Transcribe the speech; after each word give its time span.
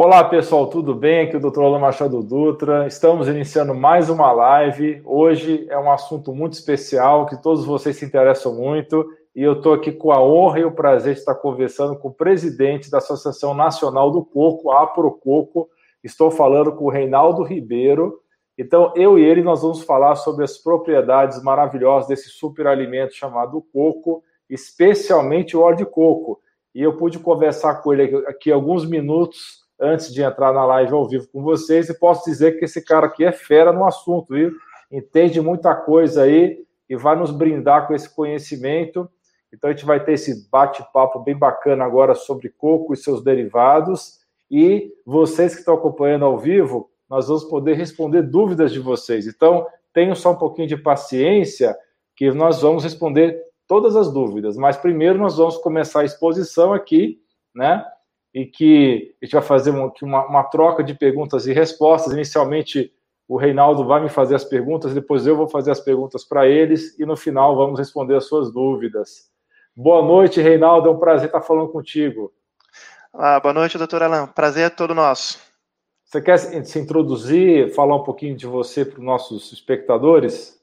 Olá 0.00 0.22
pessoal, 0.22 0.68
tudo 0.68 0.94
bem? 0.94 1.22
Aqui 1.22 1.34
é 1.34 1.38
o 1.40 1.50
Dr. 1.50 1.60
Alan 1.60 1.80
Machado 1.80 2.22
Dutra. 2.22 2.86
Estamos 2.86 3.26
iniciando 3.26 3.74
mais 3.74 4.08
uma 4.08 4.30
live. 4.30 5.02
Hoje 5.04 5.66
é 5.68 5.76
um 5.76 5.90
assunto 5.90 6.32
muito 6.32 6.52
especial 6.52 7.26
que 7.26 7.42
todos 7.42 7.64
vocês 7.64 7.96
se 7.96 8.04
interessam 8.04 8.54
muito 8.54 9.04
e 9.34 9.42
eu 9.42 9.54
estou 9.54 9.74
aqui 9.74 9.90
com 9.90 10.12
a 10.12 10.22
honra 10.22 10.60
e 10.60 10.64
o 10.64 10.70
prazer 10.70 11.14
de 11.14 11.18
estar 11.18 11.34
conversando 11.34 11.98
com 11.98 12.10
o 12.10 12.14
presidente 12.14 12.88
da 12.88 12.98
Associação 12.98 13.54
Nacional 13.54 14.12
do 14.12 14.24
Coco, 14.24 14.70
a 14.70 14.84
Aprococo. 14.84 15.68
Estou 16.04 16.30
falando 16.30 16.76
com 16.76 16.84
o 16.84 16.90
Reinaldo 16.90 17.42
Ribeiro. 17.42 18.20
Então, 18.56 18.92
eu 18.94 19.18
e 19.18 19.24
ele 19.24 19.42
nós 19.42 19.62
vamos 19.62 19.82
falar 19.82 20.14
sobre 20.14 20.44
as 20.44 20.56
propriedades 20.58 21.42
maravilhosas 21.42 22.06
desse 22.06 22.28
superalimento 22.28 23.16
chamado 23.16 23.60
coco, 23.72 24.22
especialmente 24.48 25.56
o 25.56 25.60
óleo 25.60 25.78
de 25.78 25.86
coco. 25.86 26.40
E 26.72 26.84
eu 26.84 26.96
pude 26.96 27.18
conversar 27.18 27.82
com 27.82 27.92
ele 27.92 28.24
aqui 28.28 28.52
alguns 28.52 28.88
minutos 28.88 29.66
antes 29.80 30.12
de 30.12 30.22
entrar 30.22 30.52
na 30.52 30.64
live 30.64 30.92
ao 30.92 31.08
vivo 31.08 31.28
com 31.28 31.42
vocês, 31.42 31.88
e 31.88 31.98
posso 31.98 32.24
dizer 32.28 32.58
que 32.58 32.64
esse 32.64 32.84
cara 32.84 33.06
aqui 33.06 33.24
é 33.24 33.32
fera 33.32 33.72
no 33.72 33.84
assunto, 33.84 34.34
viu? 34.34 34.52
Entende 34.90 35.40
muita 35.40 35.74
coisa 35.74 36.22
aí 36.22 36.64
e 36.88 36.96
vai 36.96 37.14
nos 37.16 37.30
brindar 37.30 37.86
com 37.86 37.94
esse 37.94 38.14
conhecimento. 38.14 39.08
Então 39.52 39.70
a 39.70 39.72
gente 39.72 39.84
vai 39.84 40.02
ter 40.02 40.12
esse 40.12 40.48
bate-papo 40.50 41.20
bem 41.20 41.36
bacana 41.36 41.84
agora 41.84 42.14
sobre 42.14 42.48
coco 42.48 42.92
e 42.92 42.96
seus 42.96 43.22
derivados. 43.22 44.18
E 44.50 44.92
vocês 45.04 45.54
que 45.54 45.60
estão 45.60 45.74
acompanhando 45.74 46.24
ao 46.24 46.38
vivo, 46.38 46.90
nós 47.08 47.28
vamos 47.28 47.44
poder 47.44 47.74
responder 47.74 48.22
dúvidas 48.22 48.72
de 48.72 48.80
vocês. 48.80 49.26
Então, 49.26 49.66
tenham 49.92 50.14
só 50.14 50.32
um 50.32 50.36
pouquinho 50.36 50.68
de 50.68 50.76
paciência, 50.76 51.76
que 52.16 52.30
nós 52.30 52.60
vamos 52.60 52.84
responder 52.84 53.40
todas 53.66 53.96
as 53.96 54.12
dúvidas. 54.12 54.56
Mas 54.56 54.76
primeiro 54.76 55.18
nós 55.18 55.36
vamos 55.36 55.56
começar 55.58 56.00
a 56.00 56.04
exposição 56.04 56.72
aqui, 56.72 57.20
né? 57.54 57.84
E 58.34 58.46
que 58.46 59.14
a 59.20 59.24
gente 59.24 59.32
vai 59.32 59.42
fazer 59.42 59.70
uma, 59.70 59.92
uma, 60.02 60.44
troca 60.44 60.82
de 60.82 60.94
perguntas 60.94 61.46
e 61.46 61.52
respostas. 61.52 62.12
Inicialmente, 62.12 62.92
o 63.26 63.36
Reinaldo 63.36 63.84
vai 63.84 64.00
me 64.02 64.08
fazer 64.08 64.34
as 64.34 64.44
perguntas, 64.44 64.94
depois 64.94 65.26
eu 65.26 65.36
vou 65.36 65.48
fazer 65.48 65.70
as 65.70 65.80
perguntas 65.80 66.24
para 66.24 66.46
eles 66.46 66.98
e 66.98 67.04
no 67.04 67.16
final 67.16 67.56
vamos 67.56 67.78
responder 67.78 68.16
as 68.16 68.26
suas 68.26 68.52
dúvidas. 68.52 69.30
Boa 69.76 70.02
noite, 70.02 70.40
Reinaldo. 70.40 70.88
É 70.88 70.92
um 70.92 70.98
prazer 70.98 71.26
estar 71.26 71.40
falando 71.40 71.70
contigo. 71.70 72.32
Ah, 73.12 73.40
boa 73.40 73.54
noite, 73.54 73.78
doutor 73.78 74.02
Alain. 74.02 74.26
Prazer 74.26 74.66
é 74.66 74.70
todo 74.70 74.94
nosso. 74.94 75.38
Você 76.04 76.22
quer 76.22 76.38
se 76.38 76.78
introduzir, 76.78 77.74
falar 77.74 77.96
um 77.96 78.02
pouquinho 78.02 78.34
de 78.34 78.46
você 78.46 78.84
para 78.84 78.98
os 78.98 79.04
nossos 79.04 79.52
espectadores? 79.52 80.57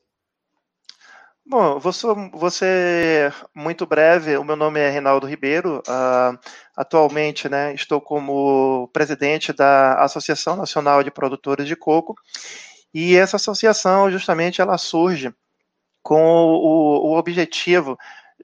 Bom, 1.47 1.77
vou, 1.79 1.91
vou 2.33 2.49
ser 2.49 3.31
muito 3.53 3.85
breve. 3.85 4.35
O 4.35 4.43
meu 4.43 4.55
nome 4.55 4.79
é 4.79 4.89
Reinaldo 4.89 5.27
Ribeiro. 5.27 5.77
Uh, 5.87 6.37
atualmente, 6.75 7.47
né, 7.47 7.73
estou 7.75 8.01
como 8.01 8.87
presidente 8.91 9.53
da 9.53 9.93
Associação 10.03 10.55
Nacional 10.55 11.03
de 11.03 11.11
Produtores 11.11 11.67
de 11.67 11.75
Coco. 11.75 12.15
E 12.91 13.15
essa 13.15 13.35
associação, 13.35 14.09
justamente, 14.09 14.59
ela 14.59 14.77
surge 14.77 15.31
com 16.01 16.23
o, 16.23 17.11
o 17.11 17.17
objetivo 17.17 17.95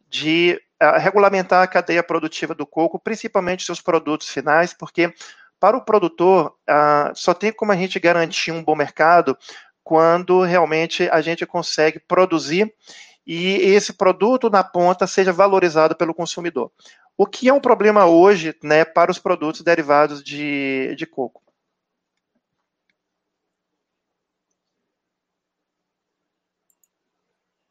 de 0.07 0.61
uh, 0.81 0.99
regulamentar 0.99 1.63
a 1.63 1.67
cadeia 1.67 2.03
produtiva 2.03 2.53
do 2.53 2.67
coco, 2.67 2.99
principalmente 2.99 3.66
seus 3.66 3.81
produtos 3.81 4.29
finais, 4.29 4.73
porque 4.73 5.11
para 5.59 5.77
o 5.77 5.85
produtor, 5.85 6.55
uh, 6.69 7.11
só 7.16 7.33
tem 7.33 7.52
como 7.52 7.72
a 7.72 7.75
gente 7.75 7.99
garantir 7.99 8.52
um 8.52 8.63
bom 8.63 8.75
mercado 8.75 9.38
quando 9.84 10.42
realmente 10.42 11.10
a 11.10 11.22
gente 11.22 11.46
consegue 11.46 12.00
produzir 12.00 12.74
e 13.26 13.58
esse 13.58 13.94
produto 13.94 14.50
na 14.50 14.64
ponta 14.64 15.06
seja 15.08 15.32
valorizado 15.32 15.96
pelo 15.96 16.14
consumidor. 16.14 16.72
O 17.18 17.28
que 17.28 17.48
é 17.48 17.54
um 17.54 17.60
problema 17.60 18.06
hoje 18.06 18.56
né, 18.64 18.84
para 18.84 19.12
os 19.12 19.20
produtos 19.20 19.62
derivados 19.62 20.24
de, 20.24 20.96
de 20.96 21.06
coco. 21.06 21.42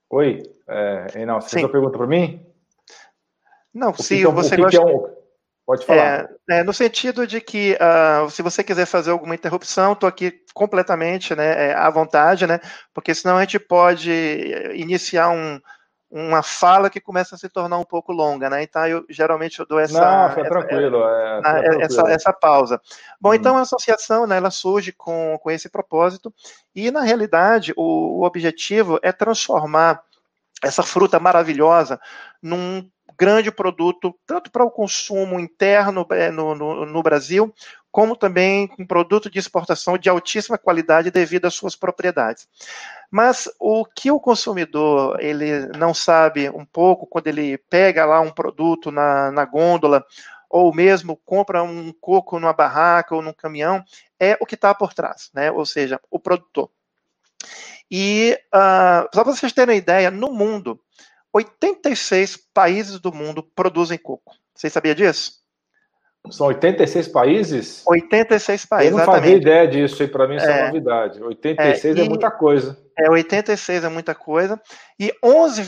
Oi, 0.09 0.43
é, 0.67 1.07
Reinaldo, 1.13 1.45
você 1.45 1.51
fez 1.51 1.65
uma 1.65 1.71
pergunta 1.71 1.97
para 1.97 2.07
mim? 2.07 2.45
Não, 3.73 3.95
se 3.95 4.17
que, 4.17 4.27
você 4.27 4.57
que, 4.57 4.63
gosta... 4.63 4.71
Que 4.71 4.77
é 4.77 4.85
um... 4.85 5.20
Pode 5.67 5.87
falar. 5.87 6.29
É, 6.49 6.59
é, 6.59 6.65
no 6.65 6.73
sentido 6.73 7.27
de 7.27 7.41
que, 7.41 7.77
uh, 7.81 8.29
se 8.31 8.43
você 8.43 8.65
quiser 8.65 8.87
fazer 8.87 9.11
alguma 9.11 9.35
interrupção, 9.35 9.93
estou 9.93 10.09
aqui 10.09 10.41
completamente 10.53 11.35
né, 11.35 11.69
é, 11.69 11.75
à 11.75 11.89
vontade, 11.91 12.47
né? 12.47 12.61
Porque 12.93 13.15
senão 13.15 13.37
a 13.37 13.41
gente 13.41 13.59
pode 13.59 14.11
iniciar 14.75 15.31
um, 15.31 15.61
uma 16.11 16.43
fala 16.43 16.91
que 16.91 17.01
começa 17.01 17.37
a 17.37 17.39
se 17.39 17.49
tornar 17.49 17.79
um 17.79 17.85
pouco 17.85 18.13
longa, 18.13 18.51
né? 18.51 18.65
Então, 18.65 18.85
eu 18.85 19.05
geralmente 19.09 19.61
eu 19.61 19.67
dou 19.67 19.79
essa. 19.79 20.01
Não, 20.01 20.31
fica 20.31 20.49
tranquilo. 20.49 21.05
É, 21.05 21.41
tranquilo. 21.41 21.83
Essa, 21.83 22.03
essa 22.11 22.33
pausa. 22.33 22.81
Bom, 23.21 23.31
hum. 23.31 23.35
então 23.35 23.57
a 23.57 23.61
associação, 23.61 24.27
né, 24.27 24.39
ela 24.39 24.51
surge 24.51 24.93
com, 24.93 25.39
com 25.41 25.51
esse 25.51 25.69
propósito, 25.69 26.35
e 26.75 26.91
na 26.91 27.03
realidade, 27.03 27.73
o, 27.77 28.21
o 28.21 28.25
objetivo 28.25 28.99
é 29.03 29.13
transformar 29.13 30.03
essa 30.63 30.83
fruta 30.83 31.19
maravilhosa 31.21 32.01
num 32.43 32.91
grande 33.21 33.53
produto, 33.53 34.19
tanto 34.27 34.51
para 34.51 34.65
o 34.65 34.71
consumo 34.71 35.39
interno 35.39 36.07
é, 36.11 36.31
no, 36.31 36.55
no, 36.55 36.87
no 36.87 37.03
Brasil, 37.03 37.55
como 37.93 38.17
também 38.17 38.71
um 38.79 38.87
produto 38.87 39.29
de 39.29 39.39
exportação 39.39 39.99
de 39.99 40.09
altíssima 40.09 40.57
qualidade 40.57 41.11
devido 41.11 41.45
às 41.45 41.53
suas 41.53 41.77
propriedades. 41.77 42.49
Mas 43.11 43.47
o 43.61 43.85
que 43.85 44.11
o 44.11 44.19
consumidor 44.19 45.21
ele 45.21 45.67
não 45.77 45.93
sabe 45.93 46.49
um 46.49 46.65
pouco 46.65 47.07
quando 47.07 47.27
ele 47.27 47.59
pega 47.69 48.07
lá 48.07 48.23
um 48.23 48.31
produto 48.31 48.91
na, 48.91 49.31
na 49.31 49.45
gôndola 49.45 50.03
ou 50.49 50.75
mesmo 50.75 51.15
compra 51.15 51.63
um 51.63 51.93
coco 52.01 52.41
numa 52.41 52.55
barraca 52.55 53.15
ou 53.15 53.21
num 53.21 53.35
caminhão 53.35 53.85
é 54.19 54.35
o 54.41 54.47
que 54.47 54.55
está 54.55 54.75
por 54.75 54.95
trás, 54.95 55.29
né? 55.35 55.51
Ou 55.53 55.67
seja, 55.67 56.01
o 56.11 56.19
produtor. 56.19 56.71
E 57.91 58.39
uh, 58.55 59.09
só 59.15 59.23
para 59.25 59.35
vocês 59.35 59.53
terem 59.53 59.75
uma 59.75 59.79
ideia, 59.79 60.11
no 60.11 60.33
mundo 60.33 60.81
86 61.33 62.37
países 62.53 62.99
do 63.01 63.13
mundo 63.13 63.43
produzem 63.43 63.99
coco. 63.99 64.35
Vocês 64.55 64.73
sabiam 64.73 64.95
disso? 64.95 65.41
São 66.29 66.49
86 66.49 67.09
países? 67.09 67.83
86 67.87 68.67
países. 68.67 68.93
Eu 68.93 68.99
não 68.99 69.05
fazia 69.07 69.37
ideia 69.37 69.67
disso, 69.67 70.03
e 70.03 70.09
para 70.09 70.29
mim 70.29 70.37
isso 70.37 70.47
é, 70.47 70.61
é 70.61 70.67
novidade. 70.67 71.23
86 71.23 71.97
é, 71.97 72.01
é, 72.01 72.09
muita 72.09 72.31
coisa. 72.31 72.79
É, 72.99 73.11
86 73.11 73.85
é 73.85 73.89
muita 73.89 74.15
coisa. 74.15 74.61
E 74.99 75.13
11, 75.25 75.63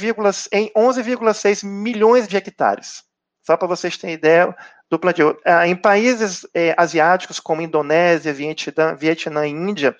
em 0.52 0.70
11,6 0.76 1.66
milhões 1.66 2.28
de 2.28 2.36
hectares. 2.36 3.02
Só 3.42 3.56
para 3.56 3.68
vocês 3.68 3.96
terem 3.96 4.14
ideia 4.14 4.54
do 4.88 4.98
plantio. 4.98 5.38
Ah, 5.44 5.66
em 5.66 5.74
países 5.74 6.46
é, 6.54 6.74
asiáticos 6.76 7.40
como 7.40 7.62
Indonésia, 7.62 8.32
Vietnã, 8.32 8.94
Vietnã 8.94 9.46
e 9.46 9.50
Índia, 9.50 9.96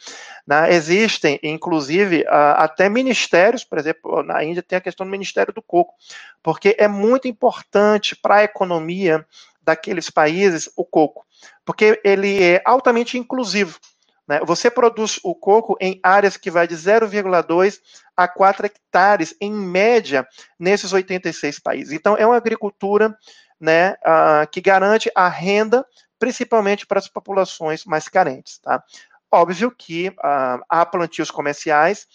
né, 0.47 0.73
existem, 0.75 1.41
inclusive, 1.43 2.25
até 2.29 2.89
ministérios, 2.89 3.65
por 3.65 3.79
exemplo, 3.79 4.23
na 4.23 4.43
Índia 4.45 4.63
tem 4.63 4.77
a 4.77 4.83
questão 4.83 5.07
do 5.07 5.11
Ministério 5.11 5.53
do 5.53 5.63
Coco, 5.63 5.95
porque 6.43 6.77
é 6.79 6.89
muito 6.89 7.27
importante 7.27 8.15
para 8.17 8.37
a 8.37 8.45
economia 8.45 9.25
daqueles 9.65 10.11
países 10.11 10.69
o 10.77 10.85
coco, 10.85 11.25
porque 11.65 12.01
ele 12.05 12.43
é 12.43 12.61
altamente 12.65 13.17
inclusivo. 13.17 13.79
Né? 14.27 14.41
Você 14.45 14.71
produz 14.71 15.19
o 15.23 15.35
coco 15.35 15.77
em 15.81 15.99
áreas 16.03 16.37
que 16.37 16.51
vai 16.51 16.67
de 16.67 16.75
0,2 16.75 17.81
a 18.17 18.29
4 18.29 18.67
hectares, 18.67 19.35
em 19.41 19.53
média, 19.53 20.27
nesses 20.59 20.93
86 20.93 21.59
países. 21.59 21.93
Então, 21.93 22.17
é 22.17 22.27
uma 22.27 22.37
agricultura 22.37 23.17
né, 23.61 23.93
uh, 23.93 24.47
que 24.51 24.61
garante 24.61 25.11
a 25.15 25.29
renda, 25.29 25.85
principalmente 26.19 26.87
para 26.87 26.99
as 26.99 27.09
populações 27.09 27.85
mais 27.85 28.09
carentes. 28.09 28.59
Tá? 28.59 28.83
Óbvio 29.31 29.71
que 29.71 30.09
uh, 30.09 30.65
há 30.69 30.85
plantios 30.85 31.31
comerciais 31.31 32.07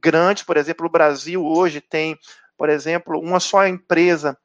grandes, 0.00 0.42
por 0.42 0.56
exemplo, 0.56 0.86
o 0.86 0.90
Brasil 0.90 1.44
hoje 1.44 1.80
tem, 1.80 2.18
por 2.56 2.68
exemplo, 2.68 3.18
uma 3.20 3.40
só 3.40 3.66
empresa 3.66 4.38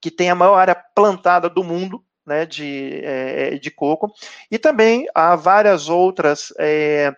que 0.00 0.10
tem 0.10 0.30
a 0.30 0.34
maior 0.34 0.56
área 0.56 0.74
plantada 0.74 1.48
do 1.48 1.62
mundo, 1.62 2.04
né, 2.26 2.46
de, 2.46 3.00
é, 3.04 3.58
de 3.58 3.70
coco, 3.70 4.12
e 4.50 4.58
também 4.58 5.06
há 5.14 5.34
várias 5.36 5.88
outras 5.88 6.52
é, 6.58 7.12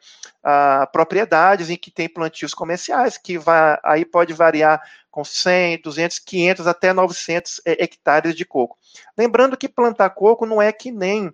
propriedades 0.93 1.71
em 1.71 1.77
que 1.77 1.91
tem 1.91 2.09
plantios 2.09 2.55
comerciais, 2.55 3.19
que 3.19 3.39
vai, 3.39 3.79
aí 3.85 4.05
pode 4.05 4.33
variar 4.33 4.81
com 5.11 5.23
100, 5.23 5.83
200, 5.83 6.19
500 6.19 6.67
até 6.67 6.93
900 6.93 7.61
é, 7.67 7.85
hectares 7.85 8.35
de 8.35 8.45
coco. 8.45 8.79
Lembrando 9.17 9.57
que 9.57 9.69
plantar 9.69 10.11
coco 10.11 10.47
não 10.47 10.61
é 10.61 10.73
que 10.73 10.91
nem 10.91 11.33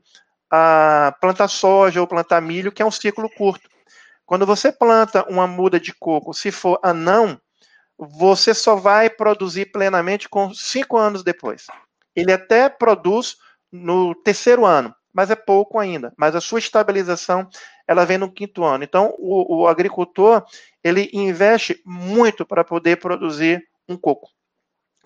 a 0.50 1.14
plantar 1.20 1.48
soja 1.48 2.00
ou 2.00 2.06
plantar 2.06 2.40
milho, 2.40 2.72
que 2.72 2.82
é 2.82 2.86
um 2.86 2.90
ciclo 2.90 3.28
curto. 3.30 3.68
Quando 4.26 4.44
você 4.44 4.72
planta 4.72 5.24
uma 5.30 5.46
muda 5.46 5.78
de 5.78 5.94
coco, 5.94 6.34
se 6.34 6.50
for 6.50 6.78
anão, 6.82 7.40
você 7.96 8.52
só 8.52 8.76
vai 8.76 9.08
produzir 9.08 9.66
plenamente 9.66 10.28
com 10.28 10.52
cinco 10.52 10.96
anos 10.96 11.22
depois. 11.22 11.66
Ele 12.14 12.32
até 12.32 12.68
produz 12.68 13.36
no 13.72 14.14
terceiro 14.14 14.64
ano, 14.64 14.94
mas 15.12 15.30
é 15.30 15.36
pouco 15.36 15.78
ainda. 15.78 16.12
Mas 16.16 16.34
a 16.34 16.40
sua 16.40 16.58
estabilização 16.58 17.48
ela 17.86 18.04
vem 18.04 18.18
no 18.18 18.30
quinto 18.30 18.64
ano. 18.64 18.84
Então, 18.84 19.14
o, 19.18 19.62
o 19.62 19.68
agricultor 19.68 20.44
ele 20.84 21.10
investe 21.12 21.80
muito 21.84 22.44
para 22.44 22.62
poder 22.62 22.96
produzir 22.96 23.66
um 23.88 23.96
coco, 23.96 24.30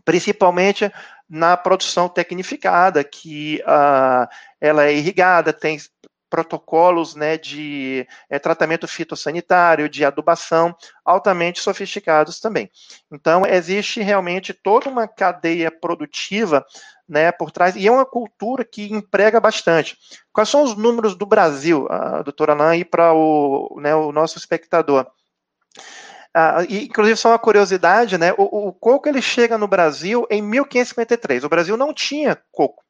principalmente 0.04 0.92
na 1.28 1.56
produção 1.56 2.08
tecnificada, 2.08 3.02
que 3.02 3.62
uh, 3.62 4.28
ela 4.60 4.84
é 4.84 4.94
irrigada, 4.94 5.52
tem 5.52 5.78
protocolos 6.32 7.14
né, 7.14 7.36
de 7.36 8.08
é, 8.30 8.38
tratamento 8.38 8.88
fitossanitário, 8.88 9.86
de 9.86 10.02
adubação, 10.02 10.74
altamente 11.04 11.60
sofisticados 11.60 12.40
também. 12.40 12.70
Então, 13.12 13.44
existe 13.44 14.00
realmente 14.00 14.54
toda 14.54 14.88
uma 14.88 15.06
cadeia 15.06 15.70
produtiva 15.70 16.64
né, 17.06 17.30
por 17.30 17.50
trás, 17.50 17.76
e 17.76 17.86
é 17.86 17.92
uma 17.92 18.06
cultura 18.06 18.64
que 18.64 18.90
emprega 18.90 19.38
bastante. 19.38 19.98
Quais 20.32 20.48
são 20.48 20.62
os 20.62 20.74
números 20.74 21.14
do 21.14 21.26
Brasil, 21.26 21.86
a 21.90 22.22
doutora 22.22 22.54
Alain, 22.54 22.80
e 22.80 22.84
para 22.86 23.12
o, 23.12 23.78
né, 23.78 23.94
o 23.94 24.10
nosso 24.10 24.38
espectador? 24.38 25.06
Ah, 26.32 26.64
e, 26.66 26.86
inclusive, 26.86 27.18
só 27.18 27.28
uma 27.28 27.38
curiosidade, 27.38 28.16
né? 28.16 28.32
O, 28.38 28.68
o, 28.68 28.72
coco 28.72 29.06
ele 29.06 29.20
chega 29.20 29.58
no 29.58 29.68
Brasil 29.68 30.26
em 30.30 30.40
1553. 30.40 31.44
O 31.44 31.48
Brasil 31.50 31.76
não 31.76 31.92
tinha 31.92 32.40
coco 32.50 32.81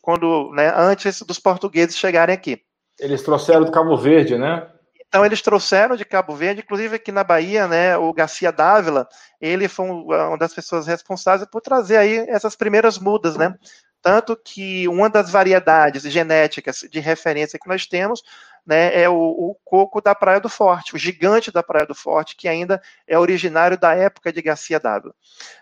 quando, 0.00 0.50
né, 0.52 0.72
antes 0.76 1.22
dos 1.22 1.38
portugueses 1.38 1.96
chegarem 1.96 2.34
aqui. 2.34 2.60
Eles 2.98 3.22
trouxeram 3.22 3.64
do 3.64 3.72
Cabo 3.72 3.96
Verde, 3.96 4.38
né? 4.38 4.68
Então 5.06 5.24
eles 5.24 5.40
trouxeram 5.42 5.94
de 5.94 6.04
Cabo 6.04 6.34
Verde, 6.34 6.62
inclusive 6.62 6.96
aqui 6.96 7.12
na 7.12 7.22
Bahia, 7.22 7.68
né, 7.68 7.96
o 7.96 8.12
Garcia 8.12 8.50
Dávila, 8.50 9.06
ele 9.40 9.68
foi 9.68 9.88
uma 9.88 10.36
das 10.36 10.52
pessoas 10.52 10.86
responsáveis 10.86 11.48
por 11.48 11.60
trazer 11.60 11.96
aí 11.96 12.18
essas 12.28 12.56
primeiras 12.56 12.98
mudas, 12.98 13.36
né? 13.36 13.54
Tanto 14.02 14.36
que 14.36 14.86
uma 14.88 15.08
das 15.08 15.30
variedades 15.30 16.02
genéticas 16.02 16.80
de 16.90 17.00
referência 17.00 17.58
que 17.58 17.68
nós 17.68 17.86
temos 17.86 18.22
né, 18.66 19.00
é 19.00 19.08
o, 19.08 19.14
o, 19.14 19.56
coco 19.64 20.00
da 20.00 20.14
Praia 20.14 20.40
do 20.40 20.48
Forte, 20.48 20.94
o 20.94 20.98
gigante 20.98 21.50
da 21.50 21.62
Praia 21.62 21.86
do 21.86 21.94
Forte, 21.94 22.36
que 22.36 22.48
ainda 22.48 22.82
é 23.06 23.18
originário 23.18 23.78
da 23.78 23.94
época 23.94 24.32
de 24.32 24.42
Garcia 24.42 24.80
Dávila. 24.80 25.14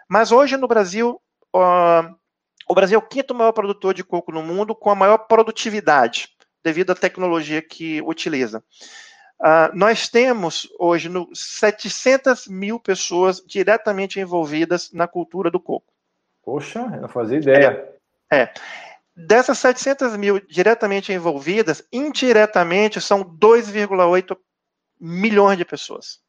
Mas 0.09 0.33
hoje 0.33 0.57
no 0.57 0.67
Brasil, 0.67 1.21
uh, 1.55 2.17
o 2.69 2.75
Brasil 2.75 2.97
é 2.97 3.03
o 3.03 3.07
quinto 3.07 3.35
maior 3.35 3.53
produtor 3.53 3.95
de 3.95 4.05
coco 4.05 4.33
no 4.33 4.43
mundo, 4.43 4.75
com 4.75 4.91
a 4.91 4.95
maior 4.95 5.19
produtividade, 5.19 6.29
devido 6.63 6.91
à 6.91 6.95
tecnologia 6.95 7.61
que 7.61 8.01
utiliza. 8.03 8.63
Uh, 9.41 9.75
nós 9.75 10.09
temos 10.09 10.69
hoje 10.79 11.09
no, 11.09 11.29
700 11.35 12.47
mil 12.47 12.79
pessoas 12.79 13.43
diretamente 13.45 14.21
envolvidas 14.21 14.93
na 14.93 15.09
cultura 15.09 15.51
do 15.51 15.59
coco. 15.59 15.93
Poxa, 16.45 16.79
eu 16.79 17.01
não 17.01 17.09
fazia 17.09 17.39
ideia. 17.39 17.89
É. 18.31 18.43
é. 18.43 18.55
Dessas 19.15 19.59
700 19.59 20.17
mil 20.17 20.41
diretamente 20.41 21.13
envolvidas, 21.13 21.85
indiretamente 21.93 23.01
são 23.01 23.23
2,8 23.23 24.37
milhões 25.01 25.59
de 25.59 25.65
pessoas 25.65 26.22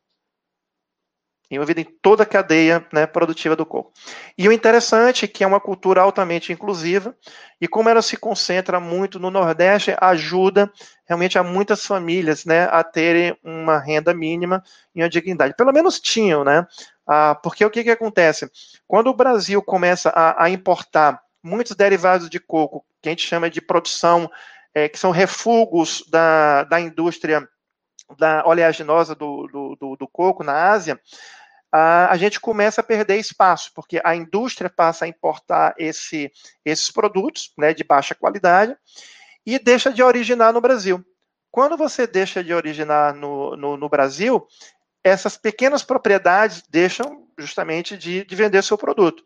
envolvida 1.55 1.81
em 1.81 1.87
toda 2.01 2.23
a 2.23 2.25
cadeia 2.25 2.85
né, 2.91 3.05
produtiva 3.05 3.55
do 3.55 3.65
coco. 3.65 3.91
E 4.37 4.47
o 4.47 4.51
interessante 4.51 5.25
é 5.25 5.27
que 5.27 5.43
é 5.43 5.47
uma 5.47 5.59
cultura 5.59 6.01
altamente 6.01 6.51
inclusiva, 6.51 7.15
e 7.59 7.67
como 7.67 7.89
ela 7.89 8.01
se 8.01 8.17
concentra 8.17 8.79
muito 8.79 9.19
no 9.19 9.31
Nordeste, 9.31 9.95
ajuda 9.99 10.71
realmente 11.05 11.37
a 11.37 11.43
muitas 11.43 11.85
famílias 11.85 12.45
né, 12.45 12.63
a 12.71 12.83
terem 12.83 13.37
uma 13.43 13.79
renda 13.79 14.13
mínima 14.13 14.63
e 14.95 15.01
uma 15.01 15.09
dignidade. 15.09 15.55
Pelo 15.55 15.71
menos 15.71 15.99
tinham, 15.99 16.43
né? 16.43 16.65
Ah, 17.05 17.35
porque 17.35 17.65
o 17.65 17.69
que, 17.69 17.83
que 17.83 17.91
acontece? 17.91 18.49
Quando 18.87 19.07
o 19.07 19.13
Brasil 19.13 19.61
começa 19.61 20.09
a, 20.09 20.45
a 20.45 20.49
importar 20.49 21.21
muitos 21.41 21.75
derivados 21.75 22.29
de 22.29 22.39
coco, 22.39 22.85
que 23.01 23.09
a 23.09 23.11
gente 23.11 23.27
chama 23.27 23.49
de 23.49 23.61
produção, 23.61 24.31
é, 24.73 24.87
que 24.87 24.97
são 24.97 25.11
refugos 25.11 26.03
da, 26.09 26.63
da 26.63 26.79
indústria 26.79 27.47
da 28.17 28.45
oleaginosa 28.45 29.15
do, 29.15 29.47
do, 29.47 29.75
do, 29.75 29.95
do 29.97 30.07
coco 30.07 30.43
na 30.43 30.71
Ásia, 30.71 30.99
a 31.75 32.15
gente 32.17 32.39
começa 32.39 32.81
a 32.81 32.83
perder 32.83 33.17
espaço, 33.17 33.71
porque 33.73 33.99
a 34.03 34.15
indústria 34.15 34.69
passa 34.69 35.05
a 35.05 35.07
importar 35.07 35.73
esse, 35.77 36.31
esses 36.63 36.91
produtos 36.91 37.51
né, 37.57 37.73
de 37.73 37.83
baixa 37.83 38.13
qualidade 38.13 38.77
e 39.43 39.57
deixa 39.57 39.91
de 39.91 40.03
originar 40.03 40.53
no 40.53 40.61
Brasil. 40.61 41.03
Quando 41.49 41.75
você 41.75 42.05
deixa 42.05 42.43
de 42.43 42.53
originar 42.53 43.15
no, 43.15 43.57
no, 43.57 43.75
no 43.75 43.89
Brasil, 43.89 44.47
essas 45.03 45.35
pequenas 45.35 45.81
propriedades 45.81 46.63
deixam 46.69 47.27
justamente 47.39 47.97
de, 47.97 48.23
de 48.23 48.35
vender 48.35 48.63
seu 48.63 48.77
produto. 48.77 49.23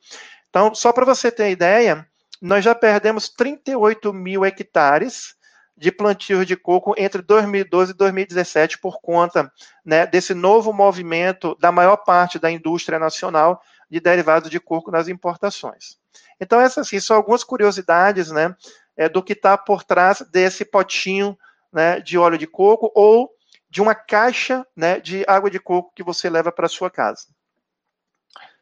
Então, 0.50 0.74
só 0.74 0.94
para 0.94 1.06
você 1.06 1.30
ter 1.30 1.52
ideia, 1.52 2.08
nós 2.42 2.64
já 2.64 2.74
perdemos 2.74 3.28
38 3.28 4.14
mil 4.14 4.46
hectares 4.46 5.36
de 5.78 5.92
plantio 5.92 6.44
de 6.44 6.58
coco 6.58 6.96
entre 6.98 7.22
2012 7.22 7.92
e 7.92 7.96
2017 7.96 8.80
por 8.80 9.00
conta 9.00 9.52
né, 9.86 10.08
desse 10.08 10.34
novo 10.34 10.74
movimento 10.74 11.56
da 11.60 11.72
maior 11.72 11.98
parte 11.98 12.40
da 12.40 12.50
indústria 12.50 12.98
nacional 12.98 13.62
de 13.90 14.00
derivados 14.00 14.50
de 14.50 14.60
coco 14.60 14.90
nas 14.90 15.08
importações. 15.08 15.98
Então, 16.42 16.60
essas 16.60 16.88
assim, 16.88 17.00
são 17.00 17.16
algumas 17.16 17.44
curiosidades 17.44 18.32
né, 18.32 18.56
é, 18.98 19.08
do 19.08 19.22
que 19.22 19.34
está 19.34 19.56
por 19.58 19.84
trás 19.84 20.22
desse 20.32 20.66
potinho 20.66 21.38
né, 21.72 22.00
de 22.00 22.18
óleo 22.18 22.38
de 22.38 22.48
coco 22.48 22.92
ou 22.96 23.30
de 23.70 23.82
uma 23.82 23.94
caixa 23.94 24.66
né, 24.76 25.00
de 25.00 25.24
água 25.28 25.50
de 25.50 25.60
coco 25.60 25.92
que 25.96 26.04
você 26.04 26.30
leva 26.30 26.52
para 26.52 26.68
sua 26.68 26.90
casa. 26.90 27.28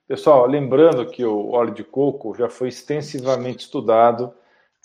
Pessoal, 0.07 0.45
lembrando 0.45 1.09
que 1.09 1.23
o 1.23 1.51
óleo 1.51 1.73
de 1.73 1.83
coco 1.83 2.35
já 2.35 2.49
foi 2.49 2.67
extensivamente 2.67 3.65
estudado 3.65 4.33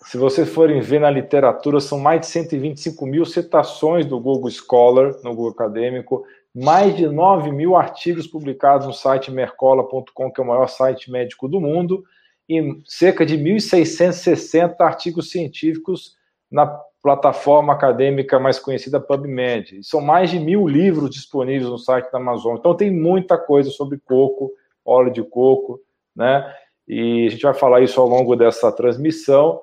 se 0.02 0.16
vocês 0.16 0.48
forem 0.48 0.80
ver 0.80 1.00
na 1.00 1.10
literatura, 1.10 1.80
são 1.80 1.98
mais 1.98 2.20
de 2.20 2.26
125 2.28 3.06
mil 3.06 3.24
citações 3.24 4.06
do 4.06 4.18
Google 4.18 4.50
Scholar, 4.50 5.14
no 5.22 5.34
Google 5.34 5.50
Acadêmico, 5.50 6.24
mais 6.54 6.96
de 6.96 7.06
9 7.06 7.52
mil 7.52 7.76
artigos 7.76 8.26
publicados 8.26 8.86
no 8.86 8.92
site 8.92 9.30
mercola.com, 9.30 10.30
que 10.32 10.40
é 10.40 10.44
o 10.44 10.46
maior 10.46 10.68
site 10.68 11.10
médico 11.10 11.48
do 11.48 11.60
mundo, 11.60 12.02
e 12.48 12.80
cerca 12.84 13.24
de 13.24 13.38
1.660 13.38 14.74
artigos 14.80 15.30
científicos 15.30 16.16
na 16.50 16.66
plataforma 17.02 17.72
acadêmica 17.72 18.40
mais 18.40 18.58
conhecida 18.58 19.00
PubMed. 19.00 19.82
São 19.84 20.00
mais 20.00 20.30
de 20.30 20.38
mil 20.38 20.66
livros 20.66 21.10
disponíveis 21.10 21.70
no 21.70 21.78
site 21.78 22.10
da 22.10 22.18
Amazon. 22.18 22.56
Então 22.56 22.74
tem 22.74 22.90
muita 22.90 23.38
coisa 23.38 23.70
sobre 23.70 23.98
coco, 23.98 24.50
óleo 24.84 25.12
de 25.12 25.22
coco, 25.22 25.80
né? 26.14 26.52
E 26.88 27.26
a 27.28 27.30
gente 27.30 27.42
vai 27.42 27.54
falar 27.54 27.80
isso 27.80 28.00
ao 28.00 28.08
longo 28.08 28.34
dessa 28.34 28.72
transmissão. 28.72 29.60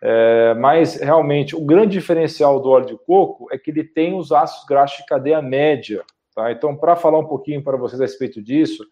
É, 0.00 0.54
mas 0.54 0.94
realmente 0.96 1.56
o 1.56 1.64
grande 1.64 1.92
diferencial 1.92 2.60
do 2.60 2.70
óleo 2.70 2.86
de 2.86 2.98
coco 2.98 3.48
é 3.50 3.58
que 3.58 3.70
ele 3.70 3.82
tem 3.82 4.16
os 4.16 4.30
ácidos 4.30 4.64
graxos 4.66 4.98
de 4.98 5.06
cadeia 5.06 5.42
média. 5.42 6.04
Tá? 6.34 6.52
Então, 6.52 6.76
para 6.76 6.94
falar 6.94 7.18
um 7.18 7.26
pouquinho 7.26 7.62
para 7.62 7.76
vocês 7.76 8.00
a 8.00 8.04
respeito 8.04 8.40
disso, 8.40 8.84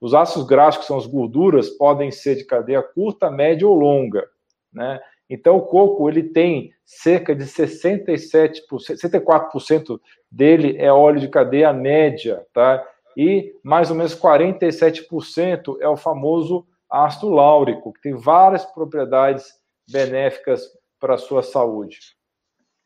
os 0.00 0.14
ácidos 0.14 0.46
graxos, 0.46 0.82
que 0.82 0.86
são 0.86 0.96
as 0.96 1.06
gorduras, 1.06 1.70
podem 1.70 2.10
ser 2.10 2.36
de 2.36 2.44
cadeia 2.44 2.82
curta, 2.82 3.30
média 3.30 3.66
ou 3.66 3.74
longa. 3.74 4.24
Né? 4.72 5.00
Então, 5.30 5.56
o 5.56 5.62
coco 5.62 6.08
ele 6.08 6.22
tem 6.22 6.72
cerca 6.84 7.34
de 7.34 7.44
67%, 7.44 8.62
64% 8.70 10.00
dele 10.30 10.76
é 10.78 10.92
óleo 10.92 11.20
de 11.20 11.28
cadeia 11.28 11.72
média, 11.72 12.46
tá? 12.52 12.82
E 13.16 13.54
mais 13.62 13.90
ou 13.90 13.96
menos 13.96 14.18
47% 14.18 15.76
é 15.80 15.88
o 15.88 15.96
famoso 15.96 16.66
ácido 16.90 17.28
láurico, 17.28 17.92
que 17.92 18.00
tem 18.00 18.14
várias 18.14 18.64
propriedades 18.64 19.57
benéficas 19.90 20.68
para 21.00 21.14
a 21.14 21.18
sua 21.18 21.42
saúde. 21.42 21.98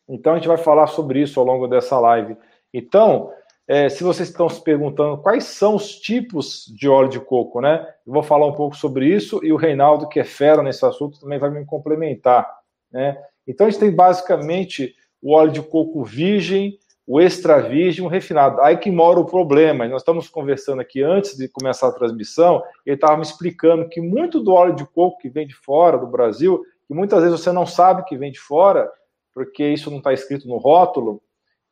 Então, 0.09 0.33
a 0.33 0.37
gente 0.37 0.49
vai 0.49 0.59
falar 0.59 0.87
sobre 0.89 1.21
isso 1.21 1.39
ao 1.41 1.47
longo 1.47 1.67
dessa 1.67 1.99
live. 1.99 2.37
Então, 2.73 3.33
é, 3.67 3.89
se 3.89 4.03
vocês 4.03 4.29
estão 4.29 4.49
se 4.49 4.63
perguntando 4.63 5.23
quais 5.23 5.45
são 5.45 5.77
os 5.77 5.97
tipos 5.99 6.67
de 6.77 6.89
óleo 6.89 7.09
de 7.09 7.21
coco, 7.21 7.61
né? 7.61 7.87
Eu 8.07 8.13
vou 8.13 8.23
falar 8.23 8.47
um 8.47 8.55
pouco 8.55 8.77
sobre 8.77 9.07
isso 9.07 9.41
e 9.45 9.53
o 9.53 9.57
Reinaldo, 9.57 10.09
que 10.09 10.21
é 10.21 10.25
fera 10.25 10.63
nesse 10.63 10.85
assunto, 10.85 11.21
também 11.21 11.39
vai 11.39 11.51
me 11.51 11.65
complementar, 11.65 12.49
né? 12.91 13.17
Então, 13.47 13.67
a 13.67 13.71
gente 13.71 13.81
tem 13.81 13.91
basicamente 13.91 14.95
o 15.21 15.33
óleo 15.35 15.53
de 15.53 15.63
coco 15.63 16.03
virgem, 16.05 16.79
o 17.07 17.21
extra 17.21 17.61
virgem, 17.61 18.05
o 18.05 18.09
refinado. 18.09 18.61
Aí 18.61 18.77
que 18.77 18.91
mora 18.91 19.19
o 19.19 19.25
problema. 19.25 19.87
Nós 19.89 20.03
estamos 20.03 20.29
conversando 20.29 20.81
aqui 20.81 21.03
antes 21.03 21.37
de 21.37 21.49
começar 21.49 21.89
a 21.89 21.93
transmissão, 21.93 22.63
ele 22.87 22.97
estava 22.97 23.17
me 23.17 23.23
explicando 23.23 23.89
que 23.89 24.01
muito 24.01 24.41
do 24.41 24.53
óleo 24.53 24.75
de 24.75 24.85
coco 24.85 25.19
que 25.19 25.29
vem 25.29 25.47
de 25.47 25.55
fora 25.55 25.99
do 25.99 26.07
Brasil 26.07 26.63
e 26.93 26.95
muitas 26.95 27.23
vezes 27.23 27.41
você 27.41 27.51
não 27.51 27.65
sabe 27.65 28.05
que 28.05 28.19
vem 28.19 28.31
de 28.31 28.39
fora, 28.39 28.91
porque 29.35 29.65
isso 29.67 29.91
não 29.91 29.99
está 29.99 30.13
escrito 30.13 30.47
no 30.47 30.59
rótulo, 30.59 31.23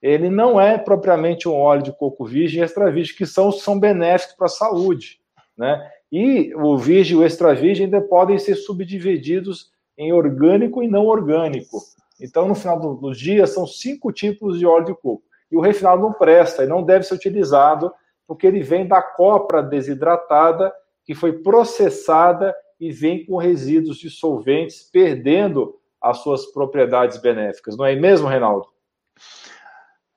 ele 0.00 0.31
não 0.31 0.59
é 0.59 0.79
propriamente 0.79 1.47
um 1.47 1.55
óleo 1.55 1.83
de 1.83 1.93
coco 1.93 2.25
virgem 2.25 2.61
e 2.61 2.65
extra 2.65 2.91
virgem, 2.91 3.15
que 3.15 3.27
são, 3.27 3.53
são 3.53 3.79
benéficos 3.79 4.35
para 4.35 4.47
a 4.47 4.49
saúde. 4.49 5.21
Né? 5.57 5.91
E 6.11 6.55
o 6.55 6.79
virgem 6.79 7.19
e 7.19 7.21
o 7.21 7.25
extra 7.25 7.55
virgem 7.55 7.85
ainda 7.85 8.00
podem 8.00 8.39
ser 8.39 8.55
subdivididos 8.55 9.71
em 9.99 10.11
orgânico 10.11 10.83
e 10.83 10.89
não 10.89 11.05
orgânico. 11.05 11.79
Então, 12.19 12.49
no 12.49 12.55
final 12.55 12.81
do, 12.81 12.95
do 12.95 13.12
dia, 13.12 13.47
são 13.47 13.67
cinco 13.67 14.11
tipos 14.11 14.59
de 14.59 14.65
óleo 14.65 14.87
de 14.87 14.95
coco. 14.95 15.23
E 15.53 15.57
o 15.57 15.61
refinado 15.61 16.00
não 16.00 16.15
presta 16.15 16.65
e 16.65 16.67
não 16.67 16.83
deve 16.83 17.05
ser 17.05 17.15
utilizado, 17.15 17.93
porque 18.27 18.47
ele 18.47 18.62
vem 18.62 18.89
da 18.89 19.03
copra 19.03 19.62
desidratada, 19.62 20.73
que 21.05 21.15
foi 21.15 21.43
processada 21.43 22.55
e 22.81 22.91
vem 22.91 23.25
com 23.25 23.37
resíduos 23.37 23.99
dissolventes, 23.99 24.83
perdendo 24.91 25.79
as 26.01 26.19
suas 26.19 26.47
propriedades 26.47 27.19
benéficas. 27.19 27.77
Não 27.77 27.85
é 27.85 27.95
mesmo, 27.95 28.27
Reinaldo? 28.27 28.67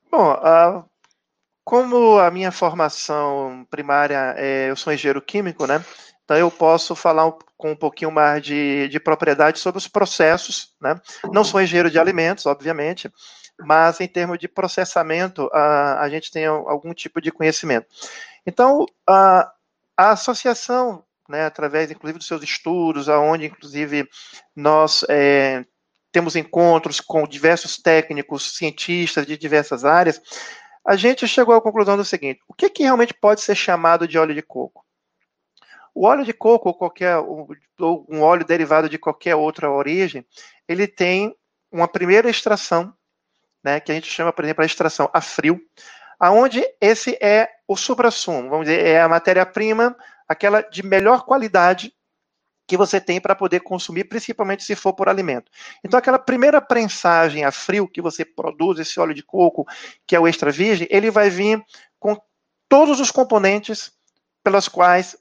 Bom, 0.10 0.32
uh, 0.32 0.86
como 1.63 2.20
a 2.20 2.32
minha 2.32 2.51
formação 2.51 3.67
primária 3.70 4.36
é, 4.38 4.70
eu 4.70 4.75
sou 4.75 4.93
engenheiro 4.93 5.22
químico, 5.22 5.65
né? 5.67 5.84
Então, 6.24 6.38
eu 6.38 6.50
posso 6.50 6.96
falar 6.96 7.27
um, 7.27 7.34
com 7.58 7.72
um 7.72 7.75
pouquinho 7.75 8.12
mais 8.12 8.41
de, 8.41 8.88
de 8.88 9.00
propriedade 9.00 9.60
sobre 9.60 9.77
os 9.77 9.88
processos, 9.88 10.74
né? 10.82 11.00
Não 11.32 11.43
sou 11.43 11.62
engenheiro 11.62 11.91
de 11.91 12.00
alimentos, 12.00 12.46
obviamente, 12.46 13.12
mas 13.60 14.00
em 14.00 14.08
termos 14.08 14.39
de 14.39 14.48
processamento, 14.48 15.50
a, 15.51 16.01
a 16.01 16.10
gente 16.10 16.32
tem 16.32 16.46
algum 16.46 16.93
tipo 16.93 17.20
de 17.20 17.32
conhecimento. 17.32 17.88
Então, 18.46 18.86
a, 19.08 19.51
a 19.98 20.12
associação, 20.12 21.03
né, 21.27 21.46
através, 21.46 21.92
inclusive, 21.92 22.20
dos 22.20 22.27
seus 22.27 22.44
estudos, 22.44 23.10
aonde, 23.10 23.46
inclusive, 23.46 24.08
nós 24.56 25.06
é, 25.10 25.65
temos 26.12 26.36
encontros 26.36 27.00
com 27.00 27.27
diversos 27.27 27.77
técnicos, 27.77 28.56
cientistas 28.56 29.25
de 29.25 29.38
diversas 29.38 29.84
áreas, 29.84 30.22
a 30.86 30.96
gente 30.96 31.27
chegou 31.27 31.56
à 31.56 31.62
conclusão 31.62 31.96
do 31.96 32.06
seguinte: 32.06 32.42
o 32.48 32.53
que, 32.53 32.70
que 32.70 32.84
realmente 32.84 33.13
pode 33.13 33.42
ser 33.42 33.56
chamado 33.56 34.08
de 34.08 34.18
óleo 34.18 34.36
de 34.36 34.42
coco? 34.42 34.86
O 35.96 36.06
óleo 36.06 36.25
de 36.25 36.34
coco 36.34 36.70
ou 36.70 36.75
qualquer 36.75 37.18
ou 37.18 38.06
um 38.10 38.22
óleo 38.22 38.46
derivado 38.46 38.89
de 38.89 38.98
qualquer 38.98 39.36
outra 39.36 39.70
origem, 39.70 40.25
ele 40.68 40.88
tem 40.88 41.36
uma 41.72 41.88
primeira 41.88 42.30
extração, 42.30 42.94
né, 43.63 43.80
que 43.80 43.92
a 43.92 43.96
gente 43.96 44.10
chama, 44.10 44.34
por 44.34 44.44
exemplo, 44.44 44.63
a 44.63 44.65
extração 44.65 45.10
a 45.13 45.22
frio, 45.22 45.60
aonde 46.20 46.63
esse 46.82 47.18
é 47.22 47.50
o 47.68 47.75
suprassumo, 47.75 48.50
vamos 48.50 48.65
dizer, 48.65 48.86
é 48.86 49.01
a 49.01 49.10
matéria-prima, 49.10 49.96
aquela 50.27 50.62
de 50.62 50.84
melhor 50.84 51.25
qualidade 51.25 51.94
que 52.65 52.77
você 52.77 53.00
tem 53.00 53.20
para 53.20 53.36
poder 53.36 53.60
consumir, 53.60 54.06
principalmente 54.06 54.63
se 54.63 54.75
for 54.75 54.94
por 54.94 55.10
alimento. 55.10 55.51
Então, 55.84 55.98
aquela 55.98 56.18
primeira 56.18 56.62
prensagem 56.62 57.44
a 57.44 57.51
frio 57.51 57.88
que 57.88 58.01
você 58.01 58.24
produz, 58.24 58.80
esse 58.80 59.00
óleo 59.00 59.13
de 59.13 59.24
coco, 59.24 59.65
que 60.08 60.15
é 60.15 60.20
o 60.20 60.27
extra 60.27 60.51
virgem, 60.51 60.88
ele 60.89 61.12
vai 61.12 61.30
vir 61.30 61.62
com 62.00 62.18
todos 62.70 63.00
os 63.00 63.12
componentes 63.12 63.92
pelas 64.44 64.68
quais 64.68 65.18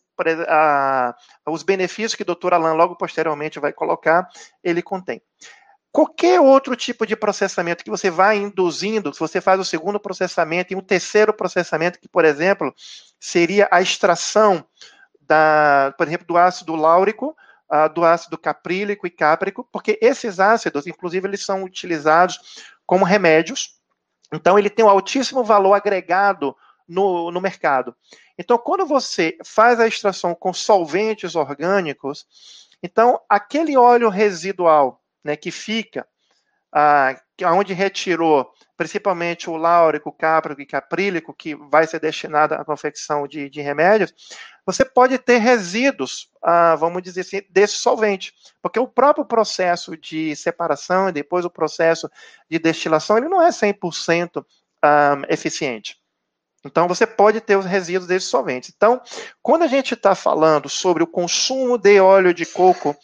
a, 0.48 1.14
os 1.48 1.62
benefícios 1.62 2.14
que 2.14 2.22
o 2.22 2.26
doutor 2.26 2.54
Alain 2.54 2.76
logo 2.76 2.96
posteriormente 2.96 3.58
vai 3.58 3.72
colocar, 3.72 4.28
ele 4.62 4.82
contém. 4.82 5.20
Qualquer 5.90 6.40
outro 6.40 6.74
tipo 6.74 7.06
de 7.06 7.14
processamento 7.14 7.84
que 7.84 7.90
você 7.90 8.10
vai 8.10 8.38
induzindo, 8.38 9.12
se 9.12 9.20
você 9.20 9.40
faz 9.42 9.60
o 9.60 9.64
segundo 9.64 10.00
processamento 10.00 10.72
e 10.72 10.76
um 10.76 10.80
terceiro 10.80 11.34
processamento, 11.34 12.00
que, 12.00 12.08
por 12.08 12.24
exemplo, 12.24 12.74
seria 13.20 13.68
a 13.70 13.82
extração, 13.82 14.64
da, 15.26 15.94
por 15.96 16.06
exemplo, 16.06 16.26
do 16.26 16.36
ácido 16.36 16.74
láurico, 16.74 17.36
uh, 17.70 17.92
do 17.92 18.04
ácido 18.04 18.36
caprílico 18.36 19.06
e 19.06 19.10
cáprico, 19.10 19.68
porque 19.72 19.98
esses 20.00 20.40
ácidos, 20.40 20.86
inclusive, 20.86 21.26
eles 21.26 21.44
são 21.44 21.62
utilizados 21.62 22.64
como 22.86 23.04
remédios, 23.04 23.76
então 24.32 24.58
ele 24.58 24.70
tem 24.70 24.84
um 24.84 24.88
altíssimo 24.88 25.44
valor 25.44 25.74
agregado 25.74 26.56
no, 26.88 27.30
no 27.30 27.40
mercado. 27.40 27.94
Então, 28.38 28.58
quando 28.58 28.86
você 28.86 29.36
faz 29.44 29.78
a 29.78 29.86
extração 29.86 30.34
com 30.34 30.52
solventes 30.52 31.34
orgânicos, 31.34 32.26
então 32.82 33.20
aquele 33.28 33.76
óleo 33.76 34.08
residual 34.08 35.00
né, 35.22 35.36
que 35.36 35.50
fica, 35.50 36.06
ah, 36.72 37.14
onde 37.44 37.72
retirou 37.72 38.50
principalmente 38.76 39.48
o 39.48 39.56
láurico, 39.56 40.10
cáprico 40.10 40.60
e 40.60 40.66
caprílico, 40.66 41.32
que 41.32 41.54
vai 41.54 41.86
ser 41.86 42.00
destinado 42.00 42.54
à 42.54 42.64
confecção 42.64 43.28
de, 43.28 43.48
de 43.48 43.60
remédios, 43.60 44.12
você 44.66 44.84
pode 44.84 45.18
ter 45.18 45.38
resíduos, 45.38 46.28
ah, 46.42 46.74
vamos 46.76 47.02
dizer 47.02 47.20
assim, 47.20 47.42
desse 47.50 47.74
solvente, 47.74 48.32
porque 48.60 48.78
o 48.78 48.88
próprio 48.88 49.24
processo 49.24 49.96
de 49.96 50.34
separação 50.34 51.08
e 51.08 51.12
depois 51.12 51.44
o 51.44 51.50
processo 51.50 52.10
de 52.50 52.58
destilação, 52.58 53.18
ele 53.18 53.28
não 53.28 53.42
é 53.42 53.50
100% 53.50 54.44
ah, 54.82 55.22
eficiente. 55.28 55.96
Então, 56.64 56.86
você 56.86 57.06
pode 57.06 57.40
ter 57.40 57.56
os 57.56 57.66
resíduos 57.66 58.06
desses 58.06 58.28
solventes. 58.28 58.72
Então, 58.74 59.00
quando 59.42 59.62
a 59.62 59.66
gente 59.66 59.94
está 59.94 60.14
falando 60.14 60.68
sobre 60.68 61.02
o 61.02 61.08
consumo 61.08 61.76
de 61.76 62.00
óleo 62.00 62.32
de 62.32 62.46
coco, 62.46 62.96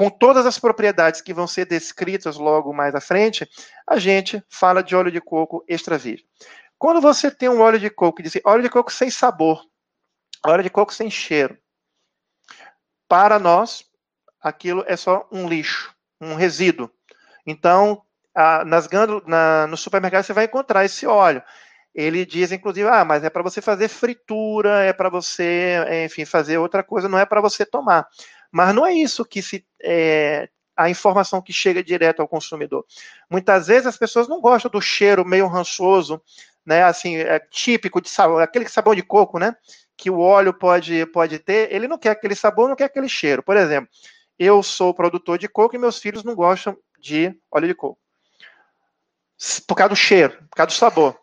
com 0.00 0.08
todas 0.08 0.46
as 0.46 0.58
propriedades 0.58 1.20
que 1.20 1.34
vão 1.34 1.46
ser 1.46 1.66
descritas 1.66 2.38
logo 2.38 2.72
mais 2.72 2.94
à 2.94 3.02
frente, 3.02 3.46
a 3.86 3.98
gente 3.98 4.42
fala 4.48 4.82
de 4.82 4.96
óleo 4.96 5.12
de 5.12 5.20
coco 5.20 5.62
extra 5.68 5.98
virgem. 5.98 6.26
Quando 6.78 7.02
você 7.02 7.30
tem 7.30 7.50
um 7.50 7.60
óleo 7.60 7.78
de 7.78 7.90
coco 7.90 8.22
diz 8.22 8.34
assim, 8.34 8.40
óleo 8.42 8.62
de 8.62 8.70
coco 8.70 8.90
sem 8.90 9.10
sabor, 9.10 9.62
óleo 10.46 10.62
de 10.62 10.70
coco 10.70 10.94
sem 10.94 11.10
cheiro, 11.10 11.54
para 13.06 13.38
nós, 13.38 13.84
aquilo 14.40 14.82
é 14.86 14.96
só 14.96 15.28
um 15.30 15.46
lixo, 15.46 15.94
um 16.18 16.34
resíduo. 16.34 16.90
Então, 17.46 18.00
a, 18.34 18.64
nas 18.64 18.88
na, 19.26 19.66
no 19.66 19.76
supermercado 19.76 20.24
você 20.24 20.32
vai 20.32 20.46
encontrar 20.46 20.82
esse 20.82 21.06
óleo 21.06 21.42
ele 21.94 22.24
diz, 22.24 22.52
inclusive, 22.52 22.88
ah, 22.88 23.04
mas 23.04 23.24
é 23.24 23.30
para 23.30 23.42
você 23.42 23.60
fazer 23.60 23.88
fritura, 23.88 24.84
é 24.84 24.92
para 24.92 25.08
você, 25.08 26.04
enfim, 26.04 26.24
fazer 26.24 26.58
outra 26.58 26.82
coisa, 26.82 27.08
não 27.08 27.18
é 27.18 27.26
para 27.26 27.40
você 27.40 27.66
tomar. 27.66 28.06
Mas 28.50 28.74
não 28.74 28.86
é 28.86 28.92
isso 28.92 29.24
que 29.24 29.42
se. 29.42 29.64
É, 29.82 30.48
a 30.80 30.88
informação 30.88 31.42
que 31.42 31.52
chega 31.52 31.84
direto 31.84 32.20
ao 32.20 32.28
consumidor. 32.28 32.86
Muitas 33.28 33.66
vezes 33.66 33.86
as 33.86 33.98
pessoas 33.98 34.26
não 34.26 34.40
gostam 34.40 34.70
do 34.70 34.80
cheiro 34.80 35.26
meio 35.26 35.46
rançoso, 35.46 36.22
né? 36.64 36.82
Assim, 36.84 37.16
é 37.16 37.38
típico 37.38 38.00
de 38.00 38.08
sabor, 38.08 38.42
aquele 38.42 38.66
sabor 38.66 38.96
de 38.96 39.02
coco, 39.02 39.38
né? 39.38 39.54
Que 39.94 40.08
o 40.10 40.18
óleo 40.18 40.54
pode, 40.54 41.04
pode 41.06 41.38
ter. 41.38 41.70
Ele 41.70 41.86
não 41.86 41.98
quer 41.98 42.10
aquele 42.10 42.34
sabor, 42.34 42.68
não 42.68 42.76
quer 42.76 42.84
aquele 42.84 43.10
cheiro. 43.10 43.42
Por 43.42 43.58
exemplo, 43.58 43.90
eu 44.38 44.62
sou 44.62 44.94
produtor 44.94 45.36
de 45.36 45.48
coco 45.48 45.76
e 45.76 45.78
meus 45.78 45.98
filhos 45.98 46.24
não 46.24 46.34
gostam 46.34 46.74
de 46.98 47.34
óleo 47.50 47.68
de 47.68 47.74
coco. 47.74 47.98
Por 49.66 49.74
causa 49.74 49.90
do 49.90 49.96
cheiro, 49.96 50.32
por 50.48 50.56
causa 50.56 50.68
do 50.68 50.78
sabor. 50.78 51.18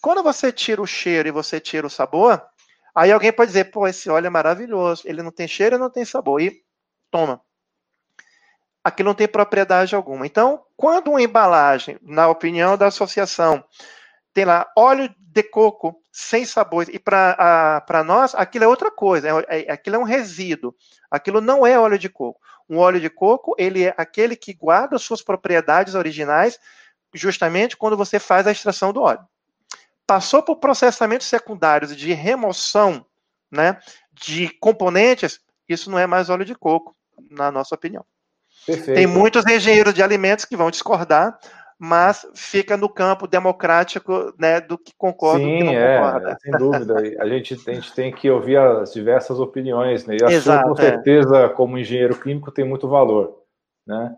Quando 0.00 0.22
você 0.22 0.50
tira 0.50 0.82
o 0.82 0.86
cheiro 0.86 1.28
e 1.28 1.32
você 1.32 1.60
tira 1.60 1.86
o 1.86 1.90
sabor, 1.90 2.42
aí 2.92 3.12
alguém 3.12 3.32
pode 3.32 3.50
dizer, 3.50 3.70
pô, 3.70 3.86
esse 3.86 4.10
óleo 4.10 4.26
é 4.26 4.30
maravilhoso, 4.30 5.02
ele 5.04 5.22
não 5.22 5.30
tem 5.30 5.46
cheiro 5.46 5.76
e 5.76 5.78
não 5.78 5.90
tem 5.90 6.04
sabor. 6.04 6.40
E 6.40 6.65
toma. 7.10 7.40
Aqui 8.82 9.02
não 9.02 9.14
tem 9.14 9.26
propriedade 9.26 9.94
alguma. 9.94 10.26
Então, 10.26 10.62
quando 10.76 11.10
uma 11.10 11.22
embalagem, 11.22 11.98
na 12.02 12.28
opinião 12.28 12.76
da 12.76 12.86
associação, 12.86 13.64
tem 14.32 14.44
lá 14.44 14.70
óleo 14.76 15.12
de 15.18 15.42
coco 15.42 16.00
sem 16.12 16.44
sabor, 16.44 16.86
e 16.88 16.98
para 16.98 18.04
nós, 18.04 18.34
aquilo 18.34 18.64
é 18.64 18.68
outra 18.68 18.90
coisa, 18.90 19.28
é, 19.48 19.66
é, 19.66 19.72
aquilo 19.72 19.96
é 19.96 19.98
um 19.98 20.04
resíduo, 20.04 20.74
aquilo 21.10 21.40
não 21.40 21.66
é 21.66 21.78
óleo 21.78 21.98
de 21.98 22.08
coco. 22.08 22.40
Um 22.68 22.78
óleo 22.78 23.00
de 23.00 23.10
coco, 23.10 23.54
ele 23.58 23.84
é 23.84 23.94
aquele 23.96 24.34
que 24.34 24.54
guarda 24.54 24.98
suas 24.98 25.22
propriedades 25.22 25.94
originais 25.94 26.58
justamente 27.14 27.76
quando 27.76 27.96
você 27.96 28.18
faz 28.18 28.46
a 28.46 28.52
extração 28.52 28.92
do 28.92 29.02
óleo 29.02 29.26
passou 30.06 30.42
por 30.42 30.56
processamentos 30.56 31.26
secundários 31.26 31.94
de 31.94 32.12
remoção 32.12 33.04
né, 33.50 33.78
de 34.12 34.48
componentes, 34.60 35.40
isso 35.68 35.90
não 35.90 35.98
é 35.98 36.06
mais 36.06 36.30
óleo 36.30 36.44
de 36.44 36.54
coco, 36.54 36.94
na 37.30 37.50
nossa 37.50 37.74
opinião. 37.74 38.04
Perfeito. 38.66 38.96
Tem 38.96 39.06
muitos 39.06 39.46
engenheiros 39.46 39.94
de 39.94 40.02
alimentos 40.02 40.44
que 40.44 40.56
vão 40.56 40.70
discordar, 40.70 41.38
mas 41.78 42.26
fica 42.34 42.76
no 42.76 42.88
campo 42.88 43.26
democrático 43.26 44.34
né, 44.38 44.60
do 44.60 44.78
que 44.78 44.92
concorda 44.96 45.44
Sim, 45.44 45.56
e 45.56 45.58
do 45.58 45.58
que 45.58 45.64
não 45.64 45.72
é, 45.72 45.98
concorda. 45.98 46.38
Sem 46.40 46.52
dúvida. 46.52 46.94
A 47.20 47.28
gente, 47.28 47.70
a 47.70 47.72
gente 47.74 47.94
tem 47.94 48.12
que 48.12 48.30
ouvir 48.30 48.56
as 48.56 48.92
diversas 48.92 49.38
opiniões, 49.38 50.06
né? 50.06 50.16
E 50.20 50.24
a 50.24 50.30
Exato, 50.30 50.66
sua, 50.66 50.74
com 50.74 50.82
é. 50.82 50.84
certeza, 50.84 51.36
é. 51.38 51.48
como 51.48 51.78
engenheiro 51.78 52.18
clínico, 52.18 52.50
tem 52.50 52.64
muito 52.64 52.88
valor. 52.88 53.42
Né? 53.86 54.16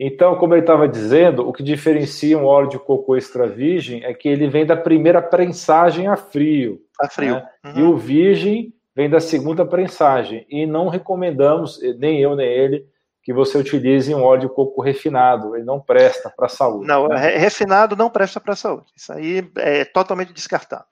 Então, 0.00 0.36
como 0.36 0.54
ele 0.54 0.62
estava 0.62 0.88
dizendo, 0.88 1.46
o 1.46 1.52
que 1.52 1.62
diferencia 1.62 2.36
um 2.36 2.46
óleo 2.46 2.68
de 2.68 2.78
coco 2.78 3.16
extra 3.16 3.46
virgem 3.46 4.02
é 4.04 4.12
que 4.12 4.28
ele 4.28 4.48
vem 4.48 4.66
da 4.66 4.76
primeira 4.76 5.22
prensagem 5.22 6.08
a 6.08 6.16
frio. 6.16 6.80
A 7.00 7.08
frio. 7.08 7.34
Né? 7.34 7.48
Uhum. 7.64 7.78
E 7.78 7.82
o 7.82 7.96
virgem 7.96 8.73
vem 8.94 9.10
da 9.10 9.20
segunda 9.20 9.64
prensagem. 9.64 10.46
E 10.48 10.66
não 10.66 10.88
recomendamos, 10.88 11.80
nem 11.98 12.20
eu 12.20 12.36
nem 12.36 12.46
ele, 12.46 12.86
que 13.22 13.32
você 13.32 13.58
utilize 13.58 14.14
um 14.14 14.22
óleo 14.22 14.42
de 14.42 14.48
coco 14.48 14.82
refinado. 14.82 15.56
Ele 15.56 15.64
não 15.64 15.80
presta 15.80 16.30
para 16.30 16.46
a 16.46 16.50
saúde. 16.50 16.86
Não, 16.86 17.08
né? 17.08 17.36
refinado 17.36 17.96
não 17.96 18.10
presta 18.10 18.40
para 18.40 18.52
a 18.52 18.56
saúde. 18.56 18.92
Isso 18.96 19.12
aí 19.12 19.50
é 19.56 19.84
totalmente 19.84 20.32
descartado. 20.32 20.84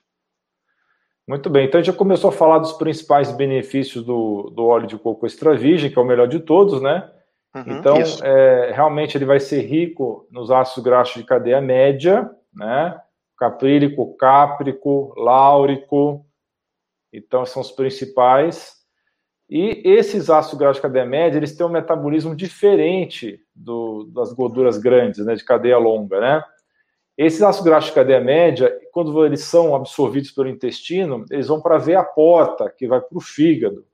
Muito 1.28 1.49
bem, 1.49 1.66
então 1.66 1.78
a 1.78 1.82
gente 1.82 1.92
já 1.92 1.97
começou 1.97 2.30
a 2.30 2.32
falar 2.32 2.59
dos 2.59 2.73
principais 2.73 3.30
benefícios 3.30 4.04
do, 4.04 4.50
do 4.54 4.66
óleo 4.66 4.88
de 4.88 4.99
coco 4.99 5.25
extra 5.25 5.54
virgem, 5.54 5.88
que 5.88 5.97
é 5.97 6.02
o 6.02 6.04
melhor 6.04 6.26
de 6.26 6.40
todos, 6.40 6.82
né? 6.82 7.09
Uhum, 7.54 7.64
então, 7.66 7.97
é, 8.25 8.73
realmente 8.75 9.16
ele 9.16 9.25
vai 9.25 9.38
ser 9.38 9.61
rico 9.61 10.26
nos 10.30 10.50
ácidos 10.50 10.82
graxos 10.82 11.21
de 11.21 11.25
cadeia 11.25 11.61
média, 11.61 12.28
né? 12.52 12.99
Caprílico, 13.38 14.16
cáprico, 14.16 15.14
láurico. 15.16 16.26
Então, 17.12 17.45
são 17.45 17.61
os 17.61 17.71
principais. 17.71 18.76
E 19.49 19.83
esses 19.85 20.31
ácidos 20.31 20.59
graxos 20.59 20.78
de 20.78 20.83
cadeia 20.83 21.04
média, 21.04 21.38
eles 21.38 21.54
têm 21.54 21.66
um 21.66 21.71
metabolismo 21.71 22.35
diferente 22.35 23.40
do, 23.54 24.04
das 24.04 24.33
gorduras 24.33 24.78
grandes, 24.78 25.25
né, 25.25 25.35
de 25.35 25.45
cadeia 25.45 25.76
longa, 25.76 26.21
né? 26.21 26.45
Esses 27.19 27.42
ácidos 27.42 27.66
graxos 27.66 27.90
de 27.90 27.95
cadeia 27.95 28.21
média, 28.21 28.75
quando 28.92 29.26
eles 29.26 29.42
são 29.42 29.75
absorvidos 29.75 30.31
pelo 30.31 30.49
intestino, 30.49 31.26
eles 31.31 31.49
vão 31.49 31.61
para 31.61 31.76
a 31.76 31.78
veia 31.78 32.02
porta, 32.02 32.71
que 32.71 32.87
vai 32.87 33.00
para 33.00 33.19
o 33.19 33.21
fígado 33.21 33.85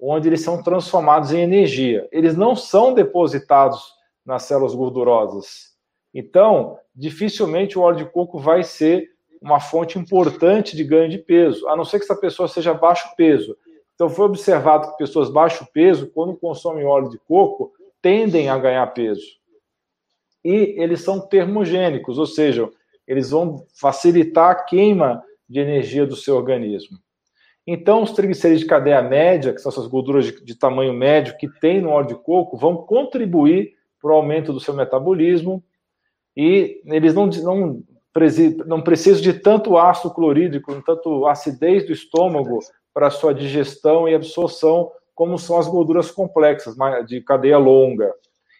onde 0.00 0.28
eles 0.28 0.42
são 0.42 0.62
transformados 0.62 1.32
em 1.32 1.40
energia. 1.40 2.08
Eles 2.12 2.36
não 2.36 2.54
são 2.54 2.94
depositados 2.94 3.82
nas 4.24 4.44
células 4.44 4.74
gordurosas. 4.74 5.76
Então, 6.14 6.78
dificilmente 6.94 7.78
o 7.78 7.82
óleo 7.82 7.98
de 7.98 8.10
coco 8.10 8.38
vai 8.38 8.62
ser 8.62 9.08
uma 9.40 9.60
fonte 9.60 9.98
importante 9.98 10.76
de 10.76 10.84
ganho 10.84 11.08
de 11.08 11.18
peso, 11.18 11.68
a 11.68 11.76
não 11.76 11.84
ser 11.84 11.98
que 11.98 12.04
essa 12.04 12.16
pessoa 12.16 12.48
seja 12.48 12.74
baixo 12.74 13.14
peso. 13.16 13.56
Então, 13.94 14.08
foi 14.08 14.26
observado 14.26 14.90
que 14.90 14.98
pessoas 14.98 15.30
baixo 15.30 15.66
peso, 15.72 16.10
quando 16.14 16.36
consomem 16.36 16.84
óleo 16.84 17.10
de 17.10 17.18
coco, 17.18 17.72
tendem 18.00 18.48
a 18.48 18.58
ganhar 18.58 18.86
peso. 18.88 19.26
E 20.44 20.74
eles 20.80 21.02
são 21.02 21.20
termogênicos, 21.20 22.18
ou 22.18 22.26
seja, 22.26 22.68
eles 23.06 23.30
vão 23.30 23.66
facilitar 23.74 24.50
a 24.50 24.54
queima 24.54 25.22
de 25.48 25.60
energia 25.60 26.06
do 26.06 26.14
seu 26.14 26.36
organismo. 26.36 26.98
Então, 27.66 28.02
os 28.02 28.12
triglicerídeos 28.12 28.62
de 28.62 28.66
cadeia 28.66 29.02
média, 29.02 29.52
que 29.52 29.60
são 29.60 29.70
essas 29.70 29.86
gorduras 29.86 30.24
de, 30.24 30.44
de 30.44 30.54
tamanho 30.54 30.92
médio 30.92 31.36
que 31.36 31.48
tem 31.60 31.80
no 31.80 31.90
óleo 31.90 32.08
de 32.08 32.14
coco, 32.14 32.56
vão 32.56 32.76
contribuir 32.76 33.74
para 34.00 34.10
o 34.10 34.14
aumento 34.14 34.52
do 34.52 34.60
seu 34.60 34.72
metabolismo 34.72 35.62
e 36.36 36.80
eles 36.86 37.14
não, 37.14 37.26
não, 37.26 37.82
não 38.66 38.82
precisam 38.82 39.22
de 39.22 39.32
tanto 39.32 39.76
ácido 39.76 40.14
clorídrico, 40.14 40.82
tanto 40.82 41.26
acidez 41.26 41.86
do 41.86 41.92
estômago 41.92 42.60
para 42.92 43.10
sua 43.10 43.32
digestão 43.32 44.08
e 44.08 44.14
absorção, 44.14 44.90
como 45.14 45.38
são 45.38 45.58
as 45.58 45.68
gorduras 45.68 46.10
complexas, 46.10 46.76
de 47.06 47.20
cadeia 47.20 47.58
longa. 47.58 48.12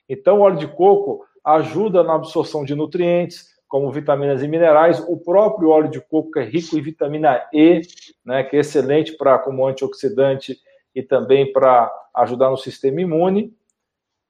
Então, 0.09 0.39
o 0.39 0.41
óleo 0.43 0.59
de 0.59 0.67
coco 0.67 1.25
ajuda 1.45 2.03
na 2.03 2.15
absorção 2.15 2.65
de 2.65 2.75
nutrientes, 2.75 3.49
como 3.69 3.93
vitaminas 3.93 4.43
e 4.43 4.49
minerais. 4.49 4.99
O 5.07 5.17
próprio 5.17 5.69
óleo 5.69 5.91
de 5.91 6.01
coco 6.01 6.39
é 6.39 6.45
rico 6.45 6.77
em 6.77 6.83
vitamina 6.83 7.47
E, 7.53 7.83
né, 8.25 8.43
que 8.43 8.57
é 8.57 8.61
excelente 8.61 9.17
para 9.17 9.39
como 9.39 9.67
antioxidante 9.67 10.59
e 10.95 11.03
também 11.03 11.53
para 11.53 11.93
ajudar 12.15 12.51
no 12.51 12.57
sistema 12.57 13.01
imune. 13.01 13.53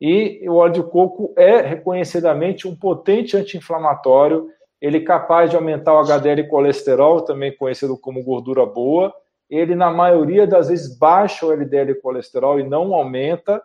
E 0.01 0.45
o 0.49 0.55
óleo 0.55 0.75
de 0.75 0.83
coco 0.83 1.33
é 1.37 1.61
reconhecidamente 1.61 2.69
um 2.69 2.77
potente 2.77 3.37
anti-inflamatório. 3.37 4.49
Ele 4.81 4.99
é 4.99 5.05
capaz 5.05 5.51
de 5.51 5.57
aumentar 5.57 5.95
o 5.95 6.01
HDL 6.01 6.47
colesterol, 6.49 7.21
também 7.21 7.55
conhecido 7.57 7.99
como 7.99 8.23
gordura 8.23 8.65
boa, 8.65 9.15
ele, 9.49 9.75
na 9.75 9.91
maioria 9.91 10.47
das 10.47 10.69
vezes, 10.69 10.97
baixa 10.99 11.47
o 11.47 11.53
LDL 11.53 11.95
colesterol 12.01 12.61
e 12.61 12.63
não 12.63 12.93
aumenta, 12.93 13.63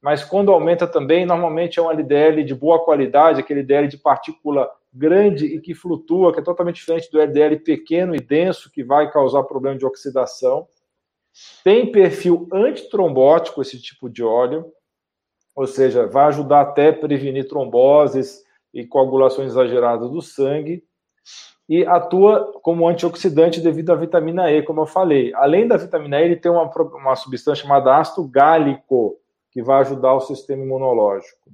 mas 0.00 0.24
quando 0.24 0.50
aumenta 0.50 0.86
também, 0.86 1.26
normalmente 1.26 1.78
é 1.78 1.82
um 1.82 1.90
LDL 1.90 2.44
de 2.44 2.54
boa 2.54 2.82
qualidade, 2.82 3.40
aquele 3.40 3.60
LDL 3.60 3.88
de 3.88 3.98
partícula 3.98 4.70
grande 4.92 5.44
e 5.44 5.60
que 5.60 5.74
flutua, 5.74 6.32
que 6.32 6.40
é 6.40 6.42
totalmente 6.42 6.76
diferente 6.76 7.10
do 7.10 7.20
LDL 7.20 7.58
pequeno 7.58 8.14
e 8.14 8.20
denso, 8.20 8.70
que 8.72 8.82
vai 8.82 9.10
causar 9.10 9.42
problema 9.42 9.76
de 9.76 9.84
oxidação. 9.84 10.66
Tem 11.62 11.92
perfil 11.92 12.48
antitrombótico 12.52 13.60
esse 13.60 13.80
tipo 13.80 14.08
de 14.08 14.24
óleo, 14.24 14.72
ou 15.54 15.66
seja, 15.66 16.06
vai 16.06 16.26
ajudar 16.26 16.62
até 16.62 16.88
a 16.88 16.92
prevenir 16.92 17.48
tromboses 17.48 18.42
e 18.72 18.86
coagulações 18.86 19.50
exageradas 19.50 20.10
do 20.10 20.20
sangue 20.20 20.84
e 21.68 21.84
atua 21.84 22.52
como 22.62 22.88
antioxidante 22.88 23.60
devido 23.60 23.90
à 23.90 23.94
vitamina 23.94 24.50
E, 24.50 24.62
como 24.62 24.80
eu 24.80 24.86
falei. 24.86 25.34
Além 25.34 25.68
da 25.68 25.76
vitamina 25.76 26.20
E, 26.20 26.24
ele 26.24 26.36
tem 26.36 26.50
uma, 26.50 26.70
uma 26.94 27.14
substância 27.14 27.62
chamada 27.62 27.96
ácido 27.96 28.26
gálico, 28.26 29.18
que 29.50 29.62
vai 29.62 29.80
ajudar 29.80 30.14
o 30.14 30.20
sistema 30.20 30.62
imunológico. 30.62 31.50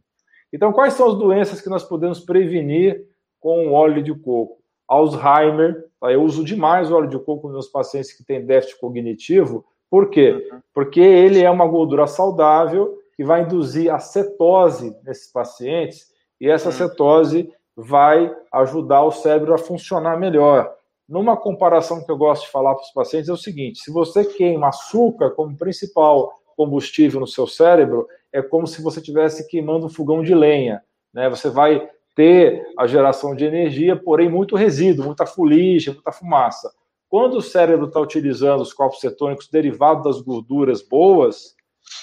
Então, 0.53 0.73
quais 0.73 0.95
são 0.95 1.09
as 1.09 1.19
doenças 1.19 1.61
que 1.61 1.69
nós 1.69 1.83
podemos 1.83 2.21
prevenir 2.21 3.05
com 3.41 3.69
o 3.69 3.73
óleo 3.73 4.03
de 4.03 4.15
coco? 4.15 4.59
Alzheimer, 4.87 5.85
tá? 5.99 6.13
eu 6.13 6.23
uso 6.23 6.45
demais 6.45 6.91
o 6.91 6.95
óleo 6.95 7.09
de 7.09 7.19
coco 7.19 7.49
nos 7.49 7.55
meus 7.55 7.69
pacientes 7.69 8.13
que 8.13 8.25
têm 8.25 8.45
déficit 8.45 8.79
cognitivo. 8.79 9.65
Por 9.91 10.11
quê? 10.11 10.49
Uhum. 10.53 10.61
Porque 10.73 11.01
ele 11.01 11.43
é 11.43 11.51
uma 11.51 11.67
gordura 11.67 12.07
saudável 12.07 12.99
que 13.17 13.25
vai 13.25 13.43
induzir 13.43 13.93
a 13.93 13.99
cetose 13.99 14.97
nesses 15.03 15.33
pacientes, 15.33 16.13
e 16.45 16.51
essa 16.51 16.69
uhum. 16.69 16.73
cetose 16.73 17.51
vai 17.75 18.31
ajudar 18.53 19.03
o 19.03 19.11
cérebro 19.11 19.55
a 19.55 19.59
funcionar 19.59 20.21
melhor. 20.21 20.71
Numa 21.09 21.39
comparação 21.39 22.05
que 22.05 22.13
eu 22.13 22.19
gosto 22.19 22.45
de 22.45 22.51
falar 22.51 22.75
para 22.75 22.85
os 22.85 22.93
pacientes 22.93 23.31
é 23.31 23.33
o 23.33 23.37
seguinte: 23.37 23.81
se 23.81 23.91
você 23.91 24.27
queima 24.27 24.69
açúcar 24.69 25.31
como 25.31 25.57
principal 25.57 26.39
combustível 26.55 27.19
no 27.19 27.27
seu 27.27 27.47
cérebro, 27.47 28.07
é 28.31 28.43
como 28.43 28.67
se 28.67 28.83
você 28.83 29.01
estivesse 29.01 29.49
queimando 29.49 29.87
um 29.87 29.89
fogão 29.89 30.23
de 30.23 30.35
lenha. 30.35 30.83
Né? 31.15 31.31
Você 31.31 31.49
vai 31.49 31.89
ter 32.15 32.63
a 32.79 32.87
geração 32.87 33.35
de 33.35 33.47
energia, 33.47 33.97
porém 33.97 34.29
muito 34.29 34.55
resíduo, 34.55 35.07
muita 35.07 35.25
fuligem, 35.25 35.95
muita 35.95 36.13
fumaça. 36.13 36.71
Quando 37.09 37.39
o 37.39 37.43
cérebro 37.43 37.87
está 37.87 38.01
utilizando 38.01 38.61
os 38.61 38.73
corpos 38.73 39.01
cetônicos 39.01 39.49
derivados 39.49 40.05
das 40.05 40.21
gorduras 40.21 40.83
boas, 40.83 41.55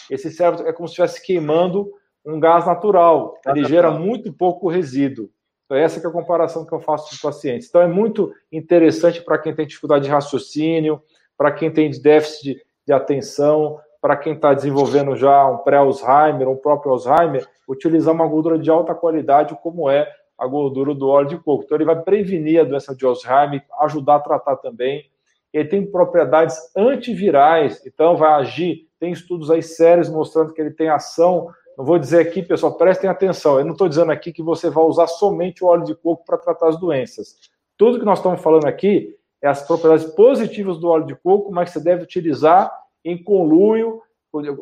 esse 0.09 0.31
cérebro 0.31 0.67
é 0.67 0.73
como 0.73 0.87
se 0.87 0.93
estivesse 0.93 1.23
queimando 1.23 1.91
um 2.25 2.39
gás 2.39 2.65
natural. 2.65 3.35
Ele 3.47 3.65
gera 3.65 3.91
muito 3.91 4.31
pouco 4.31 4.69
resíduo. 4.69 5.29
Então, 5.65 5.77
essa 5.77 6.05
é 6.05 6.07
a 6.07 6.11
comparação 6.11 6.65
que 6.65 6.73
eu 6.73 6.81
faço 6.81 7.07
com 7.07 7.15
os 7.15 7.21
pacientes. 7.21 7.69
Então, 7.69 7.81
é 7.81 7.87
muito 7.87 8.33
interessante 8.51 9.21
para 9.21 9.37
quem 9.37 9.55
tem 9.55 9.65
dificuldade 9.65 10.03
de 10.03 10.11
raciocínio, 10.11 11.01
para 11.37 11.51
quem 11.51 11.71
tem 11.71 11.89
déficit 11.91 12.55
de, 12.55 12.61
de 12.87 12.93
atenção, 12.93 13.79
para 14.01 14.17
quem 14.17 14.33
está 14.33 14.53
desenvolvendo 14.53 15.15
já 15.15 15.45
um 15.47 15.59
pré-Alzheimer, 15.59 16.49
um 16.49 16.57
próprio 16.57 16.91
Alzheimer, 16.91 17.47
utilizar 17.67 18.13
uma 18.13 18.27
gordura 18.27 18.59
de 18.59 18.69
alta 18.69 18.93
qualidade, 18.93 19.57
como 19.63 19.89
é 19.89 20.11
a 20.37 20.45
gordura 20.45 20.93
do 20.93 21.07
óleo 21.07 21.29
de 21.29 21.37
coco. 21.37 21.63
Então, 21.63 21.77
ele 21.77 21.85
vai 21.85 22.01
prevenir 22.01 22.59
a 22.59 22.63
doença 22.65 22.93
de 22.93 23.05
Alzheimer, 23.05 23.63
ajudar 23.79 24.15
a 24.15 24.19
tratar 24.19 24.57
também. 24.57 25.09
Ele 25.53 25.69
tem 25.69 25.89
propriedades 25.89 26.57
antivirais, 26.75 27.81
então 27.85 28.17
vai 28.17 28.31
agir. 28.33 28.87
Tem 28.99 29.11
estudos 29.11 29.49
aí 29.49 29.63
sérios 29.63 30.09
mostrando 30.09 30.53
que 30.53 30.59
ele 30.59 30.71
tem 30.71 30.89
ação 30.89 31.47
não 31.77 31.85
vou 31.85 31.97
dizer 31.97 32.19
aqui, 32.19 32.41
pessoal, 32.41 32.73
prestem 32.73 33.09
atenção. 33.09 33.59
Eu 33.59 33.65
não 33.65 33.71
estou 33.71 33.87
dizendo 33.87 34.11
aqui 34.11 34.31
que 34.31 34.43
você 34.43 34.69
vai 34.69 34.83
usar 34.83 35.07
somente 35.07 35.63
o 35.63 35.67
óleo 35.67 35.83
de 35.83 35.95
coco 35.95 36.25
para 36.25 36.37
tratar 36.37 36.69
as 36.69 36.79
doenças. 36.79 37.35
Tudo 37.77 37.99
que 37.99 38.05
nós 38.05 38.19
estamos 38.19 38.41
falando 38.41 38.65
aqui 38.65 39.15
é 39.41 39.47
as 39.47 39.65
propriedades 39.65 40.05
positivas 40.13 40.77
do 40.77 40.87
óleo 40.87 41.05
de 41.05 41.15
coco, 41.15 41.51
mas 41.51 41.71
você 41.71 41.79
deve 41.79 42.03
utilizar 42.03 42.71
em 43.03 43.21
conluio, 43.21 44.01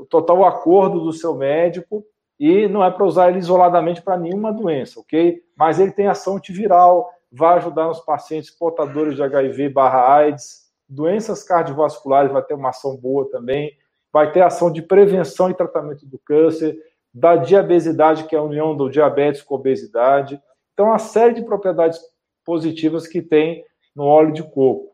total 0.10 0.46
acordo 0.46 1.02
do 1.02 1.12
seu 1.12 1.36
médico, 1.36 2.04
e 2.40 2.68
não 2.68 2.84
é 2.84 2.90
para 2.90 3.06
usar 3.06 3.30
ele 3.30 3.40
isoladamente 3.40 4.02
para 4.02 4.18
nenhuma 4.18 4.54
doença, 4.54 5.02
ok? 5.02 5.42
Mas 5.58 5.80
ele 5.80 5.92
tem 5.92 6.08
ação 6.08 6.38
antiviral, 6.38 7.12
vai 7.30 7.58
ajudar 7.58 7.88
nos 7.88 8.00
pacientes 8.00 8.50
portadores 8.50 9.16
de 9.16 9.22
HIV 9.22 9.70
barra 9.70 10.16
AIDS, 10.16 10.70
doenças 10.88 11.44
cardiovasculares 11.44 12.32
vai 12.32 12.42
ter 12.42 12.54
uma 12.54 12.70
ação 12.70 12.96
boa 12.96 13.30
também, 13.30 13.74
vai 14.12 14.32
ter 14.32 14.42
ação 14.42 14.72
de 14.72 14.82
prevenção 14.82 15.50
e 15.50 15.54
tratamento 15.54 16.06
do 16.06 16.18
câncer, 16.18 16.78
da 17.14 17.36
diabesidade, 17.36 18.26
que 18.26 18.36
é 18.36 18.40
a 18.40 18.44
união 18.44 18.76
do 18.76 18.90
diabetes 18.90 19.42
com 19.42 19.56
obesidade. 19.56 20.40
Então, 20.74 20.88
uma 20.88 21.00
série 21.00 21.34
de 21.34 21.44
propriedades 21.44 22.00
positivas 22.46 23.08
que 23.08 23.22
tem 23.22 23.64
no 23.96 24.06
óleo 24.06 24.32
de 24.32 24.44
coco. 24.44 24.90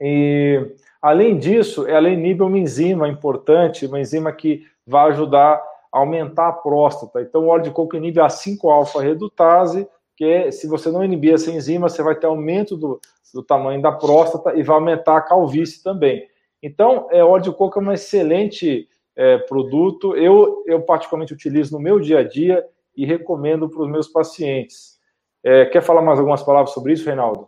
E, 0.00 0.74
além 1.00 1.38
disso, 1.38 1.86
ela 1.86 2.08
inibe 2.08 2.42
uma 2.42 2.58
enzima 2.58 3.08
importante, 3.08 3.86
uma 3.86 4.00
enzima 4.00 4.32
que 4.32 4.66
vai 4.86 5.10
ajudar 5.10 5.62
a 5.92 5.98
aumentar 5.98 6.48
a 6.48 6.52
próstata. 6.52 7.20
Então, 7.20 7.44
o 7.44 7.48
óleo 7.48 7.64
de 7.64 7.70
coco 7.70 7.96
inibe 7.96 8.20
a 8.20 8.28
5-alfa-redutase, 8.28 9.86
que 10.16 10.24
é, 10.24 10.50
se 10.50 10.66
você 10.66 10.90
não 10.90 11.04
inibir 11.04 11.34
essa 11.34 11.50
enzima, 11.50 11.88
você 11.88 12.02
vai 12.02 12.14
ter 12.14 12.26
aumento 12.26 12.76
do, 12.76 13.00
do 13.32 13.42
tamanho 13.42 13.80
da 13.80 13.92
próstata 13.92 14.54
e 14.54 14.62
vai 14.62 14.76
aumentar 14.76 15.16
a 15.16 15.22
calvície 15.22 15.82
também. 15.82 16.26
Então, 16.62 17.08
é, 17.10 17.24
óleo 17.24 17.42
de 17.42 17.52
coco 17.52 17.78
é 17.78 17.82
uma 17.82 17.94
excelente 17.94 18.88
é, 19.20 19.36
produto. 19.36 20.16
Eu, 20.16 20.64
eu, 20.66 20.80
particularmente, 20.80 21.34
utilizo 21.34 21.76
no 21.76 21.82
meu 21.82 22.00
dia 22.00 22.20
a 22.20 22.24
dia 22.26 22.64
e 22.96 23.04
recomendo 23.04 23.68
para 23.68 23.82
os 23.82 23.90
meus 23.90 24.08
pacientes. 24.08 24.98
É, 25.44 25.66
quer 25.66 25.82
falar 25.82 26.00
mais 26.00 26.18
algumas 26.18 26.42
palavras 26.42 26.72
sobre 26.72 26.94
isso, 26.94 27.04
Reinaldo? 27.04 27.46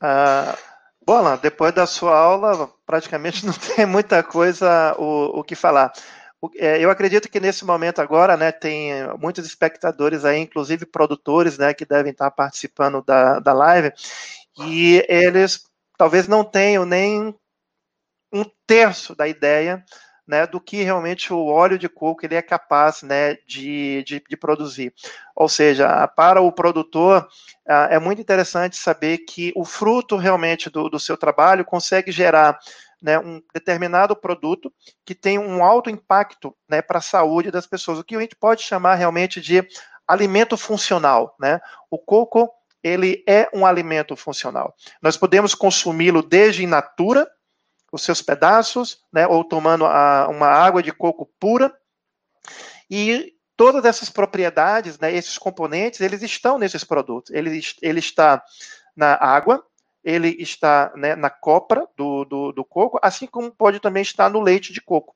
Ah, 0.00 0.56
Bola, 1.04 1.36
depois 1.36 1.74
da 1.74 1.86
sua 1.86 2.16
aula, 2.16 2.70
praticamente 2.86 3.44
não 3.44 3.52
tem 3.52 3.84
muita 3.84 4.22
coisa 4.22 4.96
o, 4.98 5.40
o 5.40 5.44
que 5.44 5.54
falar. 5.54 5.92
É, 6.56 6.82
eu 6.82 6.90
acredito 6.90 7.28
que 7.28 7.38
nesse 7.38 7.62
momento 7.62 8.00
agora, 8.00 8.38
né, 8.38 8.50
tem 8.50 8.92
muitos 9.18 9.44
espectadores 9.44 10.24
aí, 10.24 10.38
inclusive 10.38 10.86
produtores, 10.86 11.58
né, 11.58 11.74
que 11.74 11.84
devem 11.84 12.12
estar 12.12 12.30
participando 12.30 13.02
da, 13.02 13.38
da 13.38 13.52
live, 13.52 13.92
e 14.64 15.04
eles 15.06 15.62
talvez 15.98 16.26
não 16.26 16.42
tenham 16.42 16.86
nem 16.86 17.34
um 18.32 18.44
terço 18.66 19.14
da 19.14 19.26
ideia 19.26 19.84
né, 20.30 20.46
do 20.46 20.60
que 20.60 20.82
realmente 20.84 21.32
o 21.32 21.46
óleo 21.46 21.76
de 21.76 21.88
coco 21.88 22.24
ele 22.24 22.36
é 22.36 22.42
capaz 22.42 23.02
né, 23.02 23.34
de, 23.48 24.04
de, 24.04 24.22
de 24.28 24.36
produzir. 24.36 24.94
Ou 25.34 25.48
seja, 25.48 26.06
para 26.06 26.40
o 26.40 26.52
produtor, 26.52 27.28
ah, 27.66 27.88
é 27.90 27.98
muito 27.98 28.22
interessante 28.22 28.76
saber 28.76 29.18
que 29.18 29.52
o 29.56 29.64
fruto 29.64 30.16
realmente 30.16 30.70
do, 30.70 30.88
do 30.88 31.00
seu 31.00 31.16
trabalho 31.16 31.64
consegue 31.64 32.12
gerar 32.12 32.60
né, 33.02 33.18
um 33.18 33.42
determinado 33.52 34.14
produto 34.14 34.72
que 35.04 35.16
tem 35.16 35.36
um 35.36 35.64
alto 35.64 35.90
impacto 35.90 36.54
né, 36.68 36.80
para 36.80 36.98
a 36.98 37.02
saúde 37.02 37.50
das 37.50 37.66
pessoas, 37.66 37.98
o 37.98 38.04
que 38.04 38.14
a 38.14 38.20
gente 38.20 38.36
pode 38.36 38.62
chamar 38.62 38.94
realmente 38.94 39.40
de 39.40 39.66
alimento 40.06 40.56
funcional. 40.56 41.34
Né? 41.40 41.60
O 41.90 41.98
coco 41.98 42.48
ele 42.84 43.24
é 43.26 43.48
um 43.52 43.66
alimento 43.66 44.14
funcional. 44.14 44.74
Nós 45.02 45.16
podemos 45.16 45.54
consumi-lo 45.54 46.22
desde 46.22 46.62
in 46.62 46.68
natura, 46.68 47.28
os 47.92 48.02
seus 48.02 48.22
pedaços, 48.22 48.98
né, 49.12 49.26
ou 49.26 49.44
tomando 49.44 49.84
a, 49.84 50.28
uma 50.28 50.46
água 50.46 50.82
de 50.82 50.92
coco 50.92 51.30
pura. 51.38 51.74
E 52.90 53.34
todas 53.56 53.84
essas 53.84 54.08
propriedades, 54.08 54.98
né, 54.98 55.12
esses 55.12 55.36
componentes, 55.36 56.00
eles 56.00 56.22
estão 56.22 56.58
nesses 56.58 56.84
produtos. 56.84 57.32
Ele, 57.32 57.60
ele 57.82 57.98
está 57.98 58.42
na 58.96 59.14
água, 59.14 59.64
ele 60.02 60.36
está 60.40 60.92
né, 60.96 61.14
na 61.14 61.30
copra 61.30 61.86
do, 61.96 62.24
do, 62.24 62.52
do, 62.52 62.64
coco, 62.64 62.98
assim 63.02 63.26
como 63.26 63.50
pode 63.50 63.80
também 63.80 64.02
estar 64.02 64.30
no 64.30 64.40
leite 64.40 64.72
de 64.72 64.80
coco. 64.80 65.14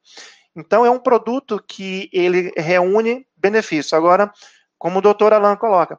Então, 0.55 0.85
é 0.85 0.91
um 0.91 0.99
produto 0.99 1.63
que 1.67 2.09
ele 2.13 2.53
reúne 2.57 3.27
benefícios. 3.37 3.93
Agora, 3.93 4.33
como 4.79 4.99
o 4.99 5.03
doutor 5.03 5.33
Alan 5.33 5.57
coloca, 5.57 5.99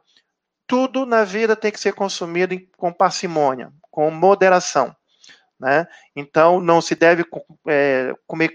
tudo 0.66 1.04
na 1.04 1.24
vida 1.24 1.54
tem 1.54 1.70
que 1.70 1.80
ser 1.80 1.92
consumido 1.94 2.56
com 2.76 2.92
parcimônia, 2.92 3.72
com 3.90 4.10
moderação. 4.10 4.94
Né? 5.58 5.86
Então, 6.14 6.60
não 6.60 6.80
se 6.80 6.94
deve 6.94 7.24
é, 7.66 8.14
comer 8.26 8.50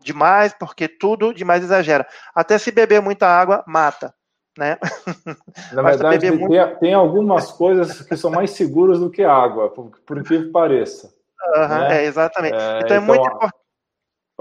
demais, 0.00 0.54
porque 0.54 0.88
tudo 0.88 1.32
demais 1.32 1.62
exagera. 1.62 2.06
Até 2.34 2.58
se 2.58 2.70
beber 2.72 3.00
muita 3.00 3.26
água, 3.26 3.62
mata 3.66 4.14
né? 4.58 4.78
Na 5.72 5.82
verdade, 5.82 6.18
tem, 6.18 6.38
muito... 6.38 6.78
tem, 6.78 6.94
algumas 6.94 7.50
coisas 7.52 8.02
que 8.02 8.16
são 8.16 8.30
mais 8.30 8.50
seguras 8.50 9.00
do 9.00 9.10
que 9.10 9.22
água, 9.22 9.70
por, 9.70 9.90
por 10.04 10.18
incrível 10.18 10.46
que 10.46 10.52
pareça. 10.52 11.12
Uhum, 11.54 11.68
né? 11.68 12.02
É, 12.02 12.04
exatamente. 12.04 12.54
É, 12.54 12.80
então, 12.82 12.96
é 12.96 13.00
muito 13.00 13.26
importante. 13.26 13.54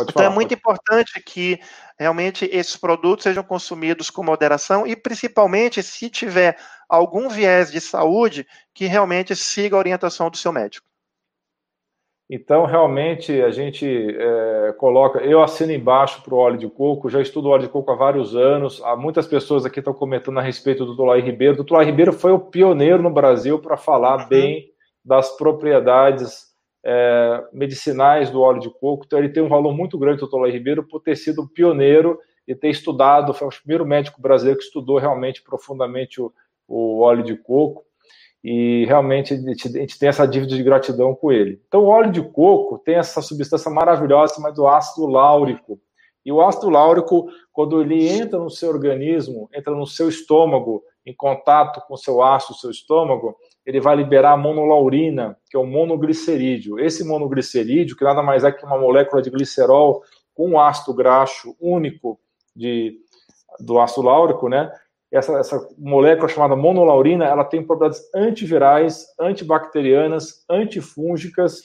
Então 0.01 0.13
falar, 0.13 0.25
é 0.27 0.29
muito 0.29 0.53
importante 0.53 1.21
que 1.21 1.59
realmente 1.97 2.49
esses 2.53 2.77
produtos 2.77 3.23
sejam 3.23 3.43
consumidos 3.43 4.09
com 4.09 4.23
moderação 4.23 4.87
e 4.87 4.95
principalmente 4.95 5.83
se 5.83 6.09
tiver 6.09 6.57
algum 6.87 7.27
viés 7.27 7.69
de 7.69 7.81
saúde 7.81 8.47
que 8.73 8.85
realmente 8.85 9.35
siga 9.35 9.75
a 9.75 9.79
orientação 9.79 10.29
do 10.29 10.37
seu 10.37 10.53
médico. 10.53 10.88
Então, 12.29 12.63
realmente, 12.65 13.41
a 13.41 13.49
gente 13.49 13.87
é, 13.87 14.71
coloca. 14.77 15.17
Eu 15.19 15.41
assino 15.41 15.71
embaixo 15.71 16.21
para 16.21 16.35
o 16.35 16.37
óleo 16.37 16.59
de 16.59 16.69
coco, 16.69 17.09
já 17.09 17.19
estudo 17.19 17.49
óleo 17.49 17.63
de 17.63 17.69
coco 17.69 17.91
há 17.91 17.95
vários 17.95 18.35
anos. 18.35 18.79
Há 18.83 18.95
muitas 18.95 19.25
pessoas 19.25 19.65
aqui 19.65 19.79
estão 19.79 19.95
comentando 19.95 20.37
a 20.37 20.41
respeito 20.41 20.85
do 20.85 20.93
Dr. 20.93 21.25
Ribeiro. 21.25 21.59
O 21.59 21.63
Dr. 21.63 21.81
Ribeiro 21.81 22.13
foi 22.13 22.31
o 22.31 22.39
pioneiro 22.39 23.01
no 23.01 23.09
Brasil 23.09 23.57
para 23.57 23.75
falar 23.75 24.21
uhum. 24.21 24.29
bem 24.29 24.69
das 25.03 25.35
propriedades 25.37 26.49
é, 26.85 27.43
medicinais 27.51 28.29
do 28.29 28.41
óleo 28.41 28.59
de 28.59 28.69
coco. 28.69 29.05
Então, 29.07 29.17
ele 29.17 29.29
tem 29.29 29.41
um 29.41 29.49
valor 29.49 29.73
muito 29.73 29.97
grande, 29.97 30.23
o 30.23 30.27
Dr. 30.27 30.51
Ribeiro, 30.51 30.83
por 30.83 31.01
ter 31.01 31.15
sido 31.15 31.47
pioneiro 31.47 32.19
e 32.47 32.53
ter 32.53 32.69
estudado. 32.69 33.33
Foi 33.33 33.47
o 33.47 33.51
primeiro 33.51 33.87
médico 33.87 34.21
brasileiro 34.21 34.59
que 34.59 34.65
estudou 34.65 34.99
realmente 34.99 35.41
profundamente 35.41 36.21
o, 36.21 36.31
o 36.67 36.99
óleo 36.99 37.23
de 37.23 37.35
coco 37.35 37.88
e 38.43 38.85
realmente 38.85 39.33
a 39.33 39.37
gente, 39.37 39.99
tem 39.99 40.09
essa 40.09 40.25
dívida 40.25 40.55
de 40.55 40.63
gratidão 40.63 41.13
com 41.13 41.31
ele. 41.31 41.61
Então, 41.67 41.81
o 41.81 41.87
óleo 41.87 42.11
de 42.11 42.21
coco 42.21 42.79
tem 42.79 42.95
essa 42.95 43.21
substância 43.21 43.69
maravilhosa 43.69 44.35
chamada 44.35 44.69
ácido 44.69 45.07
láurico. 45.07 45.79
E 46.25 46.31
o 46.31 46.41
ácido 46.41 46.69
láurico, 46.69 47.27
quando 47.51 47.81
ele 47.81 48.07
entra 48.07 48.39
no 48.39 48.49
seu 48.49 48.69
organismo, 48.69 49.49
entra 49.53 49.73
no 49.73 49.85
seu 49.85 50.07
estômago, 50.07 50.83
em 51.05 51.13
contato 51.13 51.81
com 51.87 51.95
o 51.95 51.97
seu 51.97 52.21
ácido, 52.21 52.57
seu 52.57 52.69
estômago, 52.69 53.35
ele 53.65 53.81
vai 53.81 53.95
liberar 53.95 54.33
a 54.33 54.37
monolaurina, 54.37 55.37
que 55.49 55.57
é 55.57 55.59
o 55.59 55.65
monoglicerídeo. 55.65 56.79
Esse 56.79 57.03
monoglicerídeo, 57.03 57.95
que 57.95 58.03
nada 58.03 58.21
mais 58.21 58.43
é 58.43 58.51
que 58.51 58.65
uma 58.65 58.77
molécula 58.77 59.21
de 59.21 59.29
glicerol 59.29 60.03
com 60.33 60.51
um 60.51 60.59
ácido 60.59 60.93
graxo 60.93 61.55
único 61.59 62.19
de, 62.55 62.97
do 63.59 63.79
ácido 63.79 64.03
láurico, 64.03 64.47
né? 64.47 64.71
Essa, 65.11 65.39
essa 65.39 65.67
molécula 65.77 66.27
chamada 66.27 66.55
monolaurina, 66.55 67.25
ela 67.25 67.43
tem 67.43 67.63
propriedades 67.63 68.01
antivirais, 68.13 69.07
antibacterianas, 69.19 70.45
antifúngicas. 70.49 71.61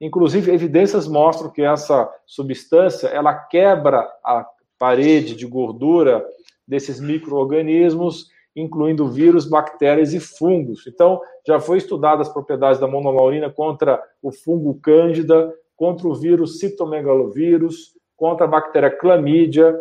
Inclusive, 0.00 0.52
evidências 0.52 1.06
mostram 1.06 1.50
que 1.50 1.62
essa 1.62 2.12
substância 2.26 3.08
ela 3.08 3.34
quebra 3.34 4.00
a 4.24 4.46
parede 4.78 5.34
de 5.34 5.46
gordura 5.46 6.24
desses 6.66 7.00
micro-organismos, 7.00 8.26
incluindo 8.54 9.08
vírus, 9.08 9.48
bactérias 9.48 10.12
e 10.12 10.20
fungos. 10.20 10.86
Então, 10.86 11.20
já 11.46 11.60
foi 11.60 11.78
estudado 11.78 12.20
as 12.20 12.28
propriedades 12.28 12.80
da 12.80 12.88
monolaurina 12.88 13.48
contra 13.48 14.02
o 14.22 14.32
fungo 14.32 14.74
cândida, 14.80 15.52
contra 15.76 16.08
o 16.08 16.14
vírus 16.14 16.58
citomegalovírus, 16.58 17.92
contra 18.16 18.46
a 18.46 18.48
bactéria 18.48 18.90
clamídia, 18.90 19.78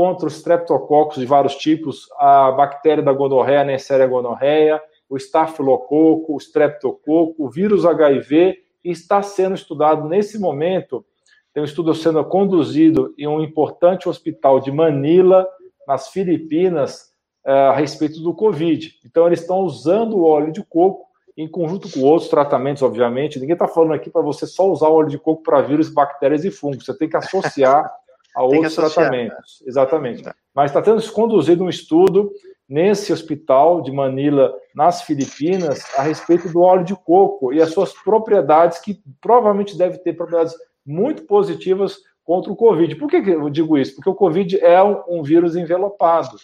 contra 0.00 0.26
os 0.26 0.36
streptococcus 0.36 1.18
de 1.18 1.26
vários 1.26 1.56
tipos, 1.56 2.08
a 2.18 2.50
bactéria 2.52 3.04
da 3.04 3.12
gonorreia, 3.12 3.60
a 3.60 3.64
Neisseria 3.64 4.06
gonorreia, 4.06 4.82
o 5.10 5.14
estafilococo, 5.14 6.32
o 6.32 6.38
streptococo, 6.38 7.34
o 7.36 7.50
vírus 7.50 7.84
HIV, 7.84 8.56
e 8.82 8.90
está 8.90 9.20
sendo 9.20 9.54
estudado 9.54 10.08
nesse 10.08 10.38
momento, 10.38 11.04
tem 11.52 11.62
um 11.62 11.66
estudo 11.66 11.94
sendo 11.94 12.24
conduzido 12.24 13.12
em 13.18 13.26
um 13.26 13.42
importante 13.42 14.08
hospital 14.08 14.58
de 14.58 14.72
Manila, 14.72 15.46
nas 15.86 16.08
Filipinas, 16.08 17.12
eh, 17.44 17.52
a 17.52 17.74
respeito 17.74 18.22
do 18.22 18.32
Covid. 18.32 18.94
Então, 19.04 19.26
eles 19.26 19.42
estão 19.42 19.58
usando 19.58 20.16
o 20.16 20.24
óleo 20.24 20.50
de 20.50 20.64
coco 20.64 21.04
em 21.36 21.46
conjunto 21.46 21.92
com 21.92 22.00
outros 22.00 22.30
tratamentos, 22.30 22.82
obviamente. 22.82 23.38
Ninguém 23.38 23.52
está 23.52 23.68
falando 23.68 23.92
aqui 23.92 24.08
para 24.08 24.22
você 24.22 24.46
só 24.46 24.66
usar 24.70 24.88
o 24.88 24.94
óleo 24.94 25.10
de 25.10 25.18
coco 25.18 25.42
para 25.42 25.60
vírus, 25.60 25.90
bactérias 25.90 26.42
e 26.42 26.50
fungos. 26.50 26.86
Você 26.86 26.96
tem 26.96 27.06
que 27.06 27.18
associar 27.18 27.99
a 28.36 28.40
Tem 28.40 28.56
outros 28.56 28.74
tratamentos. 28.74 29.62
Exatamente. 29.66 30.28
É. 30.28 30.32
Mas 30.54 30.70
está 30.70 30.82
tendo 30.82 31.00
se 31.00 31.10
conduzido 31.10 31.64
um 31.64 31.68
estudo 31.68 32.32
nesse 32.68 33.12
hospital 33.12 33.82
de 33.82 33.90
Manila, 33.90 34.54
nas 34.74 35.02
Filipinas, 35.02 35.84
a 35.98 36.02
respeito 36.02 36.48
do 36.48 36.60
óleo 36.60 36.84
de 36.84 36.94
coco 36.94 37.52
e 37.52 37.60
as 37.60 37.72
suas 37.72 37.92
propriedades, 37.92 38.78
que 38.78 39.02
provavelmente 39.20 39.76
deve 39.76 39.98
ter 39.98 40.12
propriedades 40.12 40.54
muito 40.86 41.24
positivas 41.24 41.98
contra 42.24 42.52
o 42.52 42.56
Covid. 42.56 42.94
Por 42.94 43.10
que 43.10 43.16
eu 43.16 43.50
digo 43.50 43.76
isso? 43.76 43.96
Porque 43.96 44.08
o 44.08 44.14
Covid 44.14 44.60
é 44.60 44.80
um, 44.82 45.02
um 45.08 45.22
vírus 45.22 45.56
envelopado. 45.56 46.36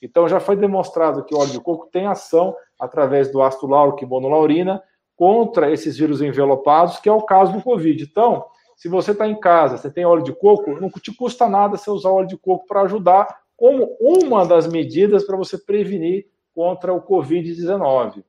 Então, 0.00 0.28
já 0.28 0.38
foi 0.38 0.56
demonstrado 0.56 1.24
que 1.24 1.34
o 1.34 1.38
óleo 1.38 1.50
de 1.50 1.60
coco 1.60 1.88
tem 1.90 2.06
ação 2.06 2.54
através 2.78 3.30
do 3.30 3.42
ácido 3.42 3.66
láurico 3.66 4.04
e 4.04 4.06
monolaurina 4.06 4.82
contra 5.16 5.70
esses 5.70 5.96
vírus 5.96 6.20
envelopados, 6.20 6.98
que 6.98 7.08
é 7.08 7.12
o 7.12 7.22
caso 7.22 7.52
do 7.52 7.62
Covid. 7.62 8.02
Então, 8.02 8.44
se 8.82 8.88
você 8.88 9.12
está 9.12 9.28
em 9.28 9.38
casa, 9.38 9.76
você 9.76 9.88
tem 9.88 10.04
óleo 10.04 10.24
de 10.24 10.32
coco, 10.32 10.80
não 10.80 10.90
te 10.90 11.14
custa 11.14 11.48
nada 11.48 11.76
você 11.76 11.88
usar 11.88 12.10
óleo 12.10 12.26
de 12.26 12.36
coco 12.36 12.66
para 12.66 12.82
ajudar, 12.82 13.28
como 13.56 13.96
uma 14.00 14.44
das 14.44 14.66
medidas 14.66 15.24
para 15.24 15.36
você 15.36 15.56
prevenir 15.56 16.26
contra 16.52 16.92
o 16.92 17.00
Covid-19. 17.00 18.24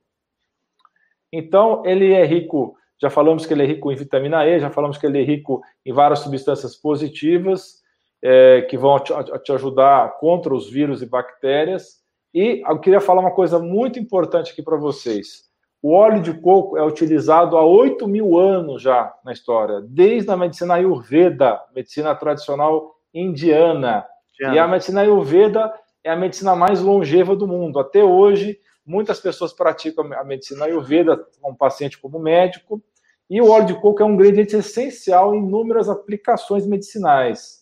Então, 1.32 1.82
ele 1.84 2.12
é 2.12 2.24
rico, 2.24 2.76
já 3.02 3.10
falamos 3.10 3.44
que 3.44 3.52
ele 3.52 3.64
é 3.64 3.66
rico 3.66 3.90
em 3.90 3.96
vitamina 3.96 4.46
E, 4.46 4.60
já 4.60 4.70
falamos 4.70 4.96
que 4.96 5.04
ele 5.04 5.20
é 5.20 5.24
rico 5.24 5.60
em 5.84 5.92
várias 5.92 6.20
substâncias 6.20 6.76
positivas 6.76 7.82
é, 8.22 8.62
que 8.62 8.78
vão 8.78 9.00
te, 9.00 9.12
te 9.42 9.50
ajudar 9.50 10.20
contra 10.20 10.54
os 10.54 10.70
vírus 10.70 11.02
e 11.02 11.06
bactérias. 11.06 12.00
E 12.32 12.62
eu 12.64 12.78
queria 12.78 13.00
falar 13.00 13.22
uma 13.22 13.34
coisa 13.34 13.58
muito 13.58 13.98
importante 13.98 14.52
aqui 14.52 14.62
para 14.62 14.76
vocês. 14.76 15.50
O 15.84 15.92
óleo 15.92 16.22
de 16.22 16.32
coco 16.32 16.78
é 16.78 16.82
utilizado 16.82 17.58
há 17.58 17.62
8 17.62 18.08
mil 18.08 18.38
anos 18.38 18.80
já 18.80 19.14
na 19.22 19.32
história, 19.32 19.82
desde 19.82 20.30
a 20.30 20.36
medicina 20.36 20.76
Ayurveda, 20.76 21.60
medicina 21.76 22.14
tradicional 22.14 22.94
indiana. 23.12 24.06
E 24.40 24.58
a 24.58 24.66
medicina 24.66 25.02
Ayurveda 25.02 25.70
é 26.02 26.10
a 26.10 26.16
medicina 26.16 26.56
mais 26.56 26.80
longeva 26.80 27.36
do 27.36 27.46
mundo. 27.46 27.78
Até 27.78 28.02
hoje, 28.02 28.58
muitas 28.86 29.20
pessoas 29.20 29.52
praticam 29.52 30.10
a 30.14 30.24
medicina 30.24 30.64
Ayurveda 30.64 31.22
como 31.42 31.54
paciente, 31.54 32.00
como 32.00 32.18
médico. 32.18 32.82
E 33.28 33.38
o 33.42 33.50
óleo 33.50 33.66
de 33.66 33.74
coco 33.74 34.02
é 34.02 34.06
um 34.06 34.14
ingrediente 34.14 34.56
essencial 34.56 35.34
em 35.34 35.38
inúmeras 35.44 35.90
aplicações 35.90 36.66
medicinais. 36.66 37.58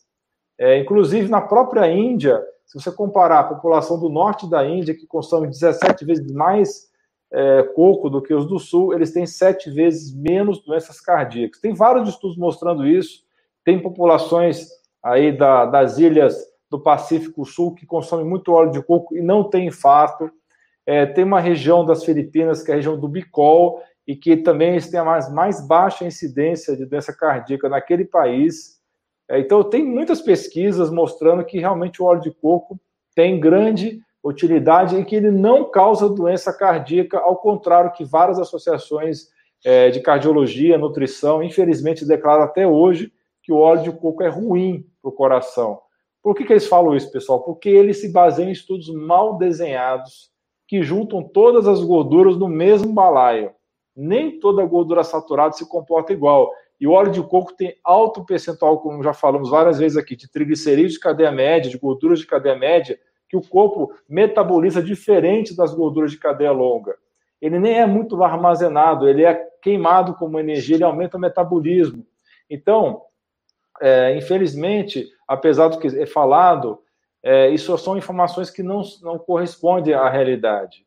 É, 0.56 0.78
inclusive, 0.78 1.28
na 1.28 1.40
própria 1.40 1.90
Índia, 1.90 2.40
se 2.66 2.80
você 2.80 2.92
comparar 2.92 3.40
a 3.40 3.54
população 3.54 3.98
do 3.98 4.08
norte 4.08 4.48
da 4.48 4.64
Índia, 4.64 4.94
que 4.94 5.08
consome 5.08 5.48
17 5.48 6.04
vezes 6.04 6.30
mais 6.30 6.91
é, 7.32 7.62
coco 7.74 8.10
do 8.10 8.20
que 8.20 8.34
os 8.34 8.46
do 8.46 8.58
sul, 8.58 8.92
eles 8.92 9.12
têm 9.12 9.24
sete 9.24 9.70
vezes 9.70 10.14
menos 10.14 10.62
doenças 10.62 11.00
cardíacas. 11.00 11.60
Tem 11.60 11.72
vários 11.72 12.08
estudos 12.08 12.36
mostrando 12.36 12.86
isso. 12.86 13.24
Tem 13.64 13.80
populações 13.80 14.68
aí 15.02 15.32
da, 15.32 15.64
das 15.64 15.98
ilhas 15.98 16.36
do 16.70 16.78
Pacífico 16.78 17.44
Sul 17.44 17.74
que 17.74 17.86
consomem 17.86 18.26
muito 18.26 18.52
óleo 18.52 18.70
de 18.70 18.82
coco 18.82 19.16
e 19.16 19.22
não 19.22 19.44
tem 19.44 19.66
infarto. 19.66 20.30
É, 20.86 21.06
tem 21.06 21.24
uma 21.24 21.40
região 21.40 21.84
das 21.86 22.04
Filipinas, 22.04 22.62
que 22.62 22.70
é 22.70 22.74
a 22.74 22.76
região 22.76 22.98
do 22.98 23.08
Bicol, 23.08 23.82
e 24.06 24.16
que 24.16 24.36
também 24.36 24.78
têm 24.80 24.98
a 24.98 25.04
mais, 25.04 25.32
mais 25.32 25.66
baixa 25.66 26.04
incidência 26.04 26.76
de 26.76 26.84
doença 26.84 27.12
cardíaca 27.12 27.68
naquele 27.68 28.04
país. 28.04 28.80
É, 29.30 29.38
então, 29.38 29.62
tem 29.62 29.84
muitas 29.84 30.20
pesquisas 30.20 30.90
mostrando 30.90 31.44
que 31.44 31.58
realmente 31.58 32.02
o 32.02 32.04
óleo 32.04 32.20
de 32.20 32.32
coco 32.32 32.80
tem 33.14 33.38
grande 33.38 34.00
utilidade 34.22 34.96
e 34.96 35.04
que 35.04 35.16
ele 35.16 35.30
não 35.30 35.70
causa 35.70 36.08
doença 36.08 36.52
cardíaca, 36.52 37.18
ao 37.18 37.36
contrário 37.36 37.92
que 37.92 38.04
várias 38.04 38.38
associações 38.38 39.28
é, 39.64 39.90
de 39.90 40.00
cardiologia, 40.00 40.78
nutrição, 40.78 41.42
infelizmente 41.42 42.06
declaram 42.06 42.44
até 42.44 42.66
hoje 42.66 43.12
que 43.42 43.52
o 43.52 43.56
óleo 43.56 43.82
de 43.82 43.92
coco 43.92 44.22
é 44.22 44.28
ruim 44.28 44.86
para 45.00 45.08
o 45.08 45.12
coração. 45.12 45.80
Por 46.22 46.36
que, 46.36 46.44
que 46.44 46.52
eles 46.52 46.66
falam 46.66 46.94
isso, 46.94 47.10
pessoal? 47.10 47.42
Porque 47.42 47.68
eles 47.68 48.00
se 48.00 48.12
baseiam 48.12 48.48
em 48.48 48.52
estudos 48.52 48.88
mal 48.88 49.36
desenhados 49.36 50.30
que 50.68 50.82
juntam 50.82 51.22
todas 51.22 51.66
as 51.66 51.82
gorduras 51.82 52.36
no 52.36 52.48
mesmo 52.48 52.92
balaio. 52.92 53.50
Nem 53.94 54.38
toda 54.38 54.64
gordura 54.64 55.02
saturada 55.02 55.52
se 55.52 55.68
comporta 55.68 56.12
igual. 56.12 56.50
E 56.80 56.86
o 56.86 56.92
óleo 56.92 57.12
de 57.12 57.22
coco 57.22 57.52
tem 57.54 57.74
alto 57.84 58.24
percentual, 58.24 58.80
como 58.80 59.02
já 59.02 59.12
falamos 59.12 59.50
várias 59.50 59.78
vezes 59.78 59.98
aqui, 59.98 60.16
de 60.16 60.30
triglicerídeos 60.30 60.94
de 60.94 61.00
cadeia 61.00 61.30
média, 61.30 61.70
de 61.70 61.76
gorduras 61.76 62.20
de 62.20 62.26
cadeia 62.26 62.56
média, 62.56 62.98
que 63.32 63.36
o 63.38 63.40
corpo 63.40 63.94
metaboliza 64.06 64.82
diferente 64.82 65.56
das 65.56 65.72
gorduras 65.72 66.10
de 66.10 66.18
cadeia 66.18 66.52
longa. 66.52 66.94
Ele 67.40 67.58
nem 67.58 67.80
é 67.80 67.86
muito 67.86 68.22
armazenado, 68.22 69.08
ele 69.08 69.24
é 69.24 69.34
queimado 69.62 70.12
como 70.16 70.38
energia, 70.38 70.76
ele 70.76 70.84
aumenta 70.84 71.16
o 71.16 71.20
metabolismo. 71.20 72.06
Então, 72.50 73.00
é, 73.80 74.14
infelizmente, 74.14 75.08
apesar 75.26 75.68
do 75.68 75.78
que 75.78 75.86
é 75.86 76.04
falado, 76.04 76.80
é, 77.22 77.48
isso 77.48 77.76
são 77.78 77.96
informações 77.96 78.50
que 78.50 78.62
não, 78.62 78.82
não 79.00 79.18
correspondem 79.18 79.94
à 79.94 80.10
realidade. 80.10 80.84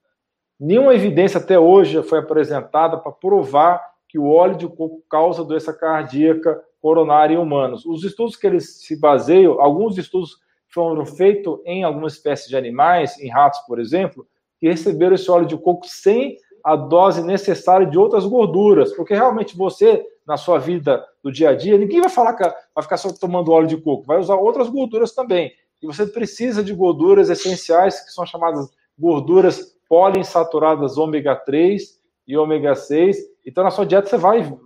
Nenhuma 0.60 0.94
evidência 0.94 1.40
até 1.40 1.58
hoje 1.58 2.04
foi 2.04 2.20
apresentada 2.20 2.96
para 2.96 3.12
provar 3.12 3.84
que 4.08 4.20
o 4.20 4.30
óleo 4.30 4.56
de 4.56 4.68
coco 4.68 5.04
causa 5.10 5.44
doença 5.44 5.74
cardíaca 5.74 6.62
coronária 6.80 7.34
em 7.34 7.40
humanos. 7.40 7.88
Os 7.88 8.04
estudos 8.04 8.36
que 8.36 8.46
eles 8.46 8.86
se 8.86 9.00
baseiam, 9.00 9.60
alguns 9.60 9.98
estudos 9.98 10.45
foram 10.76 11.06
feitos 11.06 11.58
em 11.66 11.86
algumas 11.86 12.14
espécies 12.14 12.50
de 12.50 12.58
animais, 12.58 13.18
em 13.20 13.30
ratos, 13.30 13.62
por 13.62 13.80
exemplo, 13.80 14.28
que 14.60 14.68
receberam 14.68 15.16
esse 15.16 15.32
óleo 15.32 15.48
de 15.48 15.58
coco 15.58 15.88
sem 15.88 16.38
a 16.62 16.76
dose 16.76 17.24
necessária 17.24 17.88
de 17.88 17.98
outras 17.98 18.26
gorduras, 18.26 18.92
porque 18.94 19.14
realmente 19.14 19.56
você, 19.56 20.06
na 20.28 20.36
sua 20.36 20.60
vida 20.60 21.02
do 21.24 21.32
dia 21.32 21.50
a 21.50 21.56
dia, 21.56 21.78
ninguém 21.78 22.02
vai 22.02 22.10
falar 22.10 22.34
que 22.34 22.44
vai 22.44 22.84
ficar 22.84 22.98
só 22.98 23.10
tomando 23.14 23.52
óleo 23.52 23.68
de 23.68 23.78
coco, 23.78 24.06
vai 24.06 24.20
usar 24.20 24.36
outras 24.36 24.68
gorduras 24.68 25.14
também. 25.14 25.54
E 25.82 25.88
você 25.88 26.06
precisa 26.06 26.62
de 26.62 26.74
gorduras 26.74 27.30
essenciais, 27.30 28.04
que 28.04 28.12
são 28.12 28.26
chamadas 28.26 28.70
gorduras 29.00 29.76
poliinsaturadas 29.88 30.98
ômega 30.98 31.36
3 31.36 31.84
e 32.28 32.38
ômega 32.38 32.76
6. 32.76 33.18
Então, 33.46 33.64
na 33.64 33.72
sua 33.72 33.86
dieta, 33.86 34.10
você 34.10 34.18
vai 34.18 34.58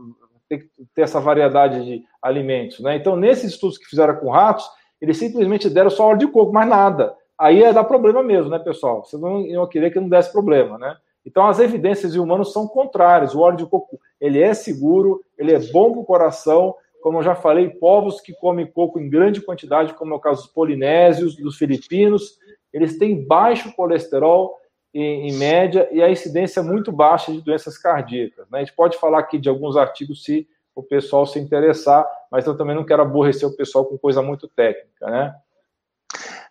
ter, 0.47 0.71
ter 0.95 1.01
essa 1.01 1.19
variedade 1.19 1.83
de 1.85 2.03
alimentos. 2.21 2.79
Né? 2.79 2.95
Então, 2.95 3.15
nesses 3.15 3.51
estudos 3.51 3.77
que 3.77 3.85
fizeram 3.85 4.15
com 4.15 4.29
ratos, 4.29 4.65
eles 5.01 5.17
simplesmente 5.17 5.69
deram 5.69 5.89
só 5.89 6.07
óleo 6.07 6.19
de 6.19 6.27
coco, 6.27 6.51
mais 6.51 6.67
nada. 6.67 7.15
Aí 7.37 7.63
é 7.63 7.71
dar 7.71 7.85
problema 7.85 8.21
mesmo, 8.21 8.49
né, 8.49 8.59
pessoal? 8.59 9.03
Vocês 9.03 9.21
não 9.21 9.41
iam 9.41 9.67
querer 9.67 9.91
que 9.91 9.99
não 9.99 10.09
desse 10.09 10.31
problema, 10.31 10.77
né? 10.77 10.97
Então, 11.25 11.45
as 11.45 11.59
evidências 11.59 12.15
em 12.15 12.19
humanos 12.19 12.51
são 12.51 12.67
contrárias. 12.67 13.35
O 13.35 13.39
óleo 13.39 13.57
de 13.57 13.65
coco, 13.65 13.99
ele 14.19 14.41
é 14.41 14.53
seguro, 14.53 15.23
ele 15.37 15.53
é 15.53 15.59
bom 15.59 15.91
para 15.91 16.01
o 16.01 16.05
coração. 16.05 16.75
Como 17.01 17.19
eu 17.19 17.23
já 17.23 17.35
falei, 17.35 17.69
povos 17.69 18.19
que 18.19 18.33
comem 18.33 18.67
coco 18.67 18.99
em 18.99 19.09
grande 19.09 19.41
quantidade, 19.41 19.93
como 19.93 20.13
é 20.13 20.17
o 20.17 20.19
caso 20.19 20.43
dos 20.43 20.51
polinésios, 20.51 21.35
dos 21.35 21.57
filipinos, 21.57 22.37
eles 22.73 22.97
têm 22.97 23.25
baixo 23.25 23.73
colesterol, 23.75 24.57
em, 24.93 25.29
em, 25.29 25.33
média, 25.33 25.87
e 25.91 26.01
a 26.01 26.09
incidência 26.09 26.61
é 26.61 26.63
muito 26.63 26.91
baixa 26.91 27.31
de 27.31 27.41
doenças 27.41 27.77
cardíacas. 27.77 28.49
Né? 28.49 28.59
A 28.59 28.63
gente 28.63 28.75
pode 28.75 28.97
falar 28.97 29.19
aqui 29.19 29.37
de 29.37 29.47
alguns 29.47 29.77
artigos 29.77 30.23
se 30.23 30.47
o 30.79 30.83
pessoal 30.83 31.25
se 31.25 31.39
interessar, 31.39 32.05
mas 32.31 32.45
eu 32.45 32.57
também 32.57 32.75
não 32.75 32.85
quero 32.85 33.01
aborrecer 33.01 33.47
o 33.47 33.55
pessoal 33.55 33.85
com 33.85 33.97
coisa 33.97 34.21
muito 34.21 34.47
técnica, 34.47 35.05
né? 35.07 35.35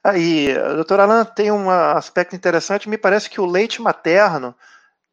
Aí, 0.03 0.55
doutor 0.75 1.01
Alan, 1.01 1.25
tem 1.25 1.51
um 1.51 1.69
aspecto 1.71 2.37
interessante, 2.37 2.89
me 2.89 2.97
parece 2.97 3.29
que 3.29 3.41
o 3.41 3.47
leite 3.47 3.83
materno, 3.83 4.55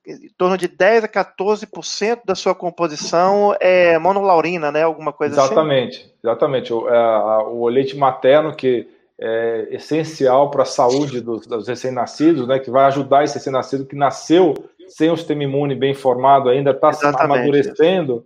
em 0.06 0.30
torno 0.38 0.58
de 0.58 0.68
10 0.68 1.06
a 1.06 1.08
14% 1.08 2.22
da 2.24 2.36
sua 2.36 2.54
composição 2.54 3.56
é 3.60 3.98
monolaurina, 3.98 4.72
né? 4.72 4.84
Alguma 4.84 5.12
coisa 5.12 5.34
exatamente, 5.34 5.98
assim? 5.98 6.12
Exatamente, 6.24 6.70
exatamente. 6.70 6.74
O, 6.74 6.88
é, 6.88 7.38
o 7.48 7.68
leite 7.68 7.98
materno, 7.98 8.56
que 8.56 8.88
é, 9.20 9.68
essencial 9.72 10.52
para 10.52 10.64
a 10.64 10.66
saúde 10.66 11.22
dos, 11.22 11.48
dos 11.48 11.68
recém-nascidos, 11.68 12.48
né, 12.48 12.60
que 12.60 12.70
vai 12.70 12.86
ajudar 12.86 13.24
esse 13.24 13.36
recém-nascido 13.36 13.86
que 13.86 13.96
nasceu 13.96 14.54
sem 14.88 15.10
o 15.10 15.18
sistema 15.18 15.44
imune 15.44 15.74
bem 15.74 15.94
formado, 15.94 16.50
ainda 16.50 16.72
está 16.72 16.94
se 16.94 17.06
amadurecendo. 17.06 18.26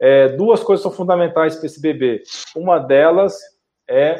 É, 0.00 0.28
duas 0.28 0.62
coisas 0.62 0.82
são 0.82 0.92
fundamentais 0.92 1.56
para 1.56 1.66
esse 1.66 1.80
bebê. 1.80 2.22
Uma 2.54 2.78
delas 2.78 3.36
é 3.88 4.18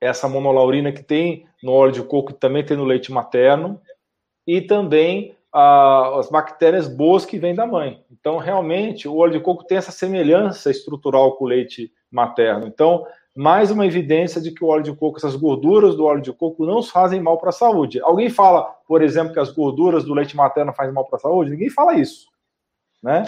essa 0.00 0.28
monolaurina 0.28 0.92
que 0.92 1.02
tem 1.02 1.46
no 1.62 1.72
óleo 1.72 1.92
de 1.92 2.02
coco 2.02 2.32
e 2.32 2.34
também 2.34 2.64
tem 2.64 2.76
no 2.76 2.84
leite 2.84 3.10
materno, 3.10 3.80
e 4.46 4.60
também 4.60 5.34
a, 5.52 6.18
as 6.18 6.28
bactérias 6.28 6.88
boas 6.88 7.24
que 7.24 7.38
vêm 7.38 7.54
da 7.54 7.66
mãe. 7.66 8.04
Então, 8.10 8.38
realmente, 8.38 9.08
o 9.08 9.16
óleo 9.16 9.32
de 9.32 9.40
coco 9.40 9.64
tem 9.64 9.78
essa 9.78 9.92
semelhança 9.92 10.70
estrutural 10.70 11.36
com 11.36 11.44
o 11.44 11.48
leite 11.48 11.90
materno. 12.10 12.66
Então, 12.66 13.06
mais 13.34 13.70
uma 13.70 13.86
evidência 13.86 14.40
de 14.40 14.52
que 14.52 14.64
o 14.64 14.68
óleo 14.68 14.84
de 14.84 14.94
coco, 14.94 15.16
essas 15.16 15.34
gorduras 15.34 15.96
do 15.96 16.04
óleo 16.04 16.20
de 16.20 16.32
coco 16.32 16.66
não 16.66 16.82
fazem 16.82 17.20
mal 17.20 17.38
para 17.38 17.48
a 17.48 17.52
saúde. 17.52 18.00
Alguém 18.00 18.28
fala, 18.28 18.62
por 18.86 19.02
exemplo, 19.02 19.32
que 19.32 19.40
as 19.40 19.50
gorduras 19.50 20.04
do 20.04 20.14
leite 20.14 20.36
materno 20.36 20.72
fazem 20.72 20.92
mal 20.92 21.04
para 21.04 21.16
a 21.16 21.20
saúde? 21.20 21.50
Ninguém 21.50 21.70
fala 21.70 21.94
isso. 21.94 22.28
Né? 23.04 23.22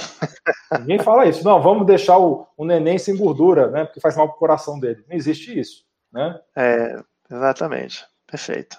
Ninguém 0.80 0.98
fala 0.98 1.26
isso. 1.26 1.44
Não, 1.44 1.60
vamos 1.60 1.86
deixar 1.86 2.18
o, 2.18 2.46
o 2.56 2.64
neném 2.64 2.96
sem 2.96 3.14
gordura, 3.14 3.70
né? 3.70 3.84
Porque 3.84 4.00
faz 4.00 4.16
mal 4.16 4.26
para 4.26 4.36
o 4.36 4.38
coração 4.38 4.80
dele. 4.80 5.04
Não 5.06 5.14
existe 5.14 5.56
isso. 5.56 5.84
Né? 6.10 6.40
É, 6.56 6.96
exatamente. 7.30 8.02
Perfeito. 8.26 8.78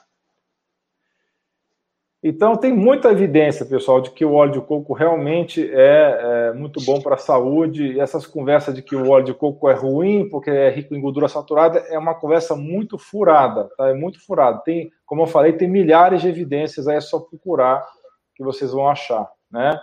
Então, 2.23 2.57
tem 2.57 2.73
muita 2.73 3.11
evidência, 3.11 3.63
pessoal, 3.63 4.01
de 4.01 4.09
que 4.09 4.25
o 4.25 4.33
óleo 4.33 4.53
de 4.53 4.61
coco 4.61 4.91
realmente 4.91 5.69
é, 5.71 6.47
é 6.49 6.53
muito 6.53 6.83
bom 6.83 6.99
para 6.99 7.13
a 7.13 7.19
saúde. 7.19 7.93
E 7.93 7.99
essas 7.99 8.25
conversas 8.25 8.73
de 8.73 8.81
que 8.81 8.95
o 8.95 9.07
óleo 9.07 9.25
de 9.25 9.33
coco 9.35 9.69
é 9.69 9.75
ruim 9.75 10.27
porque 10.27 10.49
é 10.49 10.71
rico 10.71 10.95
em 10.95 10.99
gordura 10.99 11.27
saturada 11.27 11.77
é 11.91 11.99
uma 11.99 12.15
conversa 12.15 12.55
muito 12.55 12.97
furada, 12.97 13.69
tá? 13.77 13.89
É 13.89 13.93
muito 13.93 14.19
furada. 14.25 14.63
Tem, 14.65 14.89
como 15.05 15.21
eu 15.21 15.27
falei, 15.27 15.53
tem 15.53 15.69
milhares 15.69 16.23
de 16.23 16.27
evidências, 16.27 16.87
aí 16.87 16.97
é 16.97 17.01
só 17.01 17.19
procurar 17.19 17.85
que 18.35 18.43
vocês 18.43 18.71
vão 18.71 18.89
achar, 18.89 19.29
né? 19.51 19.79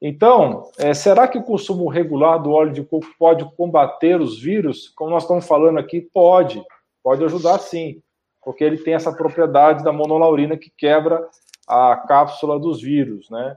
Então, 0.00 0.70
é, 0.78 0.94
será 0.94 1.26
que 1.26 1.38
o 1.38 1.42
consumo 1.42 1.88
regular 1.88 2.40
do 2.40 2.52
óleo 2.52 2.72
de 2.72 2.84
coco 2.84 3.08
pode 3.18 3.44
combater 3.56 4.20
os 4.20 4.40
vírus? 4.40 4.88
Como 4.90 5.10
nós 5.10 5.24
estamos 5.24 5.46
falando 5.46 5.78
aqui, 5.78 6.00
pode. 6.00 6.62
Pode 7.02 7.24
ajudar 7.24 7.58
sim, 7.58 8.00
porque 8.42 8.62
ele 8.62 8.78
tem 8.78 8.94
essa 8.94 9.12
propriedade 9.12 9.82
da 9.82 9.92
monolaurina 9.92 10.56
que 10.56 10.70
quebra 10.76 11.26
a 11.66 11.96
cápsula 11.96 12.58
dos 12.58 12.80
vírus, 12.80 13.28
né? 13.30 13.56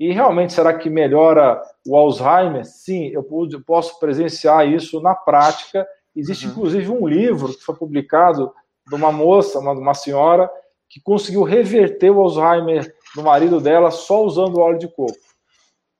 E 0.00 0.12
realmente, 0.12 0.52
será 0.52 0.72
que 0.72 0.88
melhora 0.88 1.60
o 1.86 1.96
Alzheimer? 1.96 2.64
Sim, 2.64 3.08
eu 3.08 3.26
posso 3.66 3.98
presenciar 3.98 4.68
isso 4.68 5.00
na 5.00 5.14
prática. 5.14 5.86
Existe, 6.14 6.46
uhum. 6.46 6.52
inclusive, 6.52 6.90
um 6.90 7.06
livro 7.06 7.52
que 7.52 7.64
foi 7.64 7.74
publicado 7.74 8.52
de 8.86 8.94
uma 8.94 9.10
moça, 9.10 9.58
uma, 9.58 9.72
uma 9.72 9.94
senhora, 9.94 10.48
que 10.88 11.00
conseguiu 11.00 11.42
reverter 11.42 12.10
o 12.10 12.20
Alzheimer 12.20 12.94
do 13.14 13.22
marido 13.22 13.60
dela 13.60 13.90
só 13.90 14.24
usando 14.24 14.60
óleo 14.60 14.78
de 14.78 14.88
coco. 14.88 15.27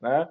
Né? 0.00 0.28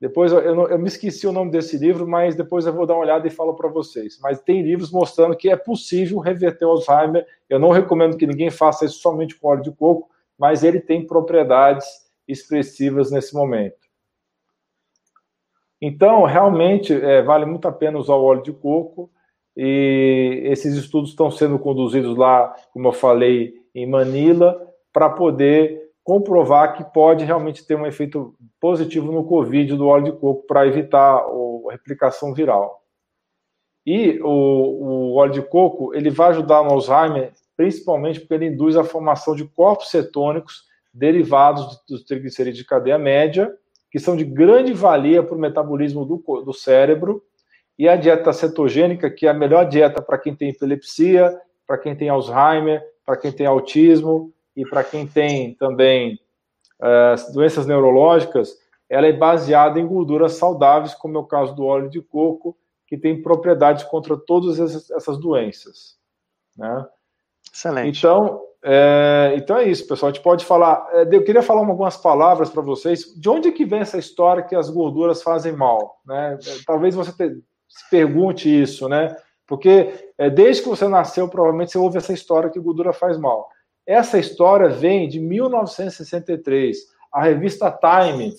Depois 0.00 0.30
eu, 0.30 0.38
eu, 0.40 0.68
eu, 0.68 0.78
me 0.78 0.86
esqueci 0.86 1.26
o 1.26 1.32
nome 1.32 1.50
desse 1.50 1.76
livro, 1.76 2.06
mas 2.06 2.36
depois 2.36 2.66
eu 2.66 2.72
vou 2.72 2.86
dar 2.86 2.94
uma 2.94 3.02
olhada 3.02 3.26
e 3.26 3.30
falo 3.30 3.54
para 3.54 3.68
vocês. 3.68 4.18
Mas 4.22 4.40
tem 4.40 4.62
livros 4.62 4.92
mostrando 4.92 5.36
que 5.36 5.50
é 5.50 5.56
possível 5.56 6.18
reverter 6.18 6.64
o 6.64 6.70
Alzheimer. 6.70 7.26
Eu 7.48 7.58
não 7.58 7.70
recomendo 7.70 8.16
que 8.16 8.26
ninguém 8.26 8.50
faça 8.50 8.84
isso 8.84 9.00
somente 9.00 9.34
com 9.36 9.48
óleo 9.48 9.62
de 9.62 9.72
coco, 9.72 10.08
mas 10.38 10.62
ele 10.62 10.80
tem 10.80 11.04
propriedades 11.04 11.86
expressivas 12.28 13.10
nesse 13.10 13.34
momento. 13.34 13.88
Então, 15.80 16.24
realmente, 16.24 16.92
é, 16.92 17.22
vale 17.22 17.44
muito 17.44 17.66
a 17.66 17.72
pena 17.72 17.98
usar 17.98 18.14
o 18.14 18.24
óleo 18.24 18.42
de 18.42 18.52
coco, 18.52 19.10
e 19.56 20.42
esses 20.44 20.76
estudos 20.76 21.10
estão 21.10 21.30
sendo 21.30 21.58
conduzidos 21.58 22.16
lá, 22.16 22.54
como 22.72 22.88
eu 22.88 22.92
falei, 22.92 23.54
em 23.74 23.86
Manila, 23.88 24.72
para 24.92 25.10
poder 25.10 25.87
comprovar 26.08 26.72
que 26.72 26.82
pode 26.84 27.22
realmente 27.22 27.66
ter 27.66 27.74
um 27.74 27.84
efeito 27.84 28.34
positivo 28.58 29.12
no 29.12 29.24
Covid 29.24 29.76
do 29.76 29.88
óleo 29.88 30.04
de 30.04 30.12
coco 30.12 30.46
para 30.46 30.66
evitar 30.66 31.18
a 31.18 31.70
replicação 31.70 32.32
viral. 32.32 32.82
E 33.84 34.18
o, 34.22 34.30
o, 34.30 35.14
óleo 35.16 35.32
de 35.32 35.42
coco 35.42 35.94
ele 35.94 36.08
vai 36.08 36.30
ajudar 36.30 36.64
no 36.64 36.70
Alzheimer 36.70 37.34
principalmente 37.54 38.20
porque 38.20 38.32
ele 38.32 38.46
induz 38.46 38.74
a 38.74 38.84
formação 38.84 39.36
de 39.36 39.44
corpos 39.44 39.90
cetônicos 39.90 40.62
derivados 40.94 41.78
dos 41.86 42.04
triglicerídeos 42.04 42.56
de 42.56 42.64
cadeia 42.64 42.96
média, 42.96 43.52
que 43.90 43.98
são 43.98 44.16
de 44.16 44.24
grande 44.24 44.72
valia 44.72 45.22
para 45.22 45.36
o 45.36 45.38
metabolismo 45.38 46.06
do, 46.06 46.16
do 46.42 46.54
cérebro, 46.54 47.22
e 47.78 47.86
a 47.86 47.96
dieta 47.96 48.32
cetogênica, 48.32 49.10
que 49.10 49.26
é 49.26 49.30
a 49.30 49.34
melhor 49.34 49.68
dieta 49.68 50.00
para 50.00 50.16
quem 50.16 50.34
tem 50.34 50.48
epilepsia, 50.48 51.38
para 51.66 51.76
quem 51.76 51.94
tem 51.94 52.08
Alzheimer, 52.08 52.82
para 53.04 53.16
quem 53.18 53.30
tem 53.30 53.46
autismo 53.46 54.32
e 54.58 54.68
para 54.68 54.82
quem 54.82 55.06
tem 55.06 55.54
também 55.54 56.18
uh, 56.82 57.32
doenças 57.32 57.64
neurológicas, 57.64 58.58
ela 58.90 59.06
é 59.06 59.12
baseada 59.12 59.78
em 59.78 59.86
gorduras 59.86 60.32
saudáveis, 60.32 60.94
como 60.94 61.16
é 61.16 61.20
o 61.20 61.26
caso 61.26 61.54
do 61.54 61.64
óleo 61.64 61.88
de 61.88 62.02
coco, 62.02 62.58
que 62.84 62.98
tem 62.98 63.22
propriedades 63.22 63.84
contra 63.84 64.16
todas 64.16 64.58
essas 64.90 65.16
doenças. 65.16 65.96
Né? 66.56 66.86
Excelente. 67.52 67.98
Então, 67.98 68.42
é, 68.64 69.34
então 69.36 69.58
é 69.58 69.68
isso, 69.68 69.86
pessoal. 69.86 70.10
A 70.10 70.12
gente 70.12 70.24
pode 70.24 70.44
falar. 70.44 70.88
É, 70.90 71.02
eu 71.02 71.22
queria 71.22 71.42
falar 71.42 71.60
algumas 71.64 71.96
palavras 71.96 72.50
para 72.50 72.62
vocês. 72.62 73.14
De 73.14 73.28
onde 73.28 73.48
é 73.48 73.52
que 73.52 73.64
vem 73.64 73.78
essa 73.78 73.98
história 73.98 74.42
que 74.42 74.56
as 74.56 74.68
gorduras 74.68 75.22
fazem 75.22 75.52
mal? 75.52 76.00
Né? 76.04 76.36
Talvez 76.66 76.96
você 76.96 77.12
te, 77.12 77.40
se 77.68 77.88
pergunte 77.90 78.48
isso, 78.48 78.88
né? 78.88 79.14
Porque 79.46 80.10
é, 80.18 80.28
desde 80.28 80.62
que 80.62 80.68
você 80.68 80.88
nasceu, 80.88 81.28
provavelmente 81.28 81.70
você 81.70 81.78
ouve 81.78 81.98
essa 81.98 82.12
história 82.12 82.50
que 82.50 82.58
gordura 82.58 82.92
faz 82.92 83.16
mal. 83.16 83.48
Essa 83.88 84.18
história 84.18 84.68
vem 84.68 85.08
de 85.08 85.18
1963. 85.18 86.76
A 87.10 87.22
revista 87.22 87.70
Time, 87.70 88.34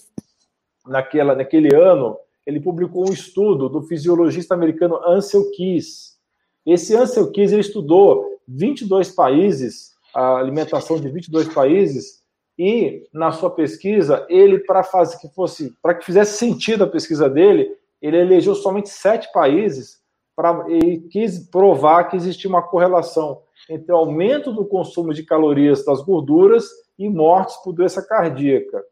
naquela, 0.85 1.33
naquele 1.33 1.75
ano, 1.75 2.15
ele 2.45 2.59
publicou 2.59 3.09
um 3.09 3.11
estudo 3.11 3.67
do 3.67 3.81
fisiologista 3.81 4.53
americano 4.53 5.01
Ansel 5.03 5.49
Keys. 5.49 6.19
Esse 6.63 6.95
Ansel 6.95 7.31
Keys 7.31 7.51
ele 7.51 7.61
estudou 7.61 8.39
22 8.47 9.09
países, 9.09 9.95
a 10.13 10.37
alimentação 10.37 11.01
de 11.01 11.09
22 11.09 11.51
países, 11.51 12.19
E 12.55 13.07
na 13.11 13.31
sua 13.31 13.49
pesquisa, 13.49 14.27
ele 14.29 14.59
para 14.59 14.83
fazer 14.83 15.17
que 15.17 15.29
fosse, 15.29 15.73
para 15.81 15.95
que 15.95 16.05
fizesse 16.05 16.37
sentido 16.37 16.83
a 16.83 16.87
pesquisa 16.87 17.27
dele, 17.27 17.75
ele 17.99 18.17
elegeu 18.17 18.53
somente 18.53 18.89
sete 18.89 19.31
países 19.31 19.97
para 20.35 20.69
e 20.69 20.99
quis 21.09 21.39
provar 21.39 22.03
que 22.03 22.17
existia 22.17 22.49
uma 22.49 22.61
correlação 22.61 23.41
entre 23.69 23.91
o 23.91 23.97
aumento 23.97 24.53
do 24.53 24.65
consumo 24.65 25.13
de 25.13 25.23
calorias 25.23 25.83
das 25.83 26.01
gorduras 26.01 26.65
e 26.97 27.09
mortes 27.09 27.55
por 27.57 27.73
doença 27.73 28.01
cardíaca. 28.01 28.83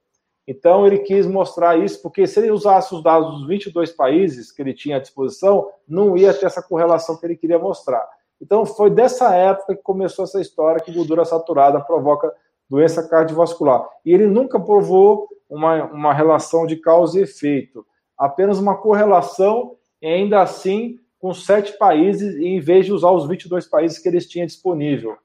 Então, 0.47 0.87
ele 0.87 0.99
quis 0.99 1.27
mostrar 1.27 1.77
isso, 1.77 2.01
porque 2.01 2.25
se 2.25 2.39
ele 2.39 2.51
usasse 2.51 2.95
os 2.95 3.03
dados 3.03 3.39
dos 3.39 3.47
22 3.47 3.91
países 3.91 4.51
que 4.51 4.61
ele 4.61 4.73
tinha 4.73 4.95
à 4.95 4.99
disposição, 4.99 5.69
não 5.87 6.15
ia 6.15 6.33
ter 6.33 6.45
essa 6.45 6.63
correlação 6.63 7.17
que 7.17 7.25
ele 7.25 7.35
queria 7.35 7.59
mostrar. 7.59 8.07
Então, 8.41 8.65
foi 8.65 8.89
dessa 8.89 9.35
época 9.35 9.75
que 9.75 9.81
começou 9.81 10.23
essa 10.23 10.39
história 10.39 10.81
que 10.81 10.91
gordura 10.91 11.25
saturada 11.25 11.81
provoca 11.81 12.33
doença 12.69 13.07
cardiovascular. 13.07 13.85
E 14.05 14.13
ele 14.13 14.25
nunca 14.25 14.57
provou 14.57 15.27
uma, 15.49 15.83
uma 15.85 16.13
relação 16.13 16.65
de 16.65 16.77
causa 16.77 17.19
e 17.19 17.23
efeito, 17.23 17.85
apenas 18.17 18.57
uma 18.57 18.77
correlação, 18.77 19.75
e 20.01 20.07
ainda 20.07 20.41
assim, 20.41 20.97
com 21.19 21.33
sete 21.33 21.77
países, 21.77 22.35
em 22.35 22.59
vez 22.59 22.85
de 22.85 22.93
usar 22.93 23.11
os 23.11 23.27
22 23.27 23.67
países 23.67 23.99
que 23.99 24.07
eles 24.07 24.27
tinham 24.27 24.45
disponível. 24.45 25.17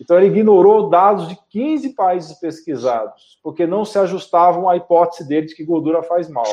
Então, 0.00 0.16
ele 0.16 0.26
ignorou 0.26 0.88
dados 0.88 1.28
de 1.28 1.36
15 1.50 1.94
países 1.94 2.38
pesquisados, 2.38 3.38
porque 3.42 3.66
não 3.66 3.84
se 3.84 3.98
ajustavam 3.98 4.68
à 4.68 4.76
hipótese 4.76 5.26
dele 5.26 5.46
de 5.46 5.56
que 5.56 5.64
gordura 5.64 6.02
faz 6.04 6.28
mal. 6.28 6.46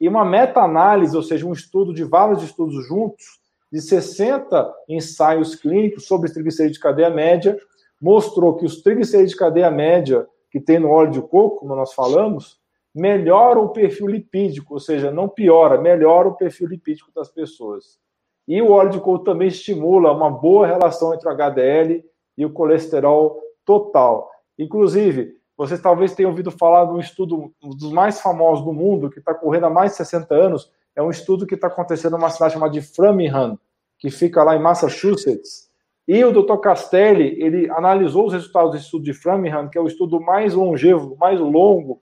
E 0.00 0.08
uma 0.08 0.24
meta-análise, 0.24 1.16
ou 1.16 1.22
seja, 1.22 1.46
um 1.46 1.52
estudo 1.52 1.94
de 1.94 2.02
vários 2.02 2.42
estudos 2.42 2.86
juntos, 2.88 3.38
de 3.72 3.80
60 3.80 4.74
ensaios 4.88 5.54
clínicos 5.54 6.06
sobre 6.06 6.32
triglicerídeos 6.32 6.78
de 6.78 6.82
cadeia 6.82 7.10
média, 7.10 7.56
mostrou 8.00 8.56
que 8.56 8.64
os 8.64 8.82
triglicerídeos 8.82 9.32
de 9.32 9.38
cadeia 9.38 9.70
média 9.70 10.26
que 10.50 10.58
tem 10.58 10.80
no 10.80 10.90
óleo 10.90 11.12
de 11.12 11.20
coco, 11.20 11.60
como 11.60 11.76
nós 11.76 11.92
falamos, 11.92 12.59
melhoram 12.94 13.64
o 13.64 13.68
perfil 13.68 14.08
lipídico, 14.08 14.74
ou 14.74 14.80
seja, 14.80 15.10
não 15.10 15.28
piora, 15.28 15.80
melhora 15.80 16.28
o 16.28 16.34
perfil 16.34 16.68
lipídico 16.68 17.12
das 17.14 17.28
pessoas. 17.28 17.98
E 18.46 18.60
o 18.60 18.70
óleo 18.70 18.90
de 18.90 19.00
coco 19.00 19.24
também 19.24 19.48
estimula 19.48 20.12
uma 20.12 20.30
boa 20.30 20.66
relação 20.66 21.14
entre 21.14 21.28
o 21.28 21.32
HDL 21.32 22.04
e 22.36 22.44
o 22.44 22.52
colesterol 22.52 23.40
total. 23.64 24.28
Inclusive, 24.58 25.36
vocês 25.56 25.80
talvez 25.80 26.14
tenham 26.14 26.30
ouvido 26.30 26.50
falar 26.50 26.86
de 26.86 26.92
um 26.92 26.98
estudo 26.98 27.52
um 27.62 27.70
dos 27.70 27.92
mais 27.92 28.20
famosos 28.20 28.64
do 28.64 28.72
mundo, 28.72 29.10
que 29.10 29.18
está 29.18 29.34
correndo 29.34 29.66
há 29.66 29.70
mais 29.70 29.92
de 29.92 29.98
60 29.98 30.34
anos. 30.34 30.72
É 30.96 31.02
um 31.02 31.10
estudo 31.10 31.46
que 31.46 31.54
está 31.54 31.68
acontecendo 31.68 32.12
numa 32.12 32.30
cidade 32.30 32.54
chamada 32.54 32.72
de 32.72 32.80
Framingham, 32.80 33.58
que 33.98 34.10
fica 34.10 34.42
lá 34.42 34.56
em 34.56 34.62
Massachusetts. 34.62 35.70
E 36.08 36.24
o 36.24 36.32
Dr. 36.32 36.56
Castelli, 36.56 37.40
ele 37.40 37.70
analisou 37.70 38.26
os 38.26 38.32
resultados 38.32 38.72
do 38.72 38.76
estudo 38.78 39.04
de 39.04 39.14
Framingham, 39.14 39.68
que 39.68 39.78
é 39.78 39.80
o 39.80 39.86
estudo 39.86 40.18
mais 40.18 40.54
longevo, 40.54 41.16
mais 41.20 41.38
longo 41.38 42.00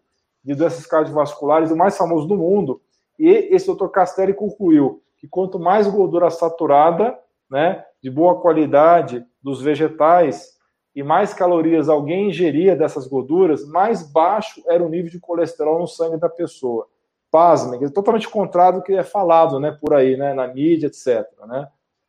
de 0.48 0.54
doenças 0.54 0.86
cardiovasculares, 0.86 1.70
o 1.70 1.76
mais 1.76 1.94
famoso 1.94 2.26
do 2.26 2.34
mundo. 2.34 2.80
E 3.18 3.28
esse 3.28 3.70
Dr. 3.70 3.88
Castelli 3.88 4.32
concluiu 4.32 5.02
que 5.18 5.28
quanto 5.28 5.58
mais 5.58 5.86
gordura 5.86 6.30
saturada, 6.30 7.18
né, 7.50 7.84
de 8.02 8.10
boa 8.10 8.40
qualidade 8.40 9.26
dos 9.42 9.60
vegetais 9.60 10.56
e 10.94 11.02
mais 11.02 11.34
calorias 11.34 11.90
alguém 11.90 12.30
ingeria 12.30 12.74
dessas 12.74 13.06
gorduras, 13.06 13.66
mais 13.68 14.10
baixo 14.10 14.62
era 14.66 14.82
o 14.82 14.88
nível 14.88 15.10
de 15.10 15.20
colesterol 15.20 15.80
no 15.80 15.86
sangue 15.86 16.16
da 16.16 16.30
pessoa. 16.30 16.88
Pasmem, 17.30 17.84
é 17.84 17.90
totalmente 17.90 18.26
contrário 18.26 18.78
do 18.78 18.82
que 18.82 18.94
é 18.94 19.02
falado, 19.02 19.60
né, 19.60 19.76
por 19.78 19.92
aí, 19.92 20.16
né, 20.16 20.32
na 20.32 20.48
mídia, 20.48 20.86
etc, 20.86 21.26
né? 21.46 21.68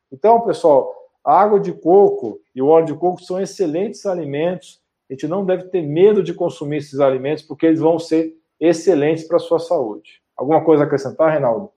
Então, 0.09 0.39
pessoal, 0.41 0.95
a 1.25 1.41
água 1.41 1.59
de 1.59 1.73
coco 1.73 2.39
e 2.55 2.61
o 2.61 2.67
óleo 2.67 2.85
de 2.85 2.93
coco 2.93 3.21
são 3.21 3.37
excelentes 3.41 4.05
alimentos. 4.05 4.81
A 5.09 5.13
gente 5.13 5.27
não 5.27 5.43
deve 5.43 5.63
ter 5.65 5.81
medo 5.81 6.21
de 6.21 6.33
consumir 6.33 6.77
esses 6.77 6.99
alimentos, 6.99 7.43
porque 7.43 7.65
eles 7.65 7.79
vão 7.79 7.97
ser 7.97 8.35
excelentes 8.59 9.27
para 9.27 9.37
a 9.37 9.39
sua 9.39 9.59
saúde. 9.59 10.21
Alguma 10.37 10.63
coisa 10.63 10.83
a 10.83 10.85
acrescentar, 10.85 11.31
Reinaldo? 11.31 11.71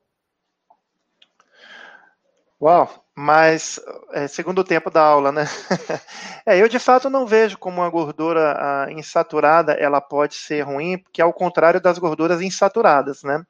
Uau, 2.60 2.88
mas 3.12 3.80
é, 4.12 4.28
segundo 4.28 4.62
tempo 4.62 4.88
da 4.88 5.02
aula, 5.02 5.32
né? 5.32 5.46
é, 6.46 6.62
eu 6.62 6.68
de 6.68 6.78
fato 6.78 7.10
não 7.10 7.26
vejo 7.26 7.58
como 7.58 7.80
uma 7.80 7.90
gordura 7.90 8.54
ah, 8.56 8.92
insaturada 8.92 9.72
ela 9.72 10.00
pode 10.00 10.34
ser 10.36 10.60
ruim, 10.60 10.96
porque 10.98 11.20
é 11.20 11.24
ao 11.24 11.32
contrário 11.32 11.80
das 11.80 11.98
gorduras 11.98 12.40
insaturadas, 12.40 13.24
né? 13.24 13.44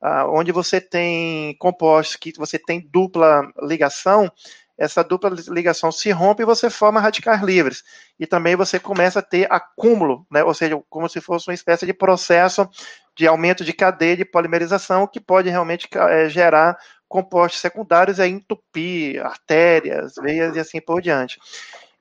Ah, 0.00 0.26
onde 0.28 0.52
você 0.52 0.80
tem 0.80 1.56
compostos 1.58 2.14
que 2.14 2.32
você 2.36 2.56
tem 2.58 2.88
dupla 2.92 3.42
ligação, 3.62 4.30
essa 4.76 5.04
dupla 5.04 5.30
ligação 5.48 5.92
se 5.92 6.10
rompe 6.10 6.42
e 6.42 6.46
você 6.46 6.68
forma 6.68 7.00
radicais 7.00 7.40
livres. 7.42 7.82
E 8.18 8.26
também 8.26 8.56
você 8.56 8.78
começa 8.78 9.20
a 9.20 9.22
ter 9.22 9.50
acúmulo, 9.50 10.26
né? 10.30 10.42
ou 10.42 10.52
seja, 10.52 10.80
como 10.88 11.08
se 11.08 11.20
fosse 11.20 11.48
uma 11.48 11.54
espécie 11.54 11.86
de 11.86 11.92
processo 11.92 12.68
de 13.16 13.26
aumento 13.26 13.64
de 13.64 13.72
cadeia 13.72 14.16
de 14.16 14.24
polimerização 14.24 15.06
que 15.06 15.20
pode 15.20 15.48
realmente 15.48 15.88
é, 15.94 16.28
gerar 16.28 16.76
compostos 17.08 17.60
secundários 17.60 18.18
é 18.18 18.26
entupir 18.26 19.24
artérias, 19.24 20.14
veias 20.20 20.56
e 20.56 20.58
assim 20.58 20.80
por 20.80 21.00
diante. 21.00 21.38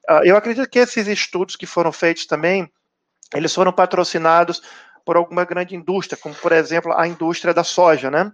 Uh, 0.10 0.26
eu 0.26 0.36
acredito 0.36 0.68
que 0.68 0.80
esses 0.80 1.08
estudos 1.08 1.56
que 1.56 1.68
foram 1.68 1.92
feitos 1.92 2.26
também, 2.26 2.68
eles 3.34 3.54
foram 3.54 3.72
patrocinados 3.72 4.62
por 5.06 5.16
alguma 5.16 5.46
grande 5.46 5.76
indústria, 5.76 6.18
como 6.20 6.34
por 6.36 6.52
exemplo 6.52 6.92
a 6.94 7.08
indústria 7.08 7.54
da 7.54 7.64
soja, 7.64 8.10
né? 8.10 8.32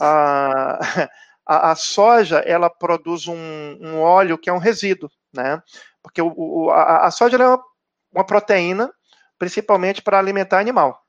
Uh, 0.00 0.78
a, 1.50 1.72
a, 1.72 1.74
soja 1.74 2.38
ela 2.46 2.70
produz 2.70 3.26
um, 3.26 3.34
um, 3.80 3.98
óleo 4.00 4.38
que 4.38 4.48
é 4.48 4.52
um 4.52 4.58
resíduo, 4.58 5.10
né? 5.32 5.60
Porque 6.00 6.22
o, 6.22 6.32
o, 6.36 6.70
a, 6.70 7.06
a, 7.06 7.10
soja 7.10 7.36
é 7.36 7.44
uma, 7.44 7.60
uma 8.14 8.24
proteína 8.24 8.92
principalmente 9.36 10.00
para 10.00 10.16
alimentar 10.16 10.60
animal. 10.60 11.02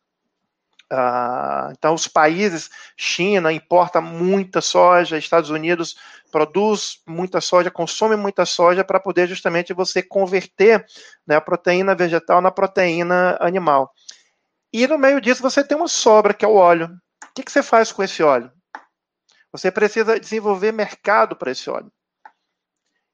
Uh, 0.92 1.72
então, 1.72 1.94
os 1.94 2.08
países, 2.08 2.72
China 2.98 3.54
importa 3.54 4.02
muita 4.02 4.62
soja, 4.62 5.18
Estados 5.18 5.52
Unidos 5.52 5.96
produz 6.32 7.02
muita 7.08 7.40
soja, 7.40 7.70
consome 7.70 8.16
muita 8.16 8.44
soja 8.44 8.84
para 8.84 9.00
poder 9.00 9.28
justamente 9.28 9.74
você 9.74 10.02
converter 10.02 10.84
né, 11.28 11.36
a 11.36 11.42
proteína 11.42 11.94
vegetal 11.94 12.42
na 12.42 12.50
proteína 12.50 13.38
animal. 13.40 13.94
E 14.74 14.88
no 14.88 14.98
meio 14.98 15.22
disso 15.22 15.44
você 15.44 15.64
tem 15.64 15.78
uma 15.78 15.88
sobra, 15.88 16.34
que 16.34 16.44
é 16.44 16.48
o 16.48 16.56
óleo. 16.56 16.88
O 17.26 17.34
que, 17.36 17.44
que 17.44 17.52
você 17.52 17.62
faz 17.62 17.92
com 17.92 18.02
esse 18.02 18.24
óleo? 18.24 18.52
Você 19.52 19.72
precisa 19.72 20.20
desenvolver 20.20 20.72
mercado 20.72 21.36
para 21.36 21.52
esse 21.52 21.70
óleo. 21.70 21.92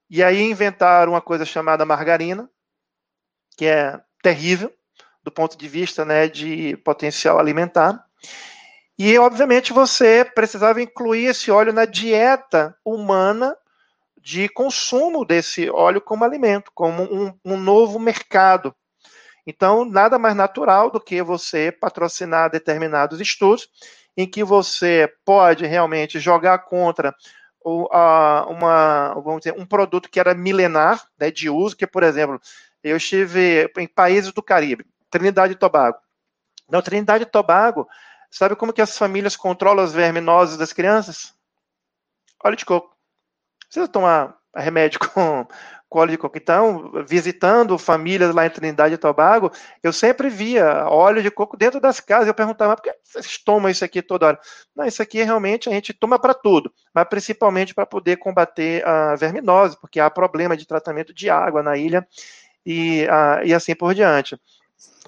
E 0.10 0.23
aí 0.23 0.41
inventaram 0.41 1.13
uma 1.13 1.21
coisa 1.21 1.45
chamada 1.45 1.86
margarina, 1.86 2.50
que 3.58 3.65
é 3.65 4.00
terrível, 4.21 4.73
do 5.23 5.32
ponto 5.32 5.58
de 5.58 5.67
vista 5.67 6.06
né, 6.06 6.28
de 6.28 6.78
potencial 6.78 7.39
alimentar. 7.39 8.06
E, 8.97 9.17
obviamente, 9.19 9.73
você 9.73 10.23
precisava 10.23 10.82
incluir 10.82 11.26
esse 11.26 11.52
óleo 11.52 11.73
na 11.73 11.86
dieta 11.86 12.76
humana 12.84 13.56
de 14.19 14.50
consumo 14.50 15.23
desse 15.23 15.69
óleo 15.69 16.02
como 16.02 16.23
alimento, 16.23 16.71
como 16.73 17.04
um, 17.04 17.34
um 17.45 17.58
novo 17.58 18.00
mercado. 18.00 18.76
Então, 19.45 19.86
nada 19.86 20.17
mais 20.17 20.36
natural 20.36 20.89
do 20.89 21.00
que 21.00 21.21
você 21.21 21.71
patrocinar 21.71 22.50
determinados 22.50 23.21
estudos 23.21 23.69
em 24.17 24.27
que 24.27 24.43
você 24.43 25.13
pode 25.23 25.65
realmente 25.67 26.19
jogar 26.19 26.60
contra 26.60 27.15
o, 27.63 27.88
a, 27.93 28.47
uma, 28.49 29.13
vamos 29.13 29.41
dizer, 29.41 29.53
um 29.56 29.65
produto 29.65 30.10
que 30.10 30.19
era 30.19 30.34
milenar 30.34 31.08
né, 31.19 31.30
de 31.30 31.49
uso, 31.49 31.77
que, 31.77 31.86
por 31.86 32.01
exemplo, 32.01 32.41
eu 32.84 32.97
estive 32.97 33.71
em 33.77 33.88
países 33.88 34.34
do 34.34 34.41
Caribe, 34.41 34.88
Trinidade 35.12 35.53
e 35.53 35.58
Tobago. 35.58 35.99
Na 36.67 36.82
Trinidade 36.82 37.23
e 37.23 37.27
Tobago, 37.27 37.88
sabe 38.32 38.56
como 38.56 38.73
que 38.73 38.82
as 38.82 38.97
famílias 38.97 39.36
controlam 39.36 39.86
as 39.86 39.93
verminoses 39.93 40.58
das 40.58 40.73
crianças? 40.73 41.36
Óleo 42.43 42.58
de 42.58 42.65
coco. 42.65 42.95
Precisa 43.67 43.88
tomar 43.88 44.37
remédio 44.58 45.00
com, 45.13 45.48
óleo 45.89 46.12
de 46.12 46.17
coco. 46.17 46.38
Então, 46.38 46.91
visitando 47.08 47.78
famílias 47.78 48.34
lá 48.34 48.46
em 48.46 48.50
Trinidade 48.50 48.93
e 48.93 48.98
Tobago, 48.98 49.52
eu 49.82 49.93
sempre 49.93 50.30
via 50.30 50.86
óleo 50.88 51.22
de 51.24 51.32
coco 51.32 51.56
dentro 51.56 51.80
das 51.80 52.00
casas. 52.00 52.28
Eu 52.28 52.34
perguntava, 52.34 52.76
por 52.76 52.84
que 52.84 52.93
vocês 53.04 53.38
tomam 53.38 53.70
isso 53.70 53.86
aqui 53.86 54.02
toda 54.02 54.28
hora? 54.28 54.39
Não, 54.76 54.86
isso 54.86 55.02
aqui 55.02 55.24
realmente 55.24 55.70
a 55.70 55.72
gente 55.72 55.93
toma 55.93 56.20
para 56.20 56.34
tudo, 56.34 56.72
mas 56.94 57.06
principalmente 57.08 57.73
para 57.73 57.86
poder 57.86 58.17
combater 58.17 58.86
a 58.86 59.15
verminose, 59.15 59.79
porque 59.79 60.00
há 60.00 60.10
problema 60.10 60.58
de 60.58 60.67
tratamento 60.67 61.13
de 61.13 61.29
água 61.29 61.63
na 61.63 61.77
ilha 61.77 62.06
e, 62.65 63.08
a, 63.10 63.42
e 63.44 63.54
assim 63.54 63.75
por 63.75 63.94
diante. 63.94 64.38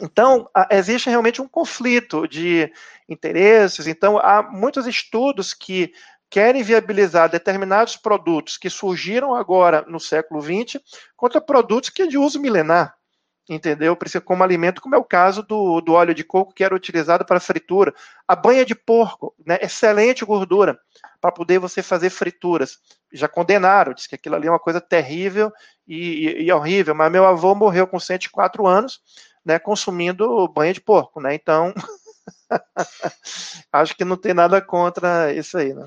Então, 0.01 0.49
existe 0.71 1.09
realmente 1.09 1.41
um 1.41 1.47
conflito 1.47 2.27
de 2.27 2.71
interesses. 3.07 3.85
Então, 3.85 4.17
há 4.17 4.41
muitos 4.41 4.87
estudos 4.87 5.53
que 5.53 5.91
querem 6.29 6.63
viabilizar 6.63 7.29
determinados 7.29 7.95
produtos 7.95 8.57
que 8.57 8.69
surgiram 8.69 9.33
agora 9.33 9.83
no 9.87 9.99
século 9.99 10.41
XX 10.41 10.81
contra 11.15 11.41
produtos 11.41 11.89
que 11.89 12.03
é 12.03 12.07
de 12.07 12.17
uso 12.17 12.39
milenar, 12.39 12.95
entendeu? 13.49 13.97
Como 14.23 14.43
alimento, 14.43 14.81
como 14.81 14.95
é 14.95 14.97
o 14.97 15.03
caso 15.03 15.41
do, 15.41 15.81
do 15.81 15.93
óleo 15.93 16.13
de 16.13 16.23
coco 16.23 16.53
que 16.53 16.63
era 16.63 16.75
utilizado 16.75 17.25
para 17.25 17.39
fritura. 17.39 17.93
A 18.27 18.35
banha 18.35 18.63
de 18.65 18.75
porco, 18.75 19.33
né, 19.45 19.57
excelente 19.61 20.23
gordura 20.23 20.79
para 21.19 21.31
poder 21.31 21.59
você 21.59 21.81
fazer 21.81 22.09
frituras. 22.09 22.77
Já 23.11 23.27
condenaram, 23.27 23.93
disse 23.93 24.07
que 24.07 24.15
aquilo 24.15 24.35
ali 24.35 24.47
é 24.47 24.51
uma 24.51 24.59
coisa 24.59 24.79
terrível 24.79 25.51
e, 25.87 25.97
e, 25.97 26.43
e 26.43 26.51
horrível, 26.51 26.93
mas 26.93 27.11
meu 27.11 27.25
avô 27.25 27.55
morreu 27.55 27.87
com 27.87 27.99
104 27.99 28.67
anos 28.67 29.01
né, 29.43 29.57
consumindo 29.57 30.47
banha 30.49 30.73
de 30.73 30.81
porco, 30.81 31.19
né? 31.19 31.33
Então, 31.33 31.73
acho 33.71 33.95
que 33.95 34.05
não 34.05 34.17
tem 34.17 34.33
nada 34.33 34.61
contra 34.61 35.33
isso 35.33 35.57
aí, 35.57 35.73
né? 35.73 35.85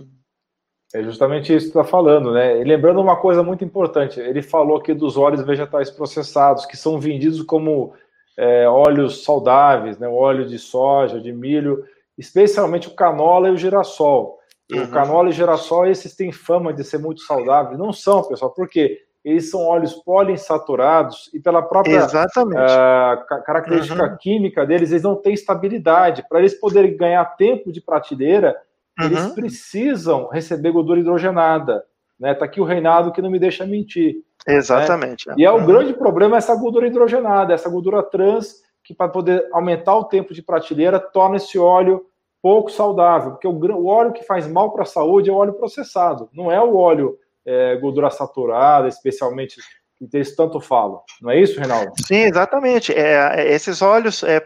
É 0.94 1.02
justamente 1.02 1.54
isso 1.54 1.72
que 1.72 1.78
está 1.78 1.84
falando, 1.84 2.32
né? 2.32 2.60
E 2.60 2.64
lembrando 2.64 3.00
uma 3.00 3.16
coisa 3.16 3.42
muito 3.42 3.64
importante, 3.64 4.20
ele 4.20 4.42
falou 4.42 4.76
aqui 4.76 4.92
dos 4.92 5.16
óleos 5.16 5.42
vegetais 5.42 5.90
processados, 5.90 6.66
que 6.66 6.76
são 6.76 7.00
vendidos 7.00 7.42
como 7.42 7.94
é, 8.36 8.68
óleos 8.68 9.24
saudáveis, 9.24 9.98
né? 9.98 10.06
Óleo 10.06 10.46
de 10.46 10.58
soja, 10.58 11.18
de 11.18 11.32
milho, 11.32 11.84
especialmente 12.18 12.88
o 12.88 12.94
canola 12.94 13.48
e 13.48 13.52
o 13.52 13.56
girassol. 13.56 14.38
Uhum. 14.70 14.84
O 14.84 14.88
canola 14.88 15.28
e 15.28 15.30
o 15.30 15.34
girassol, 15.34 15.86
esses 15.86 16.14
têm 16.14 16.30
fama 16.30 16.72
de 16.72 16.84
ser 16.84 16.98
muito 16.98 17.22
saudáveis. 17.22 17.78
Não 17.78 17.92
são, 17.92 18.22
pessoal, 18.24 18.50
porque 18.50 19.00
eles 19.24 19.50
são 19.50 19.60
óleos 19.64 19.94
poliinsaturados 19.94 21.30
e 21.32 21.38
pela 21.38 21.62
própria 21.62 22.04
uh, 22.04 23.44
característica 23.44 24.02
uhum. 24.02 24.16
química 24.18 24.66
deles, 24.66 24.90
eles 24.90 25.02
não 25.02 25.14
têm 25.14 25.32
estabilidade. 25.32 26.24
Para 26.28 26.40
eles 26.40 26.54
poderem 26.54 26.96
ganhar 26.96 27.24
tempo 27.36 27.70
de 27.70 27.80
prateleira, 27.80 28.56
uhum. 28.98 29.06
eles 29.06 29.26
precisam 29.28 30.28
receber 30.28 30.72
gordura 30.72 31.00
hidrogenada. 31.00 31.84
Né? 32.18 32.34
Tá 32.34 32.44
aqui 32.44 32.60
o 32.60 32.64
Reinaldo 32.64 33.12
que 33.12 33.22
não 33.22 33.30
me 33.30 33.38
deixa 33.38 33.66
mentir. 33.66 34.16
Né? 34.46 34.56
Exatamente. 34.56 35.28
Né? 35.28 35.34
E 35.38 35.44
é 35.44 35.50
o 35.50 35.56
uhum. 35.56 35.66
grande 35.66 35.94
problema 35.94 36.36
essa 36.36 36.54
gordura 36.54 36.86
hidrogenada, 36.86 37.54
essa 37.54 37.68
gordura 37.68 38.02
trans, 38.02 38.62
que 38.84 38.94
para 38.94 39.08
poder 39.08 39.48
aumentar 39.52 39.96
o 39.96 40.04
tempo 40.04 40.34
de 40.34 40.42
prateleira, 40.42 40.98
torna 40.98 41.36
esse 41.36 41.58
óleo 41.58 42.06
pouco 42.42 42.70
saudável, 42.70 43.32
porque 43.32 43.46
o, 43.46 43.52
o 43.52 43.86
óleo 43.86 44.12
que 44.12 44.24
faz 44.24 44.48
mal 44.48 44.72
para 44.72 44.82
a 44.82 44.86
saúde 44.86 45.30
é 45.30 45.32
o 45.32 45.36
óleo 45.36 45.52
processado, 45.52 46.28
não 46.32 46.50
é 46.50 46.60
o 46.60 46.76
óleo 46.76 47.16
é, 47.46 47.76
gordura 47.76 48.10
saturada, 48.10 48.88
especialmente 48.88 49.60
que 50.08 50.16
eles 50.16 50.34
tanto 50.34 50.60
falam. 50.60 51.00
Não 51.20 51.30
é 51.30 51.40
isso, 51.40 51.58
Reinaldo? 51.58 51.92
Sim, 52.06 52.22
exatamente. 52.24 52.92
É, 52.92 53.40
é 53.40 53.52
esses 53.52 53.82
óleos 53.82 54.22
é, 54.22 54.44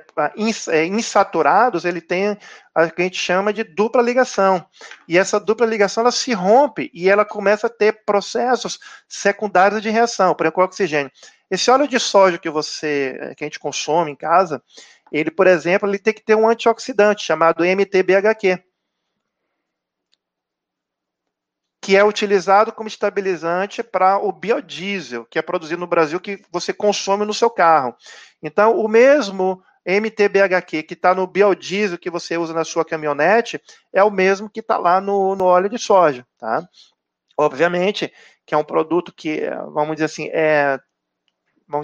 é, 0.70 0.84
insaturados, 0.86 1.84
ele 1.84 2.00
tem 2.00 2.36
a 2.74 2.90
que 2.90 3.00
a 3.00 3.04
gente 3.04 3.18
chama 3.18 3.52
de 3.52 3.64
dupla 3.64 4.02
ligação. 4.02 4.64
E 5.08 5.16
essa 5.16 5.40
dupla 5.40 5.66
ligação, 5.66 6.02
ela 6.02 6.12
se 6.12 6.32
rompe 6.32 6.90
e 6.92 7.08
ela 7.08 7.24
começa 7.24 7.68
a 7.68 7.70
ter 7.70 8.04
processos 8.04 8.78
secundários 9.08 9.80
de 9.80 9.88
reação, 9.88 10.34
por 10.34 10.44
exemplo, 10.44 10.62
o 10.62 10.66
oxigênio. 10.66 11.10
Esse 11.50 11.70
óleo 11.70 11.88
de 11.88 11.98
soja 11.98 12.38
que 12.38 12.50
você, 12.50 13.34
que 13.36 13.44
a 13.44 13.46
gente 13.46 13.58
consome 13.58 14.10
em 14.10 14.16
casa, 14.16 14.62
ele, 15.12 15.30
por 15.30 15.46
exemplo, 15.46 15.88
ele 15.88 15.98
tem 15.98 16.12
que 16.12 16.24
ter 16.24 16.34
um 16.34 16.48
antioxidante 16.48 17.24
chamado 17.24 17.64
MTBHQ. 17.64 18.58
Que 21.86 21.96
é 21.96 22.02
utilizado 22.02 22.72
como 22.72 22.88
estabilizante 22.88 23.80
para 23.80 24.18
o 24.18 24.32
biodiesel, 24.32 25.24
que 25.24 25.38
é 25.38 25.42
produzido 25.42 25.78
no 25.78 25.86
Brasil, 25.86 26.18
que 26.18 26.42
você 26.50 26.72
consome 26.72 27.24
no 27.24 27.32
seu 27.32 27.48
carro. 27.48 27.94
Então, 28.42 28.76
o 28.76 28.88
mesmo 28.88 29.62
MTBHQ 29.86 30.82
que 30.82 30.94
está 30.94 31.14
no 31.14 31.28
biodiesel 31.28 31.96
que 31.96 32.10
você 32.10 32.36
usa 32.36 32.52
na 32.52 32.64
sua 32.64 32.84
caminhonete 32.84 33.62
é 33.92 34.02
o 34.02 34.10
mesmo 34.10 34.50
que 34.50 34.58
está 34.58 34.76
lá 34.76 35.00
no, 35.00 35.36
no 35.36 35.44
óleo 35.44 35.68
de 35.68 35.78
soja, 35.78 36.26
tá? 36.36 36.68
Obviamente 37.38 38.12
que 38.44 38.52
é 38.52 38.58
um 38.58 38.64
produto 38.64 39.12
que, 39.14 39.42
vamos 39.72 39.94
dizer 39.94 40.06
assim, 40.06 40.28
é 40.32 40.80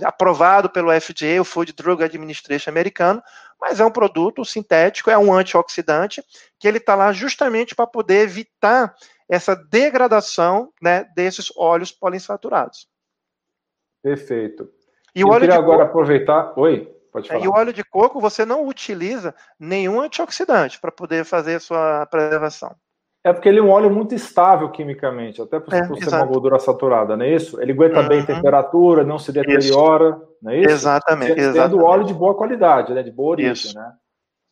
aprovado 0.02 0.68
pelo 0.68 0.90
FDA, 1.00 1.40
o 1.40 1.44
Food 1.44 1.74
Drug 1.74 2.02
Administration 2.02 2.70
americano, 2.70 3.22
mas 3.60 3.78
é 3.78 3.84
um 3.84 3.90
produto 3.90 4.44
sintético, 4.44 5.10
é 5.10 5.18
um 5.18 5.32
antioxidante, 5.32 6.24
que 6.58 6.66
ele 6.66 6.78
está 6.78 6.96
lá 6.96 7.12
justamente 7.12 7.72
para 7.72 7.86
poder 7.86 8.22
evitar 8.22 8.92
essa 9.32 9.56
degradação 9.56 10.70
né, 10.82 11.04
desses 11.16 11.50
óleos 11.56 11.90
poliinsaturados. 11.90 12.86
Perfeito. 14.02 14.68
E 15.14 15.24
o 15.24 15.28
Eu 15.28 15.32
óleo 15.32 15.40
queria 15.40 15.56
agora 15.56 15.78
coco, 15.86 15.88
aproveitar. 15.88 16.52
Oi, 16.54 16.94
pode 17.10 17.28
falar. 17.28 17.42
E 17.42 17.48
o 17.48 17.52
óleo 17.52 17.72
de 17.72 17.82
coco 17.82 18.20
você 18.20 18.44
não 18.44 18.66
utiliza 18.66 19.34
nenhum 19.58 20.02
antioxidante 20.02 20.78
para 20.78 20.92
poder 20.92 21.24
fazer 21.24 21.54
a 21.54 21.60
sua 21.60 22.04
preservação. 22.06 22.76
É 23.24 23.32
porque 23.32 23.48
ele 23.48 23.60
é 23.60 23.62
um 23.62 23.70
óleo 23.70 23.88
muito 23.88 24.14
estável 24.14 24.68
quimicamente, 24.70 25.40
até 25.40 25.58
por, 25.58 25.72
é, 25.72 25.86
por 25.86 25.96
ser 25.96 26.14
uma 26.14 26.26
gordura 26.26 26.58
saturada, 26.58 27.16
não 27.16 27.24
é 27.24 27.34
isso? 27.34 27.58
Ele 27.58 27.72
aguenta 27.72 28.00
uhum. 28.00 28.08
bem 28.08 28.26
temperatura, 28.26 29.02
não 29.02 29.18
se 29.18 29.32
deteriora, 29.32 30.08
isso. 30.08 30.28
não 30.42 30.52
é 30.52 30.58
isso? 30.58 30.70
Exatamente, 30.70 31.40
Sendo 31.40 31.40
exatamente. 31.40 31.86
óleo 31.86 32.04
de 32.04 32.12
boa 32.12 32.34
qualidade, 32.34 32.92
né, 32.92 33.02
de 33.02 33.12
boa 33.12 33.30
origem, 33.30 33.52
isso. 33.52 33.78
né? 33.78 33.92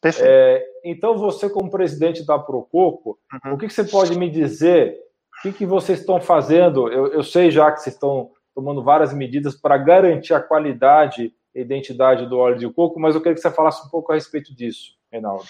Perfeito. 0.01 0.29
É, 0.29 0.65
então, 0.85 1.17
você, 1.19 1.49
como 1.51 1.71
presidente 1.71 2.25
da 2.25 2.39
Prococo, 2.39 3.19
uhum. 3.45 3.55
o 3.55 3.59
que, 3.59 3.67
que, 3.67 3.75
você 3.75 3.85
pode 3.85 4.19
me 4.19 4.31
dizer? 4.31 4.99
O 5.39 5.43
que, 5.43 5.53
que 5.53 5.67
vocês 5.67 6.01
estão 6.01 6.21
fazendo? 6.21 6.91
Eu, 6.91 7.09
eu 7.09 7.23
sei 7.23 7.51
já 7.51 7.71
que 7.71 7.81
vocês 7.81 7.95
estão 7.95 8.31
tomando 8.55 8.83
várias 8.83 9.13
medidas 9.13 9.55
para 9.55 9.77
garantir 9.79 10.35
a 10.35 10.41
qualidade 10.41 11.35
e 11.55 11.61
identidade 11.61 12.27
do 12.27 12.39
óleo 12.39 12.59
de 12.59 12.73
coco, 12.73 12.99
mas 12.99 13.15
eu 13.15 13.21
queria 13.21 13.35
que 13.35 13.41
você 13.41 13.51
falasse 13.51 13.87
um 13.87 13.91
pouco 13.91 14.13
a 14.13 14.15
respeito 14.15 14.55
disso, 14.55 14.95
Reinaldo. 15.11 15.45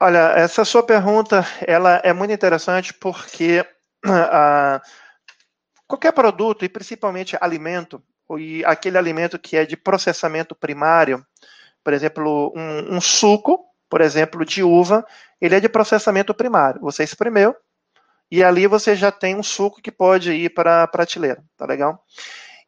Olha, 0.00 0.32
essa 0.36 0.64
sua 0.64 0.82
pergunta 0.82 1.44
ela 1.66 2.00
é 2.02 2.12
muito 2.12 2.32
interessante 2.32 2.92
porque 2.92 3.64
uh, 4.04 4.80
qualquer 5.86 6.12
produto, 6.12 6.64
e 6.64 6.68
principalmente 6.68 7.36
alimento, 7.40 8.02
e 8.38 8.64
aquele 8.64 8.98
alimento 8.98 9.38
que 9.38 9.56
é 9.56 9.64
de 9.64 9.76
processamento 9.76 10.54
primário, 10.54 11.24
por 11.84 11.92
exemplo, 11.92 12.52
um, 12.56 12.96
um 12.96 13.00
suco, 13.00 13.64
por 13.88 14.00
exemplo, 14.00 14.44
de 14.44 14.62
uva, 14.62 15.04
ele 15.40 15.54
é 15.54 15.60
de 15.60 15.68
processamento 15.68 16.32
primário. 16.32 16.80
Você 16.80 17.02
espremeu 17.02 17.54
e 18.30 18.42
ali 18.42 18.66
você 18.66 18.96
já 18.96 19.12
tem 19.12 19.36
um 19.36 19.42
suco 19.42 19.82
que 19.82 19.92
pode 19.92 20.32
ir 20.32 20.50
para 20.50 20.84
a 20.84 20.88
prateleira, 20.88 21.44
tá 21.56 21.66
legal? 21.66 22.02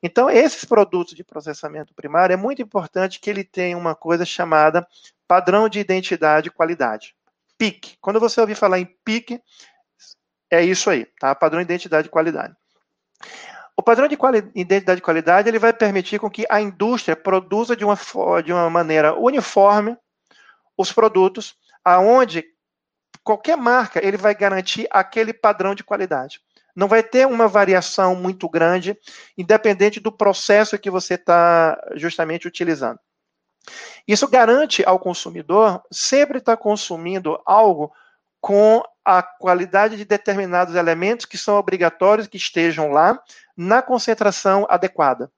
Então, 0.03 0.29
esses 0.29 0.67
produtos 0.67 1.15
de 1.15 1.25
processamento 1.25 1.95
primário 1.95 2.35
é 2.35 2.37
muito 2.37 2.61
importante 2.61 3.19
que 3.19 3.31
ele 3.31 3.43
tenha 3.43 3.79
uma 3.79 3.95
coisa 3.95 4.27
chamada 4.27 4.87
padrão 5.27 5.67
de 5.67 5.81
identidade 5.81 6.49
e 6.49 6.51
qualidade. 6.51 7.17
PIC. 7.57 7.97
Quando 8.01 8.21
você 8.21 8.39
ouvir 8.39 8.55
falar 8.55 8.79
em 8.79 8.85
PIC, 9.05 9.41
é 10.51 10.63
isso 10.63 10.91
aí, 10.91 11.07
tá? 11.19 11.35
Padrão 11.35 11.61
de 11.61 11.65
identidade 11.65 12.09
e 12.09 12.11
qualidade. 12.11 12.55
Padrão 13.85 14.09
de 14.09 14.17
identidade 14.55 14.99
e 14.99 15.03
qualidade 15.03 15.49
ele 15.49 15.59
vai 15.59 15.73
permitir 15.73 16.19
com 16.19 16.31
que 16.31 16.47
a 16.49 16.61
indústria 16.61 17.15
produza 17.15 17.77
de 17.77 17.85
uma, 17.85 17.99
de 18.43 18.53
uma 18.53 18.71
maneira 18.71 19.15
uniforme 19.15 19.97
os 20.77 20.93
produtos, 20.93 21.55
aonde 21.85 22.45
qualquer 23.23 23.57
marca 23.57 24.05
ele 24.05 24.17
vai 24.17 24.35
garantir 24.35 24.89
aquele 24.91 25.33
padrão 25.33 25.75
de 25.75 25.85
qualidade. 25.85 26.41
Não 26.75 26.89
vai 26.89 27.03
ter 27.03 27.27
uma 27.27 27.47
variação 27.47 28.17
muito 28.17 28.49
grande, 28.49 28.99
independente 29.39 30.01
do 30.01 30.11
processo 30.11 30.79
que 30.79 30.91
você 30.91 31.15
está 31.15 31.81
justamente 31.95 32.49
utilizando. 32.49 32.99
Isso 34.07 34.29
garante 34.29 34.85
ao 34.85 34.99
consumidor 34.99 35.83
sempre 35.91 36.39
estar 36.39 36.57
tá 36.57 36.63
consumindo 36.63 37.41
algo 37.47 37.93
com 38.41 38.83
a 39.05 39.23
qualidade 39.23 39.97
de 39.97 40.05
determinados 40.05 40.75
elementos 40.75 41.27
que 41.27 41.37
são 41.37 41.57
obrigatórios 41.57 42.27
que 42.27 42.37
estejam 42.37 42.91
lá 42.91 43.21
na 43.57 43.83
concentração 43.83 44.67
adequada. 44.71 45.31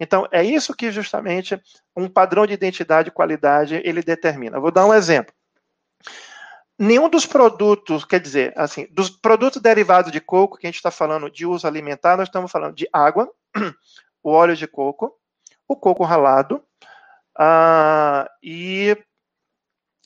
Então, 0.00 0.28
é 0.30 0.44
isso 0.44 0.74
que 0.74 0.92
justamente 0.92 1.60
um 1.96 2.08
padrão 2.08 2.46
de 2.46 2.54
identidade 2.54 3.08
e 3.08 3.12
qualidade 3.12 3.80
ele 3.84 4.00
determina. 4.00 4.60
vou 4.60 4.70
dar 4.70 4.86
um 4.86 4.94
exemplo. 4.94 5.34
Nenhum 6.78 7.08
dos 7.08 7.26
produtos, 7.26 8.04
quer 8.04 8.20
dizer, 8.20 8.52
assim, 8.56 8.86
dos 8.92 9.10
produtos 9.10 9.60
derivados 9.60 10.12
de 10.12 10.20
coco, 10.20 10.56
que 10.56 10.66
a 10.66 10.68
gente 10.68 10.76
está 10.76 10.92
falando 10.92 11.28
de 11.28 11.44
uso 11.44 11.66
alimentar, 11.66 12.16
nós 12.16 12.28
estamos 12.28 12.52
falando 12.52 12.76
de 12.76 12.88
água, 12.92 13.28
o 14.22 14.30
óleo 14.30 14.54
de 14.54 14.68
coco, 14.68 15.12
o 15.66 15.74
coco 15.74 16.04
ralado 16.04 16.62
uh, 17.36 18.28
e 18.40 18.96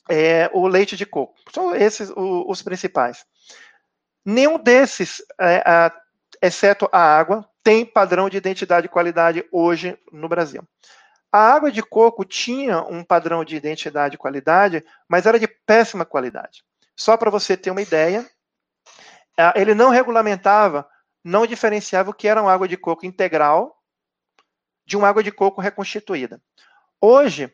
é, 0.09 0.49
o 0.53 0.67
leite 0.67 0.95
de 0.95 1.05
coco. 1.05 1.35
São 1.53 1.75
esses 1.75 2.09
o, 2.09 2.49
os 2.49 2.61
principais. 2.61 3.25
Nenhum 4.25 4.57
desses, 4.57 5.21
é, 5.39 5.91
exceto 6.41 6.87
a 6.91 6.99
água, 6.99 7.47
tem 7.63 7.85
padrão 7.85 8.29
de 8.29 8.37
identidade 8.37 8.87
e 8.87 8.89
qualidade 8.89 9.45
hoje 9.51 9.97
no 10.11 10.27
Brasil. 10.27 10.63
A 11.31 11.53
água 11.53 11.71
de 11.71 11.81
coco 11.81 12.23
tinha 12.23 12.81
um 12.81 13.03
padrão 13.03 13.43
de 13.43 13.55
identidade 13.55 14.15
e 14.15 14.19
qualidade, 14.19 14.85
mas 15.07 15.25
era 15.25 15.39
de 15.39 15.47
péssima 15.47 16.05
qualidade. 16.05 16.63
Só 16.95 17.17
para 17.17 17.31
você 17.31 17.57
ter 17.57 17.71
uma 17.71 17.81
ideia, 17.81 18.29
ele 19.55 19.73
não 19.73 19.89
regulamentava, 19.89 20.87
não 21.23 21.47
diferenciava 21.47 22.11
o 22.11 22.13
que 22.13 22.27
era 22.27 22.41
uma 22.41 22.53
água 22.53 22.67
de 22.67 22.77
coco 22.77 23.05
integral 23.05 23.75
de 24.85 24.97
uma 24.97 25.07
água 25.07 25.23
de 25.23 25.31
coco 25.31 25.61
reconstituída. 25.61 26.41
Hoje, 27.01 27.51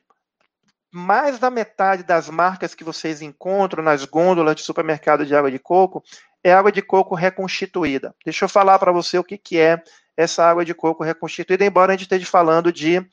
mais 0.91 1.37
da 1.39 1.49
metade 1.49 2.03
das 2.03 2.29
marcas 2.29 2.73
que 2.73 2.83
vocês 2.83 3.21
encontram 3.21 3.83
nas 3.83 4.05
gôndolas 4.05 4.55
de 4.55 4.63
supermercado 4.63 5.25
de 5.25 5.35
água 5.35 5.51
de 5.51 5.59
coco 5.59 6.03
é 6.43 6.51
água 6.51 6.71
de 6.71 6.81
coco 6.81 7.15
reconstituída. 7.15 8.15
Deixa 8.23 8.45
eu 8.45 8.49
falar 8.49 8.79
para 8.79 8.91
você 8.91 9.17
o 9.17 9.23
que, 9.23 9.37
que 9.37 9.59
é 9.59 9.81
essa 10.15 10.43
água 10.43 10.65
de 10.65 10.73
coco 10.73 11.03
reconstituída, 11.03 11.65
embora 11.65 11.91
a 11.91 11.95
gente 11.95 12.03
esteja 12.03 12.25
falando 12.25 12.73
de 12.73 13.05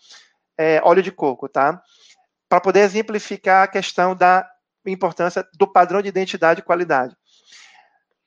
é, 0.59 0.81
óleo 0.83 1.03
de 1.03 1.13
coco, 1.13 1.49
tá? 1.49 1.81
Para 2.49 2.61
poder 2.61 2.81
exemplificar 2.81 3.65
a 3.65 3.69
questão 3.69 4.15
da 4.15 4.49
importância 4.87 5.47
do 5.55 5.67
padrão 5.67 6.01
de 6.01 6.09
identidade 6.09 6.61
e 6.61 6.65
qualidade. 6.65 7.17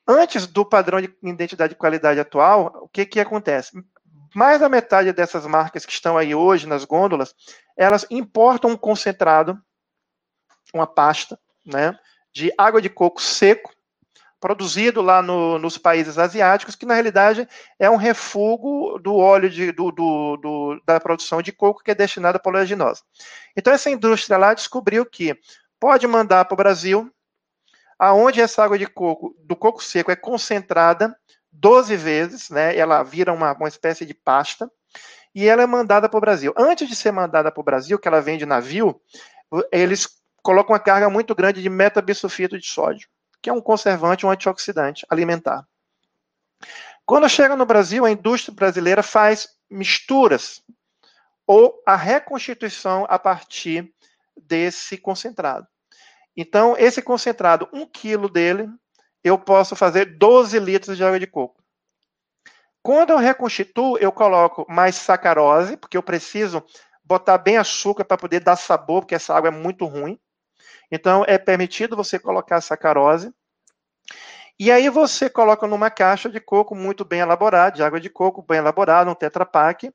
Antes 0.07 0.47
do 0.47 0.65
padrão 0.65 0.99
de 1.01 1.13
identidade 1.23 1.73
e 1.73 1.77
qualidade 1.77 2.19
atual, 2.19 2.79
o 2.81 2.89
que, 2.89 3.05
que 3.05 3.19
acontece? 3.19 3.71
Mais 4.35 4.59
da 4.59 4.69
metade 4.69 5.11
dessas 5.11 5.45
marcas 5.45 5.85
que 5.85 5.91
estão 5.91 6.17
aí 6.17 6.35
hoje 6.35 6.67
nas 6.67 6.85
gôndolas, 6.85 7.35
elas 7.77 8.05
importam 8.09 8.71
um 8.71 8.77
concentrado, 8.77 9.59
uma 10.73 10.87
pasta, 10.87 11.39
né, 11.65 11.97
de 12.31 12.53
água 12.57 12.81
de 12.81 12.89
coco 12.89 13.21
seco, 13.21 13.73
produzido 14.39 15.01
lá 15.01 15.21
no, 15.21 15.59
nos 15.59 15.77
países 15.77 16.17
asiáticos, 16.17 16.75
que 16.75 16.85
na 16.85 16.93
realidade 16.93 17.47
é 17.77 17.89
um 17.89 17.97
refúgio 17.97 18.97
do 18.99 19.15
óleo 19.15 19.49
de, 19.49 19.71
do, 19.71 19.91
do, 19.91 20.37
do, 20.37 20.81
da 20.85 20.99
produção 20.99 21.41
de 21.41 21.51
coco 21.51 21.83
que 21.83 21.91
é 21.91 21.95
destinada 21.95 22.41
à 22.43 22.49
oleaginosa. 22.49 23.01
Então 23.55 23.73
essa 23.73 23.89
indústria 23.89 24.37
lá 24.37 24.53
descobriu 24.53 25.05
que 25.05 25.37
pode 25.79 26.07
mandar 26.07 26.45
para 26.45 26.53
o 26.53 26.57
Brasil, 26.57 27.11
aonde 27.97 28.39
essa 28.39 28.63
água 28.63 28.77
de 28.77 28.87
coco, 28.87 29.35
do 29.39 29.55
coco 29.55 29.83
seco 29.83 30.11
é 30.11 30.15
concentrada 30.15 31.13
12 31.59 31.95
vezes, 31.95 32.49
né? 32.49 32.75
Ela 32.75 33.03
vira 33.03 33.33
uma, 33.33 33.53
uma 33.53 33.67
espécie 33.67 34.05
de 34.05 34.13
pasta 34.13 34.71
e 35.35 35.47
ela 35.47 35.61
é 35.61 35.67
mandada 35.67 36.09
para 36.09 36.17
o 36.17 36.21
Brasil. 36.21 36.53
Antes 36.57 36.87
de 36.87 36.95
ser 36.95 37.11
mandada 37.11 37.51
para 37.51 37.61
o 37.61 37.63
Brasil, 37.63 37.99
que 37.99 38.07
ela 38.07 38.21
vem 38.21 38.37
de 38.37 38.45
navio, 38.45 38.99
eles 39.71 40.07
colocam 40.41 40.73
uma 40.73 40.79
carga 40.79 41.09
muito 41.09 41.35
grande 41.35 41.61
de 41.61 41.69
metabisulfito 41.69 42.57
de 42.57 42.65
sódio 42.65 43.07
que 43.41 43.49
é 43.49 43.53
um 43.53 43.61
conservante, 43.61 44.25
um 44.25 44.31
antioxidante 44.31 45.05
alimentar. 45.09 45.67
Quando 47.05 47.29
chega 47.29 47.55
no 47.55 47.65
Brasil, 47.65 48.05
a 48.05 48.11
indústria 48.11 48.53
brasileira 48.53 49.01
faz 49.01 49.47
misturas 49.69 50.61
ou 51.47 51.81
a 51.85 51.95
reconstituição 51.95 53.05
a 53.09 53.17
partir 53.17 53.91
desse 54.37 54.97
concentrado. 54.97 55.67
Então, 56.37 56.75
esse 56.77 57.01
concentrado, 57.01 57.67
um 57.73 57.85
quilo 57.85 58.29
dele, 58.29 58.69
eu 59.23 59.37
posso 59.37 59.75
fazer 59.75 60.17
12 60.17 60.57
litros 60.59 60.97
de 60.97 61.03
água 61.03 61.19
de 61.19 61.27
coco. 61.27 61.61
Quando 62.81 63.11
eu 63.11 63.17
reconstituo, 63.17 63.97
eu 63.97 64.11
coloco 64.11 64.65
mais 64.69 64.95
sacarose, 64.95 65.75
porque 65.75 65.97
eu 65.97 66.03
preciso 66.03 66.63
botar 67.03 67.37
bem 67.37 67.57
açúcar 67.57 68.05
para 68.05 68.17
poder 68.17 68.39
dar 68.39 68.55
sabor, 68.55 69.01
porque 69.01 69.15
essa 69.15 69.35
água 69.35 69.49
é 69.49 69.51
muito 69.51 69.85
ruim. 69.85 70.17
Então, 70.91 71.23
é 71.27 71.37
permitido 71.37 71.95
você 71.95 72.17
colocar 72.17 72.61
sacarose. 72.61 73.33
E 74.57 74.71
aí 74.71 74.89
você 74.89 75.29
coloca 75.29 75.65
numa 75.67 75.89
caixa 75.89 76.29
de 76.29 76.39
coco 76.39 76.75
muito 76.75 77.05
bem 77.05 77.21
elaborada, 77.21 77.75
de 77.75 77.83
água 77.83 77.99
de 77.99 78.09
coco 78.09 78.41
bem 78.41 78.57
elaborada, 78.57 79.09
um 79.09 79.15
Tetra 79.15 79.45
Pak, 79.45 79.91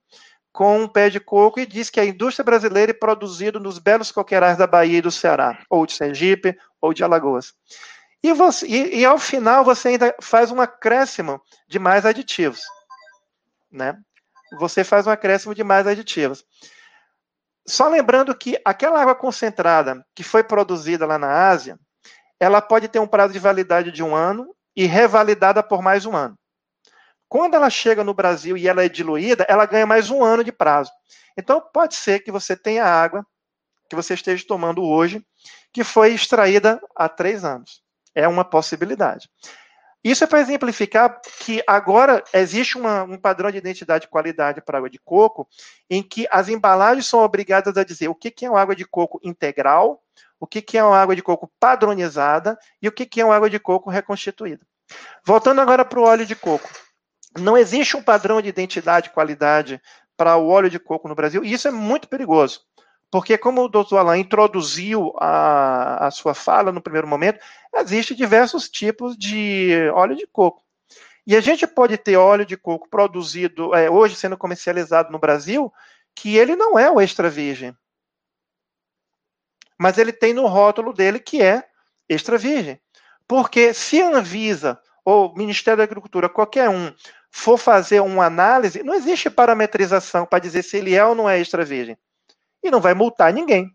com 0.52 0.78
um 0.78 0.88
pé 0.88 1.10
de 1.10 1.20
coco 1.20 1.60
e 1.60 1.66
diz 1.66 1.90
que 1.90 2.00
a 2.00 2.04
indústria 2.04 2.44
brasileira 2.44 2.92
é 2.92 2.94
produzido 2.94 3.58
nos 3.58 3.78
belos 3.78 4.12
coqueirais 4.12 4.56
da 4.56 4.66
Bahia 4.66 4.98
e 4.98 5.02
do 5.02 5.10
Ceará, 5.10 5.58
ou 5.68 5.84
de 5.84 5.92
Sergipe, 5.92 6.56
ou 6.80 6.94
de 6.94 7.02
Alagoas. 7.02 7.52
E, 8.24 8.32
você, 8.32 8.66
e, 8.66 9.00
e 9.00 9.04
ao 9.04 9.18
final 9.18 9.62
você 9.62 9.88
ainda 9.88 10.16
faz 10.18 10.50
um 10.50 10.58
acréscimo 10.58 11.42
de 11.68 11.78
mais 11.78 12.06
aditivos. 12.06 12.62
Né? 13.70 13.94
Você 14.58 14.82
faz 14.82 15.06
um 15.06 15.10
acréscimo 15.10 15.54
de 15.54 15.62
mais 15.62 15.86
aditivos. 15.86 16.42
Só 17.68 17.86
lembrando 17.86 18.34
que 18.34 18.58
aquela 18.64 18.98
água 18.98 19.14
concentrada 19.14 20.02
que 20.14 20.22
foi 20.22 20.42
produzida 20.42 21.04
lá 21.04 21.18
na 21.18 21.50
Ásia, 21.50 21.78
ela 22.40 22.62
pode 22.62 22.88
ter 22.88 22.98
um 22.98 23.06
prazo 23.06 23.34
de 23.34 23.38
validade 23.38 23.92
de 23.92 24.02
um 24.02 24.16
ano 24.16 24.56
e 24.74 24.86
revalidada 24.86 25.62
por 25.62 25.82
mais 25.82 26.06
um 26.06 26.16
ano. 26.16 26.34
Quando 27.28 27.56
ela 27.56 27.68
chega 27.68 28.02
no 28.02 28.14
Brasil 28.14 28.56
e 28.56 28.66
ela 28.66 28.82
é 28.82 28.88
diluída, 28.88 29.44
ela 29.50 29.66
ganha 29.66 29.86
mais 29.86 30.08
um 30.08 30.24
ano 30.24 30.42
de 30.42 30.50
prazo. 30.50 30.90
Então, 31.36 31.60
pode 31.60 31.94
ser 31.94 32.20
que 32.20 32.32
você 32.32 32.56
tenha 32.56 32.86
água 32.86 33.22
que 33.86 33.94
você 33.94 34.14
esteja 34.14 34.46
tomando 34.48 34.82
hoje, 34.82 35.22
que 35.74 35.84
foi 35.84 36.14
extraída 36.14 36.80
há 36.96 37.06
três 37.06 37.44
anos. 37.44 37.83
É 38.14 38.28
uma 38.28 38.44
possibilidade. 38.44 39.28
Isso 40.04 40.22
é 40.22 40.26
para 40.26 40.40
exemplificar 40.40 41.18
que 41.40 41.62
agora 41.66 42.22
existe 42.34 42.76
uma, 42.76 43.04
um 43.04 43.16
padrão 43.16 43.50
de 43.50 43.56
identidade 43.56 44.04
e 44.04 44.08
qualidade 44.08 44.60
para 44.60 44.76
água 44.76 44.90
de 44.90 44.98
coco, 44.98 45.48
em 45.88 46.02
que 46.02 46.28
as 46.30 46.50
embalagens 46.50 47.06
são 47.06 47.20
obrigadas 47.20 47.74
a 47.78 47.84
dizer 47.84 48.08
o 48.08 48.14
que, 48.14 48.30
que 48.30 48.44
é 48.44 48.50
uma 48.50 48.60
água 48.60 48.76
de 48.76 48.84
coco 48.84 49.18
integral, 49.24 50.02
o 50.38 50.46
que, 50.46 50.60
que 50.60 50.76
é 50.76 50.84
uma 50.84 50.98
água 50.98 51.16
de 51.16 51.22
coco 51.22 51.50
padronizada 51.58 52.58
e 52.82 52.88
o 52.88 52.92
que, 52.92 53.06
que 53.06 53.22
é 53.22 53.24
uma 53.24 53.34
água 53.34 53.48
de 53.48 53.58
coco 53.58 53.88
reconstituída. 53.88 54.66
Voltando 55.24 55.62
agora 55.62 55.86
para 55.86 55.98
o 55.98 56.04
óleo 56.04 56.26
de 56.26 56.36
coco. 56.36 56.68
Não 57.38 57.56
existe 57.56 57.96
um 57.96 58.02
padrão 58.02 58.42
de 58.42 58.48
identidade 58.50 59.08
e 59.08 59.12
qualidade 59.12 59.80
para 60.18 60.36
o 60.36 60.48
óleo 60.48 60.68
de 60.68 60.78
coco 60.78 61.08
no 61.08 61.14
Brasil, 61.14 61.42
e 61.42 61.52
isso 61.52 61.66
é 61.66 61.70
muito 61.70 62.08
perigoso. 62.08 62.60
Porque, 63.14 63.38
como 63.38 63.62
o 63.62 63.68
doutor 63.68 63.98
Alain 63.98 64.22
introduziu 64.22 65.14
a, 65.20 66.08
a 66.08 66.10
sua 66.10 66.34
fala 66.34 66.72
no 66.72 66.82
primeiro 66.82 67.06
momento, 67.06 67.38
existem 67.72 68.16
diversos 68.16 68.68
tipos 68.68 69.16
de 69.16 69.88
óleo 69.94 70.16
de 70.16 70.26
coco. 70.26 70.64
E 71.24 71.36
a 71.36 71.40
gente 71.40 71.64
pode 71.64 71.96
ter 71.96 72.16
óleo 72.16 72.44
de 72.44 72.56
coco 72.56 72.88
produzido, 72.90 73.72
é, 73.72 73.88
hoje 73.88 74.16
sendo 74.16 74.36
comercializado 74.36 75.12
no 75.12 75.20
Brasil, 75.20 75.72
que 76.12 76.36
ele 76.36 76.56
não 76.56 76.76
é 76.76 76.90
o 76.90 77.00
extra 77.00 77.30
virgem. 77.30 77.72
Mas 79.78 79.96
ele 79.96 80.12
tem 80.12 80.34
no 80.34 80.48
rótulo 80.48 80.92
dele 80.92 81.20
que 81.20 81.40
é 81.40 81.62
extra 82.08 82.36
virgem. 82.36 82.80
Porque 83.28 83.72
se 83.72 84.02
a 84.02 84.08
Anvisa 84.08 84.76
ou 85.04 85.32
Ministério 85.36 85.78
da 85.78 85.84
Agricultura, 85.84 86.28
qualquer 86.28 86.68
um, 86.68 86.92
for 87.30 87.58
fazer 87.58 88.00
uma 88.00 88.26
análise, 88.26 88.82
não 88.82 88.92
existe 88.92 89.30
parametrização 89.30 90.26
para 90.26 90.40
dizer 90.40 90.64
se 90.64 90.78
ele 90.78 90.96
é 90.96 91.04
ou 91.04 91.14
não 91.14 91.30
é 91.30 91.38
extra 91.38 91.64
virgem 91.64 91.96
e 92.64 92.70
não 92.70 92.80
vai 92.80 92.94
multar 92.94 93.32
ninguém. 93.32 93.70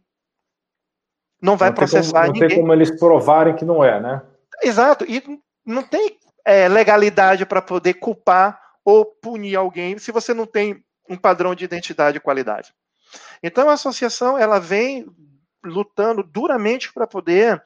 Não 1.42 1.56
vai 1.56 1.70
não 1.70 1.76
processar 1.76 2.22
como, 2.22 2.26
não 2.26 2.34
ninguém. 2.34 2.42
Não 2.42 2.48
tem 2.50 2.60
como 2.60 2.74
eles 2.74 3.00
provarem 3.00 3.56
que 3.56 3.64
não 3.64 3.84
é, 3.84 4.02
né? 4.02 4.22
Exato. 4.62 5.06
E 5.08 5.24
não 5.66 5.84
tem 5.84 6.18
é, 6.44 6.68
legalidade 6.68 7.46
para 7.46 7.62
poder 7.62 7.94
culpar 7.94 8.60
ou 8.84 9.06
punir 9.06 9.56
alguém 9.56 9.98
se 10.00 10.12
você 10.12 10.34
não 10.34 10.46
tem 10.46 10.84
um 11.08 11.16
padrão 11.16 11.54
de 11.54 11.64
identidade 11.64 12.18
e 12.18 12.22
qualidade. 12.22 12.74
Então 13.42 13.70
a 13.70 13.74
associação 13.74 14.38
ela 14.38 14.60
vem 14.60 15.06
lutando 15.64 16.24
duramente 16.24 16.92
para 16.92 17.08
poder 17.08 17.62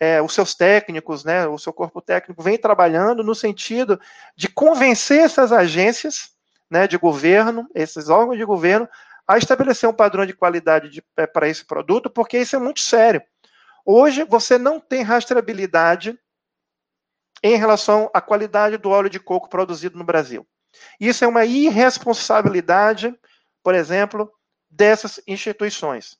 é, 0.00 0.22
os 0.22 0.32
seus 0.32 0.54
técnicos, 0.54 1.24
né, 1.24 1.46
o 1.46 1.58
seu 1.58 1.72
corpo 1.72 2.00
técnico 2.00 2.42
vem 2.42 2.56
trabalhando 2.56 3.24
no 3.24 3.34
sentido 3.34 4.00
de 4.36 4.48
convencer 4.48 5.20
essas 5.20 5.52
agências 5.52 6.30
né, 6.70 6.86
de 6.86 6.96
governo, 6.96 7.66
esses 7.74 8.08
órgãos 8.08 8.36
de 8.36 8.44
governo, 8.44 8.88
a 9.28 9.36
estabelecer 9.36 9.86
um 9.86 9.92
padrão 9.92 10.24
de 10.24 10.32
qualidade 10.32 11.04
é, 11.16 11.26
para 11.26 11.46
esse 11.46 11.62
produto, 11.64 12.08
porque 12.08 12.38
isso 12.38 12.56
é 12.56 12.58
muito 12.58 12.80
sério. 12.80 13.22
Hoje, 13.84 14.24
você 14.24 14.56
não 14.56 14.80
tem 14.80 15.02
rastreabilidade 15.02 16.18
em 17.42 17.56
relação 17.56 18.10
à 18.14 18.20
qualidade 18.22 18.78
do 18.78 18.88
óleo 18.88 19.10
de 19.10 19.20
coco 19.20 19.48
produzido 19.48 19.98
no 19.98 20.04
Brasil. 20.04 20.46
Isso 20.98 21.24
é 21.24 21.28
uma 21.28 21.44
irresponsabilidade, 21.44 23.14
por 23.62 23.74
exemplo, 23.74 24.32
dessas 24.70 25.20
instituições. 25.26 26.18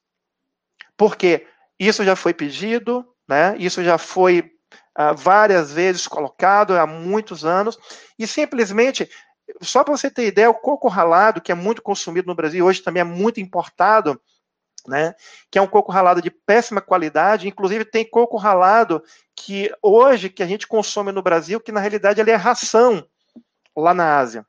Porque 0.96 1.46
isso 1.78 2.04
já 2.04 2.14
foi 2.14 2.34
pedido, 2.34 3.06
né? 3.26 3.56
isso 3.58 3.82
já 3.82 3.96
foi 3.96 4.52
ah, 4.94 5.12
várias 5.12 5.72
vezes 5.72 6.06
colocado 6.06 6.76
há 6.76 6.86
muitos 6.86 7.44
anos, 7.44 7.78
e 8.18 8.26
simplesmente 8.26 9.08
só 9.60 9.82
para 9.82 9.96
você 9.96 10.10
ter 10.10 10.26
ideia, 10.26 10.50
o 10.50 10.54
coco 10.54 10.88
ralado, 10.88 11.40
que 11.40 11.52
é 11.52 11.54
muito 11.54 11.82
consumido 11.82 12.26
no 12.26 12.34
Brasil, 12.34 12.64
hoje 12.64 12.82
também 12.82 13.00
é 13.00 13.04
muito 13.04 13.40
importado, 13.40 14.20
né? 14.86 15.14
Que 15.50 15.58
é 15.58 15.62
um 15.62 15.66
coco 15.66 15.92
ralado 15.92 16.22
de 16.22 16.30
péssima 16.30 16.80
qualidade. 16.80 17.48
Inclusive, 17.48 17.84
tem 17.84 18.08
coco 18.08 18.36
ralado 18.36 19.02
que 19.34 19.70
hoje 19.82 20.28
que 20.30 20.42
a 20.42 20.46
gente 20.46 20.66
consome 20.66 21.12
no 21.12 21.22
Brasil, 21.22 21.60
que 21.60 21.72
na 21.72 21.80
realidade 21.80 22.20
ele 22.20 22.30
é 22.30 22.36
ração 22.36 23.06
lá 23.76 23.94
na 23.94 24.18
Ásia. 24.18 24.46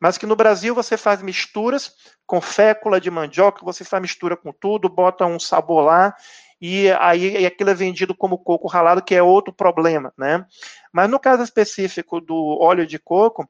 Mas 0.00 0.18
que 0.18 0.26
no 0.26 0.36
Brasil 0.36 0.74
você 0.74 0.96
faz 0.96 1.22
misturas 1.22 1.94
com 2.26 2.40
fécula 2.40 3.00
de 3.00 3.10
mandioca, 3.10 3.64
você 3.64 3.84
faz 3.84 4.00
mistura 4.00 4.36
com 4.36 4.52
tudo, 4.52 4.88
bota 4.88 5.26
um 5.26 5.38
sabor 5.38 5.84
lá, 5.84 6.14
e 6.60 6.90
aí 6.92 7.38
e 7.42 7.46
aquilo 7.46 7.70
é 7.70 7.74
vendido 7.74 8.14
como 8.14 8.38
coco 8.38 8.68
ralado, 8.68 9.02
que 9.02 9.14
é 9.14 9.22
outro 9.22 9.52
problema, 9.52 10.12
né? 10.16 10.46
Mas 10.92 11.10
no 11.10 11.18
caso 11.18 11.42
específico 11.42 12.20
do 12.20 12.58
óleo 12.60 12.86
de 12.86 12.98
coco, 12.98 13.48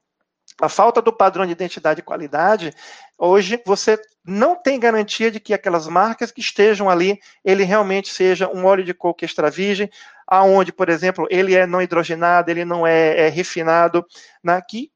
a 0.61 0.69
falta 0.69 1.03
do 1.03 1.13
padrão 1.13 1.45
de 1.45 1.53
identidade 1.53 2.01
e 2.01 2.05
qualidade, 2.05 2.73
hoje 3.19 3.61
você 3.67 4.01
não 4.25 4.55
tem 4.55 4.79
garantia 4.79 5.31
de 5.31 5.41
que 5.41 5.53
aquelas 5.53 5.87
marcas 5.87 6.31
que 6.31 6.41
estejam 6.41 6.89
ali, 6.89 7.19
ele 7.45 7.65
realmente 7.65 8.13
seja 8.13 8.49
um 8.49 8.65
óleo 8.65 8.85
de 8.85 8.95
coco 8.95 9.25
extra 9.25 9.51
virgem, 9.51 9.91
aonde, 10.27 10.73
por 10.73 10.89
exemplo, 10.89 11.27
ele 11.31 11.55
é 11.55 11.67
não 11.67 11.83
hidrogenado, 11.83 12.51
ele 12.51 12.65
não 12.65 12.87
é, 12.87 13.27
é 13.27 13.29
refinado, 13.29 14.05
né, 14.43 14.61
que, 14.69 14.91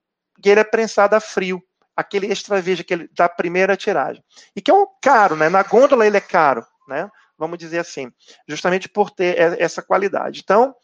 ele 0.45 0.61
é 0.61 0.65
prensado 0.65 1.17
a 1.17 1.21
frio, 1.21 1.63
aquele 1.97 2.31
extra 2.31 2.61
virgem 2.61 2.85
que 2.85 2.95
ele, 2.95 3.11
da 3.15 3.29
primeira 3.29 3.77
tiragem. 3.77 4.23
E 4.55 4.63
que 4.63 4.71
é 4.71 4.75
um 4.75 4.87
caro, 5.03 5.35
né? 5.35 5.49
Na 5.49 5.65
gôndola 5.65 6.07
ele 6.07 6.17
é 6.17 6.21
caro, 6.21 6.65
né? 6.87 7.11
Vamos 7.37 7.59
dizer 7.59 7.81
assim, 7.81 8.11
justamente 8.47 8.89
por 8.89 9.11
ter 9.11 9.61
essa 9.61 9.83
qualidade. 9.83 10.41
Então, 10.43 10.75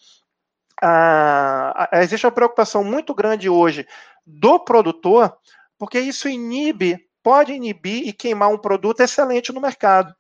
existe 1.93 2.27
uma 2.27 2.33
preocupação 2.33 2.83
muito 2.85 3.15
grande 3.15 3.49
hoje 3.49 3.87
do 4.27 4.59
produtor, 4.59 5.37
porque 5.79 5.99
isso 5.99 6.29
inibe, 6.29 6.99
pode 7.23 7.53
inibir 7.53 8.07
e 8.07 8.13
queimar 8.13 8.51
um 8.51 8.59
produto 8.59 9.01
excelente 9.01 9.53
no 9.53 9.61
mercado. 9.61 10.15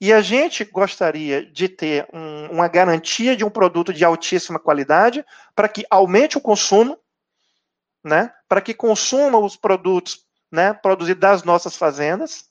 E 0.00 0.12
a 0.12 0.20
gente 0.20 0.64
gostaria 0.64 1.46
de 1.46 1.68
ter 1.68 2.08
um, 2.12 2.46
uma 2.52 2.66
garantia 2.66 3.36
de 3.36 3.44
um 3.44 3.50
produto 3.50 3.92
de 3.92 4.04
altíssima 4.04 4.58
qualidade 4.58 5.24
para 5.54 5.68
que 5.68 5.86
aumente 5.88 6.36
o 6.36 6.40
consumo, 6.40 6.98
né, 8.04 8.32
para 8.48 8.60
que 8.60 8.74
consuma 8.74 9.38
os 9.38 9.56
produtos 9.56 10.26
né, 10.50 10.72
produzidos 10.74 11.20
das 11.20 11.44
nossas 11.44 11.76
fazendas 11.76 12.46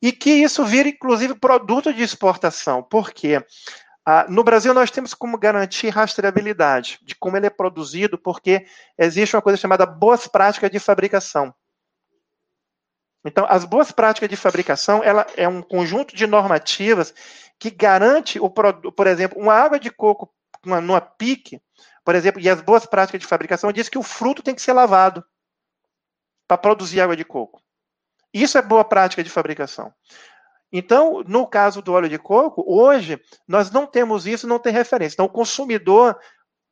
e 0.00 0.12
que 0.12 0.30
isso 0.30 0.64
vire, 0.64 0.90
inclusive, 0.90 1.34
produto 1.34 1.92
de 1.92 2.02
exportação. 2.02 2.82
Por 2.82 3.10
quê? 3.10 3.44
Ah, 4.08 4.24
no 4.28 4.44
Brasil, 4.44 4.72
nós 4.72 4.88
temos 4.88 5.12
como 5.12 5.36
garantir 5.36 5.88
rastreabilidade 5.88 7.00
de 7.02 7.16
como 7.16 7.36
ele 7.36 7.46
é 7.46 7.50
produzido, 7.50 8.16
porque 8.16 8.64
existe 8.96 9.34
uma 9.34 9.42
coisa 9.42 9.58
chamada 9.58 9.84
boas 9.84 10.28
práticas 10.28 10.70
de 10.70 10.78
fabricação. 10.78 11.52
Então, 13.24 13.44
as 13.48 13.64
boas 13.64 13.90
práticas 13.90 14.28
de 14.28 14.36
fabricação, 14.36 15.02
ela 15.02 15.26
é 15.36 15.48
um 15.48 15.60
conjunto 15.60 16.14
de 16.14 16.24
normativas 16.24 17.12
que 17.58 17.68
garante, 17.68 18.38
o, 18.38 18.48
por 18.48 19.08
exemplo, 19.08 19.40
uma 19.40 19.54
água 19.54 19.80
de 19.80 19.90
coco 19.90 20.32
uma, 20.64 20.80
numa 20.80 21.00
pique, 21.00 21.60
por 22.04 22.14
exemplo, 22.14 22.40
e 22.40 22.48
as 22.48 22.60
boas 22.60 22.86
práticas 22.86 23.20
de 23.20 23.26
fabricação 23.26 23.72
diz 23.72 23.88
que 23.88 23.98
o 23.98 24.02
fruto 24.04 24.42
tem 24.42 24.54
que 24.54 24.62
ser 24.62 24.72
lavado 24.72 25.24
para 26.46 26.56
produzir 26.56 27.00
água 27.00 27.16
de 27.16 27.24
coco. 27.24 27.60
Isso 28.32 28.56
é 28.56 28.62
boa 28.62 28.84
prática 28.84 29.24
de 29.24 29.30
fabricação. 29.30 29.92
Então, 30.78 31.24
no 31.26 31.46
caso 31.46 31.80
do 31.80 31.94
óleo 31.94 32.06
de 32.06 32.18
coco, 32.18 32.62
hoje 32.66 33.18
nós 33.48 33.70
não 33.70 33.86
temos 33.86 34.26
isso, 34.26 34.46
não 34.46 34.58
tem 34.58 34.72
referência. 34.72 35.14
Então, 35.14 35.24
o 35.24 35.30
consumidor, 35.30 36.18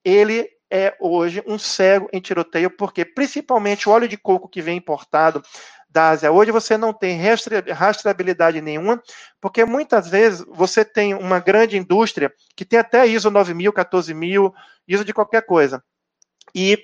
ele 0.05 0.47
é 0.71 0.95
hoje 1.01 1.43
um 1.47 1.59
cego 1.59 2.07
em 2.13 2.21
tiroteio, 2.21 2.71
porque 2.71 3.03
principalmente 3.03 3.89
o 3.89 3.93
óleo 3.93 4.07
de 4.07 4.19
coco 4.19 4.47
que 4.47 4.61
vem 4.61 4.77
importado 4.77 5.43
da 5.89 6.11
Ásia. 6.11 6.31
Hoje 6.31 6.51
você 6.51 6.77
não 6.77 6.93
tem 6.93 7.19
rastreabilidade 7.73 8.61
nenhuma, 8.61 9.03
porque 9.41 9.65
muitas 9.65 10.07
vezes 10.07 10.45
você 10.49 10.85
tem 10.85 11.15
uma 11.15 11.39
grande 11.39 11.79
indústria 11.79 12.31
que 12.55 12.67
tem 12.67 12.81
até 12.81 13.07
ISO 13.07 13.31
9000, 13.31 13.73
14000, 13.73 14.53
ISO 14.87 15.05
de 15.05 15.15
qualquer 15.15 15.47
coisa. 15.47 15.83
E 16.55 16.79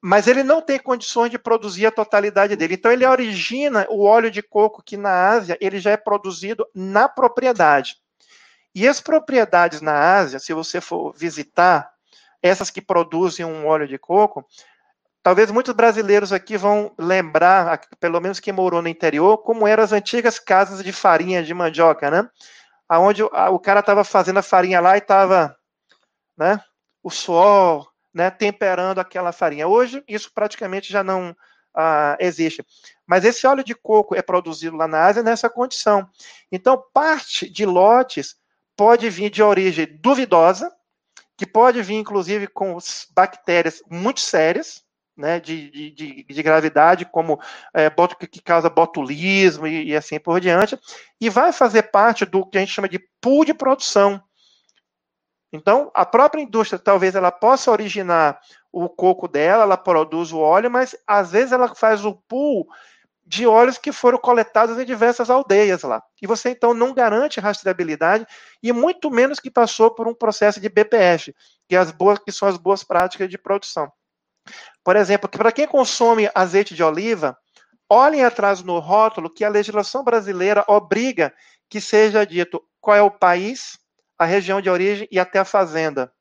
mas 0.00 0.28
ele 0.28 0.42
não 0.42 0.62
tem 0.62 0.78
condições 0.78 1.30
de 1.30 1.38
produzir 1.38 1.86
a 1.86 1.90
totalidade 1.90 2.54
dele. 2.54 2.74
Então 2.74 2.92
ele 2.92 3.04
origina 3.04 3.86
o 3.90 4.04
óleo 4.04 4.30
de 4.30 4.42
coco 4.42 4.82
que 4.82 4.96
na 4.96 5.30
Ásia 5.30 5.58
ele 5.60 5.80
já 5.80 5.90
é 5.90 5.96
produzido 5.96 6.66
na 6.74 7.08
propriedade. 7.08 7.96
E 8.74 8.86
as 8.86 9.00
propriedades 9.00 9.80
na 9.80 10.16
Ásia, 10.16 10.38
se 10.38 10.52
você 10.52 10.80
for 10.80 11.12
visitar 11.16 11.90
essas 12.40 12.70
que 12.70 12.80
produzem 12.80 13.44
um 13.44 13.66
óleo 13.66 13.88
de 13.88 13.98
coco, 13.98 14.46
talvez 15.20 15.50
muitos 15.50 15.74
brasileiros 15.74 16.32
aqui 16.32 16.56
vão 16.56 16.94
lembrar, 16.96 17.80
pelo 17.98 18.20
menos 18.20 18.38
quem 18.38 18.52
morou 18.52 18.80
no 18.80 18.88
interior, 18.88 19.38
como 19.38 19.66
eram 19.66 19.82
as 19.82 19.92
antigas 19.92 20.38
casas 20.38 20.84
de 20.84 20.92
farinha 20.92 21.42
de 21.42 21.52
mandioca, 21.52 22.08
né? 22.08 22.28
Aonde 22.88 23.22
o 23.22 23.58
cara 23.58 23.80
estava 23.80 24.04
fazendo 24.04 24.38
a 24.38 24.42
farinha 24.42 24.80
lá 24.80 24.94
e 24.94 24.98
estava, 24.98 25.56
né? 26.36 26.62
O 27.02 27.10
suor, 27.10 27.90
né, 28.18 28.30
temperando 28.30 28.98
aquela 28.98 29.30
farinha. 29.30 29.68
Hoje, 29.68 30.02
isso 30.08 30.32
praticamente 30.34 30.92
já 30.92 31.04
não 31.04 31.36
ah, 31.72 32.16
existe. 32.18 32.66
Mas 33.06 33.24
esse 33.24 33.46
óleo 33.46 33.62
de 33.62 33.76
coco 33.76 34.16
é 34.16 34.20
produzido 34.20 34.76
lá 34.76 34.88
na 34.88 35.04
Ásia 35.04 35.22
nessa 35.22 35.48
condição. 35.48 36.10
Então, 36.50 36.82
parte 36.92 37.48
de 37.48 37.64
lotes 37.64 38.34
pode 38.76 39.08
vir 39.08 39.30
de 39.30 39.40
origem 39.40 39.86
duvidosa, 40.00 40.68
que 41.36 41.46
pode 41.46 41.80
vir, 41.80 41.94
inclusive, 41.94 42.48
com 42.48 42.76
bactérias 43.14 43.80
muito 43.88 44.18
sérias, 44.18 44.82
né, 45.16 45.38
de, 45.38 45.70
de, 45.92 46.24
de, 46.24 46.42
gravidade, 46.42 47.04
como 47.04 47.40
é, 47.72 47.88
que 48.28 48.42
causa 48.42 48.68
botulismo 48.68 49.64
e, 49.64 49.90
e, 49.90 49.96
assim 49.96 50.18
por 50.18 50.40
diante, 50.40 50.76
e 51.20 51.30
vai 51.30 51.52
fazer 51.52 51.84
parte 51.84 52.24
do 52.24 52.44
que 52.44 52.58
a 52.58 52.60
gente 52.60 52.72
chama 52.72 52.88
de 52.88 52.98
pool 53.20 53.44
de 53.44 53.54
produção. 53.54 54.20
Então, 55.52 55.90
a 55.94 56.04
própria 56.04 56.42
indústria, 56.42 56.78
talvez 56.78 57.14
ela 57.14 57.32
possa 57.32 57.70
originar 57.70 58.40
o 58.70 58.88
coco 58.88 59.26
dela, 59.26 59.62
ela 59.62 59.76
produz 59.76 60.30
o 60.32 60.38
óleo, 60.38 60.70
mas 60.70 60.94
às 61.06 61.30
vezes 61.30 61.52
ela 61.52 61.74
faz 61.74 62.04
o 62.04 62.14
pool 62.28 62.68
de 63.28 63.46
óleos 63.46 63.76
que 63.76 63.92
foram 63.92 64.18
coletados 64.18 64.78
em 64.78 64.84
diversas 64.86 65.28
aldeias 65.28 65.82
lá. 65.82 66.02
E 66.20 66.26
você 66.26 66.50
então 66.50 66.72
não 66.72 66.94
garante 66.94 67.40
rastreabilidade 67.40 68.26
e 68.62 68.72
muito 68.72 69.10
menos 69.10 69.38
que 69.38 69.50
passou 69.50 69.90
por 69.90 70.08
um 70.08 70.14
processo 70.14 70.58
de 70.58 70.68
BPF, 70.68 71.34
que, 71.68 71.76
as 71.76 71.90
boas, 71.90 72.18
que 72.18 72.32
são 72.32 72.48
as 72.48 72.56
boas 72.56 72.82
práticas 72.82 73.28
de 73.28 73.36
produção. 73.36 73.92
Por 74.82 74.96
exemplo, 74.96 75.28
para 75.28 75.52
quem 75.52 75.66
consome 75.66 76.30
azeite 76.34 76.74
de 76.74 76.82
oliva, 76.82 77.36
olhem 77.88 78.24
atrás 78.24 78.62
no 78.62 78.78
rótulo 78.78 79.28
que 79.28 79.44
a 79.44 79.50
legislação 79.50 80.02
brasileira 80.02 80.64
obriga 80.66 81.32
que 81.68 81.82
seja 81.82 82.24
dito 82.24 82.62
qual 82.80 82.96
é 82.96 83.02
o 83.02 83.10
país, 83.10 83.78
a 84.18 84.24
região 84.24 84.60
de 84.60 84.68
origem 84.68 85.06
e 85.10 85.18
até 85.18 85.38
a 85.38 85.44
fazenda. 85.44 86.12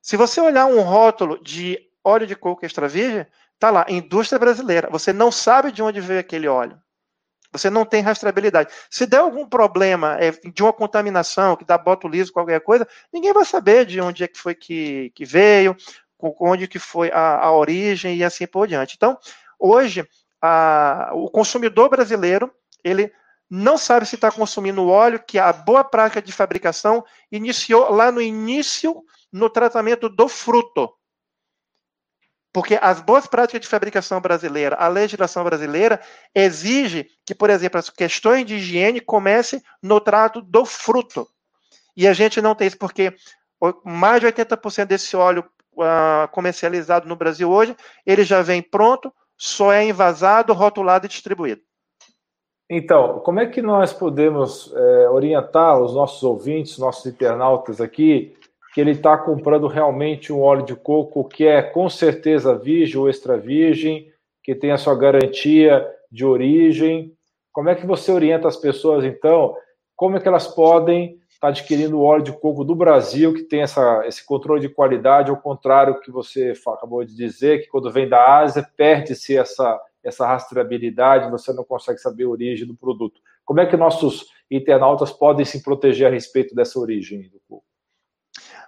Se 0.00 0.16
você 0.16 0.40
olhar 0.40 0.66
um 0.66 0.80
rótulo 0.80 1.42
de 1.42 1.78
óleo 2.02 2.26
de 2.26 2.34
coco 2.34 2.64
extra 2.64 2.88
virgem, 2.88 3.26
tá 3.58 3.70
lá, 3.70 3.86
indústria 3.88 4.38
brasileira. 4.38 4.88
Você 4.90 5.12
não 5.12 5.30
sabe 5.30 5.70
de 5.70 5.82
onde 5.82 6.00
veio 6.00 6.18
aquele 6.18 6.48
óleo. 6.48 6.80
Você 7.52 7.68
não 7.68 7.84
tem 7.84 8.00
rastreabilidade. 8.00 8.72
Se 8.90 9.06
der 9.06 9.18
algum 9.18 9.46
problema 9.46 10.16
é, 10.18 10.30
de 10.32 10.62
uma 10.62 10.72
contaminação, 10.72 11.54
que 11.54 11.64
dá 11.64 11.76
botulismo, 11.76 12.32
qualquer 12.32 12.60
coisa, 12.60 12.88
ninguém 13.12 13.32
vai 13.32 13.44
saber 13.44 13.84
de 13.84 14.00
onde 14.00 14.24
é 14.24 14.28
que 14.28 14.38
foi 14.38 14.54
que, 14.54 15.12
que 15.14 15.24
veio, 15.24 15.76
onde 16.18 16.66
que 16.66 16.78
foi 16.78 17.10
a, 17.12 17.38
a 17.38 17.52
origem 17.52 18.16
e 18.16 18.24
assim 18.24 18.46
por 18.46 18.66
diante. 18.66 18.94
Então, 18.96 19.18
hoje, 19.58 20.08
a, 20.40 21.10
o 21.12 21.30
consumidor 21.30 21.90
brasileiro, 21.90 22.50
ele 22.82 23.12
não 23.54 23.76
sabe 23.76 24.06
se 24.06 24.14
está 24.14 24.32
consumindo 24.32 24.88
óleo, 24.88 25.22
que 25.22 25.38
a 25.38 25.52
boa 25.52 25.84
prática 25.84 26.22
de 26.22 26.32
fabricação 26.32 27.04
iniciou 27.30 27.92
lá 27.92 28.10
no 28.10 28.22
início, 28.22 29.04
no 29.30 29.50
tratamento 29.50 30.08
do 30.08 30.26
fruto. 30.26 30.90
Porque 32.50 32.78
as 32.80 33.02
boas 33.02 33.26
práticas 33.26 33.60
de 33.60 33.68
fabricação 33.68 34.22
brasileira, 34.22 34.76
a 34.76 34.88
legislação 34.88 35.44
brasileira, 35.44 36.00
exige 36.34 37.10
que, 37.26 37.34
por 37.34 37.50
exemplo, 37.50 37.78
as 37.78 37.90
questões 37.90 38.46
de 38.46 38.54
higiene 38.54 39.02
comecem 39.02 39.62
no 39.82 40.00
trato 40.00 40.40
do 40.40 40.64
fruto. 40.64 41.28
E 41.94 42.08
a 42.08 42.14
gente 42.14 42.40
não 42.40 42.54
tem 42.54 42.68
isso, 42.68 42.78
porque 42.78 43.14
mais 43.84 44.22
de 44.22 44.28
80% 44.28 44.86
desse 44.86 45.14
óleo 45.14 45.44
uh, 45.74 46.26
comercializado 46.30 47.06
no 47.06 47.16
Brasil 47.16 47.50
hoje, 47.50 47.76
ele 48.06 48.24
já 48.24 48.40
vem 48.40 48.62
pronto, 48.62 49.12
só 49.36 49.70
é 49.70 49.84
envasado, 49.84 50.54
rotulado 50.54 51.04
e 51.04 51.08
distribuído. 51.10 51.60
Então, 52.74 53.18
como 53.18 53.38
é 53.38 53.44
que 53.44 53.60
nós 53.60 53.92
podemos 53.92 54.72
é, 54.74 55.10
orientar 55.10 55.78
os 55.78 55.94
nossos 55.94 56.22
ouvintes, 56.22 56.78
nossos 56.78 57.04
internautas 57.04 57.82
aqui, 57.82 58.34
que 58.72 58.80
ele 58.80 58.92
está 58.92 59.14
comprando 59.18 59.66
realmente 59.66 60.32
um 60.32 60.40
óleo 60.40 60.64
de 60.64 60.74
coco 60.74 61.22
que 61.28 61.46
é 61.46 61.60
com 61.60 61.90
certeza 61.90 62.56
virgem 62.56 62.98
ou 62.98 63.10
extra 63.10 63.36
virgem, 63.36 64.10
que 64.42 64.54
tem 64.54 64.70
a 64.70 64.78
sua 64.78 64.96
garantia 64.96 65.86
de 66.10 66.24
origem? 66.24 67.12
Como 67.52 67.68
é 67.68 67.74
que 67.74 67.86
você 67.86 68.10
orienta 68.10 68.48
as 68.48 68.56
pessoas, 68.56 69.04
então? 69.04 69.54
Como 69.94 70.16
é 70.16 70.20
que 70.20 70.26
elas 70.26 70.48
podem 70.48 71.18
estar 71.28 71.40
tá 71.40 71.48
adquirindo 71.48 72.00
óleo 72.00 72.22
de 72.22 72.32
coco 72.32 72.64
do 72.64 72.74
Brasil, 72.74 73.34
que 73.34 73.42
tem 73.42 73.60
essa, 73.60 74.02
esse 74.06 74.24
controle 74.24 74.62
de 74.62 74.70
qualidade, 74.70 75.30
ao 75.30 75.36
contrário 75.36 75.92
do 75.92 76.00
que 76.00 76.10
você 76.10 76.54
acabou 76.68 77.04
de 77.04 77.14
dizer, 77.14 77.60
que 77.60 77.68
quando 77.68 77.92
vem 77.92 78.08
da 78.08 78.38
Ásia, 78.38 78.66
perde-se 78.74 79.36
essa 79.36 79.78
essa 80.04 80.26
rastreabilidade, 80.26 81.30
você 81.30 81.52
não 81.52 81.64
consegue 81.64 81.98
saber 81.98 82.24
a 82.24 82.28
origem 82.28 82.66
do 82.66 82.76
produto. 82.76 83.20
Como 83.44 83.60
é 83.60 83.66
que 83.66 83.76
nossos 83.76 84.26
internautas 84.50 85.10
podem 85.10 85.44
se 85.44 85.62
proteger 85.62 86.06
a 86.06 86.10
respeito 86.10 86.54
dessa 86.54 86.78
origem 86.78 87.22
do 87.28 87.40
coco? 87.48 87.64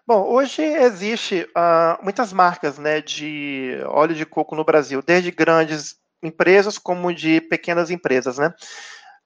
Bom, 0.07 0.29
hoje 0.29 0.63
existe 0.63 1.49
uh, 1.57 2.03
muitas 2.03 2.33
marcas 2.33 2.79
né, 2.79 3.01
de 3.01 3.79
óleo 3.87 4.15
de 4.15 4.27
coco 4.27 4.55
no 4.55 4.65
Brasil, 4.65 5.03
desde 5.03 5.31
grandes 5.31 5.97
empresas 6.23 6.77
como 6.77 7.13
de 7.13 7.41
pequenas 7.41 7.91
empresas, 7.91 8.39
né? 8.39 8.53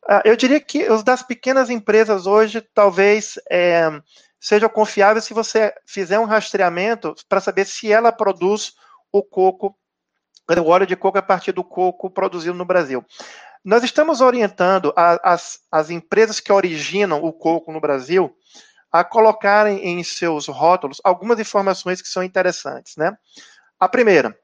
Uh, 0.08 0.22
eu 0.24 0.36
diria 0.36 0.60
que 0.60 0.88
os 0.90 1.02
das 1.02 1.22
pequenas 1.22 1.68
empresas 1.68 2.26
hoje 2.26 2.60
talvez 2.72 3.38
é, 3.50 3.90
sejam 4.40 4.68
confiáveis 4.68 5.24
se 5.24 5.34
você 5.34 5.74
fizer 5.86 6.18
um 6.18 6.24
rastreamento 6.24 7.14
para 7.28 7.40
saber 7.40 7.66
se 7.66 7.92
ela 7.92 8.12
produz 8.12 8.72
o 9.12 9.22
coco 9.22 9.76
o 10.56 10.66
óleo 10.66 10.86
de 10.86 10.96
coco 10.96 11.18
a 11.18 11.22
partir 11.22 11.52
do 11.52 11.62
coco 11.62 12.08
produzido 12.08 12.54
no 12.54 12.64
Brasil. 12.64 13.04
Nós 13.64 13.82
estamos 13.84 14.20
orientando 14.20 14.92
a, 14.96 15.32
as, 15.32 15.60
as 15.70 15.90
empresas 15.90 16.40
que 16.40 16.52
originam 16.52 17.22
o 17.22 17.32
coco 17.32 17.72
no 17.72 17.80
Brasil 17.80 18.34
a 18.90 19.04
colocarem 19.04 19.86
em 19.86 20.02
seus 20.02 20.46
rótulos 20.46 21.00
algumas 21.04 21.38
informações 21.38 22.00
que 22.00 22.08
são 22.08 22.22
interessantes, 22.22 22.96
né? 22.96 23.16
A 23.78 23.88
primeira, 23.88 24.36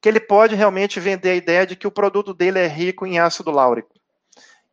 que 0.00 0.08
ele 0.08 0.20
pode 0.20 0.54
realmente 0.54 1.00
vender 1.00 1.30
a 1.30 1.34
ideia 1.34 1.66
de 1.66 1.76
que 1.76 1.86
o 1.86 1.90
produto 1.90 2.34
dele 2.34 2.58
é 2.58 2.66
rico 2.66 3.06
em 3.06 3.18
ácido 3.18 3.50
láurico. 3.50 3.94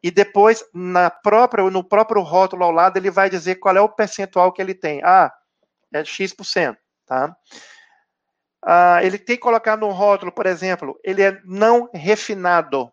E 0.02 0.12
depois, 0.12 0.64
na 0.74 1.10
própria, 1.10 1.70
no 1.70 1.84
próprio 1.84 2.22
rótulo 2.22 2.64
ao 2.64 2.72
lado, 2.72 2.98
ele 2.98 3.10
vai 3.10 3.30
dizer 3.30 3.56
qual 3.56 3.76
é 3.76 3.82
o 3.82 3.90
percentual 3.90 4.52
que 4.52 4.62
ele 4.62 4.74
tem. 4.74 5.02
Ah, 5.04 5.32
é 5.94 6.04
X%, 6.04 6.78
tá? 7.06 7.36
Ah, 8.70 9.00
ele 9.02 9.18
tem 9.18 9.38
que 9.38 9.42
colocar 9.42 9.78
no 9.78 9.90
rótulo, 9.92 10.30
por 10.30 10.46
exemplo, 10.46 11.00
ele 11.02 11.22
é 11.24 11.40
não 11.46 11.90
refinado. 11.94 12.92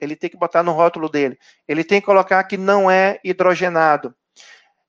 Ele 0.00 0.14
tem 0.14 0.30
que 0.30 0.36
botar 0.36 0.62
no 0.62 0.70
rótulo 0.70 1.08
dele. 1.08 1.36
Ele 1.66 1.82
tem 1.82 2.00
que 2.00 2.06
colocar 2.06 2.44
que 2.44 2.56
não 2.56 2.88
é 2.88 3.18
hidrogenado. 3.24 4.14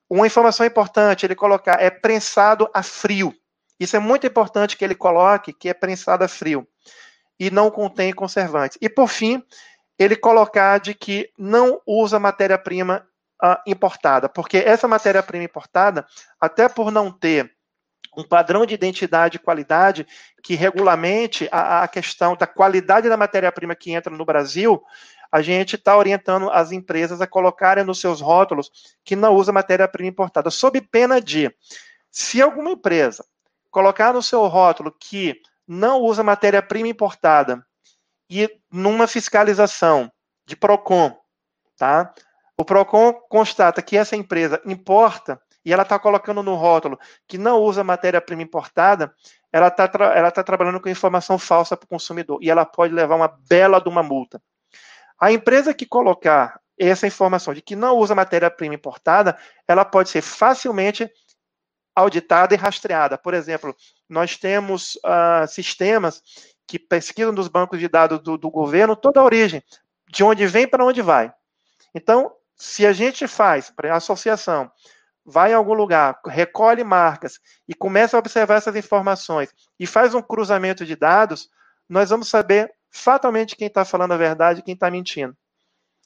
Uma 0.07 0.27
informação 0.27 0.67
importante, 0.67 1.25
ele 1.25 1.33
colocar 1.33 1.81
é 1.81 1.89
prensado 1.89 2.69
a 2.75 2.83
frio. 2.83 3.33
Isso 3.79 3.95
é 3.95 3.99
muito 3.99 4.27
importante 4.27 4.77
que 4.77 4.85
ele 4.85 4.93
coloque 4.93 5.51
que 5.51 5.67
é 5.67 5.73
prensada 5.73 6.27
frio 6.27 6.67
e 7.39 7.49
não 7.49 7.71
contém 7.71 8.13
conservantes. 8.13 8.77
E 8.79 8.87
por 8.87 9.07
fim, 9.07 9.43
ele 9.97 10.15
colocar 10.15 10.77
de 10.77 10.93
que 10.93 11.31
não 11.39 11.81
usa 11.87 12.19
matéria-prima 12.19 13.03
uh, 13.43 13.57
importada, 13.65 14.29
porque 14.29 14.57
essa 14.57 14.87
matéria-prima 14.87 15.43
importada, 15.43 16.05
até 16.39 16.69
por 16.69 16.91
não 16.91 17.11
ter 17.11 17.51
um 18.17 18.23
padrão 18.23 18.65
de 18.65 18.73
identidade 18.73 19.37
e 19.37 19.39
qualidade 19.39 20.05
que 20.41 20.55
regulamente 20.55 21.47
a, 21.51 21.83
a 21.83 21.87
questão 21.87 22.35
da 22.35 22.47
qualidade 22.47 23.09
da 23.09 23.17
matéria-prima 23.17 23.75
que 23.75 23.91
entra 23.91 24.15
no 24.15 24.25
Brasil, 24.25 24.83
a 25.31 25.41
gente 25.41 25.75
está 25.75 25.97
orientando 25.97 26.49
as 26.51 26.71
empresas 26.71 27.19
a 27.19 27.27
colocarem 27.27 27.83
nos 27.83 27.99
seus 27.99 28.21
rótulos 28.21 28.71
que 29.03 29.15
não 29.15 29.33
usa 29.33 29.51
matéria-prima 29.51 30.09
importada, 30.09 30.51
sob 30.51 30.79
pena 30.81 31.19
de, 31.19 31.51
se 32.11 32.41
alguma 32.41 32.71
empresa 32.71 33.25
colocar 33.71 34.13
no 34.13 34.21
seu 34.21 34.45
rótulo 34.45 34.95
que 34.99 35.41
não 35.67 36.01
usa 36.01 36.21
matéria-prima 36.23 36.87
importada 36.87 37.65
e 38.29 38.49
numa 38.71 39.07
fiscalização 39.07 40.11
de 40.45 40.55
PROCON, 40.55 41.17
tá? 41.77 42.13
O 42.55 42.63
PROCON 42.63 43.13
constata 43.27 43.81
que 43.81 43.97
essa 43.97 44.15
empresa 44.15 44.61
importa 44.65 45.41
e 45.65 45.71
ela 45.71 45.83
está 45.83 45.97
colocando 45.97 46.43
no 46.43 46.55
rótulo 46.55 46.99
que 47.27 47.37
não 47.37 47.59
usa 47.59 47.83
matéria-prima 47.83 48.41
importada, 48.41 49.13
ela 49.51 49.67
está 49.67 49.89
ela 50.15 50.31
tá 50.31 50.43
trabalhando 50.43 50.79
com 50.79 50.89
informação 50.89 51.37
falsa 51.37 51.77
para 51.77 51.85
o 51.85 51.89
consumidor 51.89 52.39
e 52.41 52.49
ela 52.49 52.65
pode 52.65 52.93
levar 52.93 53.15
uma 53.15 53.27
bela 53.27 53.79
de 53.79 53.89
uma 53.89 54.03
multa. 54.03 54.41
A 55.19 55.31
empresa 55.31 55.73
que 55.73 55.85
colocar 55.85 56.59
essa 56.77 57.07
informação 57.07 57.53
de 57.53 57.61
que 57.61 57.75
não 57.75 57.95
usa 57.97 58.15
matéria-prima 58.15 58.75
importada, 58.75 59.37
ela 59.67 59.85
pode 59.85 60.09
ser 60.09 60.21
facilmente 60.21 61.09
auditada 61.95 62.53
e 62.53 62.57
rastreada. 62.57 63.17
Por 63.17 63.33
exemplo, 63.33 63.75
nós 64.09 64.37
temos 64.37 64.95
uh, 64.95 65.47
sistemas 65.47 66.21
que 66.67 66.79
pesquisam 66.79 67.33
dos 67.33 67.47
bancos 67.47 67.79
de 67.79 67.87
dados 67.87 68.19
do, 68.19 68.37
do 68.37 68.49
governo 68.49 68.95
toda 68.95 69.19
a 69.19 69.23
origem, 69.23 69.63
de 70.09 70.23
onde 70.23 70.47
vem 70.47 70.67
para 70.67 70.83
onde 70.83 71.01
vai. 71.01 71.31
Então, 71.93 72.33
se 72.55 72.85
a 72.85 72.93
gente 72.93 73.27
faz, 73.27 73.71
a 73.77 73.95
associação, 73.95 74.71
vai 75.25 75.51
em 75.51 75.55
algum 75.55 75.73
lugar, 75.73 76.19
recolhe 76.25 76.83
marcas 76.83 77.39
e 77.67 77.73
começa 77.73 78.17
a 78.17 78.19
observar 78.19 78.55
essas 78.55 78.75
informações 78.75 79.53
e 79.79 79.87
faz 79.87 80.13
um 80.13 80.21
cruzamento 80.21 80.85
de 80.85 80.95
dados, 80.95 81.49
nós 81.87 82.09
vamos 82.09 82.27
saber 82.27 82.73
fatalmente 82.89 83.55
quem 83.55 83.67
está 83.67 83.85
falando 83.85 84.13
a 84.13 84.17
verdade 84.17 84.59
e 84.59 84.63
quem 84.63 84.73
está 84.73 84.91
mentindo. 84.91 85.35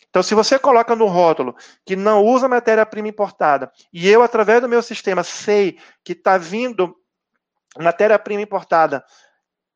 Então, 0.09 0.24
se 0.24 0.34
você 0.34 0.57
coloca 0.57 0.95
no 0.95 1.05
rótulo 1.07 1.55
que 1.86 1.95
não 1.95 2.24
usa 2.24 2.47
matéria-prima 2.47 3.07
importada, 3.07 3.72
e 3.91 4.07
eu, 4.07 4.24
através 4.24 4.61
do 4.61 4.70
meu 4.70 4.82
sistema, 4.82 5.24
sei 5.24 5.78
que 6.03 6.13
está 6.13 6.38
vindo 6.38 6.95
matéria-prima 7.78 8.41
importada, 8.41 9.03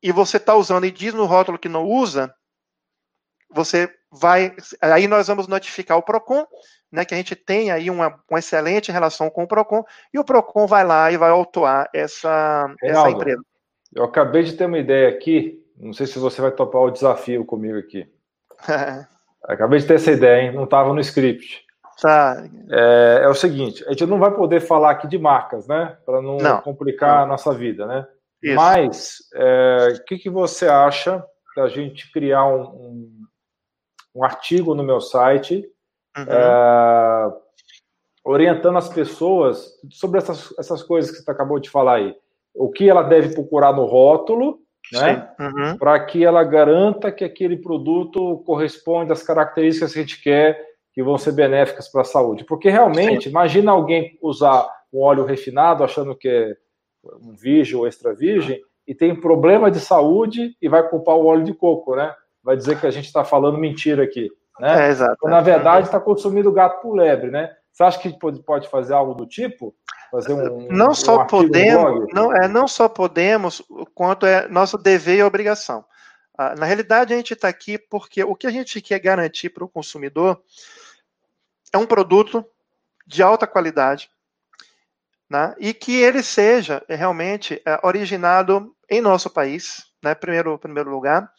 e 0.02 0.10
você 0.10 0.38
está 0.38 0.54
usando 0.54 0.84
e 0.84 0.90
diz 0.90 1.14
no 1.14 1.26
rótulo 1.26 1.58
que 1.58 1.68
não 1.68 1.84
usa, 1.84 2.34
você 3.52 3.88
vai. 4.10 4.54
Aí 4.80 5.06
nós 5.06 5.28
vamos 5.28 5.46
notificar 5.46 5.98
o 5.98 6.02
PROCON, 6.02 6.46
né, 6.90 7.04
que 7.04 7.14
a 7.14 7.16
gente 7.16 7.34
tem 7.34 7.70
aí 7.70 7.90
uma, 7.90 8.18
uma 8.28 8.38
excelente 8.38 8.92
relação 8.92 9.30
com 9.30 9.44
o 9.44 9.48
PROCON, 9.48 9.84
e 10.12 10.18
o 10.18 10.24
PROCON 10.24 10.66
vai 10.66 10.84
lá 10.84 11.10
e 11.10 11.16
vai 11.16 11.30
autuar 11.30 11.88
essa, 11.94 12.72
essa 12.82 13.10
empresa. 13.10 13.42
Eu 13.94 14.04
acabei 14.04 14.42
de 14.42 14.54
ter 14.54 14.66
uma 14.66 14.78
ideia 14.78 15.08
aqui, 15.08 15.62
não 15.76 15.92
sei 15.92 16.06
se 16.06 16.18
você 16.18 16.40
vai 16.40 16.50
topar 16.50 16.82
o 16.82 16.90
desafio 16.90 17.44
comigo 17.44 17.78
aqui. 17.78 18.08
acabei 19.44 19.80
de 19.80 19.86
ter 19.86 19.94
essa 19.94 20.12
ideia, 20.12 20.42
hein? 20.42 20.52
não 20.52 20.64
estava 20.64 20.92
no 20.92 21.00
script. 21.00 21.64
Tá. 22.00 22.42
É, 22.70 23.20
é, 23.22 23.28
o 23.28 23.34
seguinte, 23.34 23.84
a 23.86 23.90
gente 23.90 24.06
não 24.06 24.18
vai 24.18 24.34
poder 24.34 24.60
falar 24.60 24.90
aqui 24.90 25.06
de 25.06 25.18
marcas, 25.18 25.68
né? 25.68 25.96
Para 26.04 26.20
não, 26.22 26.36
não, 26.38 26.60
complicar 26.60 27.18
não. 27.18 27.22
a 27.22 27.26
nossa 27.26 27.52
vida, 27.54 27.86
né? 27.86 28.06
Isso. 28.42 28.56
Mas 28.56 29.18
é, 29.34 29.94
o 29.96 30.04
que, 30.04 30.18
que 30.18 30.30
você 30.30 30.66
acha 30.66 31.24
da 31.54 31.68
gente 31.68 32.10
criar 32.10 32.46
um, 32.46 32.62
um, 32.62 33.21
um 34.14 34.24
artigo 34.24 34.74
no 34.74 34.82
meu 34.82 35.00
site 35.00 35.64
uhum. 36.16 36.24
é, 36.24 37.32
orientando 38.24 38.78
as 38.78 38.88
pessoas 38.88 39.78
sobre 39.90 40.18
essas, 40.18 40.54
essas 40.58 40.82
coisas 40.82 41.10
que 41.10 41.22
você 41.22 41.30
acabou 41.30 41.58
de 41.58 41.70
falar 41.70 41.96
aí? 41.96 42.14
O 42.54 42.70
que 42.70 42.88
ela 42.88 43.02
deve 43.02 43.34
procurar 43.34 43.72
no 43.72 43.84
rótulo, 43.84 44.60
né? 44.92 45.30
Uhum. 45.40 45.78
Para 45.78 45.98
que 46.04 46.24
ela 46.24 46.44
garanta 46.44 47.10
que 47.10 47.24
aquele 47.24 47.56
produto 47.56 48.42
corresponde 48.44 49.12
às 49.12 49.22
características 49.22 49.92
que 49.92 49.98
a 49.98 50.02
gente 50.02 50.22
quer 50.22 50.72
que 50.92 51.02
vão 51.02 51.16
ser 51.16 51.32
benéficas 51.32 51.88
para 51.88 52.02
a 52.02 52.04
saúde. 52.04 52.44
Porque 52.44 52.68
realmente, 52.68 53.24
Sim. 53.24 53.30
imagina 53.30 53.72
alguém 53.72 54.18
usar 54.20 54.68
um 54.92 55.00
óleo 55.00 55.24
refinado 55.24 55.82
achando 55.82 56.14
que 56.14 56.28
é 56.28 56.54
um 57.20 57.34
virgem 57.34 57.76
ou 57.76 57.86
extra 57.86 58.14
virgem 58.14 58.60
e 58.86 58.94
tem 58.94 59.18
problema 59.18 59.70
de 59.70 59.80
saúde 59.80 60.54
e 60.60 60.68
vai 60.68 60.86
culpar 60.88 61.16
o 61.16 61.24
óleo 61.24 61.44
de 61.44 61.54
coco, 61.54 61.96
né? 61.96 62.14
Vai 62.42 62.56
dizer 62.56 62.80
que 62.80 62.86
a 62.86 62.90
gente 62.90 63.06
está 63.06 63.24
falando 63.24 63.58
mentira 63.58 64.02
aqui, 64.02 64.30
né? 64.58 64.86
É, 64.86 64.90
exato. 64.90 65.14
Então, 65.18 65.30
na 65.30 65.40
verdade, 65.40 65.86
está 65.86 66.00
consumindo 66.00 66.52
gato 66.52 66.80
por 66.82 66.94
lebre, 66.94 67.30
né? 67.30 67.54
Você 67.72 67.82
acha 67.84 67.98
que 67.98 68.18
pode 68.44 68.68
fazer 68.68 68.92
algo 68.92 69.14
do 69.14 69.26
tipo? 69.26 69.74
Fazer 70.10 70.34
um, 70.34 70.68
não 70.68 70.90
um 70.90 70.94
só 70.94 71.24
podemos, 71.24 72.06
não 72.12 72.36
é 72.36 72.46
não 72.46 72.68
só 72.68 72.86
podemos, 72.86 73.62
quanto 73.94 74.26
é 74.26 74.46
nosso 74.48 74.76
dever 74.76 75.18
e 75.18 75.22
obrigação. 75.22 75.84
Ah, 76.36 76.54
na 76.54 76.66
realidade, 76.66 77.14
a 77.14 77.16
gente 77.16 77.32
está 77.32 77.48
aqui 77.48 77.78
porque 77.78 78.22
o 78.22 78.34
que 78.34 78.46
a 78.46 78.50
gente 78.50 78.80
quer 78.80 78.98
garantir 78.98 79.50
para 79.50 79.64
o 79.64 79.68
consumidor 79.68 80.42
é 81.72 81.78
um 81.78 81.86
produto 81.86 82.44
de 83.06 83.22
alta 83.22 83.46
qualidade, 83.46 84.10
né, 85.28 85.54
e 85.58 85.72
que 85.72 85.96
ele 85.96 86.22
seja 86.22 86.82
é, 86.88 86.94
realmente 86.94 87.60
é, 87.64 87.80
originado 87.82 88.74
em 88.88 89.00
nosso 89.00 89.30
país, 89.30 89.86
né, 90.02 90.14
primeiro, 90.14 90.58
primeiro 90.58 90.90
lugar, 90.90 91.30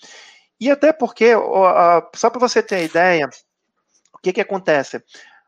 e 0.66 0.72
até 0.72 0.94
porque, 0.94 1.32
só 2.16 2.30
para 2.30 2.40
você 2.40 2.62
ter 2.62 2.84
ideia, 2.84 3.30
o 4.14 4.18
que, 4.20 4.34
que 4.34 4.42
acontece? 4.42 5.04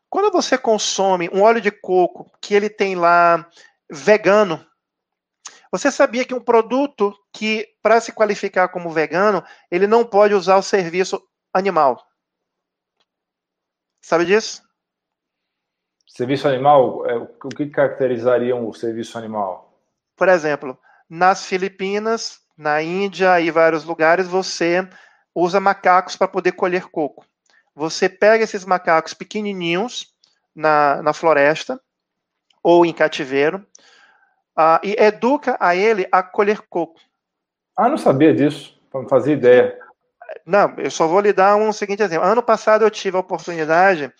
Quando 0.09 0.31
você 0.31 0.57
consome 0.57 1.29
um 1.29 1.41
óleo 1.41 1.61
de 1.61 1.71
coco 1.71 2.31
que 2.41 2.53
ele 2.53 2.69
tem 2.69 2.95
lá 2.95 3.49
vegano, 3.89 4.65
você 5.71 5.91
sabia 5.91 6.25
que 6.25 6.33
um 6.33 6.39
produto 6.39 7.13
que, 7.33 7.67
para 7.81 7.99
se 7.99 8.13
qualificar 8.13 8.69
como 8.69 8.91
vegano, 8.91 9.43
ele 9.69 9.87
não 9.87 10.05
pode 10.05 10.33
usar 10.33 10.57
o 10.57 10.63
serviço 10.63 11.21
animal? 11.53 12.01
Sabe 14.01 14.25
disso? 14.25 14.63
Serviço 16.07 16.47
animal, 16.47 17.05
é, 17.09 17.17
o 17.17 17.49
que 17.49 17.67
caracterizaria 17.67 18.55
o 18.55 18.73
serviço 18.73 19.17
animal? 19.17 19.77
Por 20.15 20.29
exemplo, 20.29 20.77
nas 21.09 21.45
Filipinas, 21.45 22.44
na 22.57 22.81
Índia 22.81 23.39
e 23.39 23.51
vários 23.51 23.83
lugares, 23.83 24.27
você 24.27 24.87
usa 25.33 25.59
macacos 25.59 26.15
para 26.15 26.27
poder 26.27 26.53
colher 26.53 26.85
coco. 26.85 27.25
Você 27.75 28.07
pega 28.07 28.43
esses 28.43 28.63
macacos 28.63 29.13
pequenininhos 29.13 30.13
na, 30.55 31.01
na 31.01 31.13
floresta 31.13 31.79
ou 32.63 32.85
em 32.85 32.93
cativeiro 32.93 33.65
uh, 34.57 34.79
e 34.81 34.95
educa 34.97 35.57
a 35.59 35.75
ele 35.75 36.07
a 36.11 36.23
colher 36.23 36.61
coco. 36.69 36.99
Ah, 37.77 37.89
não 37.89 37.97
sabia 37.97 38.33
disso, 38.33 38.79
não 38.93 39.07
fazia 39.07 39.33
ideia. 39.33 39.77
Não, 40.45 40.73
eu 40.77 40.89
só 40.89 41.07
vou 41.07 41.19
lhe 41.19 41.33
dar 41.33 41.57
um 41.57 41.73
seguinte 41.73 42.01
exemplo. 42.01 42.25
Ano 42.25 42.41
passado 42.41 42.85
eu 42.85 42.89
tive 42.89 43.17
a 43.17 43.19
oportunidade 43.19 44.11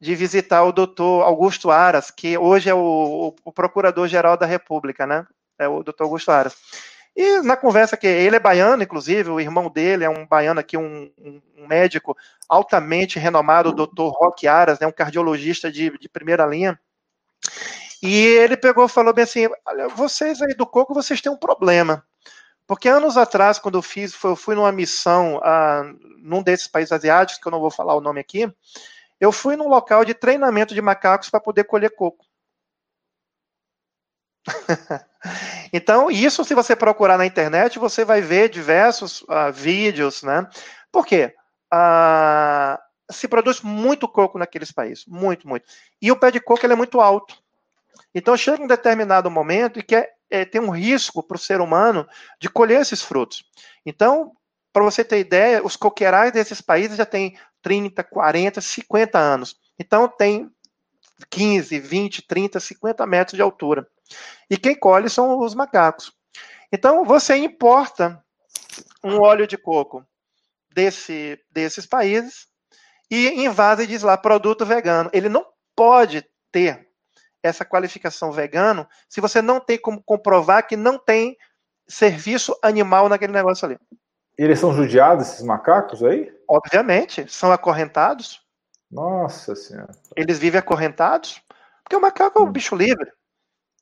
de 0.00 0.14
visitar 0.16 0.64
o 0.64 0.72
doutor 0.72 1.22
Augusto 1.22 1.70
Aras, 1.70 2.10
que 2.10 2.36
hoje 2.36 2.68
é 2.68 2.74
o, 2.74 3.34
o 3.44 3.52
procurador-geral 3.52 4.36
da 4.36 4.46
República, 4.46 5.06
né? 5.06 5.24
É 5.58 5.68
o 5.68 5.82
doutor 5.82 6.04
Augusto 6.04 6.30
Aras. 6.30 6.56
E 7.14 7.42
na 7.42 7.56
conversa 7.56 7.96
que 7.96 8.06
ele 8.06 8.36
é 8.36 8.40
baiano, 8.40 8.82
inclusive, 8.82 9.30
o 9.30 9.40
irmão 9.40 9.68
dele 9.68 10.04
é 10.04 10.08
um 10.08 10.26
baiano 10.26 10.60
aqui, 10.60 10.78
um, 10.78 11.10
um 11.18 11.66
médico 11.66 12.16
altamente 12.48 13.18
renomado, 13.18 13.68
o 13.68 13.74
doutor 13.74 14.10
Roque 14.10 14.48
Aras, 14.48 14.80
né, 14.80 14.86
um 14.86 14.92
cardiologista 14.92 15.70
de, 15.70 15.96
de 15.98 16.08
primeira 16.08 16.46
linha. 16.46 16.78
E 18.02 18.16
ele 18.16 18.56
pegou 18.56 18.88
falou 18.88 19.12
bem 19.12 19.24
assim: 19.24 19.48
olha, 19.66 19.88
vocês 19.88 20.40
aí 20.42 20.54
do 20.54 20.66
coco, 20.66 20.94
vocês 20.94 21.20
têm 21.20 21.30
um 21.30 21.36
problema. 21.36 22.04
Porque 22.66 22.88
anos 22.88 23.16
atrás, 23.16 23.58
quando 23.58 23.76
eu 23.78 23.82
fiz, 23.82 24.16
eu 24.24 24.34
fui 24.34 24.54
numa 24.54 24.72
missão 24.72 25.40
ah, 25.44 25.82
num 26.18 26.42
desses 26.42 26.66
países 26.66 26.92
asiáticos, 26.92 27.40
que 27.40 27.46
eu 27.46 27.52
não 27.52 27.60
vou 27.60 27.70
falar 27.70 27.94
o 27.94 28.00
nome 28.00 28.20
aqui, 28.20 28.50
eu 29.20 29.30
fui 29.30 29.56
num 29.56 29.68
local 29.68 30.04
de 30.04 30.14
treinamento 30.14 30.74
de 30.74 30.80
macacos 30.80 31.28
para 31.28 31.40
poder 31.40 31.64
colher 31.64 31.90
coco. 31.90 32.24
então, 35.72 36.10
isso 36.10 36.44
se 36.44 36.54
você 36.54 36.74
procurar 36.74 37.16
na 37.16 37.26
internet, 37.26 37.78
você 37.78 38.04
vai 38.04 38.20
ver 38.20 38.48
diversos 38.48 39.22
uh, 39.22 39.52
vídeos, 39.52 40.22
né? 40.22 40.46
Por 40.90 41.06
quê? 41.06 41.34
Uh, 41.72 42.78
se 43.10 43.28
produz 43.28 43.60
muito 43.60 44.08
coco 44.08 44.38
naqueles 44.38 44.72
países, 44.72 45.04
muito, 45.06 45.46
muito. 45.46 45.66
E 46.00 46.10
o 46.10 46.16
pé 46.16 46.30
de 46.30 46.40
coco 46.40 46.66
é 46.66 46.74
muito 46.74 47.00
alto. 47.00 47.36
Então 48.14 48.36
chega 48.36 48.62
um 48.62 48.66
determinado 48.66 49.30
momento 49.30 49.78
e 49.78 49.82
que 49.82 49.94
é, 49.94 50.10
é, 50.30 50.44
tem 50.44 50.60
um 50.60 50.70
risco 50.70 51.22
para 51.22 51.36
o 51.36 51.40
ser 51.40 51.60
humano 51.60 52.06
de 52.40 52.48
colher 52.48 52.80
esses 52.80 53.02
frutos. 53.02 53.44
Então, 53.84 54.32
para 54.72 54.82
você 54.82 55.04
ter 55.04 55.18
ideia, 55.18 55.64
os 55.64 55.76
coqueirais 55.76 56.32
desses 56.32 56.60
países 56.60 56.96
já 56.96 57.06
têm 57.06 57.36
30, 57.60 58.02
40, 58.02 58.60
50 58.60 59.18
anos. 59.18 59.56
Então 59.78 60.08
tem 60.08 60.50
15, 61.30 61.78
20, 61.78 62.22
30, 62.22 62.60
50 62.60 63.06
metros 63.06 63.36
de 63.36 63.42
altura. 63.42 63.86
E 64.50 64.56
quem 64.56 64.74
colhe 64.74 65.08
são 65.08 65.38
os 65.38 65.54
macacos. 65.54 66.12
Então, 66.72 67.04
você 67.04 67.36
importa 67.36 68.22
um 69.04 69.20
óleo 69.20 69.46
de 69.46 69.56
coco 69.56 70.04
desse, 70.74 71.38
desses 71.50 71.86
países 71.86 72.46
e 73.10 73.44
invade 73.44 73.82
e 73.82 73.86
diz 73.86 74.02
lá 74.02 74.16
produto 74.16 74.64
vegano. 74.64 75.10
Ele 75.12 75.28
não 75.28 75.46
pode 75.76 76.24
ter 76.50 76.88
essa 77.42 77.64
qualificação 77.64 78.32
vegano 78.32 78.88
se 79.08 79.20
você 79.20 79.42
não 79.42 79.60
tem 79.60 79.78
como 79.78 80.02
comprovar 80.02 80.66
que 80.66 80.76
não 80.76 80.98
tem 80.98 81.36
serviço 81.86 82.56
animal 82.62 83.08
naquele 83.08 83.32
negócio 83.32 83.66
ali. 83.66 83.78
Eles 84.38 84.58
são 84.58 84.72
judiados, 84.72 85.28
esses 85.28 85.42
macacos 85.44 86.02
aí? 86.02 86.32
Obviamente, 86.48 87.30
são 87.30 87.52
acorrentados. 87.52 88.40
Nossa 88.90 89.54
Senhora. 89.54 89.92
Eles 90.16 90.38
vivem 90.38 90.58
acorrentados, 90.58 91.42
porque 91.82 91.96
o 91.96 92.00
macaco 92.00 92.38
é 92.38 92.42
um 92.42 92.46
hum. 92.46 92.52
bicho 92.52 92.74
livre. 92.74 93.10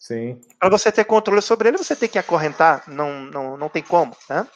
Sim. 0.00 0.40
Para 0.58 0.70
você 0.70 0.90
ter 0.90 1.04
controle 1.04 1.42
sobre 1.42 1.68
ele, 1.68 1.76
você 1.76 1.94
tem 1.94 2.08
que 2.08 2.18
acorrentar, 2.18 2.84
não, 2.88 3.20
não, 3.26 3.56
não 3.58 3.68
tem 3.68 3.82
como, 3.82 4.16
né? 4.30 4.48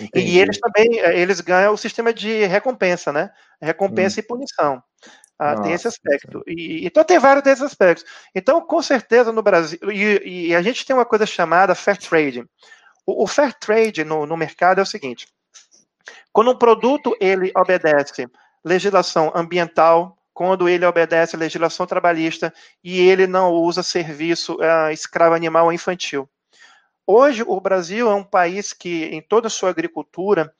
Entendi. 0.00 0.26
E 0.26 0.38
eles 0.38 0.60
também, 0.60 1.00
eh, 1.00 1.18
eles 1.18 1.40
ganham 1.40 1.74
o 1.74 1.76
sistema 1.76 2.14
de 2.14 2.44
recompensa, 2.44 3.12
né? 3.12 3.32
Recompensa 3.60 4.20
hum. 4.20 4.22
e 4.22 4.26
punição. 4.26 4.82
Ah, 5.36 5.60
tem 5.60 5.72
esse 5.72 5.88
aspecto. 5.88 6.44
E, 6.46 6.86
então 6.86 7.02
tem 7.02 7.18
vários 7.18 7.42
desses 7.42 7.64
aspectos. 7.64 8.04
Então, 8.32 8.60
com 8.60 8.80
certeza 8.80 9.32
no 9.32 9.42
Brasil, 9.42 9.80
e, 9.90 10.50
e 10.50 10.54
a 10.54 10.62
gente 10.62 10.86
tem 10.86 10.94
uma 10.94 11.04
coisa 11.04 11.26
chamada 11.26 11.74
fair 11.74 11.98
trade. 11.98 12.44
O, 13.04 13.24
o 13.24 13.26
fair 13.26 13.52
trade 13.54 14.04
no, 14.04 14.24
no 14.24 14.36
mercado 14.36 14.78
é 14.78 14.82
o 14.82 14.86
seguinte: 14.86 15.26
quando 16.32 16.52
um 16.52 16.56
produto 16.58 17.16
ele 17.20 17.50
obedece 17.56 18.28
legislação 18.64 19.32
ambiental, 19.34 20.16
quando 20.32 20.68
ele 20.68 20.86
obedece 20.86 21.36
legislação 21.36 21.86
trabalhista 21.86 22.52
e 22.82 22.98
ele 22.98 23.26
não 23.26 23.52
usa 23.52 23.82
serviço 23.82 24.54
uh, 24.56 24.90
escravo 24.90 25.34
animal 25.34 25.66
ou 25.66 25.72
infantil. 25.72 26.28
Hoje, 27.06 27.42
o 27.46 27.60
Brasil 27.60 28.08
é 28.08 28.14
um 28.14 28.22
país 28.22 28.72
que, 28.72 29.04
em 29.06 29.20
toda 29.20 29.48
a 29.48 29.50
sua 29.50 29.70
agricultura, 29.70 30.54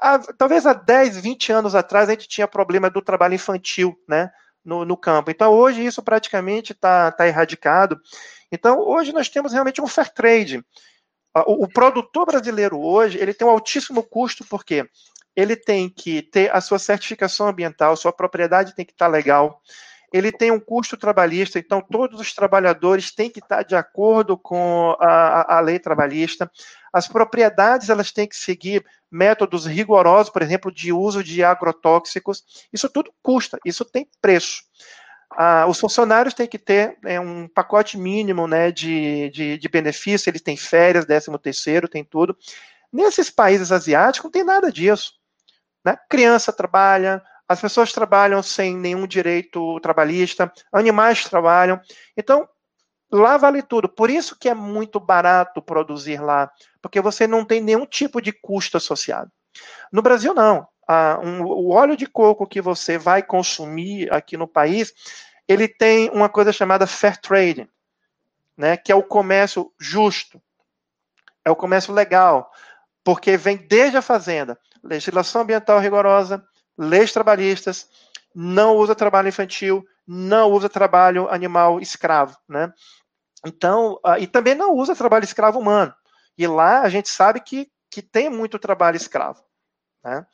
há, 0.00 0.18
talvez 0.18 0.66
há 0.66 0.72
10, 0.72 1.18
20 1.18 1.52
anos 1.52 1.74
atrás, 1.74 2.08
a 2.08 2.12
gente 2.12 2.28
tinha 2.28 2.48
problema 2.48 2.88
do 2.88 3.02
trabalho 3.02 3.34
infantil 3.34 3.94
né, 4.08 4.30
no, 4.64 4.84
no 4.84 4.96
campo. 4.96 5.30
Então, 5.30 5.52
hoje, 5.52 5.84
isso 5.84 6.02
praticamente 6.02 6.72
está 6.72 7.12
tá 7.12 7.28
erradicado. 7.28 8.00
Então, 8.50 8.80
hoje, 8.80 9.12
nós 9.12 9.28
temos 9.28 9.52
realmente 9.52 9.82
um 9.82 9.86
fair 9.86 10.08
trade. 10.12 10.64
O, 11.46 11.64
o 11.64 11.68
produtor 11.68 12.26
brasileiro 12.26 12.80
hoje, 12.80 13.18
ele 13.18 13.34
tem 13.34 13.46
um 13.46 13.50
altíssimo 13.50 14.02
custo, 14.02 14.46
porque 14.48 14.88
ele 15.34 15.56
tem 15.56 15.88
que 15.88 16.22
ter 16.22 16.54
a 16.54 16.60
sua 16.60 16.78
certificação 16.78 17.48
ambiental, 17.48 17.96
sua 17.96 18.12
propriedade 18.12 18.74
tem 18.74 18.84
que 18.84 18.92
estar 18.92 19.06
legal, 19.06 19.60
ele 20.12 20.30
tem 20.30 20.50
um 20.50 20.60
custo 20.60 20.96
trabalhista, 20.96 21.58
então 21.58 21.80
todos 21.80 22.20
os 22.20 22.34
trabalhadores 22.34 23.10
têm 23.14 23.30
que 23.30 23.38
estar 23.38 23.62
de 23.62 23.74
acordo 23.74 24.36
com 24.36 24.94
a, 25.00 25.56
a, 25.56 25.60
lei 25.60 25.78
trabalhista. 25.78 26.50
As 26.92 27.08
propriedades 27.08 27.88
elas 27.88 28.12
têm 28.12 28.28
que 28.28 28.36
seguir 28.36 28.84
métodos 29.10 29.64
rigorosos, 29.64 30.30
por 30.30 30.42
exemplo, 30.42 30.70
de 30.70 30.92
uso 30.92 31.24
de 31.24 31.42
agrotóxicos. 31.42 32.44
Isso 32.70 32.90
tudo 32.90 33.10
custa, 33.22 33.58
isso 33.64 33.86
tem 33.86 34.06
preço. 34.20 34.62
Ah, 35.30 35.64
os 35.66 35.80
funcionários 35.80 36.34
têm 36.34 36.46
que 36.46 36.58
ter 36.58 36.98
é, 37.06 37.18
um 37.18 37.48
pacote 37.48 37.96
mínimo 37.96 38.46
né, 38.46 38.70
de, 38.70 39.30
de, 39.30 39.56
de 39.56 39.68
benefício, 39.70 40.28
eles 40.28 40.42
têm 40.42 40.58
férias, 40.58 41.06
décimo 41.06 41.38
terceiro, 41.38 41.88
tem 41.88 42.04
tudo. 42.04 42.36
Nesses 42.92 43.30
países 43.30 43.72
asiáticos 43.72 44.24
não 44.24 44.30
tem 44.30 44.44
nada 44.44 44.70
disso. 44.70 45.21
Né? 45.84 45.96
Criança 46.08 46.52
trabalha, 46.52 47.22
as 47.48 47.60
pessoas 47.60 47.92
trabalham 47.92 48.42
sem 48.42 48.76
nenhum 48.76 49.06
direito 49.06 49.78
trabalhista, 49.80 50.52
animais 50.72 51.24
trabalham. 51.24 51.80
Então, 52.16 52.48
lá 53.10 53.36
vale 53.36 53.62
tudo. 53.62 53.88
Por 53.88 54.10
isso 54.10 54.38
que 54.38 54.48
é 54.48 54.54
muito 54.54 54.98
barato 54.98 55.60
produzir 55.60 56.20
lá, 56.20 56.50
porque 56.80 57.00
você 57.00 57.26
não 57.26 57.44
tem 57.44 57.60
nenhum 57.60 57.86
tipo 57.86 58.20
de 58.20 58.32
custo 58.32 58.76
associado. 58.76 59.30
No 59.92 60.00
Brasil, 60.00 60.32
não. 60.32 60.66
Ah, 60.88 61.20
um, 61.22 61.42
o 61.42 61.70
óleo 61.70 61.96
de 61.96 62.06
coco 62.06 62.46
que 62.46 62.60
você 62.60 62.98
vai 62.98 63.22
consumir 63.22 64.12
aqui 64.12 64.36
no 64.36 64.48
país, 64.48 64.92
ele 65.46 65.68
tem 65.68 66.10
uma 66.10 66.28
coisa 66.28 66.52
chamada 66.52 66.86
fair 66.86 67.16
trade, 67.20 67.68
né, 68.56 68.76
que 68.76 68.90
é 68.90 68.94
o 68.94 69.02
comércio 69.02 69.72
justo, 69.78 70.42
é 71.44 71.50
o 71.50 71.56
comércio 71.56 71.92
legal, 71.92 72.50
porque 73.04 73.36
vem 73.36 73.56
desde 73.56 73.96
a 73.96 74.02
fazenda, 74.02 74.58
legislação 74.82 75.42
ambiental 75.42 75.78
rigorosa, 75.78 76.44
leis 76.76 77.12
trabalhistas, 77.12 77.88
não 78.34 78.76
usa 78.76 78.94
trabalho 78.94 79.28
infantil, 79.28 79.84
não 80.06 80.50
usa 80.50 80.68
trabalho 80.68 81.28
animal 81.30 81.80
escravo, 81.80 82.36
né? 82.48 82.72
Então, 83.44 83.94
uh, 84.04 84.16
e 84.18 84.26
também 84.26 84.54
não 84.54 84.74
usa 84.74 84.94
trabalho 84.94 85.24
escravo 85.24 85.58
humano. 85.58 85.94
E 86.38 86.46
lá 86.46 86.82
a 86.82 86.88
gente 86.88 87.08
sabe 87.08 87.40
que, 87.40 87.70
que 87.90 88.00
tem 88.00 88.30
muito 88.30 88.58
trabalho 88.58 88.96
escravo. 88.96 89.42
Né? 90.04 90.24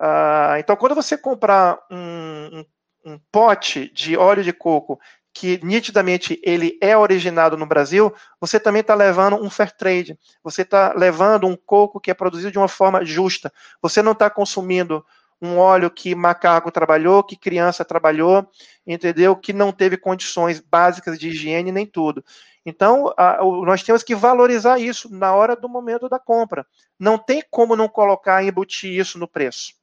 Uh, 0.00 0.56
então, 0.58 0.76
quando 0.76 0.94
você 0.94 1.16
comprar 1.16 1.78
um, 1.90 2.60
um, 2.60 3.12
um, 3.12 3.20
pote 3.30 3.90
de 3.92 4.16
óleo 4.16 4.42
de 4.42 4.52
coco 4.52 4.98
que 5.38 5.60
nitidamente 5.62 6.40
ele 6.42 6.78
é 6.80 6.96
originado 6.96 7.58
no 7.58 7.66
Brasil, 7.66 8.10
você 8.40 8.58
também 8.58 8.80
está 8.80 8.94
levando 8.94 9.36
um 9.36 9.50
fair 9.50 9.70
trade. 9.70 10.18
Você 10.42 10.62
está 10.62 10.94
levando 10.94 11.46
um 11.46 11.54
coco 11.54 12.00
que 12.00 12.10
é 12.10 12.14
produzido 12.14 12.50
de 12.50 12.56
uma 12.56 12.68
forma 12.68 13.04
justa. 13.04 13.52
Você 13.82 14.00
não 14.00 14.12
está 14.12 14.30
consumindo 14.30 15.04
um 15.38 15.58
óleo 15.58 15.90
que 15.90 16.14
macaco 16.14 16.70
trabalhou, 16.70 17.22
que 17.22 17.36
criança 17.36 17.84
trabalhou, 17.84 18.48
entendeu? 18.86 19.36
Que 19.36 19.52
não 19.52 19.72
teve 19.72 19.98
condições 19.98 20.58
básicas 20.58 21.18
de 21.18 21.28
higiene 21.28 21.70
nem 21.70 21.84
tudo. 21.84 22.24
Então, 22.64 23.12
a, 23.14 23.44
o, 23.44 23.66
nós 23.66 23.82
temos 23.82 24.02
que 24.02 24.14
valorizar 24.14 24.78
isso 24.78 25.12
na 25.12 25.34
hora 25.34 25.54
do 25.54 25.68
momento 25.68 26.08
da 26.08 26.18
compra. 26.18 26.66
Não 26.98 27.18
tem 27.18 27.44
como 27.50 27.76
não 27.76 27.90
colocar 27.90 28.42
embutir 28.42 28.98
isso 28.98 29.18
no 29.18 29.28
preço 29.28 29.74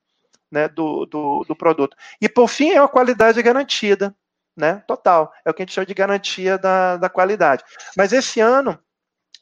né, 0.54 0.68
do, 0.68 1.06
do, 1.06 1.45
do 1.47 1.56
produto. 1.56 1.95
E, 2.20 2.28
por 2.28 2.47
fim, 2.47 2.72
é 2.72 2.82
uma 2.82 2.88
qualidade 2.88 3.41
garantida, 3.41 4.16
né? 4.56 4.84
Total. 4.88 5.32
É 5.45 5.49
o 5.49 5.54
que 5.54 5.62
a 5.62 5.66
gente 5.66 5.74
chama 5.74 5.86
de 5.86 5.93
garantia 5.93 6.58
da, 6.58 6.97
da 6.97 7.10
qualidade. 7.10 7.64
Mas 7.97 8.14
esse 8.14 8.39
ano, 8.39 8.80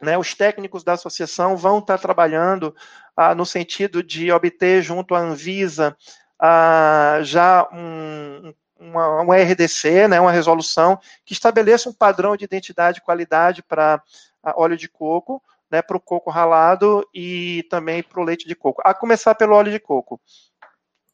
né, 0.01 0.17
os 0.17 0.33
técnicos 0.33 0.83
da 0.83 0.93
associação 0.93 1.55
vão 1.55 1.79
estar 1.79 1.97
trabalhando 1.97 2.75
ah, 3.15 3.35
no 3.35 3.45
sentido 3.45 4.01
de 4.01 4.31
obter 4.31 4.81
junto 4.81 5.13
à 5.13 5.19
Anvisa 5.19 5.95
ah, 6.39 7.19
já 7.21 7.67
um, 7.71 8.53
uma, 8.79 9.37
RDC, 9.37 10.07
né, 10.07 10.19
uma 10.19 10.31
resolução 10.31 10.99
que 11.23 11.33
estabeleça 11.33 11.87
um 11.87 11.93
padrão 11.93 12.35
de 12.35 12.45
identidade 12.45 12.97
e 12.97 13.03
qualidade 13.03 13.61
para 13.61 14.01
ah, 14.41 14.53
óleo 14.57 14.75
de 14.75 14.89
coco, 14.89 15.41
né, 15.69 15.81
para 15.81 15.95
o 15.95 16.01
coco 16.01 16.31
ralado 16.31 17.07
e 17.13 17.63
também 17.69 18.01
para 18.01 18.19
o 18.19 18.23
leite 18.23 18.47
de 18.47 18.55
coco. 18.55 18.81
A 18.83 18.93
começar 18.93 19.35
pelo 19.35 19.55
óleo 19.55 19.71
de 19.71 19.79
coco. 19.79 20.19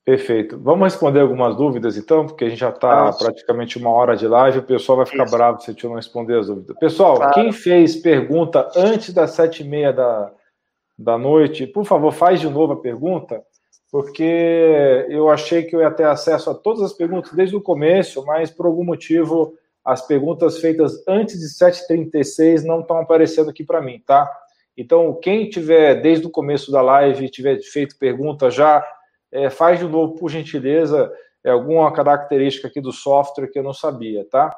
Perfeito. 0.08 0.58
Vamos 0.58 0.86
responder 0.86 1.20
algumas 1.20 1.58
dúvidas, 1.58 1.98
então, 1.98 2.26
porque 2.26 2.46
a 2.46 2.50
gente 2.50 2.60
já 2.60 2.70
está 2.70 3.12
praticamente 3.12 3.78
uma 3.78 3.90
hora 3.90 4.16
de 4.16 4.26
live, 4.26 4.60
o 4.60 4.64
pessoal 4.64 4.96
vai 4.96 5.06
ficar 5.06 5.26
Isso. 5.26 5.36
bravo 5.36 5.60
se 5.60 5.70
a 5.70 5.74
gente 5.74 5.86
não 5.86 5.96
responder 5.96 6.40
as 6.40 6.48
dúvidas. 6.48 6.78
Pessoal, 6.80 7.18
claro. 7.18 7.34
quem 7.34 7.52
fez 7.52 7.98
pergunta 7.98 8.72
antes 8.74 9.14
das 9.14 9.32
sete 9.32 9.64
e 9.64 9.68
meia 9.68 9.92
da, 9.92 10.32
da 10.98 11.18
noite, 11.18 11.68
por 11.68 11.84
favor, 11.84 12.14
faz 12.14 12.40
de 12.40 12.48
novo 12.50 12.72
a 12.72 12.80
pergunta, 12.80 13.44
porque 13.92 15.06
eu 15.10 15.30
achei 15.30 15.64
que 15.64 15.76
eu 15.76 15.82
ia 15.82 15.92
ter 15.92 16.06
acesso 16.06 16.50
a 16.52 16.56
todas 16.56 16.84
as 16.84 16.94
perguntas 16.94 17.34
desde 17.34 17.58
o 17.58 17.62
começo, 17.62 18.26
mas 18.26 18.50
por 18.50 18.66
algum 18.66 18.86
motivo 18.86 19.56
as 19.84 20.08
perguntas 20.08 20.58
feitas 20.60 21.04
antes 21.06 21.38
de 21.38 21.48
7h36 21.48 22.64
não 22.64 22.80
estão 22.80 22.98
aparecendo 22.98 23.50
aqui 23.50 23.66
para 23.66 23.82
mim, 23.82 24.02
tá? 24.08 24.32
Então, 24.78 25.20
quem 25.22 25.50
tiver 25.50 25.96
desde 25.96 26.26
o 26.26 26.30
começo 26.30 26.72
da 26.72 26.82
live 26.82 27.30
tiver 27.30 27.60
feito 27.60 28.00
pergunta 28.00 28.50
já, 28.50 28.82
é, 29.32 29.50
faz 29.50 29.80
de 29.80 29.88
novo, 29.88 30.16
por 30.16 30.30
gentileza, 30.30 31.12
é, 31.44 31.52
alguma 31.52 31.92
característica 31.92 32.68
aqui 32.68 32.82
do 32.82 32.92
software 32.92 33.48
que 33.48 33.60
eu 33.60 33.64
não 33.64 33.74
sabia, 33.74 34.28
tá? 34.30 34.56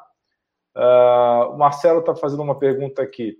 Uh, 0.77 1.53
o 1.53 1.57
Marcelo 1.57 1.99
está 1.99 2.15
fazendo 2.15 2.43
uma 2.43 2.57
pergunta 2.57 3.01
aqui 3.01 3.35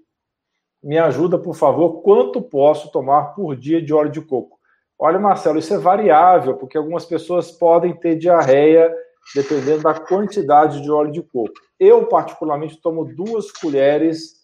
me 0.81 0.97
ajuda, 0.97 1.37
por 1.37 1.55
favor, 1.55 2.01
quanto 2.01 2.41
posso 2.41 2.91
tomar 2.91 3.33
por 3.35 3.55
dia 3.55 3.81
de 3.81 3.93
óleo 3.93 4.11
de 4.11 4.21
coco? 4.21 4.57
Olha, 4.97 5.19
Marcelo, 5.19 5.59
isso 5.59 5.73
é 5.73 5.77
variável, 5.77 6.55
porque 6.55 6.77
algumas 6.77 7.05
pessoas 7.05 7.51
podem 7.51 7.93
ter 7.93 8.15
diarreia 8.15 8.93
dependendo 9.35 9.83
da 9.83 9.93
quantidade 9.93 10.81
de 10.81 10.89
óleo 10.89 11.11
de 11.11 11.21
coco. 11.21 11.53
Eu, 11.79 12.07
particularmente, 12.07 12.81
tomo 12.81 13.05
duas 13.05 13.51
colheres 13.51 14.38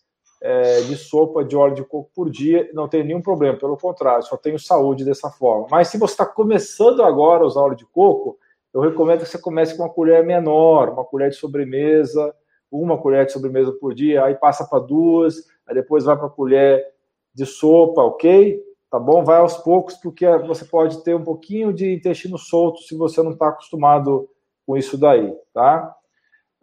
é, 0.45 0.81
de 0.81 0.95
sopa 0.95 1.43
de 1.43 1.57
óleo 1.57 1.73
de 1.73 1.83
coco 1.83 2.07
por 2.13 2.29
dia, 2.29 2.69
não 2.71 2.87
tenho 2.87 3.03
nenhum 3.03 3.21
problema, 3.21 3.57
pelo 3.57 3.75
contrário, 3.75 4.21
só 4.21 4.37
tenho 4.37 4.59
saúde 4.59 5.03
dessa 5.03 5.27
forma. 5.27 5.65
Mas 5.71 5.87
se 5.87 5.97
você 5.97 6.13
está 6.13 6.23
começando 6.23 7.01
agora 7.01 7.41
a 7.43 7.47
usar 7.47 7.61
óleo 7.61 7.75
de 7.75 7.85
coco, 7.87 8.37
eu 8.71 8.79
recomendo 8.79 9.21
que 9.21 9.25
você 9.25 9.39
comece 9.39 9.75
com 9.75 9.81
uma 9.81 9.89
colher 9.89 10.23
menor, 10.23 10.89
uma 10.89 11.03
colher 11.03 11.31
de 11.31 11.35
sobremesa, 11.35 12.31
uma 12.71 12.95
colher 12.95 13.25
de 13.25 13.31
sobremesa 13.31 13.71
por 13.71 13.95
dia, 13.95 14.23
aí 14.23 14.35
passa 14.35 14.63
para 14.63 14.77
duas, 14.77 15.47
aí 15.65 15.73
depois 15.73 16.03
vai 16.03 16.15
para 16.15 16.29
colher 16.29 16.85
de 17.33 17.47
sopa, 17.47 18.03
ok? 18.03 18.61
Tá 18.91 18.99
bom? 18.99 19.23
Vai 19.23 19.37
aos 19.37 19.57
poucos, 19.57 19.95
porque 19.95 20.27
você 20.45 20.63
pode 20.63 21.03
ter 21.03 21.15
um 21.15 21.23
pouquinho 21.23 21.73
de 21.73 21.91
intestino 21.91 22.37
solto 22.37 22.81
se 22.81 22.95
você 22.95 23.23
não 23.23 23.31
está 23.31 23.47
acostumado 23.47 24.29
com 24.63 24.77
isso 24.77 24.95
daí, 24.95 25.35
tá? 25.51 25.95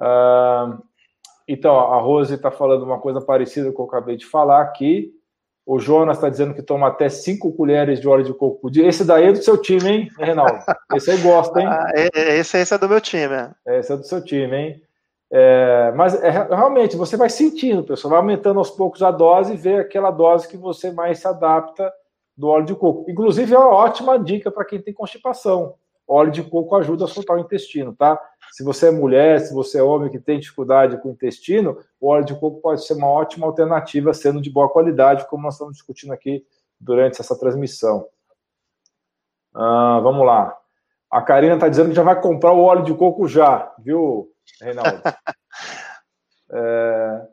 Uh, 0.01 0.81
então, 1.47 1.77
a 1.77 2.01
Rose 2.01 2.35
está 2.35 2.51
falando 2.51 2.85
uma 2.85 2.99
coisa 2.99 3.21
parecida 3.21 3.73
com 3.73 3.83
o 3.83 3.89
que 3.89 3.95
eu 3.95 3.99
acabei 3.99 4.17
de 4.17 4.27
falar 4.27 4.63
aqui. 4.63 5.13
O 5.65 5.79
Jonas 5.79 6.17
está 6.17 6.29
dizendo 6.29 6.55
que 6.55 6.63
toma 6.63 6.89
até 6.89 7.09
5 7.09 7.53
colheres 7.53 8.01
de 8.01 8.09
óleo 8.09 8.25
de 8.25 8.35
coco 8.35 8.61
por 8.61 8.71
dia. 8.71 8.87
Esse 8.87 9.05
daí 9.05 9.29
é 9.29 9.33
do 9.33 9.43
seu 9.43 9.61
time, 9.61 9.89
hein, 9.89 10.09
Reinaldo? 10.19 10.59
Esse 10.95 11.13
aí 11.13 11.19
gosta, 11.19 11.61
hein? 11.61 11.67
Ah, 11.71 11.93
é, 11.95 12.09
é, 12.15 12.39
esse, 12.39 12.59
esse 12.59 12.75
é 12.75 12.79
do 12.79 12.89
meu 12.89 13.01
time. 13.01 13.35
É. 13.67 13.79
Esse 13.79 13.93
é 13.93 13.97
do 13.97 14.05
seu 14.05 14.23
time, 14.25 14.57
hein? 14.57 14.83
É, 15.31 15.93
mas 15.97 16.21
é, 16.23 16.31
realmente 16.31 16.95
você 16.95 17.17
vai 17.17 17.31
sentindo, 17.31 17.85
pessoal, 17.85 18.11
vai 18.11 18.19
aumentando 18.19 18.59
aos 18.59 18.71
poucos 18.71 19.03
a 19.03 19.11
dose 19.11 19.55
e 19.55 19.57
vê 19.57 19.77
aquela 19.77 20.11
dose 20.11 20.47
que 20.47 20.59
você 20.59 20.91
mais 20.93 21.21
se 21.21 21.29
adapta 21.29 21.91
do 22.37 22.49
óleo 22.49 22.67
de 22.67 22.75
coco. 22.75 23.11
Inclusive, 23.11 23.55
é 23.55 23.59
uma 23.59 23.71
ótima 23.71 24.19
dica 24.19 24.51
para 24.51 24.65
quem 24.65 24.83
tem 24.83 24.93
constipação. 24.93 25.75
Óleo 26.07 26.31
de 26.31 26.43
coco 26.43 26.77
ajuda 26.77 27.05
a 27.05 27.09
soltar 27.09 27.37
o 27.37 27.41
intestino, 27.41 27.95
tá? 27.95 28.21
Se 28.53 28.63
você 28.63 28.89
é 28.89 28.91
mulher, 28.91 29.41
se 29.41 29.55
você 29.55 29.79
é 29.79 29.83
homem 29.83 30.11
que 30.11 30.19
tem 30.19 30.39
dificuldade 30.39 31.01
com 31.01 31.09
o 31.09 31.13
intestino, 31.13 31.79
o 32.01 32.09
óleo 32.09 32.25
de 32.25 32.35
coco 32.35 32.61
pode 32.61 32.85
ser 32.85 32.95
uma 32.95 33.09
ótima 33.09 33.47
alternativa, 33.47 34.13
sendo 34.13 34.41
de 34.41 34.51
boa 34.51 34.69
qualidade, 34.69 35.27
como 35.29 35.43
nós 35.45 35.55
estamos 35.55 35.75
discutindo 35.75 36.13
aqui 36.13 36.45
durante 36.79 37.21
essa 37.21 37.39
transmissão. 37.39 38.07
Ah, 39.55 40.01
vamos 40.03 40.27
lá. 40.27 40.57
A 41.11 41.23
Karina 41.23 41.55
está 41.55 41.69
dizendo 41.69 41.91
que 41.91 41.95
já 41.95 42.03
vai 42.03 42.21
comprar 42.21 42.53
o 42.53 42.63
óleo 42.63 42.85
de 42.85 42.95
coco 42.95 43.29
já, 43.29 43.73
viu, 43.79 44.31
Reinaldo? 44.61 45.03
é, 46.51 47.27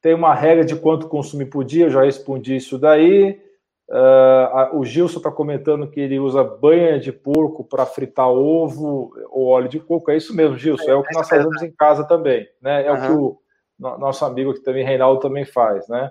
tem 0.00 0.14
uma 0.14 0.34
regra 0.34 0.64
de 0.64 0.76
quanto 0.76 1.08
consumir 1.08 1.46
por 1.46 1.64
dia, 1.64 1.86
eu 1.86 1.90
já 1.90 2.02
respondi 2.02 2.56
isso 2.56 2.78
daí. 2.78 3.40
Uh, 3.88 4.78
o 4.78 4.84
Gilson 4.84 5.18
está 5.18 5.30
comentando 5.30 5.90
que 5.90 6.00
ele 6.00 6.18
usa 6.18 6.42
banha 6.42 6.98
de 6.98 7.12
porco 7.12 7.64
para 7.64 7.84
fritar 7.84 8.28
ovo 8.28 9.12
ou 9.30 9.48
óleo 9.48 9.68
de 9.68 9.80
coco. 9.80 10.10
É 10.10 10.16
isso 10.16 10.34
mesmo, 10.34 10.56
Gilson. 10.56 10.90
É, 10.90 10.94
o 10.94 11.02
que 11.02 11.14
nós 11.14 11.28
fazemos 11.28 11.62
em 11.62 11.70
casa 11.70 12.04
também. 12.04 12.48
Né? 12.60 12.86
É 12.86 12.92
uhum. 12.92 12.96
o 12.96 13.00
que 13.00 13.12
o 13.12 13.42
no, 13.78 13.98
nosso 13.98 14.24
amigo 14.24 14.54
que 14.54 14.60
também, 14.60 14.84
Reinaldo, 14.84 15.20
também 15.20 15.44
faz. 15.44 15.88
Né? 15.88 16.10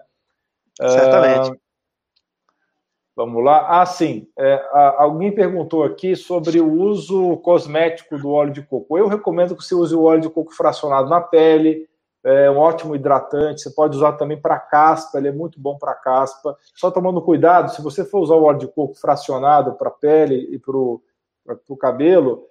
Certamente. 0.80 1.52
Uh, 1.52 1.60
vamos 3.16 3.44
lá. 3.44 3.82
Ah, 3.82 3.86
sim. 3.86 4.28
É, 4.38 4.64
alguém 4.98 5.34
perguntou 5.34 5.84
aqui 5.84 6.16
sobre 6.16 6.60
o 6.60 6.72
uso 6.72 7.38
cosmético 7.38 8.18
do 8.18 8.30
óleo 8.30 8.54
de 8.54 8.62
coco. 8.62 8.98
Eu 8.98 9.08
recomendo 9.08 9.56
que 9.56 9.64
você 9.64 9.74
use 9.74 9.96
o 9.96 10.04
óleo 10.04 10.22
de 10.22 10.30
coco 10.30 10.54
fracionado 10.54 11.10
na 11.10 11.22
pele 11.22 11.90
é 12.24 12.50
um 12.50 12.58
ótimo 12.58 12.96
hidratante. 12.96 13.62
Você 13.62 13.72
pode 13.72 13.98
usar 13.98 14.14
também 14.14 14.40
para 14.40 14.60
caspa, 14.60 15.18
ele 15.18 15.28
é 15.28 15.32
muito 15.32 15.60
bom 15.60 15.78
para 15.78 15.94
caspa. 15.96 16.58
Só 16.76 16.92
tomando 16.92 17.22
cuidado, 17.22 17.72
se 17.72 17.82
você 17.82 18.06
for 18.06 18.20
usar 18.20 18.36
o 18.36 18.44
óleo 18.44 18.60
de 18.60 18.68
coco 18.68 18.96
fracionado 18.96 19.74
para 19.74 19.90
a 19.90 19.92
pele 19.92 20.48
e 20.52 20.60
para 20.60 20.76
o 20.76 21.78
cabelo, 21.78 22.46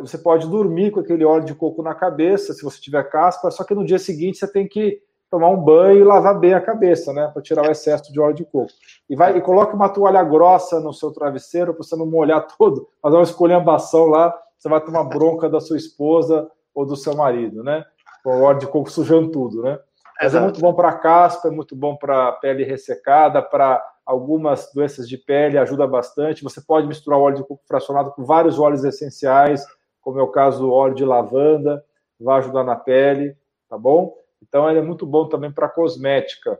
você 0.00 0.18
pode 0.18 0.48
dormir 0.48 0.90
com 0.90 1.00
aquele 1.00 1.24
óleo 1.24 1.44
de 1.44 1.54
coco 1.54 1.82
na 1.82 1.94
cabeça, 1.94 2.52
se 2.52 2.62
você 2.62 2.80
tiver 2.80 3.04
caspa, 3.04 3.50
só 3.50 3.64
que 3.64 3.74
no 3.74 3.84
dia 3.84 3.98
seguinte 3.98 4.38
você 4.38 4.50
tem 4.50 4.66
que 4.66 5.00
tomar 5.30 5.48
um 5.48 5.62
banho 5.62 6.00
e 6.00 6.04
lavar 6.04 6.38
bem 6.40 6.54
a 6.54 6.60
cabeça, 6.60 7.12
né, 7.12 7.28
para 7.32 7.40
tirar 7.40 7.68
o 7.68 7.70
excesso 7.70 8.12
de 8.12 8.18
óleo 8.18 8.34
de 8.34 8.44
coco. 8.44 8.72
E 9.08 9.14
vai 9.14 9.36
e 9.36 9.40
coloque 9.40 9.74
uma 9.74 9.88
toalha 9.88 10.24
grossa 10.24 10.80
no 10.80 10.92
seu 10.92 11.12
travesseiro 11.12 11.72
para 11.72 11.84
você 11.84 11.94
não 11.94 12.04
molhar 12.04 12.44
todo, 12.58 12.88
fazer 13.00 13.16
uma 13.16 13.22
escolhambação 13.22 14.06
lá, 14.06 14.36
você 14.58 14.68
vai 14.68 14.80
tomar 14.80 15.04
bronca 15.04 15.48
da 15.48 15.60
sua 15.60 15.76
esposa 15.76 16.50
ou 16.74 16.84
do 16.84 16.96
seu 16.96 17.14
marido, 17.14 17.62
né? 17.62 17.84
Com 18.22 18.30
o 18.38 18.42
óleo 18.42 18.60
de 18.60 18.66
coco 18.66 18.90
sujando 18.90 19.30
tudo, 19.30 19.62
né? 19.62 19.78
Mas 20.20 20.34
é 20.34 20.36
Exato. 20.36 20.36
é 20.36 20.44
muito 20.44 20.60
bom 20.60 20.74
para 20.74 20.92
caspa, 20.92 21.48
é 21.48 21.50
muito 21.50 21.74
bom 21.74 21.96
para 21.96 22.32
pele 22.32 22.62
ressecada, 22.62 23.40
para 23.40 23.82
algumas 24.04 24.70
doenças 24.74 25.08
de 25.08 25.16
pele, 25.16 25.56
ajuda 25.56 25.86
bastante. 25.86 26.42
Você 26.42 26.60
pode 26.60 26.86
misturar 26.86 27.18
o 27.18 27.22
óleo 27.22 27.36
de 27.36 27.44
coco 27.44 27.62
fracionado 27.66 28.12
com 28.12 28.24
vários 28.24 28.58
óleos 28.58 28.84
essenciais, 28.84 29.64
como 30.00 30.18
é 30.18 30.22
o 30.22 30.28
caso 30.28 30.60
do 30.60 30.72
óleo 30.72 30.94
de 30.94 31.04
lavanda, 31.04 31.84
vai 32.18 32.38
ajudar 32.38 32.64
na 32.64 32.76
pele, 32.76 33.36
tá 33.68 33.78
bom? 33.78 34.14
Então 34.42 34.68
ele 34.68 34.78
é 34.78 34.82
muito 34.82 35.06
bom 35.06 35.28
também 35.28 35.50
para 35.50 35.68
cosmética. 35.68 36.58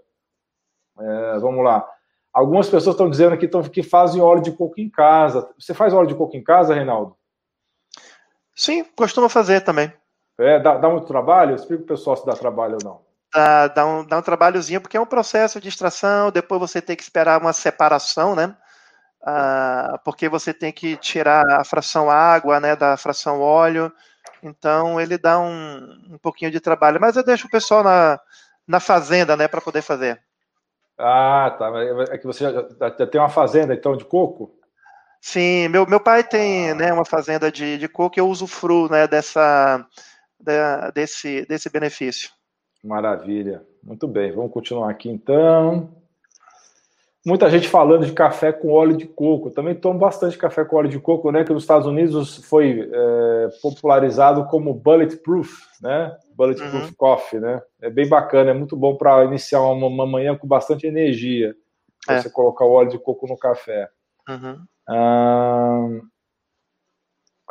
É, 0.99 1.39
vamos 1.39 1.65
lá. 1.65 1.87
Algumas 2.33 2.69
pessoas 2.69 2.95
estão 2.95 3.11
dizendo 3.11 3.35
aqui 3.35 3.49
tão, 3.49 3.63
que 3.63 3.83
fazem 3.83 4.23
óleo 4.23 4.43
de 4.43 4.53
coco 4.53 4.81
em 4.81 4.89
casa. 4.89 5.51
Você 5.59 5.75
faz 5.75 5.93
óleo 5.93 6.07
de 6.07 6.15
coco 6.15 6.37
em 6.37 6.45
casa, 6.45 6.75
Reinaldo? 6.75 7.17
Sim, 8.55 8.85
costumo 8.85 9.29
fazer 9.29 9.63
também. 9.63 9.93
É, 10.41 10.59
dá, 10.59 10.77
dá 10.79 10.89
muito 10.89 11.07
trabalho? 11.07 11.55
Explica 11.55 11.83
o 11.83 11.87
pessoal 11.87 12.17
se 12.17 12.27
dá 12.27 12.33
trabalho 12.33 12.79
ou 12.83 12.85
não. 12.85 13.01
Dá, 13.33 13.69
dá, 13.69 13.87
um, 13.87 14.05
dá 14.05 14.19
um 14.19 14.23
trabalhozinho, 14.23 14.81
porque 14.81 14.97
é 14.97 15.01
um 15.01 15.07
processo 15.07 15.61
de 15.61 15.69
extração, 15.69 16.33
depois 16.33 16.61
você 16.61 16.83
tem 16.83 16.97
que 16.97 17.03
esperar 17.03 17.41
uma 17.41 17.53
separação, 17.53 18.35
né? 18.35 18.57
Ah, 19.23 20.01
porque 20.05 20.29
você 20.29 20.55
tem 20.55 20.73
que 20.73 20.97
tirar 20.97 21.45
a 21.61 21.65
fração 21.65 22.11
água, 22.11 22.59
né, 22.59 22.75
da 22.75 22.97
fração 22.97 23.41
óleo. 23.41 23.93
Então 24.43 25.01
ele 25.01 25.19
dá 25.19 25.39
um, 25.39 26.15
um 26.15 26.19
pouquinho 26.19 26.51
de 26.51 26.61
trabalho, 26.61 27.01
mas 27.01 27.17
eu 27.17 27.23
deixo 27.23 27.47
o 27.47 27.51
pessoal 27.51 27.85
na, 27.85 28.19
na 28.67 28.81
fazenda, 28.81 29.37
né, 29.37 29.47
para 29.47 29.61
poder 29.61 29.83
fazer. 29.83 30.21
Ah, 30.99 31.55
tá. 31.59 31.71
É 32.11 32.19
que 32.19 32.27
você 32.27 32.45
já, 32.45 32.53
já, 32.53 33.07
tem 33.07 33.21
uma 33.21 33.29
fazenda 33.29 33.75
então 33.75 33.97
de 33.97 34.05
coco? 34.05 34.55
Sim, 35.21 35.69
meu, 35.69 35.87
meu 35.87 36.01
pai 36.01 36.25
tem 36.25 36.75
né, 36.75 36.93
uma 36.93 37.05
fazenda 37.05 37.53
de, 37.53 37.77
de 37.77 37.89
coco 37.89 38.19
e 38.19 38.21
eu 38.21 38.29
uso 38.29 38.47
fru 38.47 38.89
né, 38.91 39.07
dessa, 39.07 39.87
da, 40.41 40.91
desse, 40.91 41.47
desse 41.47 41.71
benefício. 41.71 42.31
Maravilha. 42.83 43.63
Muito 43.83 44.07
bem, 44.07 44.33
vamos 44.33 44.53
continuar 44.53 44.91
aqui 44.91 45.09
então. 45.09 45.91
Muita 47.25 47.51
gente 47.51 47.69
falando 47.69 48.07
de 48.07 48.13
café 48.13 48.51
com 48.51 48.73
óleo 48.73 48.97
de 48.97 49.07
coco. 49.07 49.49
Eu 49.49 49.53
também 49.53 49.75
tomo 49.75 49.99
bastante 49.99 50.39
café 50.39 50.65
com 50.65 50.77
óleo 50.77 50.89
de 50.89 50.99
coco, 50.99 51.31
né? 51.31 51.45
Que 51.45 51.53
nos 51.53 51.65
Estados 51.65 51.87
Unidos 51.87 52.37
foi 52.49 52.91
é, 52.91 53.49
popularizado 53.61 54.47
como 54.47 54.73
bulletproof, 54.73 55.51
né? 55.83 56.17
Bulletproof 56.35 56.75
uhum. 56.75 56.95
coffee, 56.97 57.39
né? 57.39 57.61
É 57.83 57.91
bem 57.91 58.09
bacana, 58.09 58.53
é 58.53 58.55
muito 58.55 58.75
bom 58.75 58.97
para 58.97 59.23
iniciar 59.25 59.61
uma, 59.61 59.87
uma, 59.87 60.07
manhã 60.07 60.35
com 60.35 60.47
bastante 60.47 60.87
energia. 60.87 61.55
É. 62.09 62.23
Você 62.23 62.31
colocar 62.31 62.65
o 62.65 62.73
óleo 62.73 62.89
de 62.89 62.99
coco 62.99 63.27
no 63.27 63.37
café. 63.37 63.91
Uhum. 64.27 64.59
Ah, 64.89 65.89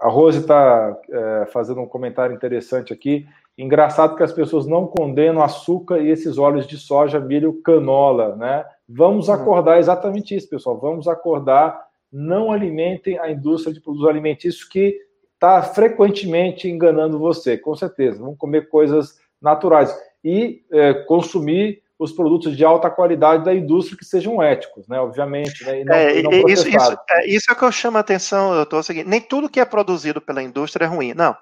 a 0.01 0.07
Rose 0.07 0.39
está 0.39 0.97
é, 1.09 1.45
fazendo 1.51 1.81
um 1.81 1.87
comentário 1.87 2.35
interessante 2.35 2.93
aqui. 2.93 3.27
Engraçado 3.57 4.15
que 4.15 4.23
as 4.23 4.31
pessoas 4.31 4.65
não 4.65 4.87
condenam 4.87 5.43
açúcar 5.43 5.99
e 5.99 6.09
esses 6.09 6.37
óleos 6.37 6.65
de 6.65 6.77
soja, 6.77 7.19
milho, 7.19 7.61
canola, 7.61 8.35
né? 8.35 8.65
Vamos 8.87 9.27
uhum. 9.27 9.33
acordar 9.33 9.77
exatamente 9.79 10.33
isso, 10.35 10.49
pessoal. 10.49 10.79
Vamos 10.79 11.07
acordar. 11.07 11.87
Não 12.11 12.51
alimentem 12.51 13.19
a 13.19 13.29
indústria 13.29 13.73
de 13.73 13.81
produtos 13.81 14.07
alimentícios 14.07 14.63
que 14.63 14.97
está 15.33 15.61
frequentemente 15.61 16.69
enganando 16.69 17.19
você, 17.19 17.57
com 17.57 17.75
certeza. 17.75 18.19
Vamos 18.19 18.37
comer 18.37 18.69
coisas 18.69 19.19
naturais 19.41 19.95
e 20.23 20.63
é, 20.71 20.93
consumir 20.93 21.81
os 21.99 22.13
produtos 22.13 22.55
de 22.55 22.63
alta 22.63 22.89
qualidade 22.89 23.43
da 23.43 23.53
indústria 23.53 23.97
que 23.97 24.05
sejam 24.05 24.41
éticos, 24.41 24.87
né? 24.87 24.97
Obviamente, 25.01 25.65
né? 25.65 25.83
Não, 25.83 25.93
é, 25.93 26.21
não 26.21 26.31
isso, 26.47 26.67
isso, 26.69 26.97
é, 27.09 27.27
isso 27.27 27.51
é 27.51 27.55
que 27.55 27.63
eu 27.63 27.71
chamo 27.73 27.97
a 27.97 27.99
atenção, 27.99 28.53
eu 28.53 28.63
estou 28.63 28.81
seguindo. 28.81 29.09
Nem 29.09 29.19
tudo 29.19 29.49
que 29.49 29.59
é 29.59 29.65
produzido 29.65 30.21
pela 30.21 30.41
indústria 30.41 30.85
é 30.85 30.87
ruim. 30.87 31.13
Não. 31.13 31.35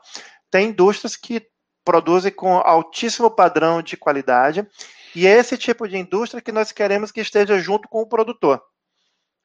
Tem 0.50 0.70
indústrias 0.70 1.16
que 1.16 1.48
produzem 1.86 2.32
com 2.32 2.58
altíssimo 2.58 3.30
padrão 3.30 3.84
de 3.84 3.96
qualidade, 3.96 4.68
e 5.16 5.28
é 5.28 5.38
esse 5.38 5.58
tipo 5.58 5.88
de 5.88 5.96
indústria 5.96 6.42
que 6.42 6.52
nós 6.52 6.72
queremos 6.72 7.12
que 7.12 7.22
esteja 7.22 7.60
junto 7.60 7.88
com 7.88 8.02
o 8.02 8.08
produtor, 8.08 8.62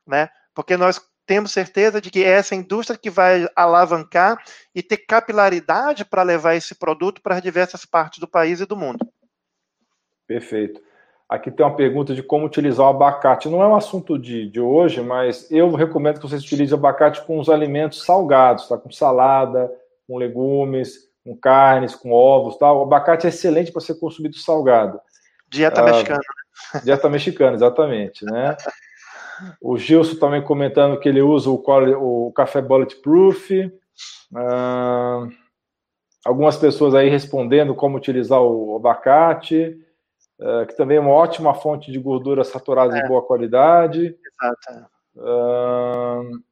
né? 0.07 0.31
Porque 0.55 0.79
nós 0.79 1.01
temos 1.27 1.53
certeza 1.53 2.01
de 2.01 2.11
que 2.11 2.25
é 2.25 2.31
essa 2.31 2.55
indústria 2.55 2.99
que 2.99 3.11
vai 3.11 3.47
alavancar 3.55 4.43
e 4.75 4.83
ter 4.83 4.97
capilaridade 4.97 6.07
para 6.07 6.23
levar 6.23 6.55
esse 6.55 6.75
produto 6.75 7.21
para 7.21 7.39
diversas 7.39 7.85
partes 7.85 8.19
do 8.19 8.27
país 8.27 8.61
e 8.61 8.67
do 8.67 8.77
mundo. 8.77 9.07
Perfeito. 10.27 10.83
Aqui 11.33 11.51
tem 11.51 11.65
uma 11.65 11.75
pergunta 11.75 12.15
de 12.15 12.23
como 12.23 12.45
utilizar 12.45 12.85
o 12.85 12.91
abacate. 12.91 13.49
Não 13.49 13.63
é 13.63 13.67
um 13.67 13.75
assunto 13.75 14.19
de, 14.19 14.51
de 14.51 14.61
hoje, 14.61 15.01
mas 15.01 15.51
eu 15.51 15.73
recomendo 15.73 16.17
que 16.17 16.29
vocês 16.29 16.45
utilizem 16.45 16.75
o 16.75 16.79
abacate 16.79 17.25
com 17.25 17.39
os 17.39 17.49
alimentos 17.49 18.05
salgados, 18.05 18.69
tá? 18.69 18.77
com 18.77 18.91
salada, 18.91 19.73
com 20.07 20.19
legumes, 20.19 21.09
com 21.25 21.35
carnes, 21.35 21.95
com 21.95 22.13
ovos. 22.13 22.59
Tá? 22.59 22.71
O 22.71 22.83
abacate 22.83 23.25
é 23.25 23.31
excelente 23.31 23.73
para 23.73 23.81
ser 23.81 23.95
consumido 23.95 24.37
salgado. 24.37 25.01
Dieta 25.49 25.81
ah, 25.81 25.85
mexicana. 25.85 26.21
Dieta 26.85 27.09
mexicana, 27.09 27.55
exatamente. 27.55 28.27
Né? 28.27 28.55
O 29.61 29.77
Gilson 29.77 30.21
também 30.21 30.41
comentando 30.41 31.01
que 31.01 31.09
ele 31.09 31.21
usa 31.21 31.51
o, 31.51 31.61
o 32.27 32.33
café 32.33 32.61
Bulletproof. 32.61 33.73
Ah, 34.37 35.27
algumas 36.25 36.59
pessoas 36.59 36.95
aí 36.95 37.09
respondendo 37.09 37.75
como 37.75 37.97
utilizar 37.97 38.41
o 38.41 38.77
abacate. 38.77 39.81
Eh, 40.41 40.67
que 40.67 40.77
também 40.77 40.97
é 40.97 41.01
uma 41.01 41.13
ótima 41.13 41.55
fonte 41.55 41.93
de 41.93 41.99
gordura 41.99 42.43
saturada 42.45 42.97
é. 42.97 43.03
de 43.03 43.09
boa 43.09 43.23
qualidade. 43.23 44.17
Exato. 44.43 44.91
Uh, 45.15 46.43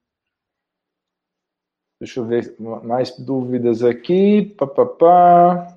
deixa 1.98 2.20
eu 2.20 2.24
ver 2.24 2.54
mais 2.58 3.16
dúvidas 3.18 3.82
aqui. 3.82 4.54
Pá, 4.56 4.66
pá, 4.66 4.86
pá. 4.86 5.76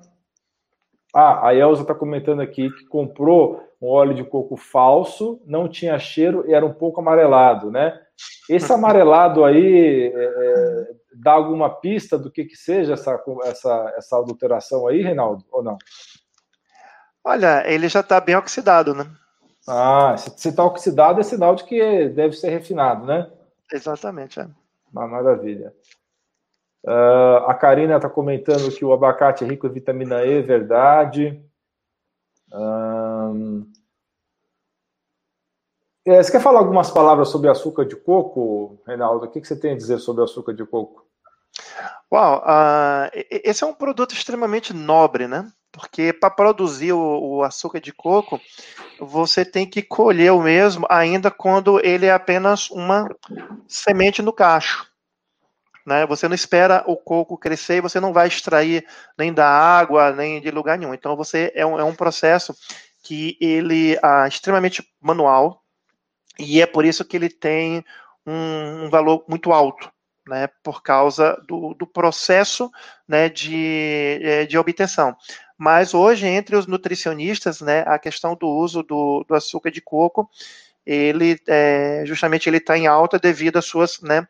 Ah, 1.14 1.48
a 1.48 1.54
Elza 1.54 1.82
está 1.82 1.94
comentando 1.94 2.40
aqui 2.40 2.70
que 2.70 2.86
comprou 2.86 3.62
um 3.80 3.88
óleo 3.88 4.14
de 4.14 4.24
coco 4.24 4.56
falso, 4.56 5.40
não 5.46 5.68
tinha 5.68 5.98
cheiro 5.98 6.44
e 6.48 6.54
era 6.54 6.66
um 6.66 6.72
pouco 6.72 7.00
amarelado, 7.00 7.70
né? 7.70 8.00
Esse 8.48 8.72
amarelado 8.72 9.44
aí 9.44 10.12
é, 10.12 10.24
é, 10.24 10.86
dá 11.14 11.32
alguma 11.32 11.70
pista 11.70 12.18
do 12.18 12.30
que, 12.30 12.44
que 12.44 12.56
seja 12.56 12.94
essa, 12.94 13.22
essa, 13.44 13.94
essa 13.96 14.18
adulteração 14.18 14.88
aí, 14.88 15.02
Reinaldo, 15.02 15.44
ou 15.52 15.62
não? 15.62 15.78
Olha, 17.24 17.66
ele 17.66 17.88
já 17.88 18.00
está 18.00 18.20
bem 18.20 18.36
oxidado, 18.36 18.94
né? 18.94 19.10
Ah, 19.66 20.14
se 20.18 20.48
está 20.48 20.62
oxidado 20.62 21.20
é 21.20 21.22
sinal 21.22 21.54
de 21.54 21.64
que 21.64 22.08
deve 22.10 22.34
ser 22.36 22.50
refinado, 22.50 23.06
né? 23.06 23.30
Exatamente, 23.72 24.38
é. 24.38 24.46
Uma 24.92 25.08
maravilha. 25.08 25.72
Uh, 26.84 27.48
a 27.48 27.54
Karina 27.54 27.96
está 27.96 28.10
comentando 28.10 28.70
que 28.70 28.84
o 28.84 28.92
abacate 28.92 29.42
é 29.42 29.46
rico 29.46 29.66
em 29.66 29.72
vitamina 29.72 30.22
E, 30.22 30.42
verdade. 30.42 31.42
Um... 32.52 33.66
É, 36.06 36.22
você 36.22 36.30
quer 36.30 36.42
falar 36.42 36.58
algumas 36.58 36.90
palavras 36.90 37.30
sobre 37.30 37.48
açúcar 37.48 37.86
de 37.86 37.96
coco, 37.96 38.78
Reinaldo? 38.86 39.24
O 39.24 39.30
que, 39.30 39.40
que 39.40 39.48
você 39.48 39.58
tem 39.58 39.72
a 39.72 39.76
dizer 39.76 39.98
sobre 39.98 40.22
açúcar 40.22 40.52
de 40.52 40.66
coco? 40.66 41.06
Uau, 42.12 42.40
uh, 42.40 43.08
esse 43.30 43.64
é 43.64 43.66
um 43.66 43.72
produto 43.72 44.12
extremamente 44.12 44.74
nobre, 44.74 45.26
né? 45.26 45.50
Porque 45.74 46.12
para 46.12 46.30
produzir 46.30 46.92
o, 46.92 47.00
o, 47.00 47.42
açúcar 47.42 47.80
de 47.80 47.92
coco, 47.92 48.40
você 49.00 49.44
tem 49.44 49.68
que 49.68 49.82
colher 49.82 50.30
o 50.30 50.40
mesmo 50.40 50.86
ainda 50.88 51.32
quando 51.32 51.84
ele 51.84 52.06
é 52.06 52.12
apenas 52.12 52.70
uma 52.70 53.08
semente 53.66 54.22
no 54.22 54.32
cacho. 54.32 54.86
Né? 55.84 56.06
Você 56.06 56.28
não 56.28 56.34
espera 56.34 56.84
o 56.86 56.96
coco 56.96 57.36
crescer 57.36 57.78
e 57.78 57.80
você 57.80 57.98
não 57.98 58.12
vai 58.12 58.28
extrair 58.28 58.86
nem 59.18 59.32
da 59.32 59.48
água, 59.48 60.12
nem 60.12 60.40
de 60.40 60.48
lugar 60.52 60.78
nenhum. 60.78 60.94
Então 60.94 61.16
você 61.16 61.50
é 61.56 61.66
um, 61.66 61.78
é 61.78 61.82
um 61.82 61.94
processo 61.94 62.54
que 63.02 63.36
ele 63.40 63.96
é 63.96 64.28
extremamente 64.28 64.88
manual 65.00 65.60
e 66.38 66.62
é 66.62 66.66
por 66.66 66.84
isso 66.84 67.04
que 67.04 67.16
ele 67.16 67.28
tem 67.28 67.84
um, 68.24 68.84
um 68.84 68.90
valor 68.90 69.24
muito 69.28 69.52
alto. 69.52 69.92
Né, 70.26 70.48
por 70.62 70.82
causa 70.82 71.38
do, 71.46 71.74
do 71.74 71.86
processo 71.86 72.70
né, 73.06 73.28
de, 73.28 74.20
é, 74.22 74.46
de 74.46 74.56
obtenção. 74.56 75.14
Mas 75.56 75.94
hoje, 75.94 76.26
entre 76.26 76.56
os 76.56 76.66
nutricionistas, 76.66 77.60
né, 77.60 77.84
a 77.86 77.98
questão 77.98 78.34
do 78.34 78.48
uso 78.48 78.82
do, 78.82 79.24
do 79.26 79.34
açúcar 79.34 79.70
de 79.70 79.80
coco, 79.80 80.28
ele 80.84 81.38
é, 81.48 82.02
justamente 82.04 82.48
ele 82.48 82.58
está 82.58 82.76
em 82.76 82.86
alta 82.86 83.18
devido 83.18 83.56
às 83.56 83.64
suas 83.64 84.00
né, 84.00 84.26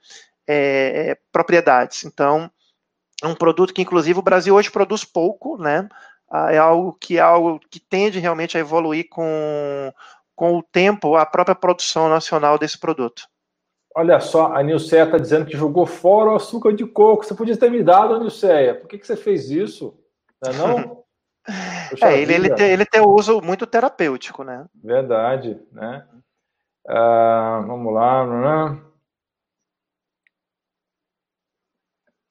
é, 0.47 1.17
propriedades. 1.33 2.05
Então, 2.05 2.51
é 3.23 3.27
um 3.27 3.35
produto 3.35 3.73
que, 3.73 3.83
inclusive, 3.83 4.19
o 4.19 4.23
Brasil 4.23 4.55
hoje 4.55 4.71
produz 4.71 5.05
pouco, 5.05 5.57
né? 5.57 5.89
É 6.51 6.59
algo 6.59 6.95
que 6.95 7.19
é 7.19 7.21
algo 7.21 7.61
que 7.71 7.79
tende 7.79 8.19
realmente 8.19 8.57
a 8.57 8.61
evoluir 8.61 9.09
com, 9.09 9.93
com 10.35 10.59
o 10.59 10.63
tempo 10.63 11.17
a 11.17 11.25
própria 11.25 11.55
produção 11.55 12.09
nacional 12.09 12.59
desse 12.59 12.79
produto. 12.79 13.29
Olha 13.95 14.19
só, 14.19 14.53
a 14.53 14.63
Nilceia 14.63 15.05
está 15.05 15.19
dizendo 15.19 15.47
que 15.47 15.57
jogou 15.57 15.87
fora 15.87 16.31
o 16.31 16.35
açúcar 16.35 16.73
de 16.73 16.85
coco. 16.85 17.25
Você 17.25 17.35
podia 17.35 17.57
ter 17.57 17.71
me 17.71 17.83
dado, 17.83 18.19
Nilceia. 18.19 18.75
Por 18.75 18.89
que, 18.89 18.99
que 18.99 19.07
você 19.07 19.17
fez 19.17 19.49
isso? 19.49 19.97
Não 20.43 20.51
é 20.51 20.57
não? 20.57 21.04
é, 22.03 22.21
ele, 22.21 22.35
ele, 22.35 22.55
tem, 22.55 22.71
ele 22.71 22.87
tem 22.87 23.01
um 23.01 23.09
uso 23.09 23.41
muito 23.41 23.67
terapêutico, 23.67 24.43
né? 24.43 24.67
Verdade, 24.83 25.61
né? 25.73 26.07
Uh, 26.87 27.67
vamos 27.67 27.95
lá? 27.95 28.79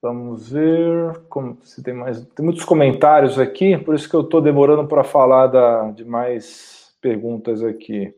Vamos 0.02 0.50
ver 0.50 1.22
como 1.30 1.58
se 1.64 1.82
tem 1.82 1.94
mais. 1.94 2.26
Tem 2.26 2.44
muitos 2.44 2.66
comentários 2.66 3.40
aqui, 3.40 3.78
por 3.78 3.96
isso 3.96 4.10
que 4.10 4.16
eu 4.16 4.22
estou 4.22 4.42
demorando 4.42 4.88
para 4.88 5.04
falar 5.04 5.48
da, 5.48 5.92
de 5.92 6.04
mais 6.04 6.94
perguntas 7.00 7.64
aqui. 7.64 8.14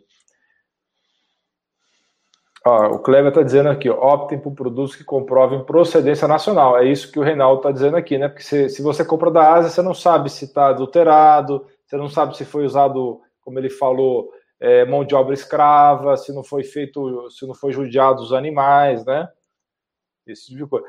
Ó, 2.67 2.95
o 2.95 2.99
Kleber 2.99 3.29
está 3.29 3.43
dizendo 3.43 3.69
aqui, 3.69 3.87
optem 3.89 4.39
por 4.39 4.53
produtos 4.53 4.95
que 4.95 5.03
comprovem 5.03 5.63
procedência 5.63 6.27
nacional. 6.27 6.75
É 6.77 6.85
isso 6.85 7.11
que 7.11 7.19
o 7.19 7.23
Reinaldo 7.23 7.57
está 7.59 7.71
dizendo 7.71 7.95
aqui, 7.95 8.17
né? 8.17 8.27
Porque 8.27 8.43
se, 8.43 8.69
se 8.69 8.81
você 8.81 9.05
compra 9.05 9.29
da 9.29 9.53
Ásia, 9.53 9.69
você 9.69 9.83
não 9.83 9.93
sabe 9.93 10.31
se 10.31 10.45
está 10.45 10.69
adulterado, 10.69 11.67
você 11.85 11.95
não 11.95 12.09
sabe 12.09 12.35
se 12.35 12.43
foi 12.43 12.65
usado, 12.65 13.21
como 13.41 13.59
ele 13.59 13.69
falou, 13.69 14.31
é, 14.59 14.83
mão 14.83 15.05
de 15.05 15.13
obra 15.13 15.35
escrava, 15.35 16.17
se 16.17 16.33
não 16.33 16.43
foi 16.43 16.63
feito, 16.63 17.29
se 17.29 17.45
não 17.45 17.53
foi 17.53 17.71
judiado 17.71 18.23
os 18.23 18.33
animais, 18.33 19.05
né? 19.05 19.29
Esse 20.25 20.47
tipo 20.47 20.63
de 20.63 20.67
coisa. 20.67 20.87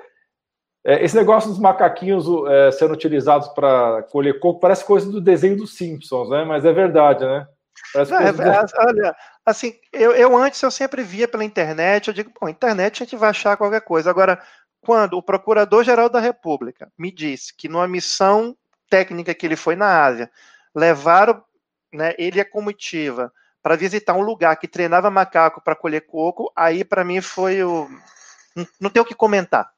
É, 0.82 1.04
esse 1.04 1.14
negócio 1.14 1.50
dos 1.50 1.58
macaquinhos 1.58 2.26
é, 2.48 2.70
sendo 2.70 2.94
utilizados 2.94 3.48
para 3.48 4.02
colher 4.04 4.40
coco 4.40 4.60
parece 4.60 4.84
coisa 4.84 5.10
do 5.10 5.20
desenho 5.20 5.58
dos 5.58 5.76
Simpsons, 5.76 6.30
né? 6.30 6.42
Mas 6.42 6.64
é 6.64 6.72
verdade, 6.72 7.22
né? 7.24 7.46
É. 7.94 8.86
Olha, 8.86 9.16
assim, 9.44 9.74
eu, 9.92 10.12
eu 10.12 10.36
antes 10.36 10.60
eu 10.62 10.70
sempre 10.70 11.02
via 11.02 11.28
pela 11.28 11.44
internet, 11.44 12.08
eu 12.08 12.14
digo, 12.14 12.32
bom, 12.40 12.48
internet 12.48 13.02
a 13.02 13.04
gente 13.04 13.16
vai 13.16 13.30
achar 13.30 13.56
qualquer 13.56 13.80
coisa. 13.80 14.10
Agora, 14.10 14.40
quando 14.80 15.14
o 15.14 15.22
Procurador-Geral 15.22 16.08
da 16.08 16.20
República 16.20 16.90
me 16.98 17.10
disse 17.10 17.54
que 17.56 17.68
numa 17.68 17.88
missão 17.88 18.56
técnica 18.88 19.34
que 19.34 19.44
ele 19.44 19.56
foi 19.56 19.76
na 19.76 20.04
Ásia, 20.04 20.30
levaram 20.74 21.42
né, 21.92 22.14
ele 22.18 22.38
e 22.38 22.40
a 22.40 22.48
comitiva 22.48 23.32
para 23.62 23.76
visitar 23.76 24.14
um 24.14 24.22
lugar 24.22 24.54
que 24.56 24.68
treinava 24.68 25.10
macaco 25.10 25.60
para 25.60 25.74
colher 25.74 26.06
coco, 26.06 26.52
aí 26.54 26.84
para 26.84 27.04
mim 27.04 27.20
foi 27.20 27.64
o. 27.64 27.88
Não 28.80 28.88
tem 28.88 29.02
o 29.02 29.04
que 29.04 29.14
comentar. 29.14 29.72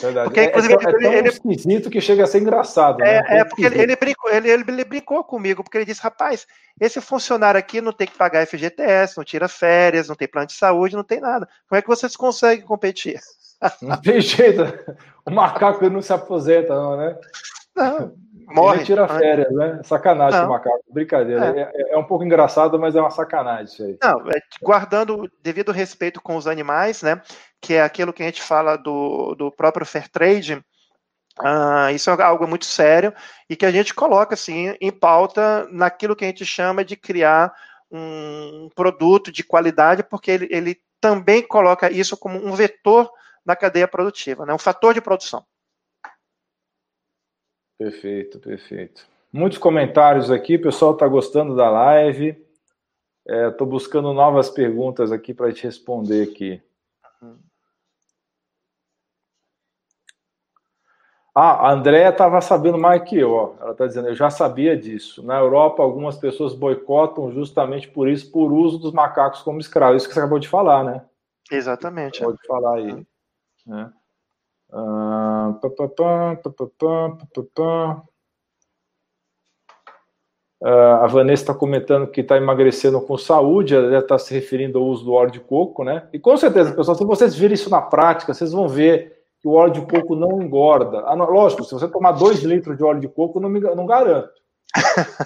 Verdade. 0.00 0.26
Porque, 0.26 0.44
inclusive, 0.44 0.74
é, 0.74 0.76
é, 0.76 0.90
ele, 0.90 1.06
é 1.06 1.18
ele, 1.18 1.28
esquisito 1.28 1.90
que 1.90 2.00
chega 2.00 2.24
a 2.24 2.26
ser 2.26 2.40
engraçado. 2.40 2.98
Né? 2.98 3.22
É, 3.28 3.38
é 3.38 3.44
porque 3.44 3.64
ele, 3.64 3.82
ele, 3.82 3.96
brincou, 3.96 4.30
ele, 4.30 4.50
ele, 4.50 4.84
brincou 4.84 5.22
comigo, 5.22 5.62
porque 5.62 5.76
ele 5.76 5.84
disse: 5.84 6.02
rapaz, 6.02 6.46
esse 6.80 7.00
funcionário 7.00 7.58
aqui 7.58 7.80
não 7.80 7.92
tem 7.92 8.06
que 8.06 8.16
pagar 8.16 8.46
FGTS, 8.46 9.16
não 9.16 9.24
tira 9.24 9.48
férias, 9.48 10.08
não 10.08 10.16
tem 10.16 10.26
plano 10.26 10.46
de 10.46 10.54
saúde, 10.54 10.96
não 10.96 11.04
tem 11.04 11.20
nada. 11.20 11.46
Como 11.68 11.78
é 11.78 11.82
que 11.82 11.88
vocês 11.88 12.16
conseguem 12.16 12.64
competir? 12.64 13.20
Não 13.80 13.96
tem 14.00 14.20
jeito. 14.20 14.62
O 15.24 15.30
macaco 15.30 15.88
não 15.88 16.02
se 16.02 16.12
aposenta, 16.12 16.74
não, 16.74 16.96
né? 16.96 17.16
Não. 17.76 18.12
Morre. 18.46 18.78
Ele 18.78 18.84
tira 18.84 19.08
férias, 19.08 19.52
né? 19.52 19.80
Sacanagem 19.84 20.40
o 20.44 20.48
macaco. 20.48 20.82
Brincadeira. 20.90 21.46
É. 21.46 21.60
É, 21.60 21.94
é. 21.94 21.98
um 21.98 22.04
pouco 22.04 22.24
engraçado, 22.24 22.78
mas 22.78 22.96
é 22.96 23.00
uma 23.00 23.10
sacanagem 23.10 23.64
isso 23.64 23.82
aí. 23.82 23.98
Não, 24.02 24.30
é, 24.30 24.40
guardando 24.62 25.30
devido 25.42 25.72
respeito 25.72 26.20
com 26.20 26.36
os 26.36 26.46
animais, 26.46 27.02
né? 27.02 27.20
Que 27.60 27.74
é 27.74 27.82
aquilo 27.82 28.12
que 28.12 28.22
a 28.22 28.26
gente 28.26 28.42
fala 28.42 28.76
do, 28.76 29.34
do 29.34 29.50
próprio 29.50 29.86
fair 29.86 30.08
trade. 30.08 30.62
Uh, 31.40 31.90
isso 31.94 32.10
é 32.10 32.22
algo 32.22 32.46
muito 32.46 32.66
sério 32.66 33.12
e 33.48 33.56
que 33.56 33.64
a 33.64 33.70
gente 33.70 33.94
coloca 33.94 34.34
assim 34.34 34.76
em 34.78 34.92
pauta 34.92 35.66
naquilo 35.70 36.14
que 36.14 36.26
a 36.26 36.28
gente 36.28 36.44
chama 36.44 36.84
de 36.84 36.94
criar 36.94 37.54
um 37.90 38.68
produto 38.74 39.32
de 39.32 39.42
qualidade, 39.42 40.02
porque 40.02 40.30
ele, 40.30 40.48
ele 40.50 40.76
também 41.00 41.42
coloca 41.42 41.90
isso 41.90 42.16
como 42.16 42.38
um 42.38 42.54
vetor 42.54 43.10
na 43.44 43.56
cadeia 43.56 43.88
produtiva, 43.88 44.46
né? 44.46 44.54
um 44.54 44.58
fator 44.58 44.94
de 44.94 45.00
produção. 45.00 45.44
Perfeito, 47.82 48.38
perfeito. 48.38 49.04
Muitos 49.32 49.58
comentários 49.58 50.30
aqui, 50.30 50.54
o 50.54 50.62
pessoal 50.62 50.92
está 50.92 51.08
gostando 51.08 51.56
da 51.56 51.68
live. 51.68 52.40
Estou 53.26 53.66
é, 53.66 53.70
buscando 53.70 54.12
novas 54.12 54.48
perguntas 54.48 55.10
aqui 55.10 55.34
para 55.34 55.52
te 55.52 55.64
responder 55.64 56.22
aqui. 56.22 56.62
Ah, 61.34 61.68
a 61.68 61.72
Andrea 61.72 62.10
estava 62.10 62.40
sabendo 62.40 62.78
mais 62.78 63.02
que 63.02 63.18
eu. 63.18 63.32
Ó. 63.32 63.54
Ela 63.60 63.72
está 63.72 63.86
dizendo, 63.86 64.08
eu 64.08 64.14
já 64.14 64.30
sabia 64.30 64.76
disso. 64.76 65.24
Na 65.24 65.40
Europa, 65.40 65.82
algumas 65.82 66.16
pessoas 66.16 66.54
boicotam 66.54 67.32
justamente 67.32 67.88
por 67.88 68.08
isso, 68.08 68.30
por 68.30 68.52
uso 68.52 68.78
dos 68.78 68.92
macacos 68.92 69.42
como 69.42 69.58
escravos. 69.58 70.02
Isso 70.02 70.08
que 70.08 70.14
você 70.14 70.20
acabou 70.20 70.38
de 70.38 70.48
falar, 70.48 70.84
né? 70.84 71.04
Exatamente. 71.50 72.18
Acabou 72.18 72.36
de 72.36 72.46
falar 72.46 72.74
aí. 72.76 72.92
Uhum. 72.92 73.04
Né? 73.66 73.92
A 80.64 81.06
Vanessa 81.08 81.42
está 81.42 81.54
comentando 81.54 82.06
que 82.06 82.20
está 82.20 82.36
emagrecendo 82.36 83.00
com 83.00 83.18
saúde, 83.18 83.74
ela 83.74 83.98
está 83.98 84.18
se 84.18 84.32
referindo 84.32 84.78
ao 84.78 84.84
uso 84.84 85.04
do 85.04 85.12
óleo 85.12 85.32
de 85.32 85.40
coco, 85.40 85.82
né? 85.82 86.08
E 86.12 86.18
com 86.18 86.36
certeza, 86.36 86.72
pessoal, 86.72 86.96
se 86.96 87.04
vocês 87.04 87.34
virem 87.34 87.54
isso 87.54 87.68
na 87.68 87.82
prática, 87.82 88.32
vocês 88.32 88.52
vão 88.52 88.68
ver 88.68 89.22
que 89.40 89.48
o 89.48 89.52
óleo 89.52 89.72
de 89.72 89.80
coco 89.80 90.14
não 90.14 90.40
engorda. 90.40 91.00
Ah, 91.00 91.14
lógico, 91.14 91.64
se 91.64 91.72
você 91.72 91.88
tomar 91.88 92.12
2 92.12 92.42
litros 92.44 92.76
de 92.76 92.84
óleo 92.84 93.00
de 93.00 93.08
coco, 93.08 93.40
não, 93.40 93.48
me, 93.48 93.58
não 93.58 93.86
garanto. 93.86 94.30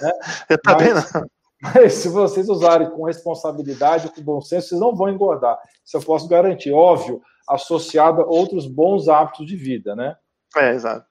Né? 0.01 0.11
Eu 0.49 0.57
também 0.59 0.93
mas, 0.93 1.13
não. 1.13 1.27
Mas 1.61 1.93
se 1.93 2.09
vocês 2.09 2.49
usarem 2.49 2.89
com 2.89 3.03
responsabilidade, 3.03 4.09
com 4.09 4.21
bom 4.21 4.41
senso, 4.41 4.69
vocês 4.69 4.81
não 4.81 4.95
vão 4.95 5.09
engordar. 5.09 5.59
Isso 5.83 5.97
eu 5.97 6.01
posso 6.01 6.27
garantir. 6.27 6.71
Óbvio, 6.71 7.19
associado 7.47 8.21
a 8.21 8.25
outros 8.25 8.67
bons 8.67 9.07
hábitos 9.07 9.45
de 9.45 9.55
vida, 9.55 9.95
né? 9.95 10.15
É, 10.55 10.71
exato. 10.71 11.05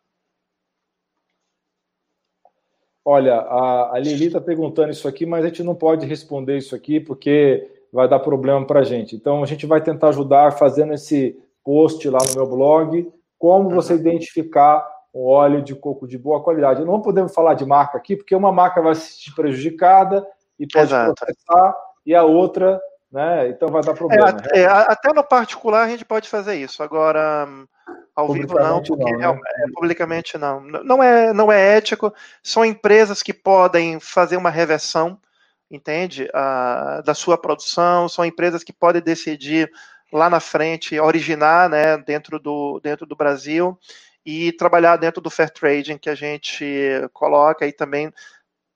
Olha, 3.05 3.37
a, 3.37 3.95
a 3.95 3.99
Lili 4.01 4.27
está 4.27 4.41
perguntando 4.41 4.91
isso 4.91 5.07
aqui, 5.07 5.25
mas 5.25 5.45
a 5.45 5.49
gente 5.49 5.63
não 5.63 5.77
pode 5.77 6.05
responder 6.05 6.59
isso 6.59 6.75
aqui 6.75 6.99
porque 6.99 7.71
vai 7.93 8.09
dar 8.09 8.19
problema 8.19 8.67
para 8.67 8.81
a 8.81 8.85
gente. 8.85 9.15
Então, 9.15 9.43
a 9.43 9.47
gente 9.47 9.65
vai 9.65 9.81
tentar 9.81 10.09
ajudar 10.09 10.53
fazendo 10.59 10.93
esse 10.93 11.41
post 11.65 12.09
lá 12.11 12.19
no 12.29 12.35
meu 12.35 12.47
blog, 12.49 13.13
como 13.39 13.71
você 13.71 13.93
uhum. 13.93 14.01
identificar 14.01 14.87
um 15.15 15.25
óleo 15.25 15.63
de 15.63 15.75
coco 15.75 16.07
de 16.07 16.19
boa 16.19 16.43
qualidade. 16.43 16.85
Não 16.85 17.01
podemos 17.01 17.33
falar 17.33 17.55
de 17.55 17.65
marca 17.65 17.97
aqui, 17.97 18.17
porque 18.17 18.35
uma 18.35 18.53
marca 18.53 18.83
vai 18.83 18.95
se 18.95 19.13
sentir 19.13 19.35
prejudicada 19.35 20.27
e 20.59 20.67
pode 20.67 20.87
Exato. 20.87 21.15
processar, 21.15 21.77
e 22.05 22.15
a 22.15 22.25
outra 22.25 22.81
né? 23.17 23.49
Então 23.49 23.69
vai 23.69 23.83
dar 23.83 23.95
problema. 23.95 24.37
É, 24.53 24.61
é, 24.61 24.67
até 24.67 25.11
no 25.13 25.25
particular 25.25 25.85
a 25.85 25.89
gente 25.89 26.05
pode 26.05 26.29
fazer 26.29 26.57
isso. 26.57 26.83
Agora, 26.83 27.49
ao 28.15 28.31
vivo 28.31 28.55
não, 28.59 28.83
porque 28.83 29.13
não, 29.13 29.35
né? 29.35 29.41
é, 29.57 29.65
publicamente 29.75 30.37
não. 30.37 30.61
Não 30.61 31.03
é, 31.03 31.33
não 31.33 31.51
é 31.51 31.79
ético. 31.79 32.13
São 32.43 32.63
empresas 32.63 33.23
que 33.23 33.33
podem 33.33 33.99
fazer 33.99 34.37
uma 34.37 34.51
reversão 34.51 35.19
entende? 35.71 36.25
Uh, 36.25 37.03
da 37.03 37.13
sua 37.13 37.37
produção, 37.37 38.09
são 38.09 38.25
empresas 38.25 38.63
que 38.63 38.73
podem 38.73 39.03
decidir 39.03 39.69
lá 40.13 40.31
na 40.31 40.39
frente 40.39 40.99
originar 41.01 41.69
né, 41.69 41.99
dentro, 41.99 42.39
do, 42.39 42.79
dentro 42.81 43.05
do 43.05 43.17
Brasil 43.17 43.77
e 44.25 44.53
trabalhar 44.53 44.97
dentro 44.97 45.21
do 45.21 45.31
fair 45.31 45.51
trading 45.51 45.99
que 45.99 46.09
a 46.09 46.15
gente 46.15 46.65
coloca 47.13 47.67
e 47.67 47.73
também 47.73 48.13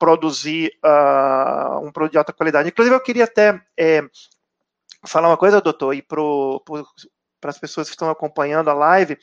produzir 0.00 0.72
uh, 0.82 1.86
um 1.86 1.92
produto 1.92 2.12
de 2.12 2.18
alta 2.18 2.32
qualidade. 2.32 2.70
Inclusive, 2.70 2.96
eu 2.96 3.00
queria 3.00 3.24
até 3.24 3.60
é, 3.78 4.02
falar 5.06 5.28
uma 5.28 5.36
coisa, 5.36 5.60
doutor, 5.60 5.94
e 5.94 6.00
para 6.00 7.50
as 7.50 7.58
pessoas 7.58 7.86
que 7.86 7.94
estão 7.94 8.08
acompanhando 8.08 8.70
a 8.70 8.74
live, 8.74 9.18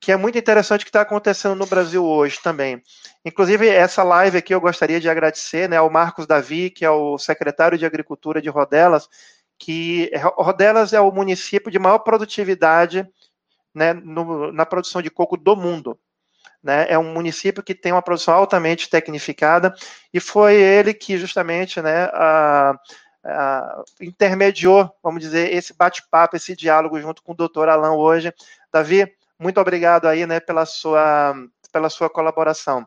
que 0.00 0.10
é 0.10 0.16
muito 0.16 0.38
interessante 0.38 0.80
o 0.80 0.84
que 0.84 0.88
está 0.88 1.02
acontecendo 1.02 1.54
no 1.54 1.66
Brasil 1.66 2.02
hoje 2.02 2.40
também. 2.42 2.82
Inclusive, 3.22 3.68
essa 3.68 4.02
live 4.02 4.38
aqui 4.38 4.54
eu 4.54 4.60
gostaria 4.60 4.98
de 4.98 5.10
agradecer 5.10 5.68
né, 5.68 5.76
ao 5.76 5.90
Marcos 5.90 6.26
Davi, 6.26 6.70
que 6.70 6.86
é 6.86 6.90
o 6.90 7.18
secretário 7.18 7.76
de 7.76 7.84
Agricultura 7.84 8.40
de 8.40 8.48
Rodelas, 8.48 9.08
que 9.58 10.10
Rodelas 10.38 10.94
é 10.94 11.00
o 11.00 11.12
município 11.12 11.70
de 11.70 11.78
maior 11.78 11.98
produtividade 11.98 13.06
né, 13.74 13.92
no, 13.92 14.52
na 14.52 14.64
produção 14.64 15.02
de 15.02 15.10
coco 15.10 15.36
do 15.36 15.54
mundo. 15.54 15.98
Né, 16.68 16.84
é 16.86 16.98
um 16.98 17.14
município 17.14 17.62
que 17.62 17.74
tem 17.74 17.92
uma 17.92 18.02
produção 18.02 18.34
altamente 18.34 18.90
tecnificada 18.90 19.74
e 20.12 20.20
foi 20.20 20.54
ele 20.54 20.92
que 20.92 21.16
justamente 21.16 21.80
né, 21.80 22.10
a, 22.12 22.78
a, 23.24 23.82
intermediou, 24.02 24.94
vamos 25.02 25.22
dizer, 25.22 25.50
esse 25.50 25.72
bate-papo, 25.72 26.36
esse 26.36 26.54
diálogo 26.54 27.00
junto 27.00 27.22
com 27.22 27.32
o 27.32 27.34
doutor 27.34 27.70
Alain 27.70 27.96
hoje. 27.96 28.34
Davi, 28.70 29.10
muito 29.38 29.58
obrigado 29.58 30.04
aí 30.04 30.26
né, 30.26 30.40
pela, 30.40 30.66
sua, 30.66 31.34
pela 31.72 31.88
sua 31.88 32.10
colaboração. 32.10 32.86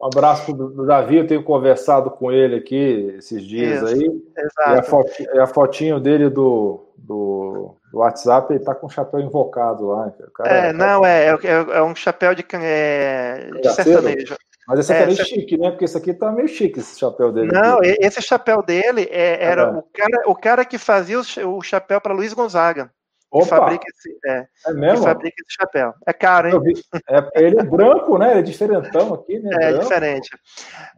Um 0.00 0.06
abraço 0.06 0.54
do 0.54 0.86
Davi, 0.86 1.16
eu 1.18 1.26
tenho 1.26 1.42
conversado 1.42 2.10
com 2.10 2.32
ele 2.32 2.56
aqui 2.56 3.14
esses 3.18 3.44
dias 3.44 3.82
Isso, 3.82 3.86
aí. 3.86 4.22
Exato. 4.38 4.70
E 4.70 4.78
a, 4.78 4.82
fotinho, 4.82 5.42
a 5.42 5.46
fotinho 5.46 6.00
dele 6.00 6.30
do, 6.30 6.86
do, 6.96 7.76
do 7.92 7.98
WhatsApp, 7.98 8.50
ele 8.50 8.64
tá 8.64 8.74
com 8.74 8.86
o 8.86 8.90
chapéu 8.90 9.20
invocado 9.20 9.88
lá. 9.88 10.10
Cara, 10.34 10.50
é, 10.50 10.72
não, 10.72 11.04
é, 11.04 11.26
é, 11.26 11.50
é, 11.72 11.82
um 11.82 11.94
chapéu 11.94 12.34
de, 12.34 12.46
é, 12.54 13.50
de 13.60 13.68
sertanejo. 13.74 14.36
Mas 14.66 14.78
esse 14.78 14.92
aqui 14.92 15.00
é, 15.00 15.04
é 15.04 15.06
meio 15.06 15.24
chique, 15.26 15.56
né? 15.58 15.70
Porque 15.70 15.84
esse 15.84 15.98
aqui 15.98 16.14
tá 16.14 16.32
meio 16.32 16.48
chique, 16.48 16.80
esse 16.80 16.98
chapéu 16.98 17.30
dele. 17.30 17.52
Não, 17.52 17.78
aqui. 17.78 17.96
esse 18.00 18.22
chapéu 18.22 18.62
dele 18.62 19.06
é, 19.10 19.44
era 19.44 19.62
é. 19.62 19.70
o, 19.70 19.82
cara, 19.82 20.30
o 20.30 20.34
cara 20.34 20.64
que 20.64 20.78
fazia 20.78 21.18
o 21.18 21.60
chapéu 21.60 22.00
para 22.00 22.14
Luiz 22.14 22.32
Gonzaga. 22.32 22.90
Opa. 23.30 23.44
Que 23.44 23.48
fabrica 23.48 23.84
esse, 23.88 24.18
é, 24.26 24.46
é 24.66 24.72
mesmo? 24.72 25.04
Fabrica 25.04 25.36
esse 25.40 25.56
chapéu. 25.56 25.94
É 26.04 26.12
caro, 26.12 26.48
hein? 26.48 26.74
É, 27.08 27.44
ele 27.44 27.60
é 27.60 27.62
branco, 27.62 28.18
né? 28.18 28.32
Ele 28.32 28.40
é 28.40 28.42
diferentão 28.42 29.14
aqui, 29.14 29.38
né? 29.38 29.50
É 29.54 29.70
branco. 29.70 29.84
diferente. 29.84 30.30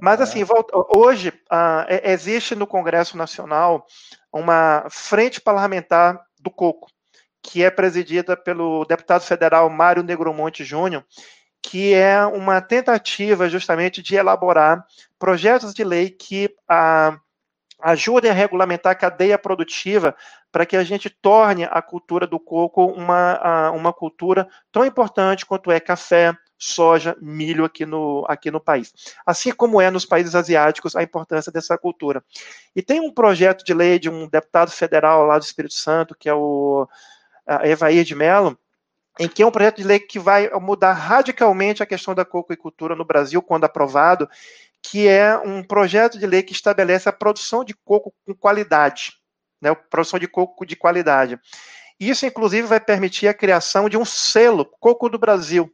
Mas 0.01 0.21
é. 0.21 0.23
assim, 0.23 0.43
volta, 0.43 0.73
hoje 0.97 1.29
uh, 1.29 1.85
existe 2.03 2.55
no 2.55 2.67
Congresso 2.67 3.19
Nacional 3.19 3.87
uma 4.33 4.87
frente 4.91 5.41
parlamentar 5.41 6.19
do 6.41 6.51
coco, 6.51 6.89
que 7.43 7.63
é 7.63 7.71
presidida 7.71 8.35
pelo 8.35 8.85
deputado 8.87 9.23
federal 9.23 9.69
Mário 9.69 10.03
Negromonte 10.03 10.65
Júnior, 10.65 11.05
que 11.61 11.93
é 11.93 12.25
uma 12.25 12.63
tentativa 12.63 13.49
justamente 13.49 14.03
de 14.03 14.17
elaborar 14.17 14.85
projetos 15.19 15.75
de 15.75 15.85
lei 15.85 16.09
que 16.09 16.47
uh, 16.71 17.21
ajudem 17.83 18.31
a 18.31 18.35
regulamentar 18.35 18.93
a 18.93 18.97
cadeia 18.97 19.37
produtiva 19.37 20.17
para 20.53 20.67
que 20.67 20.77
a 20.77 20.85
gente 20.85 21.09
torne 21.09 21.65
a 21.65 21.81
cultura 21.81 22.27
do 22.27 22.39
coco 22.39 22.85
uma, 22.85 23.71
uma 23.71 23.93
cultura 23.93 24.47
tão 24.71 24.85
importante 24.85 25.47
quanto 25.47 25.73
é 25.73 25.81
café, 25.81 26.37
soja, 26.59 27.17
milho 27.21 27.65
aqui 27.65 27.87
no, 27.87 28.25
aqui 28.29 28.51
no 28.51 28.61
país. 28.61 28.93
Assim 29.27 29.51
como 29.51 29.81
é 29.81 29.91
nos 29.91 30.05
países 30.05 30.35
asiáticos 30.35 30.95
a 30.95 31.03
importância 31.03 31.51
dessa 31.51 31.77
cultura. 31.77 32.23
E 32.77 32.83
tem 32.83 33.01
um 33.01 33.11
projeto 33.11 33.65
de 33.65 33.73
lei 33.73 33.99
de 33.99 34.11
um 34.11 34.29
deputado 34.29 34.71
federal 34.71 35.25
lá 35.25 35.39
do 35.39 35.43
Espírito 35.43 35.75
Santo, 35.75 36.15
que 36.15 36.29
é 36.29 36.35
o 36.35 36.87
Evair 37.65 38.05
de 38.05 38.15
Mello, 38.15 38.57
em 39.19 39.29
que 39.29 39.43
é 39.43 39.47
um 39.47 39.51
projeto 39.51 39.79
de 39.79 39.85
lei 39.85 39.99
que 39.99 40.19
vai 40.19 40.51
mudar 40.61 40.93
radicalmente 40.93 41.83
a 41.83 41.87
questão 41.87 42.15
da 42.15 42.25
cocoicultura 42.25 42.95
no 42.95 43.05
Brasil, 43.05 43.43
quando 43.43 43.65
aprovado, 43.65 44.29
que 44.83 45.09
é 45.09 45.37
um 45.39 45.63
projeto 45.63 46.19
de 46.19 46.27
lei 46.27 46.43
que 46.43 46.53
estabelece 46.53 47.09
a 47.09 47.13
produção 47.13 47.65
de 47.65 47.75
coco 47.75 48.13
com 48.27 48.35
qualidade, 48.35 49.22
né, 49.63 49.75
produção 49.75 50.19
de 50.19 50.27
coco 50.27 50.67
de 50.67 50.77
qualidade. 50.77 51.41
Isso, 51.99 52.27
inclusive, 52.27 52.67
vai 52.67 52.81
permitir 52.81 53.29
a 53.29 53.35
criação 53.35 53.89
de 53.89 53.97
um 53.97 54.05
selo 54.05 54.65
Coco 54.65 55.09
do 55.09 55.19
Brasil, 55.19 55.73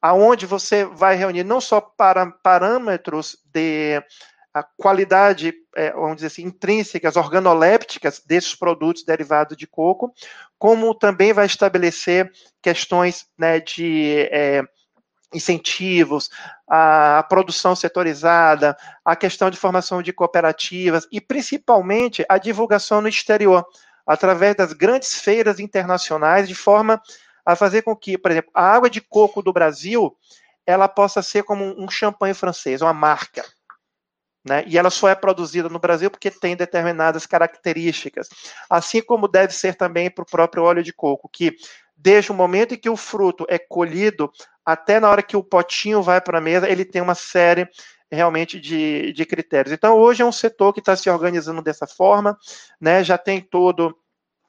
aonde 0.00 0.44
você 0.44 0.84
vai 0.84 1.16
reunir 1.16 1.42
não 1.42 1.60
só 1.60 1.80
para 1.80 2.30
parâmetros 2.30 3.38
de 3.46 4.02
a 4.52 4.62
qualidade, 4.62 5.52
é, 5.74 5.92
vamos 5.92 6.16
dizer 6.16 6.28
assim, 6.28 6.42
intrínsecas, 6.44 7.16
organolépticas 7.16 8.22
desses 8.24 8.54
produtos 8.54 9.04
derivados 9.04 9.54
de 9.54 9.66
coco, 9.66 10.14
como 10.58 10.94
também 10.94 11.34
vai 11.34 11.44
estabelecer 11.44 12.32
questões 12.62 13.26
né, 13.36 13.60
de 13.60 14.28
é, 14.32 14.62
incentivos, 15.34 16.30
a 16.68 17.24
produção 17.28 17.76
setorizada, 17.76 18.76
a 19.04 19.14
questão 19.14 19.50
de 19.50 19.56
formação 19.56 20.02
de 20.02 20.12
cooperativas 20.12 21.06
e 21.12 21.20
principalmente 21.20 22.24
a 22.28 22.38
divulgação 22.38 23.00
no 23.00 23.08
exterior, 23.08 23.64
através 24.06 24.56
das 24.56 24.72
grandes 24.72 25.20
feiras 25.20 25.60
internacionais, 25.60 26.48
de 26.48 26.54
forma 26.54 27.00
a 27.44 27.54
fazer 27.54 27.82
com 27.82 27.94
que, 27.94 28.18
por 28.18 28.30
exemplo, 28.30 28.50
a 28.52 28.62
água 28.62 28.90
de 28.90 29.00
coco 29.00 29.40
do 29.40 29.52
Brasil, 29.52 30.16
ela 30.66 30.88
possa 30.88 31.22
ser 31.22 31.44
como 31.44 31.64
um 31.80 31.88
champanhe 31.88 32.34
francês, 32.34 32.82
uma 32.82 32.92
marca. 32.92 33.44
Né? 34.44 34.64
E 34.66 34.76
ela 34.78 34.90
só 34.90 35.08
é 35.08 35.14
produzida 35.14 35.68
no 35.68 35.78
Brasil 35.78 36.10
porque 36.10 36.30
tem 36.30 36.56
determinadas 36.56 37.26
características. 37.26 38.28
Assim 38.68 39.00
como 39.00 39.28
deve 39.28 39.52
ser 39.52 39.76
também 39.76 40.10
para 40.10 40.22
o 40.22 40.26
próprio 40.26 40.64
óleo 40.64 40.82
de 40.82 40.92
coco, 40.92 41.28
que 41.28 41.56
desde 41.96 42.30
o 42.30 42.34
momento 42.34 42.74
em 42.74 42.78
que 42.78 42.90
o 42.90 42.96
fruto 42.96 43.46
é 43.48 43.58
colhido 43.58 44.30
até 44.66 44.98
na 44.98 45.08
hora 45.08 45.22
que 45.22 45.36
o 45.36 45.44
potinho 45.44 46.02
vai 46.02 46.20
para 46.20 46.38
a 46.38 46.40
mesa, 46.40 46.68
ele 46.68 46.84
tem 46.84 47.00
uma 47.00 47.14
série 47.14 47.68
realmente 48.10 48.60
de, 48.60 49.12
de 49.12 49.24
critérios. 49.24 49.72
Então, 49.72 49.96
hoje 49.96 50.22
é 50.22 50.26
um 50.26 50.32
setor 50.32 50.72
que 50.72 50.80
está 50.80 50.96
se 50.96 51.08
organizando 51.08 51.62
dessa 51.62 51.86
forma, 51.86 52.36
né, 52.80 53.04
já 53.04 53.16
tem 53.16 53.40
todo 53.40 53.96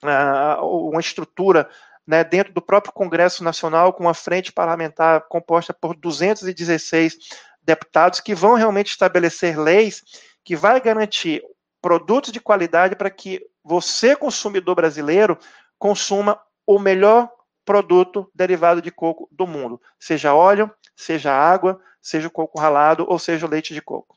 uh, 0.04 0.90
uma 0.90 1.00
estrutura 1.00 1.70
né, 2.06 2.24
dentro 2.24 2.54
do 2.54 2.62
próprio 2.62 2.94
Congresso 2.94 3.44
Nacional, 3.44 3.94
com 3.94 4.04
uma 4.04 4.14
frente 4.14 4.52
parlamentar 4.52 5.22
composta 5.28 5.74
por 5.74 5.96
216 5.96 7.18
deputados 7.62 8.20
que 8.20 8.34
vão 8.34 8.56
realmente 8.56 8.92
estabelecer 8.92 9.60
leis 9.60 10.02
que 10.44 10.56
vai 10.56 10.80
garantir 10.80 11.44
produtos 11.82 12.32
de 12.32 12.40
qualidade 12.40 12.96
para 12.96 13.10
que 13.10 13.46
você, 13.64 14.16
consumidor 14.16 14.76
brasileiro, 14.76 15.38
consuma 15.78 16.40
o 16.66 16.80
melhor 16.80 17.30
produto 17.68 18.32
derivado 18.34 18.82
de 18.82 18.90
coco 18.90 19.28
do 19.30 19.46
mundo, 19.46 19.80
seja 20.00 20.34
óleo, 20.34 20.72
seja 20.96 21.34
água, 21.34 21.78
seja 22.02 22.30
o 22.30 22.32
coco 22.32 22.58
ralado 22.58 23.06
ou 23.10 23.20
seja 23.20 23.46
o 23.46 23.50
leite 23.50 23.74
de 23.74 23.82
coco. 23.82 24.16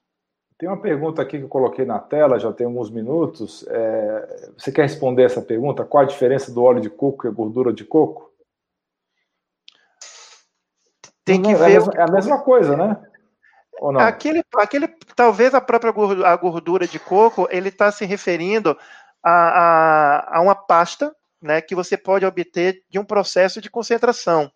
Tem 0.57 0.69
uma 0.69 0.81
pergunta 0.81 1.21
aqui 1.21 1.37
que 1.37 1.45
eu 1.45 1.49
coloquei 1.49 1.85
na 1.85 1.99
tela, 1.99 2.39
já 2.39 2.53
tem 2.53 2.67
alguns 2.67 2.91
minutos. 2.91 3.67
É, 3.67 4.51
você 4.57 4.71
quer 4.71 4.83
responder 4.83 5.25
essa 5.25 5.43
pergunta? 5.43 5.85
Qual 5.85 6.05
a 6.05 6.07
diferença 6.07 6.53
do 6.53 6.63
óleo 6.63 6.81
de 6.81 6.91
coco 6.91 7.27
e 7.27 7.29
a 7.29 7.33
gordura 7.33 7.73
de 7.73 7.85
coco? 7.85 8.31
Tem 11.25 11.43
que 11.43 11.51
é 11.51 11.55
ver. 11.55 11.65
A 11.65 11.69
mesma, 11.69 11.93
é 11.97 12.03
a 12.03 12.13
mesma 12.13 12.43
coisa, 12.43 12.77
né? 12.77 13.03
Ou 13.81 13.91
não? 13.91 14.01
Aquele, 14.01 14.45
aquele, 14.55 14.87
talvez 15.17 15.55
a 15.55 15.61
própria 15.61 15.91
gordura, 15.91 16.29
a 16.29 16.37
gordura 16.37 16.87
de 16.87 17.01
coco, 17.01 17.49
ele 17.51 17.71
está 17.71 17.91
se 17.91 18.05
referindo 18.05 18.77
a, 19.25 19.33
a, 19.33 20.39
a 20.39 20.41
uma 20.41 20.55
pasta 20.55 21.17
né, 21.41 21.61
que 21.61 21.75
você 21.75 21.97
pode 21.97 22.25
obter 22.25 22.83
de 22.89 22.99
um 22.99 23.05
processo 23.05 23.61
de 23.61 23.71
concentração. 23.71 24.51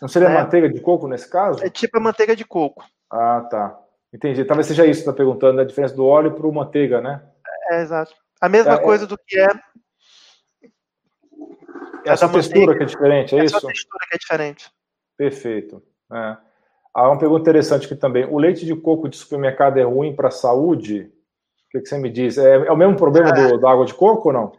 Não 0.00 0.08
seria 0.08 0.28
né? 0.28 0.36
manteiga 0.36 0.68
de 0.68 0.80
coco 0.80 1.06
nesse 1.06 1.28
caso? 1.28 1.64
É 1.64 1.68
tipo 1.68 1.98
a 1.98 2.00
manteiga 2.00 2.34
de 2.34 2.44
coco. 2.44 2.84
Ah, 3.10 3.46
tá. 3.50 3.78
Entendi. 4.12 4.44
Talvez 4.44 4.66
seja 4.66 4.86
isso 4.86 5.02
que 5.02 5.08
está 5.08 5.12
perguntando, 5.12 5.56
né? 5.56 5.62
a 5.62 5.66
diferença 5.66 5.94
do 5.94 6.06
óleo 6.06 6.32
para 6.32 6.46
o 6.46 6.52
manteiga, 6.52 7.00
né? 7.00 7.22
É, 7.70 7.82
exato. 7.82 8.14
A 8.40 8.48
mesma 8.48 8.72
é, 8.72 8.76
é. 8.76 8.78
coisa 8.78 9.06
do 9.06 9.16
que 9.16 9.38
é. 9.38 9.48
É 12.06 12.12
essa 12.12 12.28
textura 12.28 12.76
que 12.76 12.82
é 12.82 12.86
diferente, 12.86 13.36
é, 13.36 13.44
isso? 13.44 13.56
Essa 13.56 13.66
textura 13.66 14.06
que 14.08 14.14
é 14.14 14.18
diferente. 14.18 14.70
Perfeito. 15.16 15.82
É. 16.12 16.36
Há 16.94 17.08
uma 17.08 17.18
pergunta 17.18 17.42
interessante 17.42 17.86
aqui 17.86 17.94
também. 17.94 18.24
O 18.24 18.38
leite 18.38 18.64
de 18.64 18.74
coco 18.74 19.08
de 19.08 19.16
supermercado 19.16 19.76
é 19.78 19.82
ruim 19.82 20.16
para 20.16 20.28
a 20.28 20.32
saúde? 20.32 21.12
O 21.68 21.70
que, 21.70 21.80
que, 21.80 21.88
você 21.88 21.98
me 21.98 22.10
diz? 22.10 22.36
É, 22.36 22.54
é 22.54 22.72
o 22.72 22.76
mesmo 22.76 22.96
problema 22.96 23.28
é. 23.28 23.32
do, 23.32 23.60
da 23.60 23.70
água 23.70 23.84
de 23.84 23.94
coco 23.94 24.28
ou 24.28 24.32
não? 24.32 24.52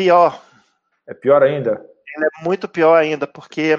Pior. 0.00 0.42
É 1.06 1.12
pior 1.12 1.42
ainda? 1.42 1.72
Ele 2.16 2.24
é 2.24 2.42
muito 2.42 2.66
pior 2.66 2.96
ainda, 2.96 3.26
porque 3.26 3.78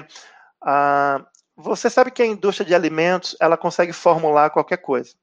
ah, 0.62 1.20
você 1.56 1.90
sabe 1.90 2.12
que 2.12 2.22
a 2.22 2.26
indústria 2.26 2.64
de 2.64 2.76
alimentos 2.76 3.36
ela 3.40 3.56
consegue 3.56 3.92
formular 3.92 4.50
qualquer 4.50 4.76
coisa. 4.76 5.16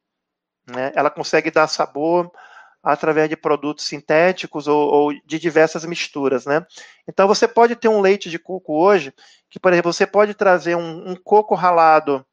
Né? 0.67 0.91
Ela 0.93 1.09
consegue 1.09 1.49
dar 1.49 1.67
sabor 1.67 2.29
através 2.83 3.29
de 3.29 3.37
produtos 3.37 3.85
sintéticos 3.85 4.67
ou, 4.67 4.89
ou, 4.93 5.13
de 5.25 5.39
diversas 5.39 5.85
misturas, 5.85 6.45
né? 6.45 6.65
Então 7.07 7.29
você 7.29 7.47
pode 7.47 7.77
ter 7.77 7.87
um 7.87 8.01
leite 8.01 8.29
de 8.29 8.37
coco 8.37 8.73
hoje, 8.73 9.13
que 9.49 9.57
por 9.57 9.71
exemplo 9.71 9.93
você 9.93 10.05
pode 10.05 10.33
trazer 10.33 10.75
um, 10.75 11.11
um 11.11 11.15
coco 11.15 11.55
ralado 11.55 12.25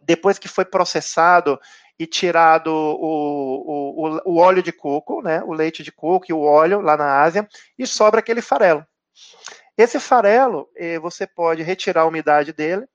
depois 0.00 0.40
que 0.40 0.48
foi 0.48 0.64
processado 0.64 1.56
e 1.98 2.06
tirado 2.06 2.68
o, 2.68 3.96
o, 3.96 4.32
o, 4.32 4.36
óleo 4.36 4.62
de 4.62 4.72
coco, 4.72 5.22
né, 5.22 5.42
o 5.44 5.52
leite 5.52 5.82
de 5.82 5.90
coco 5.90 6.26
e 6.28 6.32
o 6.32 6.42
óleo 6.42 6.80
lá 6.80 6.96
na 6.96 7.22
Ásia, 7.22 7.48
e 7.78 7.86
sobra 7.86 8.20
aquele 8.20 8.42
farelo. 8.42 8.86
Esse 9.76 9.98
farelo, 9.98 10.68
eh, 10.76 10.98
você 10.98 11.26
pode 11.26 11.62
retirar 11.62 12.02
a 12.02 12.06
umidade 12.06 12.52
dele 12.52 12.86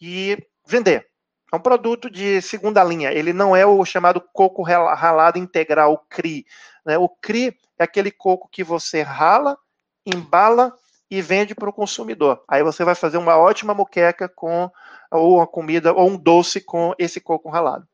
e 0.00 0.36
vender. 0.66 1.06
É 1.52 1.56
um 1.56 1.60
produto 1.60 2.10
de 2.10 2.42
segunda 2.42 2.82
linha, 2.82 3.12
ele 3.12 3.32
não 3.32 3.54
é 3.54 3.64
o 3.64 3.84
chamado 3.84 4.20
coco 4.32 4.62
ralado 4.62 5.38
integral, 5.38 5.92
o 5.92 5.98
CRI. 5.98 6.44
Né? 6.84 6.98
O 6.98 7.08
CRI 7.08 7.56
é 7.78 7.84
aquele 7.84 8.10
coco 8.10 8.48
que 8.50 8.64
você 8.64 9.02
rala, 9.02 9.56
embala 10.04 10.74
e 11.10 11.22
vende 11.22 11.54
para 11.54 11.70
o 11.70 11.72
consumidor. 11.72 12.42
Aí 12.48 12.62
você 12.62 12.84
vai 12.84 12.94
fazer 12.94 13.16
uma 13.16 13.36
ótima 13.36 13.72
moqueca 13.72 14.28
com 14.28 14.70
ou 15.10 15.36
uma 15.36 15.46
comida 15.46 15.92
ou 15.92 16.10
um 16.10 16.16
doce 16.16 16.60
com 16.60 16.94
esse 16.98 17.20
coco 17.20 17.48
ralado. 17.48 17.86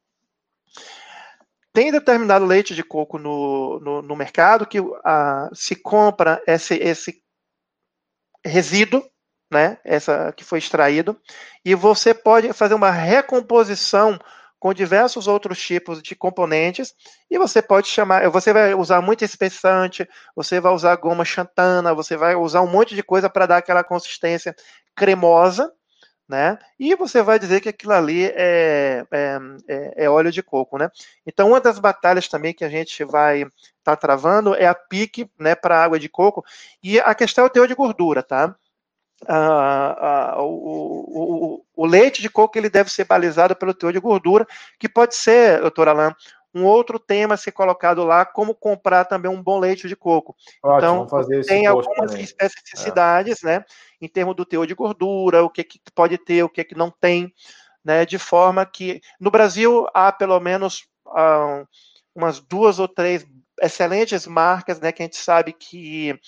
Tem 1.72 1.90
determinado 1.90 2.44
leite 2.44 2.74
de 2.74 2.82
coco 2.82 3.18
no, 3.18 3.80
no, 3.80 4.02
no 4.02 4.16
mercado 4.16 4.66
que 4.66 4.78
uh, 4.80 4.92
se 5.54 5.74
compra 5.74 6.42
esse, 6.46 6.74
esse 6.74 7.22
resíduo, 8.44 9.02
né, 9.50 9.78
essa 9.84 10.32
que 10.32 10.44
foi 10.44 10.58
extraído, 10.58 11.18
e 11.64 11.74
você 11.74 12.12
pode 12.12 12.52
fazer 12.52 12.74
uma 12.74 12.90
recomposição 12.90 14.18
com 14.58 14.72
diversos 14.72 15.26
outros 15.26 15.60
tipos 15.60 16.00
de 16.00 16.14
componentes, 16.14 16.94
e 17.30 17.36
você 17.36 17.60
pode 17.60 17.88
chamar, 17.88 18.28
você 18.30 18.52
vai 18.52 18.74
usar 18.74 19.00
muito 19.00 19.24
espessante, 19.24 20.08
você 20.36 20.60
vai 20.60 20.72
usar 20.72 20.94
goma 20.96 21.24
xantana, 21.24 21.94
você 21.94 22.16
vai 22.16 22.36
usar 22.36 22.60
um 22.60 22.70
monte 22.70 22.94
de 22.94 23.02
coisa 23.02 23.28
para 23.28 23.46
dar 23.46 23.56
aquela 23.56 23.82
consistência 23.82 24.54
cremosa, 24.94 25.72
né? 26.32 26.58
E 26.80 26.94
você 26.96 27.22
vai 27.22 27.38
dizer 27.38 27.60
que 27.60 27.68
aquilo 27.68 27.92
ali 27.92 28.24
é, 28.24 29.04
é, 29.10 29.38
é, 29.68 30.04
é 30.04 30.10
óleo 30.10 30.32
de 30.32 30.42
coco, 30.42 30.78
né? 30.78 30.90
Então, 31.26 31.48
uma 31.48 31.60
das 31.60 31.78
batalhas 31.78 32.26
também 32.26 32.54
que 32.54 32.64
a 32.64 32.70
gente 32.70 33.04
vai 33.04 33.42
estar 33.42 33.52
tá 33.84 33.96
travando 33.96 34.54
é 34.54 34.66
a 34.66 34.74
pique, 34.74 35.30
né, 35.38 35.54
para 35.54 35.84
água 35.84 36.00
de 36.00 36.08
coco, 36.08 36.42
e 36.82 36.98
a 36.98 37.14
questão 37.14 37.44
é 37.44 37.46
o 37.48 37.50
teor 37.50 37.68
de 37.68 37.74
gordura, 37.74 38.22
tá? 38.22 38.56
Ah, 39.28 40.32
ah, 40.36 40.42
o, 40.42 41.60
o, 41.60 41.64
o, 41.76 41.86
leite 41.86 42.22
de 42.22 42.30
coco 42.30 42.58
ele 42.58 42.68
deve 42.70 42.90
ser 42.90 43.04
balizado 43.04 43.54
pelo 43.54 43.74
teor 43.74 43.92
de 43.92 44.00
gordura, 44.00 44.46
que 44.80 44.88
pode 44.88 45.14
ser, 45.14 45.60
doutor 45.60 45.86
Alain, 45.86 46.12
um 46.54 46.64
outro 46.64 46.98
tema 46.98 47.34
a 47.34 47.36
ser 47.38 47.52
colocado 47.52 48.04
lá, 48.04 48.24
como 48.24 48.54
comprar 48.54 49.04
também 49.04 49.30
um 49.30 49.42
bom 49.42 49.58
leite 49.58 49.88
de 49.88 49.96
coco. 49.96 50.36
Ótimo, 50.62 51.06
então, 51.06 51.42
tem 51.46 51.66
algumas 51.66 52.10
também. 52.10 52.22
especificidades, 52.22 53.42
é. 53.42 53.46
né, 53.46 53.64
em 54.00 54.08
termos 54.08 54.36
do 54.36 54.44
teor 54.44 54.66
de 54.66 54.74
gordura, 54.74 55.42
o 55.42 55.50
que, 55.50 55.64
que 55.64 55.80
pode 55.94 56.18
ter, 56.18 56.42
o 56.42 56.48
que, 56.48 56.64
que 56.64 56.74
não 56.74 56.90
tem, 56.90 57.32
né, 57.84 58.04
de 58.04 58.18
forma 58.18 58.66
que, 58.66 59.00
no 59.18 59.30
Brasil, 59.30 59.86
há 59.94 60.12
pelo 60.12 60.38
menos 60.40 60.86
ah, 61.06 61.64
umas 62.14 62.38
duas 62.40 62.78
ou 62.78 62.88
três 62.88 63.26
excelentes 63.60 64.26
marcas, 64.26 64.80
né, 64.80 64.92
que 64.92 65.02
a 65.02 65.06
gente 65.06 65.16
sabe 65.16 65.52
que 65.52 66.18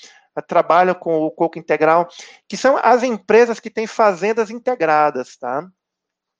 trabalham 0.42 0.94
com 0.94 1.22
o 1.22 1.30
coco 1.30 1.58
integral, 1.58 2.08
que 2.48 2.56
são 2.56 2.76
as 2.82 3.02
empresas 3.02 3.60
que 3.60 3.70
têm 3.70 3.86
fazendas 3.86 4.50
integradas, 4.50 5.36
tá? 5.36 5.68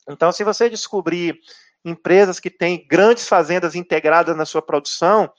Então, 0.09 0.33
se 0.33 0.43
você 0.45 0.69
descobrir 0.69 1.39
empresas 1.85 2.41
que 2.41 2.51
têm 2.51 2.87
grandes 2.89 3.29
fazendas 3.29 3.75
integradas 3.75 4.37
na 4.37 4.45
sua 4.45 4.63
produção, 4.63 5.31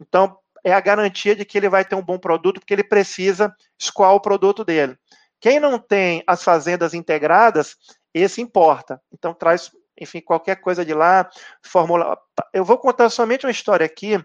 então 0.00 0.36
é 0.64 0.72
a 0.72 0.80
garantia 0.80 1.36
de 1.36 1.44
que 1.44 1.58
ele 1.58 1.68
vai 1.68 1.84
ter 1.84 1.94
um 1.94 2.04
bom 2.04 2.18
produto, 2.18 2.60
porque 2.60 2.74
ele 2.74 2.84
precisa 2.84 3.54
escoar 3.78 4.14
o 4.14 4.20
produto 4.20 4.64
dele. 4.64 4.96
Quem 5.40 5.60
não 5.60 5.78
tem 5.78 6.22
as 6.26 6.42
fazendas 6.42 6.94
integradas, 6.94 7.76
esse 8.14 8.40
importa. 8.40 9.00
Então 9.12 9.34
traz, 9.34 9.70
enfim, 10.00 10.20
qualquer 10.20 10.56
coisa 10.56 10.84
de 10.84 10.94
lá, 10.94 11.28
formula. 11.62 12.16
Eu 12.52 12.64
vou 12.64 12.78
contar 12.78 13.10
somente 13.10 13.44
uma 13.44 13.52
história 13.52 13.84
aqui 13.84 14.18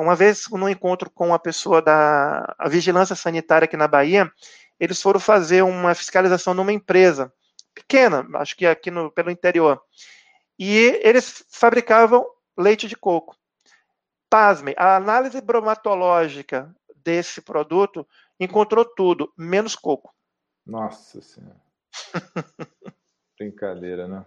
uma 0.00 0.14
vez, 0.14 0.44
no 0.50 0.68
encontro 0.68 1.10
com 1.10 1.28
uma 1.28 1.38
pessoa 1.38 1.80
da 1.80 2.54
vigilância 2.68 3.16
sanitária 3.16 3.64
aqui 3.64 3.76
na 3.76 3.88
Bahia, 3.88 4.30
eles 4.78 5.00
foram 5.00 5.18
fazer 5.18 5.62
uma 5.62 5.94
fiscalização 5.94 6.52
numa 6.52 6.72
empresa 6.72 7.32
pequena, 7.74 8.26
acho 8.34 8.54
que 8.54 8.66
aqui 8.66 8.90
no, 8.90 9.10
pelo 9.10 9.30
interior. 9.30 9.80
E 10.58 11.00
eles 11.02 11.44
fabricavam 11.50 12.26
leite 12.56 12.88
de 12.88 12.96
coco. 12.96 13.36
Pasme, 14.30 14.74
a 14.76 14.96
análise 14.96 15.40
bromatológica 15.40 16.74
desse 17.04 17.40
produto 17.40 18.06
encontrou 18.40 18.84
tudo, 18.84 19.32
menos 19.36 19.76
coco. 19.76 20.12
Nossa 20.66 21.20
Senhora. 21.20 21.60
brincadeira, 23.38 24.08
né? 24.08 24.24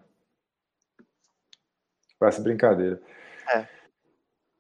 Parece 2.20 2.42
brincadeira. 2.42 3.02
É. 3.54 3.68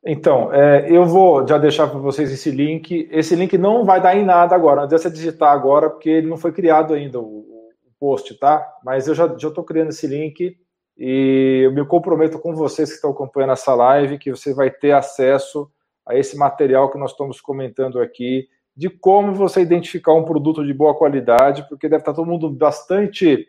Então, 0.04 0.54
é, 0.54 0.90
eu 0.90 1.06
vou 1.06 1.46
já 1.46 1.58
deixar 1.58 1.88
para 1.88 2.00
vocês 2.00 2.32
esse 2.32 2.50
link. 2.50 3.08
Esse 3.12 3.36
link 3.36 3.58
não 3.58 3.86
vai 3.86 4.02
dar 4.02 4.16
em 4.16 4.26
nada 4.26 4.56
agora, 4.56 4.78
não 4.78 4.84
adianta 4.84 5.04
você 5.04 5.10
digitar 5.10 5.52
agora, 5.52 5.90
porque 5.90 6.10
ele 6.10 6.28
não 6.28 6.38
foi 6.38 6.52
criado 6.52 6.94
ainda, 6.94 7.20
o, 7.20 7.24
o 7.24 7.91
post, 8.00 8.34
tá? 8.40 8.66
Mas 8.84 9.08
eu 9.08 9.16
já 9.16 9.26
estou 9.26 9.64
criando 9.64 9.90
esse 9.90 10.08
link 10.08 10.58
e 11.00 11.62
eu 11.64 11.72
me 11.72 11.86
comprometo 11.86 12.38
com 12.40 12.54
vocês 12.54 12.90
que 12.90 12.96
estão 12.96 13.12
acompanhando 13.12 13.54
essa 13.54 13.74
live 13.74 14.18
que 14.18 14.32
você 14.32 14.54
vai 14.54 14.70
ter 14.70 14.92
acesso 14.92 15.72
a 16.06 16.18
esse 16.18 16.36
material 16.36 16.92
que 16.92 16.98
nós 16.98 17.12
estamos 17.12 17.40
comentando 17.40 18.02
aqui, 18.02 18.50
de 18.76 18.90
como 18.90 19.34
você 19.34 19.62
identificar 19.62 20.14
um 20.14 20.26
produto 20.26 20.66
de 20.66 20.74
boa 20.74 20.94
qualidade, 20.94 21.66
porque 21.70 21.88
deve 21.88 22.02
estar 22.02 22.14
todo 22.14 22.28
mundo 22.28 22.50
bastante 22.50 23.48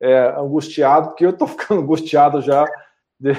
é, 0.00 0.34
angustiado, 0.36 1.08
porque 1.08 1.24
eu 1.24 1.30
estou 1.30 1.46
ficando 1.46 1.82
angustiado 1.82 2.40
já. 2.40 2.66
De... 3.20 3.32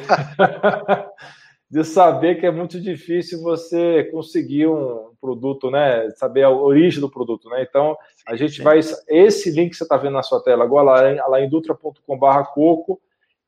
de 1.69 1.83
saber 1.83 2.39
que 2.39 2.47
é 2.47 2.51
muito 2.51 2.81
difícil 2.81 3.43
você 3.43 4.05
conseguir 4.05 4.65
um 4.65 5.11
produto, 5.21 5.69
né? 5.69 6.09
Saber 6.15 6.41
a 6.41 6.49
origem 6.49 6.99
do 6.99 7.11
produto, 7.11 7.47
né? 7.47 7.63
Então, 7.67 7.95
a 8.27 8.35
gente 8.35 8.59
vai. 8.63 8.79
Esse 9.07 9.51
link 9.51 9.69
que 9.69 9.75
você 9.75 9.83
está 9.83 9.95
vendo 9.95 10.13
na 10.13 10.23
sua 10.23 10.41
tela 10.43 10.63
agora, 10.63 11.27
lá 11.27 11.39
em 11.39 11.45
indutra.com.br 11.45 12.43
coco, 12.55 12.99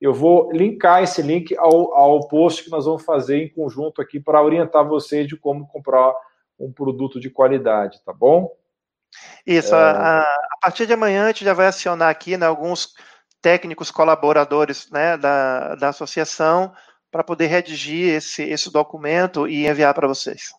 eu 0.02 0.14
vou 0.14 0.52
linkar 0.52 1.04
esse 1.04 1.22
link 1.22 1.56
ao, 1.56 1.94
ao 1.94 2.28
post 2.28 2.64
que 2.64 2.72
nós 2.72 2.86
vamos 2.86 3.06
fazer 3.06 3.38
em 3.38 3.50
conjunto 3.50 4.02
aqui 4.02 4.20
para 4.20 4.42
orientar 4.42 4.88
vocês 4.88 5.28
de 5.28 5.38
como 5.38 5.68
comprar 5.68 6.12
um 6.60 6.72
produto 6.72 7.20
de 7.20 7.30
qualidade, 7.30 8.02
tá 8.04 8.12
bom? 8.12 8.52
Isso, 9.46 9.76
é... 9.76 9.78
a, 9.78 10.22
a, 10.22 10.58
partir 10.62 10.88
de 10.88 10.94
amanhã 10.94 11.26
a 11.26 11.28
gente 11.28 11.46
já 11.46 11.54
vai 11.54 11.68
acionar 11.68 12.10
aqui 12.10 12.36
né, 12.36 12.48
alguns 12.48 12.94
técnicos 13.42 13.92
colaboradores 13.92 14.90
né, 14.90 15.18
da, 15.18 15.76
da 15.76 15.90
associação 15.90 16.74
para 17.12 17.24
poder 17.24 17.48
redigir 17.48 18.16
esse, 18.16 18.42
esse 18.44 18.72
documento 18.72 19.48
e 19.48 19.68
enviar 19.68 19.94
para 19.94 20.08
vocês. 20.08 20.52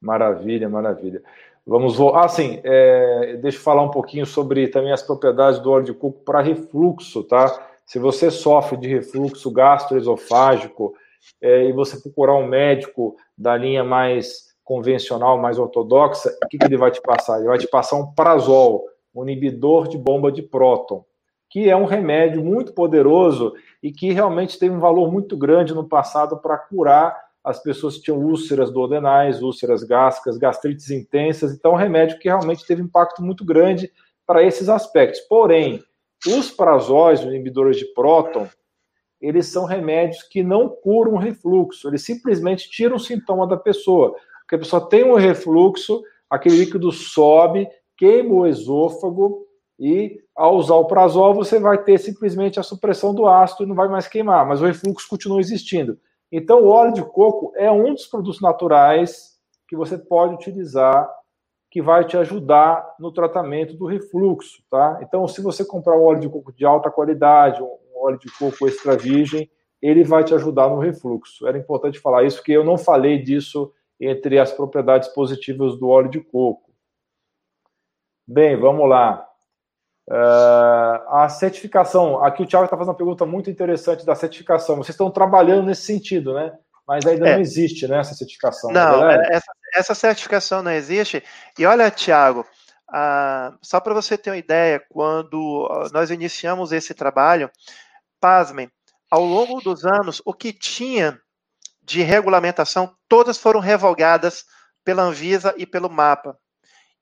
Maravilha, 0.00 0.68
maravilha. 0.68 1.22
Vamos 1.66 1.96
voltar. 1.96 2.24
Ah, 2.24 2.28
sim, 2.28 2.60
é, 2.64 3.38
deixa 3.40 3.58
eu 3.58 3.62
falar 3.62 3.82
um 3.82 3.90
pouquinho 3.90 4.26
sobre 4.26 4.68
também 4.68 4.92
as 4.92 5.02
propriedades 5.02 5.60
do 5.60 5.70
óleo 5.70 5.84
de 5.84 5.94
coco 5.94 6.24
para 6.24 6.42
refluxo, 6.42 7.22
tá? 7.24 7.46
Se 7.86 7.98
você 7.98 8.30
sofre 8.30 8.76
de 8.76 8.88
refluxo 8.88 9.50
gastroesofágico 9.50 10.94
é, 11.40 11.64
e 11.64 11.72
você 11.72 12.00
procurar 12.00 12.34
um 12.36 12.46
médico 12.46 13.16
da 13.36 13.56
linha 13.56 13.84
mais 13.84 14.54
convencional, 14.62 15.38
mais 15.38 15.58
ortodoxa, 15.58 16.34
o 16.42 16.48
que, 16.48 16.58
que 16.58 16.64
ele 16.64 16.76
vai 16.76 16.90
te 16.90 17.00
passar? 17.02 17.38
Ele 17.38 17.48
vai 17.48 17.58
te 17.58 17.68
passar 17.68 17.96
um 17.96 18.12
prazol, 18.14 18.84
um 19.14 19.22
inibidor 19.22 19.88
de 19.88 19.98
bomba 19.98 20.32
de 20.32 20.42
próton 20.42 21.04
que 21.54 21.70
é 21.70 21.76
um 21.76 21.84
remédio 21.84 22.44
muito 22.44 22.72
poderoso 22.72 23.54
e 23.80 23.92
que 23.92 24.12
realmente 24.12 24.58
teve 24.58 24.74
um 24.74 24.80
valor 24.80 25.12
muito 25.12 25.36
grande 25.36 25.72
no 25.72 25.88
passado 25.88 26.36
para 26.38 26.58
curar 26.58 27.16
as 27.44 27.62
pessoas 27.62 27.96
que 27.96 28.02
tinham 28.02 28.18
úlceras 28.18 28.72
duodenais, 28.72 29.40
úlceras 29.40 29.84
gástricas, 29.84 30.36
gastrites 30.36 30.90
intensas. 30.90 31.52
Então, 31.52 31.70
é 31.70 31.74
um 31.74 31.78
remédio 31.78 32.18
que 32.18 32.28
realmente 32.28 32.66
teve 32.66 32.82
impacto 32.82 33.22
muito 33.22 33.44
grande 33.44 33.88
para 34.26 34.42
esses 34.42 34.68
aspectos. 34.68 35.20
Porém, 35.28 35.80
os 36.26 36.50
prazóis, 36.50 37.20
os 37.20 37.26
inibidores 37.26 37.76
de 37.76 37.86
próton, 37.86 38.48
eles 39.20 39.46
são 39.46 39.64
remédios 39.64 40.22
que 40.22 40.42
não 40.42 40.68
curam 40.68 41.14
o 41.14 41.18
refluxo, 41.18 41.88
eles 41.88 42.04
simplesmente 42.04 42.68
tiram 42.70 42.96
o 42.96 43.00
sintoma 43.00 43.46
da 43.46 43.56
pessoa. 43.56 44.14
Porque 44.40 44.56
a 44.56 44.58
pessoa 44.58 44.88
tem 44.88 45.04
um 45.04 45.14
refluxo, 45.14 46.02
aquele 46.28 46.56
líquido 46.56 46.92
sobe, 46.92 47.68
queima 47.96 48.34
o 48.34 48.46
esôfago, 48.46 49.46
e 49.78 50.20
ao 50.36 50.56
usar 50.56 50.74
o 50.74 50.86
prazol, 50.86 51.34
você 51.34 51.58
vai 51.58 51.82
ter 51.82 51.98
simplesmente 51.98 52.60
a 52.60 52.62
supressão 52.62 53.14
do 53.14 53.26
ácido 53.26 53.64
e 53.64 53.66
não 53.66 53.74
vai 53.74 53.88
mais 53.88 54.06
queimar, 54.06 54.46
mas 54.46 54.60
o 54.60 54.66
refluxo 54.66 55.08
continua 55.08 55.40
existindo. 55.40 55.98
Então, 56.30 56.62
o 56.62 56.68
óleo 56.68 56.92
de 56.92 57.02
coco 57.02 57.52
é 57.56 57.70
um 57.70 57.92
dos 57.92 58.06
produtos 58.06 58.40
naturais 58.40 59.34
que 59.68 59.76
você 59.76 59.96
pode 59.96 60.34
utilizar 60.34 61.08
que 61.74 61.82
vai 61.82 62.04
te 62.04 62.16
ajudar 62.16 62.94
no 63.00 63.10
tratamento 63.10 63.74
do 63.74 63.84
refluxo, 63.84 64.62
tá? 64.70 65.00
Então, 65.02 65.26
se 65.26 65.42
você 65.42 65.64
comprar 65.64 65.98
um 65.98 66.04
óleo 66.04 66.20
de 66.20 66.28
coco 66.28 66.52
de 66.52 66.64
alta 66.64 66.88
qualidade, 66.88 67.60
um 67.60 67.76
óleo 67.96 68.16
de 68.16 68.30
coco 68.38 68.68
extra 68.68 68.96
virgem, 68.96 69.50
ele 69.82 70.04
vai 70.04 70.22
te 70.22 70.32
ajudar 70.32 70.68
no 70.68 70.78
refluxo. 70.78 71.48
Era 71.48 71.58
importante 71.58 71.98
falar 71.98 72.22
isso, 72.22 72.36
porque 72.36 72.52
eu 72.52 72.62
não 72.62 72.78
falei 72.78 73.20
disso 73.20 73.72
entre 74.00 74.38
as 74.38 74.52
propriedades 74.52 75.08
positivas 75.08 75.76
do 75.76 75.88
óleo 75.88 76.08
de 76.08 76.20
coco. 76.20 76.70
Bem, 78.24 78.56
vamos 78.56 78.88
lá. 78.88 79.28
Uh, 80.08 81.02
a 81.08 81.28
certificação, 81.28 82.22
aqui 82.22 82.44
o 82.44 82.46
Thiago 82.46 82.66
está 82.66 82.76
fazendo 82.76 82.92
uma 82.92 82.98
pergunta 82.98 83.26
muito 83.26 83.50
interessante 83.50 84.06
da 84.06 84.14
certificação. 84.14 84.76
Vocês 84.76 84.90
estão 84.90 85.10
trabalhando 85.10 85.66
nesse 85.66 85.82
sentido, 85.82 86.34
né? 86.34 86.56
Mas 86.86 87.06
ainda 87.06 87.28
é. 87.28 87.34
não 87.34 87.40
existe, 87.40 87.88
né, 87.88 87.98
essa 87.98 88.14
certificação. 88.14 88.70
Não, 88.70 89.10
é 89.10 89.28
essa, 89.30 89.52
essa, 89.74 89.94
certificação 89.94 90.62
não 90.62 90.70
existe. 90.70 91.22
E 91.58 91.64
olha, 91.64 91.90
Thiago, 91.90 92.46
uh, 92.90 93.58
só 93.62 93.80
para 93.80 93.94
você 93.94 94.18
ter 94.18 94.30
uma 94.30 94.36
ideia, 94.36 94.82
quando 94.90 95.68
nós 95.92 96.10
iniciamos 96.10 96.72
esse 96.72 96.92
trabalho, 96.92 97.50
pasmem, 98.20 98.70
ao 99.10 99.24
longo 99.24 99.60
dos 99.60 99.84
anos, 99.84 100.20
o 100.24 100.34
que 100.34 100.52
tinha 100.52 101.20
de 101.82 102.02
regulamentação, 102.02 102.94
todas 103.08 103.38
foram 103.38 103.60
revogadas 103.60 104.44
pela 104.84 105.02
Anvisa 105.02 105.54
e 105.56 105.66
pelo 105.66 105.90
MAPA. 105.90 106.36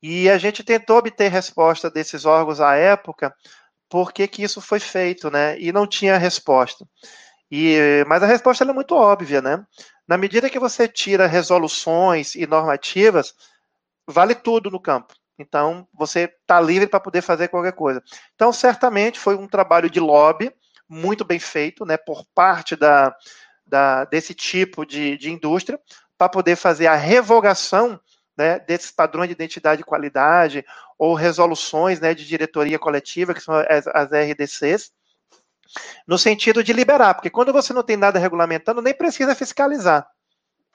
E 0.02 0.28
a 0.28 0.36
gente 0.36 0.64
tentou 0.64 0.98
obter 0.98 1.30
resposta 1.30 1.88
desses 1.88 2.24
órgãos 2.24 2.60
à 2.60 2.74
época, 2.74 3.34
por 3.88 4.12
que, 4.12 4.26
que 4.26 4.42
isso 4.42 4.60
foi 4.60 4.80
feito, 4.80 5.30
né? 5.30 5.58
E 5.60 5.70
não 5.72 5.86
tinha 5.86 6.18
resposta. 6.18 6.84
E, 7.54 8.02
mas 8.06 8.22
a 8.22 8.26
resposta 8.26 8.64
é 8.64 8.72
muito 8.72 8.94
óbvia, 8.94 9.42
né? 9.42 9.62
Na 10.08 10.16
medida 10.16 10.48
que 10.48 10.58
você 10.58 10.88
tira 10.88 11.26
resoluções 11.26 12.34
e 12.34 12.46
normativas, 12.46 13.34
vale 14.08 14.34
tudo 14.34 14.70
no 14.70 14.80
campo. 14.80 15.12
Então, 15.38 15.86
você 15.92 16.32
está 16.40 16.58
livre 16.58 16.88
para 16.88 16.98
poder 16.98 17.20
fazer 17.20 17.48
qualquer 17.48 17.74
coisa. 17.74 18.02
Então, 18.34 18.54
certamente 18.54 19.18
foi 19.18 19.36
um 19.36 19.46
trabalho 19.46 19.90
de 19.90 20.00
lobby 20.00 20.50
muito 20.88 21.26
bem 21.26 21.38
feito, 21.38 21.84
né, 21.84 21.98
por 21.98 22.24
parte 22.34 22.74
da, 22.74 23.14
da 23.66 24.06
desse 24.06 24.34
tipo 24.34 24.86
de, 24.86 25.18
de 25.18 25.30
indústria, 25.30 25.78
para 26.16 26.30
poder 26.30 26.56
fazer 26.56 26.86
a 26.86 26.96
revogação 26.96 28.00
né, 28.34 28.60
desses 28.60 28.90
padrões 28.90 29.28
de 29.28 29.34
identidade 29.34 29.82
e 29.82 29.84
qualidade, 29.84 30.64
ou 30.98 31.12
resoluções 31.12 32.00
né, 32.00 32.14
de 32.14 32.26
diretoria 32.26 32.78
coletiva, 32.78 33.34
que 33.34 33.40
são 33.42 33.54
as, 33.68 33.86
as 33.88 34.10
RDCs, 34.10 34.90
no 36.06 36.18
sentido 36.18 36.62
de 36.62 36.72
liberar, 36.72 37.14
porque 37.14 37.30
quando 37.30 37.52
você 37.52 37.72
não 37.72 37.82
tem 37.82 37.96
nada 37.96 38.18
regulamentando, 38.18 38.82
nem 38.82 38.94
precisa 38.94 39.34
fiscalizar, 39.34 40.06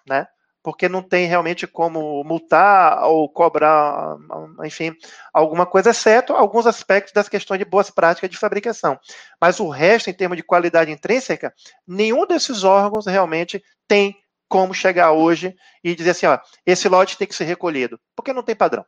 né? 0.07 0.27
Porque 0.63 0.89
não 0.89 1.01
tem 1.01 1.27
realmente 1.27 1.65
como 1.65 2.23
multar 2.25 3.03
ou 3.03 3.29
cobrar, 3.29 4.17
enfim, 4.65 4.93
alguma 5.33 5.65
coisa, 5.65 5.91
exceto 5.91 6.33
alguns 6.33 6.67
aspectos 6.67 7.13
das 7.13 7.29
questões 7.29 7.59
de 7.59 7.65
boas 7.65 7.89
práticas 7.89 8.29
de 8.29 8.37
fabricação. 8.37 8.99
Mas 9.39 9.59
o 9.59 9.69
resto, 9.69 10.09
em 10.09 10.13
termos 10.13 10.35
de 10.35 10.43
qualidade 10.43 10.91
intrínseca, 10.91 11.53
nenhum 11.87 12.25
desses 12.25 12.63
órgãos 12.63 13.05
realmente 13.05 13.63
tem 13.87 14.17
como 14.49 14.73
chegar 14.73 15.11
hoje 15.11 15.55
e 15.83 15.95
dizer 15.95 16.11
assim, 16.11 16.25
ó, 16.25 16.39
esse 16.65 16.89
lote 16.89 17.17
tem 17.17 17.27
que 17.27 17.35
ser 17.35 17.45
recolhido, 17.45 17.99
porque 18.15 18.33
não 18.33 18.43
tem 18.43 18.55
padrão. 18.55 18.85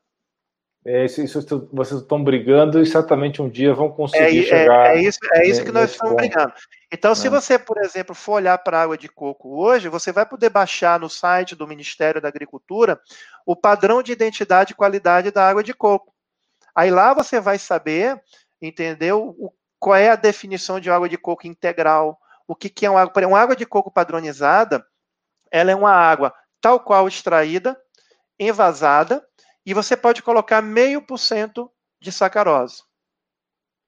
É, 0.86 1.06
isso, 1.06 1.22
isso, 1.22 1.70
vocês 1.74 2.00
estão 2.00 2.24
brigando 2.24 2.82
e 2.82 2.86
certamente 2.86 3.42
um 3.42 3.50
dia 3.50 3.74
vão 3.74 3.92
conseguir 3.92 4.40
é, 4.40 4.44
chegar. 4.44 4.88
É, 4.88 4.98
é 4.98 5.02
isso, 5.02 5.20
é 5.34 5.46
isso 5.46 5.64
que 5.64 5.72
nós 5.72 5.92
estamos 5.92 6.14
ponto. 6.14 6.20
brigando. 6.20 6.54
Então, 6.92 7.14
se 7.14 7.28
é. 7.28 7.30
você, 7.30 7.60
por 7.60 7.78
exemplo, 7.80 8.16
for 8.16 8.34
olhar 8.34 8.58
para 8.58 8.80
a 8.80 8.84
água 8.84 8.98
de 8.98 9.10
coco 9.10 9.62
hoje, 9.62 9.90
você 9.90 10.12
vai 10.12 10.26
poder 10.26 10.50
baixar 10.50 11.00
no 11.00 11.10
site 11.10 11.56
do 11.56 11.68
Ministério 11.68 12.22
da 12.22 12.30
Agricultura 12.30 13.00
o 13.46 13.56
padrão 13.56 14.02
de 14.02 14.14
identidade 14.14 14.72
e 14.72 14.76
qualidade 14.76 15.32
da 15.32 15.48
água 15.48 15.64
de 15.64 15.74
coco. 15.74 16.14
Aí 16.74 16.90
lá 16.90 17.14
você 17.14 17.42
vai 17.42 17.60
saber, 17.60 18.20
entendeu, 18.62 19.36
o, 19.38 19.52
qual 19.78 19.98
é 19.98 20.10
a 20.10 20.16
definição 20.16 20.80
de 20.80 20.90
água 20.90 21.10
de 21.10 21.18
coco 21.18 21.46
integral, 21.46 22.18
o 22.48 22.56
que, 22.56 22.70
que 22.70 22.86
é 22.86 22.90
uma 22.90 23.02
água. 23.02 23.28
Uma 23.28 23.40
água 23.40 23.56
de 23.56 23.66
coco 23.66 23.92
padronizada, 23.92 24.86
ela 25.52 25.72
é 25.72 25.76
uma 25.76 25.92
água 25.92 26.34
tal 26.62 26.80
qual 26.80 27.08
extraída, 27.08 27.80
envasada, 28.40 29.26
e 29.66 29.74
você 29.74 29.96
pode 29.96 30.22
colocar 30.22 30.62
meio 30.62 31.02
por 31.02 31.18
cento 31.18 31.72
de 32.02 32.12
sacarose 32.12 32.84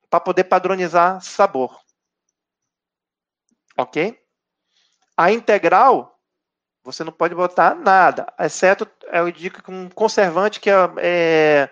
para 0.10 0.20
poder 0.20 0.44
padronizar 0.44 1.22
sabor. 1.22 1.80
Ok? 3.78 4.20
A 5.16 5.32
integral, 5.32 6.20
você 6.84 7.04
não 7.04 7.14
pode 7.14 7.34
botar 7.34 7.76
nada, 7.76 8.32
exceto, 8.40 8.90
eu 9.12 9.32
digo, 9.32 9.60
um 9.70 9.90
conservante 9.90 10.60
que 10.60 10.70
é, 10.70 10.76
é, 10.98 11.70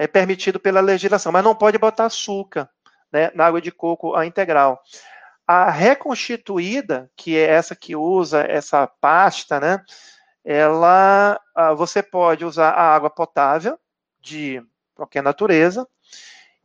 é 0.00 0.06
permitido 0.06 0.58
pela 0.58 0.80
legislação, 0.80 1.30
mas 1.30 1.44
não 1.44 1.54
pode 1.54 1.78
botar 1.78 2.06
açúcar 2.06 2.68
né, 3.12 3.30
na 3.34 3.46
água 3.46 3.60
de 3.60 3.70
coco, 3.70 4.16
a 4.16 4.26
integral. 4.26 4.82
A 5.46 5.70
reconstituída, 5.70 7.10
que 7.16 7.36
é 7.36 7.44
essa 7.44 7.76
que 7.76 7.94
usa 7.94 8.42
essa 8.42 8.86
pasta, 8.86 9.60
né? 9.60 9.84
Ela, 10.44 11.40
ah, 11.54 11.72
você 11.72 12.02
pode 12.02 12.44
usar 12.44 12.70
a 12.70 12.94
água 12.94 13.08
potável 13.08 13.78
de 14.20 14.62
qualquer 14.94 15.22
natureza 15.22 15.86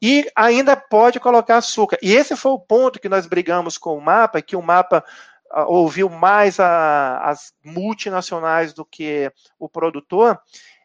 e 0.02 0.30
ainda 0.36 0.76
pode 0.76 1.20
colocar 1.20 1.58
açúcar. 1.58 1.98
E 2.02 2.14
esse 2.14 2.36
foi 2.36 2.52
o 2.52 2.60
ponto 2.60 3.00
que 3.00 3.10
nós 3.10 3.26
brigamos 3.26 3.78
com 3.78 3.98
o 3.98 4.02
mapa, 4.02 4.42
que 4.42 4.56
o 4.56 4.62
mapa 4.62 5.04
uh, 5.52 5.62
ouviu 5.68 6.10
mais 6.10 6.60
a, 6.60 7.20
as 7.20 7.54
multinacionais 7.64 8.74
do 8.74 8.86
que 8.86 9.32
o 9.60 9.68
produtor, 9.68 10.40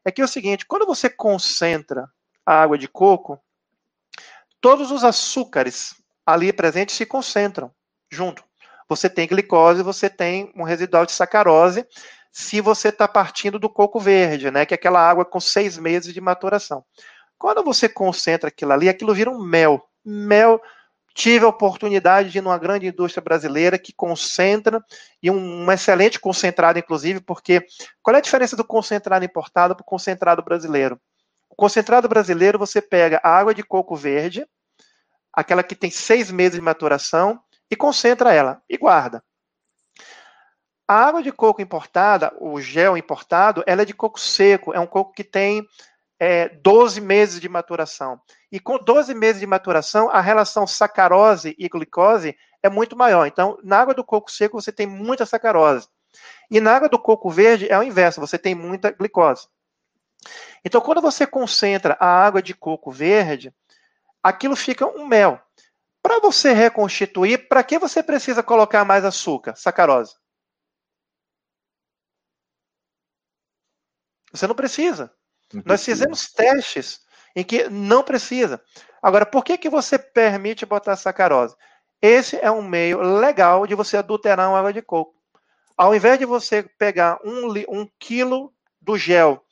é 0.04 0.10
que 0.10 0.20
é 0.20 0.24
o 0.24 0.28
seguinte, 0.28 0.66
quando 0.66 0.86
você 0.86 1.08
concentra 1.08 2.08
a 2.44 2.62
água 2.62 2.78
de 2.78 2.88
coco, 2.88 3.38
todos 4.60 4.90
os 4.90 5.04
açúcares 5.04 5.94
ali 6.24 6.52
presentes 6.52 6.96
se 6.96 7.04
concentram 7.04 7.70
junto. 8.10 8.42
Você 8.88 9.08
tem 9.08 9.28
glicose, 9.28 9.82
você 9.82 10.08
tem 10.10 10.52
um 10.56 10.64
residual 10.64 11.06
de 11.06 11.12
sacarose, 11.12 11.86
se 12.32 12.62
você 12.62 12.88
está 12.88 13.06
partindo 13.06 13.58
do 13.58 13.68
coco 13.68 14.00
verde, 14.00 14.50
né, 14.50 14.64
que 14.64 14.72
é 14.72 14.76
aquela 14.76 15.06
água 15.06 15.22
com 15.22 15.38
seis 15.38 15.76
meses 15.76 16.14
de 16.14 16.20
maturação. 16.20 16.82
Quando 17.38 17.62
você 17.62 17.88
concentra 17.88 18.48
aquilo 18.48 18.72
ali, 18.72 18.88
aquilo 18.88 19.14
vira 19.14 19.30
um 19.30 19.38
mel. 19.38 19.86
Mel. 20.04 20.60
Tive 21.14 21.44
a 21.44 21.48
oportunidade 21.48 22.30
de 22.30 22.38
ir 22.38 22.40
numa 22.40 22.56
grande 22.56 22.86
indústria 22.86 23.22
brasileira 23.22 23.78
que 23.78 23.92
concentra, 23.92 24.82
e 25.22 25.30
um, 25.30 25.64
um 25.64 25.70
excelente 25.70 26.18
concentrado, 26.18 26.78
inclusive, 26.78 27.20
porque 27.20 27.66
qual 28.02 28.14
é 28.14 28.18
a 28.18 28.22
diferença 28.22 28.56
do 28.56 28.64
concentrado 28.64 29.22
importado 29.22 29.76
para 29.76 29.82
o 29.82 29.86
concentrado 29.86 30.42
brasileiro? 30.42 30.98
O 31.50 31.54
concentrado 31.54 32.08
brasileiro, 32.08 32.58
você 32.58 32.80
pega 32.80 33.20
a 33.22 33.28
água 33.28 33.54
de 33.54 33.62
coco 33.62 33.94
verde, 33.94 34.46
aquela 35.30 35.62
que 35.62 35.74
tem 35.74 35.90
seis 35.90 36.30
meses 36.30 36.54
de 36.54 36.62
maturação, 36.62 37.38
e 37.70 37.76
concentra 37.76 38.32
ela 38.32 38.62
e 38.68 38.78
guarda. 38.78 39.22
A 40.86 40.94
água 41.06 41.22
de 41.22 41.32
coco 41.32 41.62
importada, 41.62 42.32
o 42.40 42.60
gel 42.60 42.96
importado, 42.96 43.62
ela 43.66 43.82
é 43.82 43.84
de 43.84 43.94
coco 43.94 44.18
seco, 44.18 44.74
é 44.74 44.80
um 44.80 44.86
coco 44.86 45.12
que 45.12 45.24
tem 45.24 45.66
é, 46.18 46.48
12 46.48 47.00
meses 47.00 47.40
de 47.40 47.48
maturação. 47.48 48.20
E 48.50 48.60
com 48.60 48.78
12 48.78 49.14
meses 49.14 49.40
de 49.40 49.46
maturação, 49.46 50.10
a 50.10 50.20
relação 50.20 50.66
sacarose 50.66 51.54
e 51.58 51.68
glicose 51.68 52.36
é 52.62 52.68
muito 52.68 52.96
maior. 52.96 53.26
Então, 53.26 53.58
na 53.62 53.78
água 53.78 53.94
do 53.94 54.04
coco 54.04 54.30
seco, 54.30 54.60
você 54.60 54.70
tem 54.70 54.86
muita 54.86 55.26
sacarose. 55.26 55.88
E 56.50 56.60
na 56.60 56.76
água 56.76 56.88
do 56.88 56.98
coco 56.98 57.30
verde 57.30 57.66
é 57.70 57.78
o 57.78 57.82
inverso, 57.82 58.20
você 58.20 58.38
tem 58.38 58.54
muita 58.54 58.90
glicose. 58.90 59.48
Então, 60.64 60.80
quando 60.80 61.00
você 61.00 61.26
concentra 61.26 61.96
a 61.98 62.06
água 62.06 62.42
de 62.42 62.54
coco 62.54 62.90
verde, 62.90 63.52
aquilo 64.22 64.54
fica 64.54 64.86
um 64.86 65.06
mel. 65.06 65.40
Para 66.02 66.20
você 66.20 66.52
reconstituir, 66.52 67.48
para 67.48 67.62
que 67.62 67.78
você 67.78 68.02
precisa 68.02 68.42
colocar 68.42 68.84
mais 68.84 69.04
açúcar, 69.04 69.54
sacarose? 69.56 70.14
Você 74.32 74.46
não 74.46 74.54
precisa. 74.54 75.12
Não 75.52 75.62
Nós 75.66 75.82
precisa. 75.82 75.96
fizemos 75.96 76.32
testes 76.32 77.00
em 77.34 77.44
que 77.44 77.68
não 77.68 78.02
precisa. 78.02 78.62
Agora, 79.02 79.26
por 79.26 79.44
que, 79.44 79.58
que 79.58 79.68
você 79.68 79.98
permite 79.98 80.64
botar 80.64 80.96
sacarose? 80.96 81.56
Esse 82.00 82.36
é 82.36 82.50
um 82.50 82.62
meio 82.62 83.00
legal 83.00 83.66
de 83.66 83.74
você 83.74 83.96
adulterar 83.96 84.48
uma 84.48 84.58
água 84.58 84.72
de 84.72 84.82
coco. 84.82 85.14
Ao 85.76 85.94
invés 85.94 86.18
de 86.18 86.24
você 86.24 86.62
pegar 86.62 87.18
um, 87.24 87.48
um 87.68 87.88
quilo 87.98 88.52
do 88.80 88.96
gel, 88.98 89.44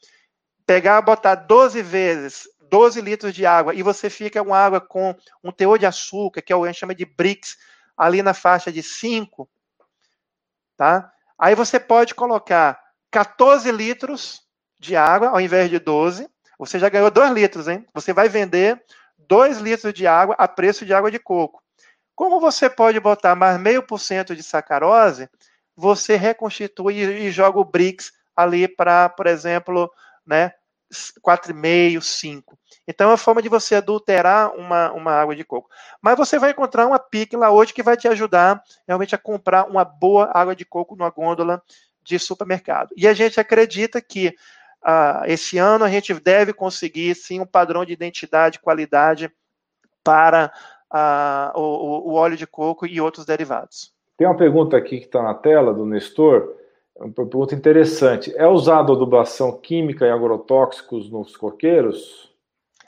pegar, 0.67 1.01
botar 1.01 1.35
12 1.35 1.83
vezes 1.83 2.49
12 2.71 3.01
litros 3.01 3.35
de 3.35 3.45
água 3.45 3.75
e 3.75 3.83
você 3.83 4.09
fica 4.09 4.43
com 4.43 4.55
água 4.55 4.81
com 4.81 5.15
um 5.43 5.51
teor 5.51 5.79
de 5.79 5.85
açúcar, 5.85 6.41
que 6.41 6.53
é 6.53 6.57
o 6.57 6.61
que 6.61 6.69
a 6.69 6.73
gente 6.73 6.79
chama 6.79 6.95
de 6.95 7.05
BRICS, 7.05 7.59
ali 7.97 8.23
na 8.23 8.33
faixa 8.33 8.71
de 8.73 8.83
5, 8.83 9.51
tá? 10.77 11.13
Aí 11.37 11.55
você 11.55 11.81
pode 11.81 12.15
colocar 12.15 12.81
14 13.11 13.71
litros 13.73 14.41
de 14.81 14.97
água 14.97 15.29
ao 15.29 15.41
invés 15.41 15.71
de 15.71 15.79
12. 15.79 16.29
Você 16.59 16.79
já 16.79 16.89
ganhou 16.89 17.11
2 17.11 17.31
litros, 17.31 17.69
hein? 17.69 17.87
Você 17.95 18.13
vai 18.13 18.29
vender 18.29 18.83
2 19.19 19.59
litros 19.59 19.93
de 19.95 20.07
água 20.07 20.35
a 20.39 20.49
preço 20.49 20.85
de 20.85 20.93
água 20.93 21.11
de 21.11 21.19
coco. 21.19 21.63
Como 22.17 22.41
você 22.41 22.69
pode 22.69 22.99
botar 22.99 23.35
mais 23.35 23.59
meio 23.61 23.83
por 23.83 23.99
cento 23.99 24.35
de 24.35 24.43
sacarose, 24.43 25.29
você 25.77 26.17
reconstitui 26.17 27.01
e 27.01 27.31
joga 27.31 27.59
o 27.59 27.65
BRICS 27.65 28.13
ali 28.35 28.67
para, 28.69 29.09
por 29.09 29.27
exemplo, 29.27 29.91
né, 30.27 30.53
4,5, 31.25 32.01
5. 32.03 32.59
Então 32.87 33.09
é 33.09 33.11
uma 33.13 33.17
forma 33.17 33.41
de 33.41 33.49
você 33.49 33.77
adulterar 33.77 34.55
uma, 34.57 34.93
uma 34.93 35.13
água 35.13 35.37
de 35.37 35.45
coco. 35.45 35.71
Mas 36.03 36.17
você 36.17 36.39
vai 36.39 36.51
encontrar 36.51 36.87
uma 36.87 36.99
pique 36.99 37.37
lá 37.37 37.51
hoje 37.51 37.73
que 37.73 37.83
vai 37.83 37.97
te 37.97 38.09
ajudar 38.09 38.63
realmente 38.87 39.15
a 39.15 39.19
comprar 39.19 39.67
uma 39.67 39.85
boa 39.85 40.31
água 40.35 40.55
de 40.55 40.65
coco 40.65 40.97
numa 40.97 41.11
gôndola 41.11 41.63
de 42.03 42.19
supermercado. 42.19 42.93
E 42.97 43.07
a 43.07 43.15
gente 43.15 43.39
acredita 43.39 44.01
que 44.01 44.35
uh, 44.85 45.25
esse 45.27 45.59
ano 45.59 45.85
a 45.85 45.89
gente 45.89 46.13
deve 46.15 46.53
conseguir 46.53 47.15
sim 47.15 47.41
um 47.41 47.47
padrão 47.47 47.85
de 47.85 47.93
identidade, 47.93 48.61
qualidade 48.61 49.31
para 50.03 50.53
uh, 50.93 51.59
o, 51.59 52.11
o, 52.11 52.15
óleo 52.15 52.37
de 52.37 52.47
coco 52.47 52.87
e 52.87 53.01
outros 53.01 53.25
derivados. 53.25 53.93
Tem 54.17 54.27
uma 54.27 54.37
pergunta 54.37 54.77
aqui 54.77 54.99
que 54.99 55.07
está 55.07 55.23
na 55.23 55.35
tela 55.35 55.73
do 55.73 55.87
Nestor, 55.87 56.55
uma 56.97 57.13
pergunta 57.13 57.55
interessante. 57.55 58.35
É 58.37 58.47
usado 58.47 58.93
adubação 58.93 59.59
química 59.59 60.07
e 60.07 60.11
agrotóxicos 60.11 61.11
nos 61.11 61.37
coqueiros? 61.37 62.31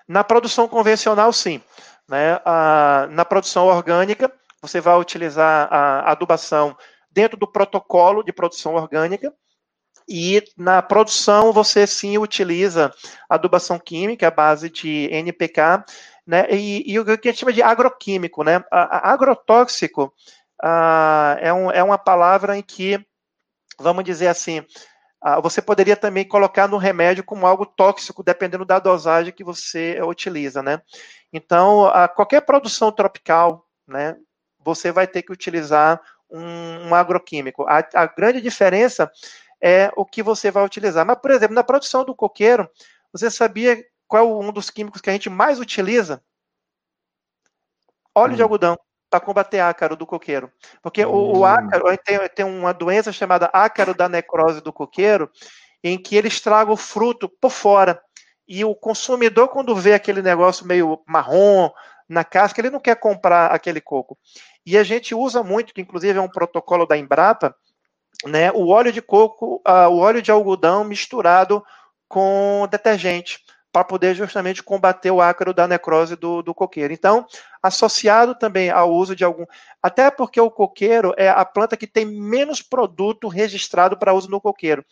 Na 0.07 0.23
produção 0.23 0.69
convencional, 0.69 1.33
sim. 1.33 1.61
Né? 2.09 2.37
Uh, 2.37 3.11
na 3.11 3.25
produção 3.25 3.67
orgânica, 3.67 4.31
você 4.61 4.81
vai 4.81 4.99
utilizar 4.99 5.69
a 5.73 6.13
adubação 6.13 6.77
dentro 7.11 7.39
do 7.39 7.47
protocolo 7.47 8.23
de 8.23 8.33
produção 8.33 8.75
orgânica, 8.75 9.33
e 10.09 10.43
na 10.57 10.83
produção 10.83 11.53
você 11.53 11.87
sim 11.87 12.19
utiliza 12.19 12.93
adubação 13.29 13.79
química 13.79 14.29
à 14.29 14.31
base 14.31 14.71
de 14.71 15.09
NPK, 15.11 15.85
né? 16.27 16.47
E, 16.51 16.91
e 16.91 16.99
o 16.99 17.05
que 17.05 17.29
a 17.29 17.33
gente 17.33 17.41
chama 17.41 17.53
de 17.53 17.63
agroquímico, 17.63 18.43
né? 18.45 18.65
A, 18.71 19.09
a 19.09 19.13
agrotóxico 19.13 20.13
a, 20.63 21.37
é, 21.41 21.53
um, 21.53 21.71
é 21.71 21.83
uma 21.83 21.99
palavra 21.99 22.57
em 22.57 22.63
que, 22.63 23.05
vamos 23.79 24.05
dizer 24.05 24.29
assim, 24.29 24.65
a, 25.21 25.41
você 25.41 25.61
poderia 25.61 25.97
também 25.97 26.27
colocar 26.27 26.69
no 26.69 26.77
remédio 26.77 27.25
como 27.25 27.47
algo 27.47 27.67
tóxico, 27.67 28.23
dependendo 28.23 28.65
da 28.65 28.79
dosagem 28.79 29.33
que 29.33 29.45
você 29.45 30.01
utiliza, 30.03 30.63
né? 30.63 30.81
Então, 31.33 31.91
qualquer 32.15 32.43
produção 32.43 32.93
tropical, 32.93 33.67
né? 33.87 34.17
Você 34.65 34.93
vai 34.93 35.07
ter 35.07 35.23
que 35.23 35.33
utilizar 35.33 36.01
um, 36.31 36.89
um 36.89 36.95
agroquímico. 36.95 37.65
A, 37.69 37.87
a 37.95 38.07
grande 38.07 38.41
diferença 38.41 39.11
é 39.63 39.93
o 39.97 40.05
que 40.05 40.23
você 40.23 40.51
vai 40.51 40.65
utilizar. 40.65 41.07
Mas, 41.07 41.19
por 41.19 41.31
exemplo, 41.31 41.55
na 41.55 41.63
produção 41.63 42.05
do 42.05 42.15
coqueiro, 42.15 42.69
você 43.13 43.31
sabia 43.31 43.83
qual 44.09 44.25
é 44.25 44.47
um 44.47 44.53
dos 44.53 44.69
químicos 44.69 45.01
que 45.01 45.09
a 45.09 45.13
gente 45.13 45.31
mais 45.31 45.61
utiliza? 45.61 46.23
Óleo 48.15 48.33
hum. 48.33 48.37
de 48.37 48.43
algodão 48.43 48.79
para 49.09 49.21
combater 49.21 49.61
ácaro 49.61 49.95
do 49.95 50.07
coqueiro. 50.07 50.51
Porque 50.83 51.07
hum. 51.07 51.11
o, 51.11 51.37
o, 51.37 51.41
hum. 51.41 51.45
ácaro 51.45 51.85
tem, 51.99 52.29
tem 52.35 52.45
uma 52.45 52.75
doença 52.75 53.13
chamada 53.13 53.51
ácaro 53.53 53.95
da 53.95 54.09
necrose 54.09 54.61
do 54.61 54.73
coqueiro, 54.73 55.31
em 55.85 55.97
que 55.97 56.17
ele 56.17 56.29
estraga 56.29 56.73
o 56.73 56.77
fruto 56.77 57.29
por 57.29 57.51
fora. 57.51 58.03
E 58.49 58.65
o 58.65 58.75
consumidor, 58.75 59.49
quando 59.49 59.77
vê 59.77 59.95
aquele 59.95 60.21
negócio 60.21 60.67
meio 60.67 61.01
marrom 61.07 61.71
na 62.09 62.25
casca, 62.25 62.61
ele 62.61 62.71
não 62.71 62.81
quer 62.81 62.97
comprar 62.97 63.47
aquele 63.47 63.81
coco. 63.81 64.19
E 64.67 64.77
a 64.77 64.83
gente 64.83 65.15
usa 65.15 65.43
muito, 65.43 65.73
que 65.73 65.81
inclusive 65.81 66.19
é 66.19 66.23
um 66.23 66.29
protocolo 66.29 66.85
da 66.85 66.97
Embrapa, 66.97 67.55
né, 68.27 68.53
o 68.53 68.69
óleo 68.69 68.93
de 68.93 69.03
coco, 69.03 69.63
uh, 69.67 69.89
o 69.89 69.99
óleo 69.99 70.23
de 70.23 70.31
algodão 70.31 70.85
misturado 70.85 71.65
com 72.09 72.69
detergente, 72.71 73.41
para 73.73 73.85
poder 73.85 74.15
justamente 74.15 74.63
combater 74.63 75.11
o 75.11 75.21
ácaro 75.21 75.55
da 75.55 75.67
necrose 75.67 76.15
do, 76.15 76.43
do 76.43 76.55
coqueiro. 76.55 76.93
Então, 76.93 77.27
associado 77.63 78.35
também 78.35 78.69
ao 78.69 78.93
uso 78.93 79.17
de 79.17 79.25
algum. 79.25 79.47
Até 79.83 80.11
porque 80.11 80.39
o 80.39 80.51
coqueiro 80.51 81.15
é 81.17 81.31
a 81.31 81.45
planta 81.45 81.77
que 81.77 81.87
tem 81.87 82.05
menos 82.05 82.61
produto 82.61 83.29
registrado 83.29 83.97
para 83.97 84.13
uso 84.13 84.31
no 84.31 84.41
coqueiro. 84.41 84.85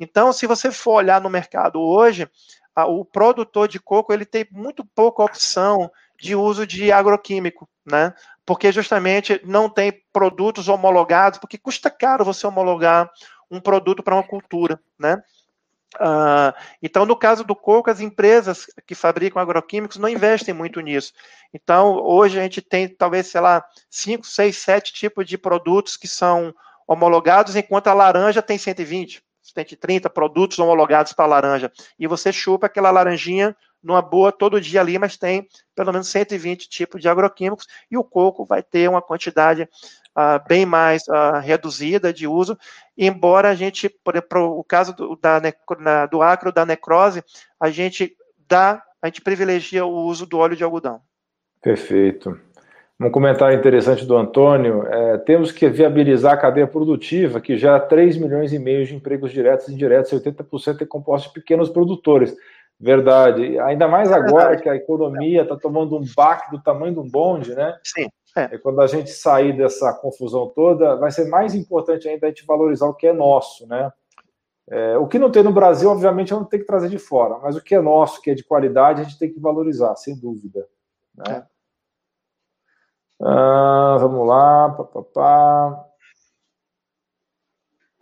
Então, 0.00 0.32
se 0.32 0.46
você 0.46 0.72
for 0.72 0.94
olhar 0.94 1.20
no 1.20 1.30
mercado 1.30 1.80
hoje, 1.80 2.28
o 2.76 3.04
produtor 3.04 3.68
de 3.68 3.78
coco 3.78 4.12
ele 4.12 4.24
tem 4.24 4.44
muito 4.50 4.84
pouca 4.84 5.22
opção 5.22 5.88
de 6.18 6.34
uso 6.34 6.66
de 6.66 6.90
agroquímico, 6.90 7.68
né? 7.86 8.12
Porque 8.46 8.70
justamente 8.70 9.40
não 9.44 9.68
tem 9.68 9.92
produtos 10.12 10.68
homologados, 10.68 11.38
porque 11.38 11.58
custa 11.58 11.90
caro 11.90 12.24
você 12.24 12.46
homologar 12.46 13.10
um 13.50 13.60
produto 13.60 14.02
para 14.02 14.14
uma 14.14 14.22
cultura, 14.22 14.80
né? 14.98 15.22
Uh, 15.96 16.52
então, 16.82 17.06
no 17.06 17.16
caso 17.16 17.44
do 17.44 17.54
coco, 17.54 17.88
as 17.88 18.00
empresas 18.00 18.66
que 18.86 18.94
fabricam 18.94 19.40
agroquímicos 19.40 19.96
não 19.96 20.08
investem 20.08 20.52
muito 20.52 20.80
nisso. 20.80 21.12
Então, 21.52 21.96
hoje 22.02 22.38
a 22.38 22.42
gente 22.42 22.60
tem, 22.60 22.88
talvez, 22.88 23.28
sei 23.28 23.40
lá, 23.40 23.64
5, 23.88 24.26
6, 24.26 24.56
7 24.56 24.92
tipos 24.92 25.26
de 25.26 25.38
produtos 25.38 25.96
que 25.96 26.08
são 26.08 26.52
homologados, 26.86 27.54
enquanto 27.54 27.86
a 27.86 27.94
laranja 27.94 28.42
tem 28.42 28.58
120, 28.58 29.22
130 29.40 30.10
produtos 30.10 30.58
homologados 30.58 31.12
para 31.12 31.26
laranja. 31.26 31.72
E 31.98 32.06
você 32.06 32.32
chupa 32.32 32.66
aquela 32.66 32.90
laranjinha 32.90 33.56
numa 33.84 34.00
boa 34.00 34.32
todo 34.32 34.60
dia 34.60 34.80
ali, 34.80 34.98
mas 34.98 35.16
tem 35.16 35.46
pelo 35.74 35.92
menos 35.92 36.08
120 36.08 36.68
tipos 36.68 37.00
de 37.00 37.08
agroquímicos, 37.08 37.66
e 37.90 37.96
o 37.96 38.02
coco 38.02 38.44
vai 38.44 38.62
ter 38.62 38.88
uma 38.88 39.02
quantidade 39.02 39.62
uh, 39.62 40.48
bem 40.48 40.64
mais 40.64 41.02
uh, 41.08 41.38
reduzida 41.40 42.12
de 42.12 42.26
uso, 42.26 42.58
embora 42.96 43.50
a 43.50 43.54
gente, 43.54 43.88
por 43.88 44.14
exemplo, 44.14 44.58
o 44.58 44.64
caso 44.64 44.94
do, 44.94 45.16
da, 45.16 45.40
na, 45.78 46.06
do 46.06 46.22
acro 46.22 46.50
da 46.50 46.64
necrose, 46.64 47.22
a 47.60 47.70
gente 47.70 48.16
dá, 48.48 48.82
a 49.02 49.06
gente 49.06 49.20
privilegia 49.20 49.84
o 49.84 50.04
uso 50.04 50.26
do 50.26 50.38
óleo 50.38 50.56
de 50.56 50.64
algodão. 50.64 51.00
Perfeito. 51.60 52.38
Um 53.00 53.10
comentário 53.10 53.58
interessante 53.58 54.06
do 54.06 54.16
Antônio, 54.16 54.86
é, 54.86 55.18
temos 55.18 55.50
que 55.50 55.68
viabilizar 55.68 56.34
a 56.34 56.36
cadeia 56.36 56.66
produtiva, 56.66 57.40
que 57.40 57.56
gera 57.56 57.80
3 57.80 58.16
milhões 58.16 58.52
e 58.52 58.58
meio 58.58 58.86
de 58.86 58.94
empregos 58.94 59.32
diretos 59.32 59.66
e 59.66 59.74
indiretos, 59.74 60.12
80% 60.12 60.82
é 60.82 60.86
composto 60.86 61.28
de 61.28 61.34
pequenos 61.34 61.68
produtores. 61.68 62.36
Verdade. 62.78 63.58
Ainda 63.60 63.88
mais 63.88 64.10
é 64.10 64.14
agora 64.14 64.56
que 64.56 64.68
a 64.68 64.76
economia 64.76 65.42
está 65.42 65.56
tomando 65.56 65.96
um 65.96 66.04
baque 66.16 66.50
do 66.50 66.62
tamanho 66.62 66.94
de 66.94 67.00
um 67.00 67.08
bonde, 67.08 67.54
né? 67.54 67.78
Sim. 67.84 68.08
É. 68.36 68.58
quando 68.58 68.80
a 68.80 68.86
gente 68.88 69.10
sair 69.10 69.56
dessa 69.56 69.92
confusão 69.92 70.48
toda, 70.48 70.96
vai 70.96 71.12
ser 71.12 71.28
mais 71.28 71.54
importante 71.54 72.08
ainda 72.08 72.26
a 72.26 72.30
gente 72.30 72.44
valorizar 72.44 72.86
o 72.88 72.94
que 72.94 73.06
é 73.06 73.12
nosso, 73.12 73.64
né? 73.68 73.92
É, 74.68 74.98
o 74.98 75.06
que 75.06 75.20
não 75.20 75.30
tem 75.30 75.44
no 75.44 75.52
Brasil, 75.52 75.88
obviamente, 75.88 76.32
não 76.32 76.44
tem 76.44 76.58
que 76.58 76.66
trazer 76.66 76.88
de 76.88 76.98
fora, 76.98 77.38
mas 77.38 77.54
o 77.54 77.62
que 77.62 77.76
é 77.76 77.80
nosso, 77.80 78.20
que 78.20 78.30
é 78.30 78.34
de 78.34 78.42
qualidade, 78.42 79.00
a 79.02 79.04
gente 79.04 79.18
tem 79.18 79.32
que 79.32 79.38
valorizar, 79.38 79.94
sem 79.94 80.18
dúvida. 80.18 80.66
Né? 81.14 81.24
É. 81.28 81.54
Ah, 83.22 83.96
vamos 84.00 84.26
lá. 84.26 84.70
Pá, 84.70 84.84
pá, 84.84 85.02
pá. 85.02 85.86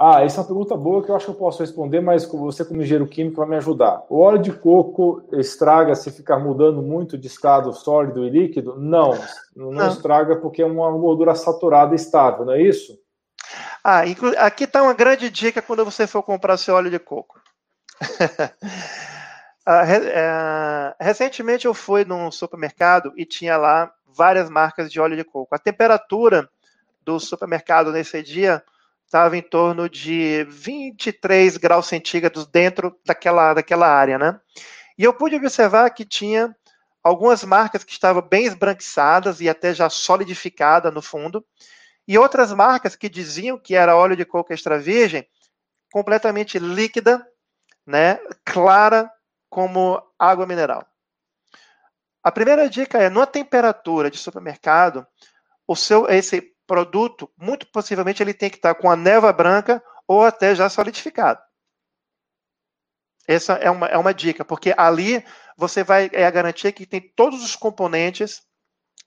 Ah, 0.05 0.25
essa 0.25 0.39
é 0.39 0.41
uma 0.41 0.49
pergunta 0.49 0.77
boa 0.77 1.01
que 1.01 1.13
eu 1.13 1.15
acho 1.15 1.27
que 1.27 1.31
eu 1.31 1.37
posso 1.37 1.61
responder, 1.61 2.01
mas 2.01 2.25
você, 2.25 2.65
como 2.65 2.83
engenheiro 2.83 3.07
químico, 3.07 3.37
vai 3.37 3.49
me 3.49 3.55
ajudar. 3.55 4.03
O 4.11 4.19
óleo 4.19 4.43
de 4.43 4.51
coco 4.51 5.23
estraga 5.35 5.95
se 5.95 6.11
ficar 6.11 6.41
mudando 6.41 6.83
muito 6.83 7.17
de 7.17 7.29
estado 7.29 7.73
sólido 7.73 8.27
e 8.27 8.31
líquido? 8.31 8.75
Não, 8.77 9.13
não, 9.55 9.71
não. 9.71 9.87
estraga 9.87 10.35
porque 10.35 10.61
é 10.61 10.67
uma 10.67 10.91
gordura 10.91 11.37
saturada 11.37 11.95
estável, 11.95 12.45
não 12.45 12.55
é 12.55 12.61
isso? 12.61 12.99
Ah, 13.85 14.01
aqui 14.39 14.65
está 14.65 14.83
uma 14.83 14.93
grande 14.93 15.31
dica 15.31 15.63
quando 15.63 15.85
você 15.85 16.05
for 16.05 16.25
comprar 16.25 16.57
seu 16.57 16.75
óleo 16.75 16.91
de 16.91 16.99
coco. 16.99 17.41
ah, 19.65 19.85
é, 19.87 20.97
recentemente 20.99 21.67
eu 21.67 21.75
fui 21.75 22.05
num 22.05 22.29
supermercado 22.33 23.13
e 23.17 23.25
tinha 23.25 23.57
lá 23.57 23.89
várias 24.05 24.51
marcas 24.51 24.91
de 24.91 24.99
óleo 24.99 25.17
de 25.17 25.23
coco. 25.23 25.55
A 25.55 25.61
temperatura 25.61 26.51
do 27.05 27.21
supermercado 27.21 27.93
nesse 27.93 28.21
dia 28.21 28.65
estava 29.13 29.37
em 29.37 29.43
torno 29.43 29.91
de 29.91 30.45
23 30.45 31.59
graus 31.59 31.87
centígrados 31.87 32.47
dentro 32.47 32.99
daquela, 33.05 33.53
daquela 33.53 33.87
área, 33.87 34.19
né? 34.19 34.41
E 34.97 35.05
eu 35.05 35.13
pude 35.13 35.37
observar 35.37 35.91
que 35.91 36.03
tinha 36.03 36.57
algumas 37.05 37.45
marcas 37.45 37.85
que 37.85 37.93
estavam 37.93 38.23
bem 38.23 38.47
esbranquiçadas 38.47 39.43
e 39.43 39.51
até 39.51 39.75
já 39.75 39.91
solidificada 39.91 40.91
no 40.91 41.03
fundo, 41.03 41.45
e 42.09 42.17
outras 42.17 42.55
marcas 42.55 42.97
que 42.97 43.07
diziam 43.07 43.59
que 43.59 43.75
era 43.75 43.95
óleo 43.95 44.17
de 44.17 44.25
coco 44.25 44.51
extra 44.51 44.79
virgem, 44.79 45.29
completamente 45.93 46.59
líquida, 46.59 47.23
né, 47.87 48.19
clara 48.47 49.13
como 49.51 50.03
água 50.19 50.47
mineral. 50.47 50.87
A 52.25 52.33
primeira 52.33 52.67
dica 52.67 52.97
é, 52.97 53.11
numa 53.11 53.27
temperatura 53.27 54.11
de 54.11 54.17
supermercado, 54.17 55.07
o 55.67 55.77
seu 55.77 56.09
esse 56.09 56.52
produto, 56.67 57.31
muito 57.37 57.67
possivelmente 57.67 58.23
ele 58.23 58.35
tem 58.35 58.51
que 58.51 58.57
estar 58.57 58.75
com 58.75 58.91
a 58.91 58.97
neva 58.97 59.33
branca 59.33 59.83
ou 60.07 60.25
até 60.25 60.55
já 60.55 60.69
solidificado. 60.69 61.41
Essa 63.27 63.55
é 63.55 63.71
uma, 63.71 63.87
é 63.87 63.97
uma 63.97 64.13
dica, 64.13 64.45
porque 64.45 64.75
ali 64.77 65.25
você 65.57 65.85
vai 65.85 66.11
é 66.13 66.27
a 66.27 66.31
garantia 66.31 66.73
que 66.73 66.87
tem 66.87 67.01
todos 67.01 67.43
os 67.43 67.55
componentes 67.55 68.43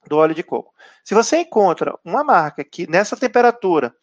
do 0.07 0.18
óleo 0.18 0.36
de 0.36 0.44
coco. 0.44 0.73
Se 1.03 1.14
você 1.14 1.40
encontra 1.40 1.98
uma 2.03 2.23
marca 2.23 2.64
que 2.64 2.90
nessa 2.90 3.18
temperatura 3.18 3.94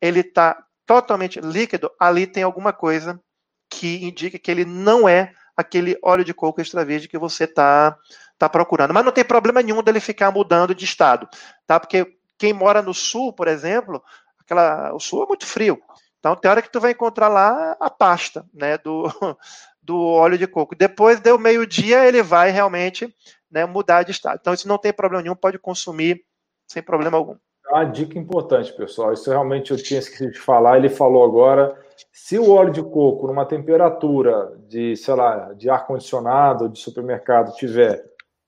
ele 0.00 0.20
está 0.20 0.62
totalmente 0.84 1.40
líquido, 1.40 1.90
ali 1.98 2.26
tem 2.26 2.42
alguma 2.42 2.72
coisa 2.72 3.20
que 3.68 4.04
indica 4.04 4.38
que 4.38 4.50
ele 4.50 4.64
não 4.64 5.08
é 5.08 5.32
aquele 5.56 5.98
óleo 6.02 6.24
de 6.24 6.34
coco 6.34 6.60
extra 6.60 6.84
virgem 6.84 7.08
que 7.08 7.18
você 7.18 7.44
está 7.44 7.96
tá 8.38 8.48
procurando. 8.48 8.92
Mas 8.94 9.04
não 9.04 9.12
tem 9.12 9.24
problema 9.24 9.62
nenhum 9.62 9.82
dele 9.82 10.00
ficar 10.00 10.30
mudando 10.30 10.74
de 10.74 10.84
estado, 10.84 11.28
tá? 11.66 11.80
Porque 11.80 12.15
quem 12.38 12.52
mora 12.52 12.82
no 12.82 12.94
sul, 12.94 13.32
por 13.32 13.48
exemplo, 13.48 14.02
aquela, 14.40 14.92
o 14.94 15.00
sul 15.00 15.24
é 15.24 15.26
muito 15.26 15.46
frio. 15.46 15.80
Então, 16.18 16.34
tem 16.34 16.50
hora 16.50 16.62
que 16.62 16.70
tu 16.70 16.80
vai 16.80 16.92
encontrar 16.92 17.28
lá 17.28 17.76
a 17.78 17.90
pasta, 17.90 18.44
né, 18.52 18.78
do, 18.78 19.04
do 19.82 19.98
óleo 19.98 20.38
de 20.38 20.46
coco. 20.46 20.74
Depois, 20.74 21.20
deu 21.20 21.38
meio-dia, 21.38 22.06
ele 22.06 22.22
vai 22.22 22.50
realmente 22.50 23.14
né, 23.50 23.64
mudar 23.64 24.02
de 24.02 24.10
estado. 24.10 24.38
Então, 24.40 24.54
isso 24.54 24.66
não 24.68 24.78
tem 24.78 24.92
problema 24.92 25.22
nenhum, 25.22 25.36
pode 25.36 25.58
consumir 25.58 26.24
sem 26.66 26.82
problema 26.82 27.16
algum. 27.16 27.36
Uma 27.68 27.84
dica 27.84 28.18
importante, 28.18 28.72
pessoal. 28.72 29.12
Isso 29.12 29.28
realmente 29.28 29.72
eu 29.72 29.76
tinha 29.76 29.98
esquecido 29.98 30.32
de 30.32 30.38
falar. 30.38 30.78
Ele 30.78 30.88
falou 30.88 31.24
agora. 31.24 31.76
Se 32.12 32.38
o 32.38 32.50
óleo 32.50 32.72
de 32.72 32.82
coco, 32.82 33.26
numa 33.26 33.44
temperatura 33.44 34.52
de, 34.68 34.96
sei 34.96 35.14
lá, 35.14 35.52
de 35.52 35.68
ar-condicionado, 35.68 36.68
de 36.68 36.78
supermercado, 36.78 37.54
tiver 37.54 38.04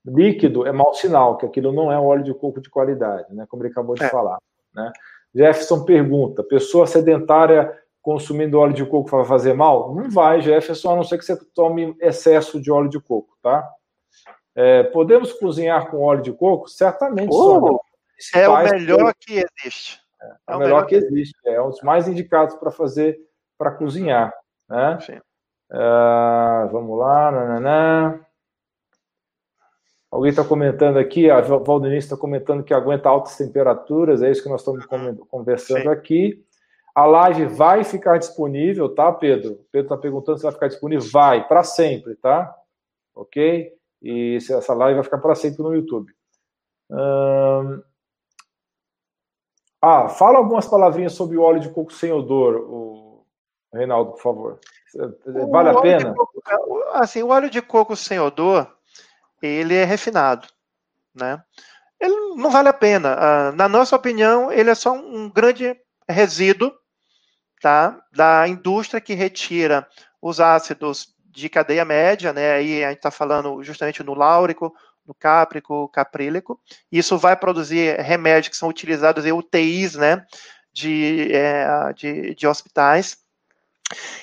líquido 0.09 0.67
é 0.67 0.73
mau 0.73 0.95
sinal, 0.95 1.37
que 1.37 1.47
aquilo 1.47 1.73
não 1.73 1.93
é 1.93 1.99
um 1.99 2.07
óleo 2.07 2.25
de 2.25 2.35
coco 2.35 2.61
de 2.61 2.71
qualidade, 2.71 3.35
né? 3.35 3.47
Como 3.49 3.63
ele 3.63 3.71
acabou 3.71 3.95
de 3.95 4.05
é. 4.05 4.09
falar. 4.09 4.39
Né? 4.75 4.93
Jefferson 5.35 5.85
pergunta: 5.85 6.43
pessoa 6.43 6.87
sedentária 6.87 7.73
consumindo 8.03 8.59
óleo 8.59 8.73
de 8.73 8.87
coco 8.87 9.11
vai 9.11 9.25
fazer 9.25 9.53
mal? 9.53 9.95
Não 9.95 10.09
vai, 10.11 10.41
Jefferson, 10.41 10.93
a 10.93 10.97
não 10.97 11.05
ser 11.05 11.19
que 11.19 11.25
você 11.25 11.37
tome 11.55 11.95
excesso 12.01 12.61
de 12.61 12.71
óleo 12.71 12.89
de 12.89 13.01
coco, 13.01 13.37
tá? 13.43 13.69
É, 14.55 14.83
podemos 14.85 15.33
cozinhar 15.33 15.91
com 15.91 16.03
óleo 16.03 16.23
de 16.23 16.33
coco? 16.33 16.69
Certamente. 16.69 17.31
Oh, 17.33 17.79
é 18.35 18.49
o 18.49 18.65
melhor 18.65 19.15
que 19.15 19.35
existe. 19.35 20.01
É, 20.21 20.27
é, 20.27 20.35
é 20.49 20.57
o 20.57 20.59
melhor 20.59 20.87
que 20.87 20.95
existe. 20.97 21.35
É 21.45 21.63
um 21.63 21.71
dos 21.71 21.81
mais 21.83 22.09
indicados 22.09 22.57
para 22.57 22.71
fazer, 22.71 23.19
para 23.57 23.71
cozinhar. 23.71 24.33
Né? 24.69 24.99
Sim. 25.01 25.19
Uh, 25.71 26.69
vamos 26.73 26.99
lá. 26.99 27.31
Nananã. 27.31 28.21
Alguém 30.11 30.31
está 30.31 30.43
comentando 30.43 30.97
aqui, 30.97 31.31
a 31.31 31.41
Valdenice 31.41 32.07
está 32.07 32.17
comentando 32.17 32.65
que 32.65 32.73
aguenta 32.73 33.09
altas 33.09 33.37
temperaturas, 33.37 34.23
é 34.23 34.31
isso 34.31 34.43
que 34.43 34.49
nós 34.49 34.63
estamos 34.63 34.87
conversando 35.29 35.83
Sim. 35.83 35.89
aqui. 35.89 36.45
A 36.95 37.05
live 37.05 37.45
vai 37.47 37.85
ficar 37.85 38.19
disponível, 38.19 38.95
tá, 38.95 39.13
Pedro? 39.13 39.65
Pedro 39.71 39.87
está 39.87 39.97
perguntando 39.99 40.39
se 40.39 40.45
vai 40.45 40.53
ficar 40.53 40.69
disponível. 40.69 41.07
Vai, 41.13 41.47
para 41.47 41.63
sempre, 41.63 42.17
tá? 42.17 42.53
Ok? 43.15 43.73
E 44.03 44.37
essa 44.37 44.75
live 44.75 44.95
vai 44.95 45.05
ficar 45.05 45.19
para 45.19 45.35
sempre 45.35 45.63
no 45.63 45.75
YouTube. 45.75 46.13
Hum... 46.91 47.83
Ah, 49.81 50.09
fala 50.09 50.39
algumas 50.39 50.67
palavrinhas 50.67 51.13
sobre 51.13 51.37
o 51.37 51.43
óleo 51.43 51.61
de 51.61 51.71
coco 51.71 51.93
sem 51.93 52.11
odor, 52.11 52.57
o 52.57 53.25
Reinaldo, 53.73 54.13
por 54.13 54.21
favor. 54.21 54.61
Vale 55.51 55.69
a 55.69 55.81
pena? 55.81 56.15
Coco, 56.15 56.43
assim, 56.95 57.23
o 57.23 57.29
óleo 57.29 57.49
de 57.49 57.63
coco 57.63 57.95
sem 57.95 58.19
odor, 58.19 58.69
ele 59.43 59.75
é 59.75 59.85
refinado, 59.85 60.47
né? 61.15 61.43
Ele 62.01 62.15
não 62.37 62.51
vale 62.51 62.69
a 62.69 62.73
pena. 62.73 63.17
Ah, 63.19 63.53
na 63.53 63.69
nossa 63.69 63.97
opinião, 63.97 64.53
ele 64.53 64.71
é 64.71 64.75
só 64.75 64.93
um 64.93 65.29
grande 65.29 65.77
resíduo, 66.09 66.73
tá? 67.61 68.01
Da 68.13 68.47
indústria 68.47 69.01
que 69.01 69.15
retira 69.15 69.87
os 70.23 70.41
ácidos 70.41 71.15
de 71.31 71.49
cadeia 71.49 71.85
média, 71.85 72.33
né? 72.33 72.53
Aí 72.53 72.85
a 72.85 72.89
gente 72.89 72.99
está 72.99 73.11
falando 73.11 73.63
justamente 73.63 74.03
no 74.03 74.15
láurico, 74.15 74.75
no 75.07 75.15
cáprico, 75.15 75.89
caprílico. 75.89 76.61
Isso 76.91 77.17
vai 77.19 77.37
produzir 77.37 77.99
remédios 78.01 78.49
que 78.49 78.57
são 78.57 78.69
utilizados 78.69 79.25
em 79.25 79.33
UTIs, 79.33 79.95
né? 79.95 80.25
De, 80.73 81.33
é, 81.33 81.93
de, 81.95 82.35
de 82.35 82.47
hospitais. 82.47 83.19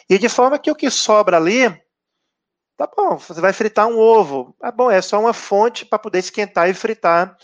E 0.09 0.17
de 0.17 0.29
forma 0.29 0.59
que 0.59 0.71
o 0.71 0.75
que 0.75 0.89
sobra 0.89 1.37
ali, 1.37 1.65
tá 2.77 2.89
bom, 2.95 3.18
você 3.18 3.39
vai 3.39 3.53
fritar 3.53 3.88
um 3.88 3.97
ovo. 3.97 4.56
Ah, 4.61 4.72
bom, 4.72 4.91
é 4.91 5.02
só 5.02 5.19
uma 5.19 5.34
fonte 5.34 5.85
para 5.85 5.99
poder 5.99 6.19
esquentar 6.19 6.69
e 6.69 6.73
fritar 6.73 7.38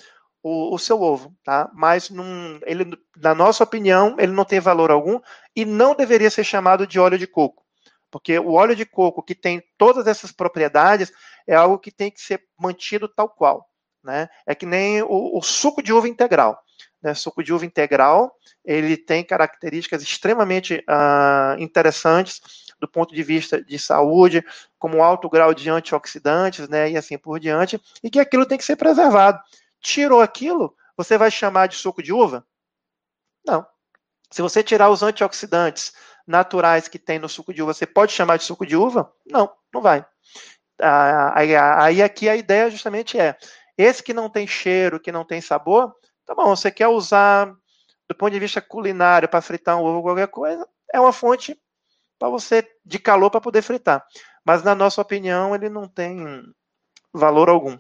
o, 0.44 0.74
o, 0.74 0.80
seu 0.80 1.02
ovo, 1.02 1.36
tá? 1.44 1.70
Mas, 1.74 2.10
num, 2.10 2.60
ele, 2.64 2.98
na 3.18 3.34
nossa 3.34 3.64
opinião, 3.64 4.16
ele 4.20 4.32
não 4.32 4.45
tem 4.45 4.60
valor 4.60 4.91
algum 4.91 5.20
e 5.56 5.66
não 5.66 5.95
deveria 5.95 6.30
ser 6.30 6.44
chamado 6.44 6.86
de 6.88 6.99
óleo 6.99 7.18
de 7.18 7.28
coco. 7.28 7.64
Porque 8.10 8.38
o 8.40 8.53
óleo 8.53 8.76
de 8.76 8.86
coco, 8.86 9.24
que 9.24 9.36
tem 9.36 9.64
todas 9.78 10.06
essas 10.08 10.32
propriedades, 10.32 11.12
é 11.48 11.56
algo 11.56 11.80
que 11.80 11.91
tem 11.91 12.12
que 12.12 12.20
ser 12.20 12.44
mantido 12.60 13.08
tal 13.08 13.30
qual. 13.30 13.70
Né? 14.03 14.28
É 14.45 14.53
que 14.53 14.66
nem 14.66 15.02
o, 15.03 15.38
o 15.38 15.41
suco 15.41 15.82
de 15.82 15.94
uva 15.94 16.10
integral. 16.10 16.60
Né? 17.02 17.14
Suco 17.14 17.44
de 17.44 17.53
uva 17.53 17.66
integral, 17.66 18.36
ele 18.66 18.98
tem 18.98 19.24
características 19.24 20.02
extremamente 20.02 20.84
uh, 20.90 21.62
interessantes 21.62 22.41
do 22.82 22.88
ponto 22.88 23.14
de 23.14 23.22
vista 23.22 23.64
de 23.64 23.78
saúde, 23.78 24.44
como 24.80 25.03
alto 25.03 25.30
grau 25.30 25.53
de 25.53 25.70
antioxidantes, 25.70 26.68
né, 26.68 26.90
e 26.90 26.98
assim 26.98 27.18
por 27.18 27.40
diante, 27.40 27.80
e 28.03 28.10
que 28.10 28.20
aquilo 28.20 28.45
tem 28.45 28.58
que 28.58 28.66
ser 28.66 28.76
preservado. 28.76 29.40
Tirou 29.80 30.20
aquilo, 30.20 30.76
você 30.98 31.18
vai 31.18 31.30
chamar 31.30 31.68
de 31.68 31.76
suco 31.76 32.02
de 32.02 32.12
uva? 32.12 32.45
Não. 33.45 33.66
Se 34.32 34.41
você 34.41 34.64
tirar 34.64 34.90
os 34.90 35.03
antioxidantes 35.03 35.94
naturais 36.26 36.88
que 36.88 36.98
tem 36.98 37.20
no 37.20 37.30
suco 37.30 37.53
de 37.53 37.62
uva, 37.62 37.74
você 37.74 37.86
pode 37.86 38.12
chamar 38.12 38.38
de 38.38 38.44
suco 38.44 38.66
de 38.66 38.76
uva? 38.76 39.14
Não, 39.26 39.52
não 39.72 39.82
vai. 39.82 40.03
Ah, 40.82 41.40
aí, 41.40 41.56
aí 41.56 42.02
aqui 42.02 42.28
a 42.28 42.36
ideia 42.36 42.72
justamente 42.72 43.20
é, 43.20 43.38
esse 43.78 44.02
que 44.02 44.14
não 44.14 44.30
tem 44.30 44.48
cheiro, 44.48 44.99
que 44.99 45.12
não 45.12 45.24
tem 45.24 45.40
sabor, 45.40 45.95
tá 46.26 46.34
bom, 46.34 46.56
você 46.56 46.72
quer 46.72 46.88
usar 46.88 47.53
do 48.08 48.16
ponto 48.16 48.32
de 48.32 48.40
vista 48.40 48.60
culinário 48.60 49.30
para 49.30 49.41
fritar 49.41 49.78
um 49.78 49.84
ovo 49.84 49.98
ou 49.98 50.03
qualquer 50.03 50.28
coisa, 50.28 50.68
é 50.91 50.99
uma 50.99 51.14
fonte 51.14 51.60
para 52.22 52.30
você 52.30 52.64
de 52.85 52.99
calor 52.99 53.31
para 53.31 53.41
poder 53.41 53.64
fritar. 53.64 54.06
Mas 54.45 54.61
na 54.61 54.76
nossa 54.76 55.02
opinião, 55.02 55.56
ele 55.56 55.69
não 55.69 55.88
tem 55.88 56.43
valor 57.11 57.49
algum. 57.49 57.80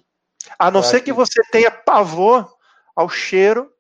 A 0.57 0.71
não 0.71 0.81
ser 0.81 1.01
que 1.01 1.13
você 1.13 1.43
tenha 1.51 1.69
pavor 1.69 2.51
ao 2.95 3.07
cheiro 3.07 3.71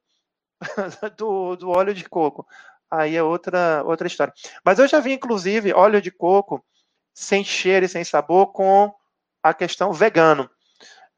do, 1.17 1.55
do 1.55 1.71
óleo 1.71 1.95
de 1.95 2.07
coco. 2.07 2.47
Aí 2.91 3.15
é 3.15 3.23
outra, 3.23 3.81
outra 3.83 4.05
história. 4.05 4.31
Mas 4.63 4.77
eu 4.77 4.87
já 4.87 4.99
vi, 4.99 5.13
inclusive, 5.13 5.73
óleo 5.73 5.99
de 5.99 6.11
coco 6.11 6.63
sem 7.11 7.43
cheiro 7.43 7.87
e 7.87 7.89
sem 7.89 8.03
sabor 8.03 8.51
com 8.51 8.93
a 9.41 9.55
questão 9.55 9.91
vegano. 9.91 10.47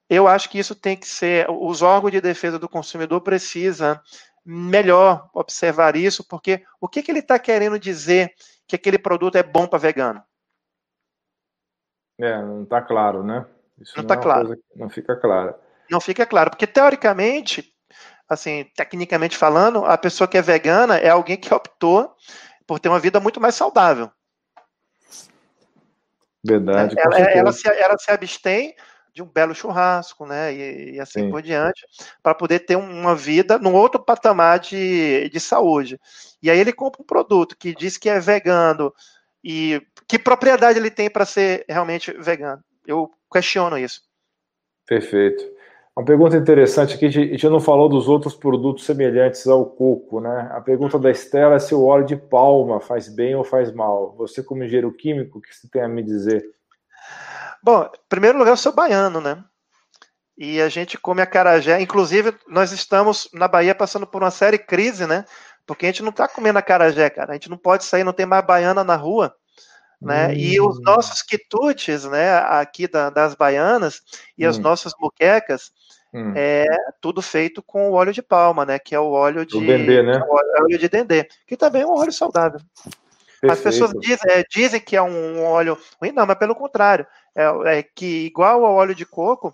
Eu 0.09 0.25
acho 0.25 0.49
que 0.49 0.57
isso 0.57 0.73
tem 0.73 0.95
que 0.95 1.07
ser, 1.07 1.47
os 1.49 1.81
órgãos 1.81 2.13
de 2.13 2.21
defesa 2.21 2.57
do 2.57 2.69
consumidor 2.69 3.19
precisa 3.19 4.01
melhor 4.45 5.29
observar 5.33 5.97
isso, 5.97 6.25
porque 6.25 6.63
o 6.79 6.87
que, 6.87 7.03
que 7.03 7.11
ele 7.11 7.19
está 7.19 7.37
querendo 7.37 7.77
dizer 7.77 8.33
que 8.73 8.75
aquele 8.75 8.97
produto 8.97 9.35
é 9.35 9.43
bom 9.43 9.67
para 9.67 9.77
vegano? 9.77 10.23
É, 12.19 12.41
não 12.41 12.63
está 12.63 12.81
claro, 12.81 13.23
né? 13.23 13.45
Isso 13.79 13.93
não 13.95 14.03
está 14.03 14.15
é 14.15 14.17
claro. 14.17 14.63
não 14.75 14.89
fica 14.89 15.15
claro. 15.15 15.55
Não 15.89 16.01
fica 16.01 16.25
claro, 16.25 16.49
porque 16.49 16.65
teoricamente, 16.65 17.71
assim, 18.27 18.65
tecnicamente 18.75 19.37
falando, 19.37 19.85
a 19.85 19.97
pessoa 19.97 20.27
que 20.27 20.37
é 20.37 20.41
vegana 20.41 20.97
é 20.97 21.09
alguém 21.09 21.37
que 21.37 21.53
optou 21.53 22.15
por 22.65 22.79
ter 22.79 22.89
uma 22.89 22.99
vida 22.99 23.19
muito 23.19 23.39
mais 23.39 23.55
saudável. 23.55 24.09
Verdade. 26.43 26.95
Ela, 26.97 27.19
ela, 27.19 27.51
se, 27.53 27.67
ela 27.67 27.97
se 27.97 28.11
abstém 28.11 28.75
de 29.13 29.21
um 29.21 29.25
belo 29.25 29.53
churrasco, 29.53 30.25
né? 30.25 30.53
E, 30.53 30.95
e 30.95 30.99
assim 30.99 31.21
Sim. 31.21 31.29
por 31.29 31.41
diante, 31.41 31.85
para 32.21 32.33
poder 32.33 32.59
ter 32.59 32.75
uma 32.75 33.15
vida 33.15 33.59
num 33.59 33.73
outro 33.73 34.03
patamar 34.03 34.59
de, 34.59 35.29
de 35.29 35.39
saúde. 35.39 35.99
E 36.41 36.49
aí 36.49 36.59
ele 36.59 36.73
compra 36.73 37.01
um 37.01 37.05
produto 37.05 37.55
que 37.57 37.75
diz 37.75 37.97
que 37.97 38.09
é 38.09 38.19
vegano 38.19 38.93
e 39.43 39.81
que 40.07 40.17
propriedade 40.17 40.79
ele 40.79 40.89
tem 40.89 41.09
para 41.09 41.25
ser 41.25 41.65
realmente 41.69 42.11
vegano? 42.13 42.63
Eu 42.87 43.11
questiono 43.31 43.77
isso. 43.77 44.01
Perfeito. 44.85 45.43
Uma 45.95 46.05
pergunta 46.05 46.35
interessante 46.35 46.95
aqui, 46.95 47.05
a 47.05 47.09
gente 47.09 47.47
não 47.47 47.59
falou 47.59 47.87
dos 47.87 48.09
outros 48.09 48.33
produtos 48.33 48.83
semelhantes 48.83 49.45
ao 49.45 49.63
coco, 49.63 50.19
né? 50.19 50.49
A 50.51 50.59
pergunta 50.59 50.97
da 50.97 51.11
Estela 51.11 51.55
é 51.55 51.59
se 51.59 51.75
o 51.75 51.83
óleo 51.83 52.03
de 52.03 52.15
palma 52.15 52.79
faz 52.79 53.07
bem 53.07 53.35
ou 53.35 53.43
faz 53.43 53.71
mal. 53.71 54.15
Você, 54.17 54.41
como 54.41 54.63
engenheiro 54.63 54.91
químico, 54.91 55.37
o 55.37 55.41
que 55.41 55.55
você 55.55 55.69
tem 55.69 55.83
a 55.83 55.87
me 55.87 56.01
dizer? 56.01 56.43
Bom, 57.63 57.83
em 57.83 58.09
primeiro 58.09 58.37
lugar, 58.37 58.51
eu 58.51 58.57
sou 58.57 58.73
baiano, 58.73 59.21
né? 59.21 59.41
E 60.37 60.61
a 60.61 60.67
gente 60.67 60.97
come 60.97 61.21
a 61.21 61.25
carajé. 61.25 61.79
Inclusive, 61.79 62.35
nós 62.47 62.73
estamos 62.73 63.29
na 63.33 63.47
Bahia 63.47 63.73
passando 63.73 64.05
por 64.05 64.21
uma 64.21 64.31
série 64.31 64.57
crise, 64.57 65.07
né? 65.07 65.23
Porque 65.65 65.85
a 65.85 65.89
gente 65.89 66.03
não 66.03 66.09
está 66.09 66.27
comendo 66.27 66.59
a 66.59 66.61
carajé, 66.61 67.09
cara. 67.09 67.31
A 67.31 67.33
gente 67.35 67.49
não 67.49 67.57
pode 67.57 67.85
sair, 67.85 68.03
não 68.03 68.11
tem 68.11 68.25
mais 68.25 68.45
baiana 68.45 68.83
na 68.83 68.97
rua. 68.97 69.33
Né? 70.01 70.27
Hum. 70.27 70.33
E 70.33 70.59
os 70.59 70.81
nossos 70.81 71.21
quitutes, 71.21 72.03
né, 72.03 72.35
aqui 72.39 72.89
da, 72.89 73.09
das 73.09 73.35
baianas 73.35 74.01
e 74.37 74.45
hum. 74.45 74.49
as 74.49 74.57
nossas 74.57 74.91
muquecas, 74.99 75.71
Hum. 76.13 76.31
É 76.35 76.67
tudo 77.01 77.23
feito 77.23 77.63
com 77.63 77.89
o 77.89 77.93
óleo 77.93 78.13
de 78.13 78.21
palma, 78.21 78.63
né? 78.65 78.77
Que 78.77 78.93
é 78.93 78.99
o 78.99 79.09
óleo 79.09 79.43
de. 79.45 79.57
O 79.57 79.65
dendê, 79.65 80.03
né? 80.03 80.17
É 80.17 80.61
óleo 80.61 80.77
de 80.77 80.87
dendê, 80.87 81.27
que 81.47 81.57
também 81.57 81.81
é 81.81 81.87
um 81.87 81.97
óleo 81.97 82.13
saudável. 82.13 82.59
Perfeito. 83.43 83.67
As 83.67 83.73
pessoas 83.75 83.91
dizem, 83.99 84.31
é, 84.31 84.43
dizem, 84.49 84.79
que 84.79 84.95
é 84.95 85.01
um 85.01 85.43
óleo 85.43 85.77
ruim, 86.01 86.13
não, 86.13 86.25
mas 86.25 86.37
pelo 86.37 86.55
contrário, 86.55 87.05
é, 87.35 87.79
é, 87.79 87.83
que 87.83 88.25
igual 88.25 88.63
ao 88.63 88.75
óleo 88.75 88.95
de 88.95 89.05
coco, 89.05 89.53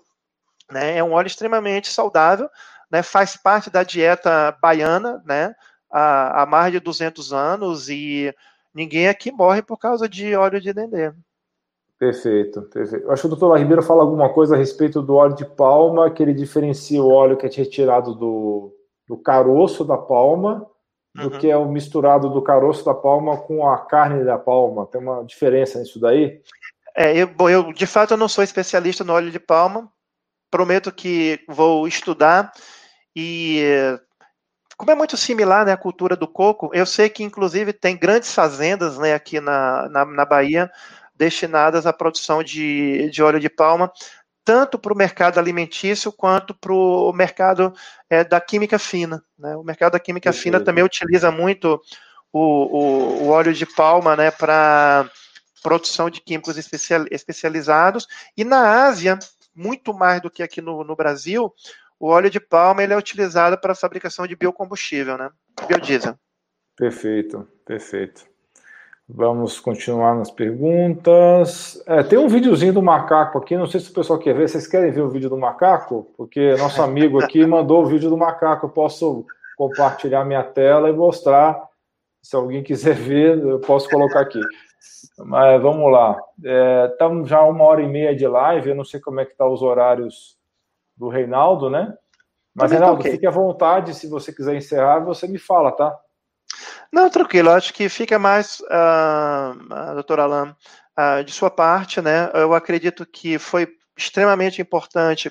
né, 0.70 0.98
é 0.98 1.02
um 1.02 1.12
óleo 1.12 1.26
extremamente 1.26 1.88
saudável, 1.88 2.48
né, 2.88 3.02
faz 3.02 3.36
parte 3.36 3.68
da 3.68 3.82
dieta 3.82 4.56
baiana, 4.62 5.20
né, 5.26 5.52
há, 5.90 6.42
há 6.42 6.46
mais 6.46 6.70
de 6.72 6.78
200 6.78 7.32
anos 7.32 7.88
e 7.88 8.32
ninguém 8.72 9.08
aqui 9.08 9.32
morre 9.32 9.60
por 9.60 9.76
causa 9.76 10.08
de 10.08 10.36
óleo 10.36 10.60
de 10.60 10.72
dendê. 10.72 11.12
Perfeito, 11.98 12.62
perfeito. 12.62 13.06
Eu 13.06 13.10
acho 13.10 13.22
que 13.22 13.26
o 13.26 13.30
doutor 13.30 13.58
Ribeiro 13.58 13.82
fala 13.82 14.02
alguma 14.02 14.32
coisa 14.32 14.54
a 14.54 14.58
respeito 14.58 15.02
do 15.02 15.16
óleo 15.16 15.34
de 15.34 15.44
palma, 15.44 16.08
que 16.12 16.22
ele 16.22 16.32
diferencia 16.32 17.02
o 17.02 17.10
óleo 17.10 17.36
que 17.36 17.44
é 17.44 17.50
retirado 17.50 18.14
do, 18.14 18.72
do 19.08 19.16
caroço 19.16 19.84
da 19.84 19.98
palma, 19.98 20.64
do 21.14 21.24
uhum. 21.24 21.38
que 21.38 21.50
é 21.50 21.56
o 21.56 21.68
misturado 21.68 22.28
do 22.30 22.42
caroço 22.42 22.84
da 22.84 22.94
palma 22.94 23.36
com 23.36 23.68
a 23.68 23.78
carne 23.78 24.24
da 24.24 24.38
palma. 24.38 24.86
Tem 24.86 25.00
uma 25.00 25.24
diferença 25.24 25.78
nisso 25.78 26.00
daí? 26.00 26.40
É, 26.96 27.16
eu, 27.16 27.26
bom, 27.26 27.48
eu 27.48 27.72
de 27.72 27.86
fato 27.86 28.14
eu 28.14 28.18
não 28.18 28.28
sou 28.28 28.44
especialista 28.44 29.02
no 29.04 29.12
óleo 29.12 29.30
de 29.30 29.40
palma. 29.40 29.90
Prometo 30.50 30.90
que 30.92 31.40
vou 31.48 31.86
estudar 31.86 32.52
e 33.14 33.62
como 34.80 34.90
é 34.90 34.94
muito 34.94 35.14
similar 35.14 35.66
né, 35.66 35.72
à 35.72 35.76
cultura 35.76 36.16
do 36.16 36.26
coco, 36.26 36.70
eu 36.72 36.86
sei 36.86 37.10
que 37.10 37.22
inclusive 37.22 37.70
tem 37.70 37.98
grandes 37.98 38.32
fazendas 38.34 38.96
né, 38.96 39.12
aqui 39.12 39.38
na, 39.38 39.86
na, 39.90 40.04
na 40.06 40.24
Bahia 40.24 40.70
destinadas 41.14 41.86
à 41.86 41.92
produção 41.92 42.42
de, 42.42 43.10
de 43.10 43.22
óleo 43.22 43.38
de 43.38 43.50
palma, 43.50 43.92
tanto 44.44 44.78
para 44.78 44.92
o 44.92 44.96
mercado 44.96 45.38
alimentício 45.38 46.12
quanto 46.12 46.54
para 46.54 46.72
o 46.72 47.12
mercado 47.12 47.72
é, 48.08 48.24
da 48.24 48.40
química 48.40 48.78
fina. 48.78 49.22
Né? 49.38 49.56
O 49.56 49.62
mercado 49.62 49.92
da 49.92 50.00
química 50.00 50.30
Perfeito. 50.30 50.42
fina 50.42 50.64
também 50.64 50.84
utiliza 50.84 51.30
muito 51.30 51.80
o, 52.32 52.40
o, 52.40 53.24
o 53.24 53.28
óleo 53.28 53.52
de 53.52 53.66
palma 53.66 54.16
né, 54.16 54.30
para 54.30 55.08
produção 55.62 56.08
de 56.08 56.20
químicos 56.20 56.56
especial, 56.56 57.04
especializados. 57.10 58.06
E 58.36 58.44
na 58.44 58.86
Ásia, 58.86 59.18
muito 59.54 59.92
mais 59.92 60.20
do 60.20 60.30
que 60.30 60.42
aqui 60.42 60.60
no, 60.60 60.82
no 60.84 60.96
Brasil, 60.96 61.52
o 61.98 62.08
óleo 62.08 62.30
de 62.30 62.40
palma 62.40 62.82
ele 62.82 62.94
é 62.94 62.96
utilizado 62.96 63.58
para 63.58 63.72
a 63.72 63.76
fabricação 63.76 64.26
de 64.26 64.36
biocombustível, 64.36 65.18
né? 65.18 65.30
biodiesel. 65.68 66.18
Perfeito, 66.76 67.46
perfeito. 67.66 68.29
Vamos 69.12 69.58
continuar 69.58 70.14
nas 70.14 70.30
perguntas. 70.30 71.82
É, 71.84 72.02
tem 72.02 72.16
um 72.16 72.28
videozinho 72.28 72.72
do 72.72 72.82
macaco 72.82 73.38
aqui, 73.38 73.56
não 73.56 73.66
sei 73.66 73.80
se 73.80 73.90
o 73.90 73.94
pessoal 73.94 74.20
quer 74.20 74.34
ver. 74.34 74.48
Vocês 74.48 74.68
querem 74.68 74.92
ver 74.92 75.00
o 75.00 75.08
vídeo 75.08 75.28
do 75.28 75.36
macaco? 75.36 76.06
Porque 76.16 76.54
nosso 76.54 76.80
amigo 76.80 77.20
aqui 77.20 77.44
mandou 77.46 77.82
o 77.82 77.86
vídeo 77.86 78.08
do 78.08 78.16
macaco. 78.16 78.66
Eu 78.66 78.70
posso 78.70 79.26
compartilhar 79.56 80.24
minha 80.24 80.44
tela 80.44 80.88
e 80.88 80.92
mostrar. 80.92 81.60
Se 82.22 82.36
alguém 82.36 82.62
quiser 82.62 82.94
ver, 82.94 83.38
eu 83.38 83.58
posso 83.58 83.88
colocar 83.90 84.20
aqui. 84.20 84.40
Mas 85.18 85.60
vamos 85.60 85.90
lá. 85.90 86.16
Estamos 86.92 87.26
é, 87.26 87.30
já 87.30 87.42
uma 87.42 87.64
hora 87.64 87.82
e 87.82 87.88
meia 87.88 88.14
de 88.14 88.28
live. 88.28 88.70
Eu 88.70 88.76
não 88.76 88.84
sei 88.84 89.00
como 89.00 89.18
é 89.18 89.24
que 89.24 89.32
estão 89.32 89.48
tá 89.48 89.52
os 89.52 89.60
horários 89.60 90.36
do 90.96 91.08
Reinaldo, 91.08 91.68
né? 91.68 91.92
Mas, 92.54 92.70
Reinaldo, 92.70 93.00
okay. 93.00 93.12
fique 93.12 93.26
à 93.26 93.30
vontade. 93.30 93.92
Se 93.92 94.08
você 94.08 94.32
quiser 94.32 94.54
encerrar, 94.54 95.00
você 95.00 95.26
me 95.26 95.38
fala, 95.38 95.72
tá? 95.72 95.98
Não, 96.92 97.08
tranquilo. 97.08 97.50
Acho 97.50 97.72
que 97.72 97.88
fica 97.88 98.18
mais, 98.18 98.60
uh, 98.60 99.94
doutor 99.94 100.20
Alain, 100.20 100.50
uh, 100.50 101.24
de 101.24 101.32
sua 101.32 101.50
parte, 101.50 102.00
né? 102.00 102.30
Eu 102.34 102.52
acredito 102.52 103.06
que 103.06 103.38
foi 103.38 103.68
extremamente 103.96 104.60
importante 104.60 105.30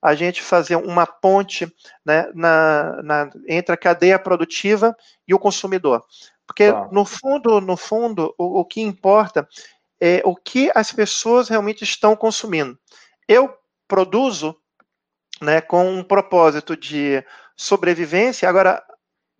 a 0.00 0.14
gente 0.14 0.42
fazer 0.42 0.76
uma 0.76 1.06
ponte 1.06 1.66
né, 2.04 2.30
na, 2.34 3.02
na, 3.02 3.30
entre 3.48 3.74
a 3.74 3.76
cadeia 3.76 4.18
produtiva 4.18 4.94
e 5.26 5.32
o 5.32 5.38
consumidor. 5.38 6.04
Porque, 6.46 6.70
tá. 6.70 6.88
no 6.92 7.06
fundo, 7.06 7.58
no 7.60 7.76
fundo, 7.76 8.34
o, 8.36 8.60
o, 8.60 8.64
que 8.66 8.82
importa 8.82 9.48
é 9.98 10.20
o 10.24 10.36
que 10.36 10.70
as 10.74 10.92
pessoas 10.92 11.48
realmente 11.48 11.84
estão 11.84 12.14
consumindo. 12.14 12.78
Eu 13.26 13.50
produzo 13.88 14.54
né, 15.40 15.62
com 15.62 15.90
um 15.90 16.04
propósito 16.04 16.76
de 16.76 17.24
sobrevivência. 17.56 18.46
Agora, 18.46 18.84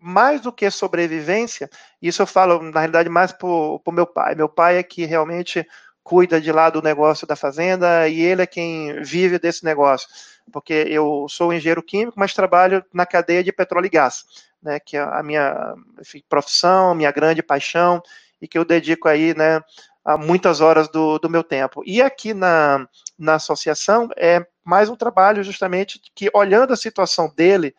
mais 0.04 0.42
do 0.42 0.52
que 0.52 0.70
sobrevivência, 0.70 1.70
isso 2.00 2.20
eu 2.20 2.26
falo, 2.26 2.60
na 2.62 2.80
realidade, 2.80 3.08
mais 3.08 3.32
para 3.32 3.48
o 3.48 3.80
meu 3.90 4.06
pai. 4.06 4.34
Meu 4.34 4.50
pai 4.50 4.76
é 4.76 4.82
que 4.82 5.06
realmente 5.06 5.66
cuida 6.02 6.38
de 6.38 6.52
lá 6.52 6.68
do 6.68 6.82
negócio 6.82 7.26
da 7.26 7.34
fazenda 7.34 8.06
e 8.06 8.20
ele 8.20 8.42
é 8.42 8.46
quem 8.46 9.00
vive 9.02 9.38
desse 9.38 9.64
negócio. 9.64 10.06
Porque 10.52 10.74
eu 10.74 11.26
sou 11.30 11.54
engenheiro 11.54 11.82
químico, 11.82 12.20
mas 12.20 12.34
trabalho 12.34 12.84
na 12.92 13.06
cadeia 13.06 13.42
de 13.42 13.50
petróleo 13.50 13.86
e 13.86 13.88
gás, 13.88 14.26
né, 14.62 14.78
que 14.78 14.98
é 14.98 15.00
a 15.00 15.22
minha 15.22 15.74
enfim, 15.98 16.22
profissão, 16.28 16.94
minha 16.94 17.10
grande 17.10 17.42
paixão 17.42 18.02
e 18.42 18.46
que 18.46 18.58
eu 18.58 18.64
dedico 18.64 19.08
aí, 19.08 19.34
né, 19.34 19.62
a 20.04 20.18
muitas 20.18 20.60
horas 20.60 20.86
do, 20.90 21.18
do 21.18 21.30
meu 21.30 21.42
tempo. 21.42 21.82
E 21.86 22.02
aqui 22.02 22.34
na, 22.34 22.86
na 23.18 23.36
associação 23.36 24.10
é 24.18 24.46
mais 24.62 24.90
um 24.90 24.96
trabalho 24.96 25.42
justamente 25.42 25.98
que, 26.14 26.30
olhando 26.34 26.74
a 26.74 26.76
situação 26.76 27.32
dele, 27.34 27.74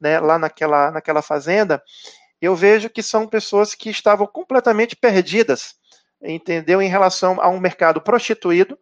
né, 0.00 0.18
lá 0.18 0.38
naquela, 0.38 0.90
naquela 0.90 1.22
fazenda, 1.22 1.82
eu 2.40 2.56
vejo 2.56 2.88
que 2.88 3.02
são 3.02 3.26
pessoas 3.26 3.74
que 3.74 3.90
estavam 3.90 4.26
completamente 4.26 4.96
perdidas, 4.96 5.74
entendeu? 6.22 6.80
Em 6.80 6.88
relação 6.88 7.40
a 7.40 7.48
um 7.48 7.60
mercado 7.60 8.00
prostituído, 8.00 8.78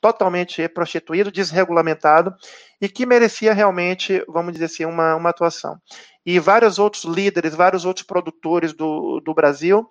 totalmente 0.00 0.68
prostituído, 0.68 1.32
desregulamentado, 1.32 2.34
e 2.80 2.88
que 2.88 3.04
merecia 3.04 3.52
realmente, 3.52 4.24
vamos 4.28 4.52
dizer 4.52 4.66
assim, 4.66 4.84
uma, 4.84 5.16
uma 5.16 5.30
atuação. 5.30 5.80
E 6.24 6.38
vários 6.38 6.78
outros 6.78 7.04
líderes, 7.04 7.54
vários 7.54 7.84
outros 7.84 8.06
produtores 8.06 8.72
do, 8.72 9.20
do 9.20 9.34
Brasil 9.34 9.88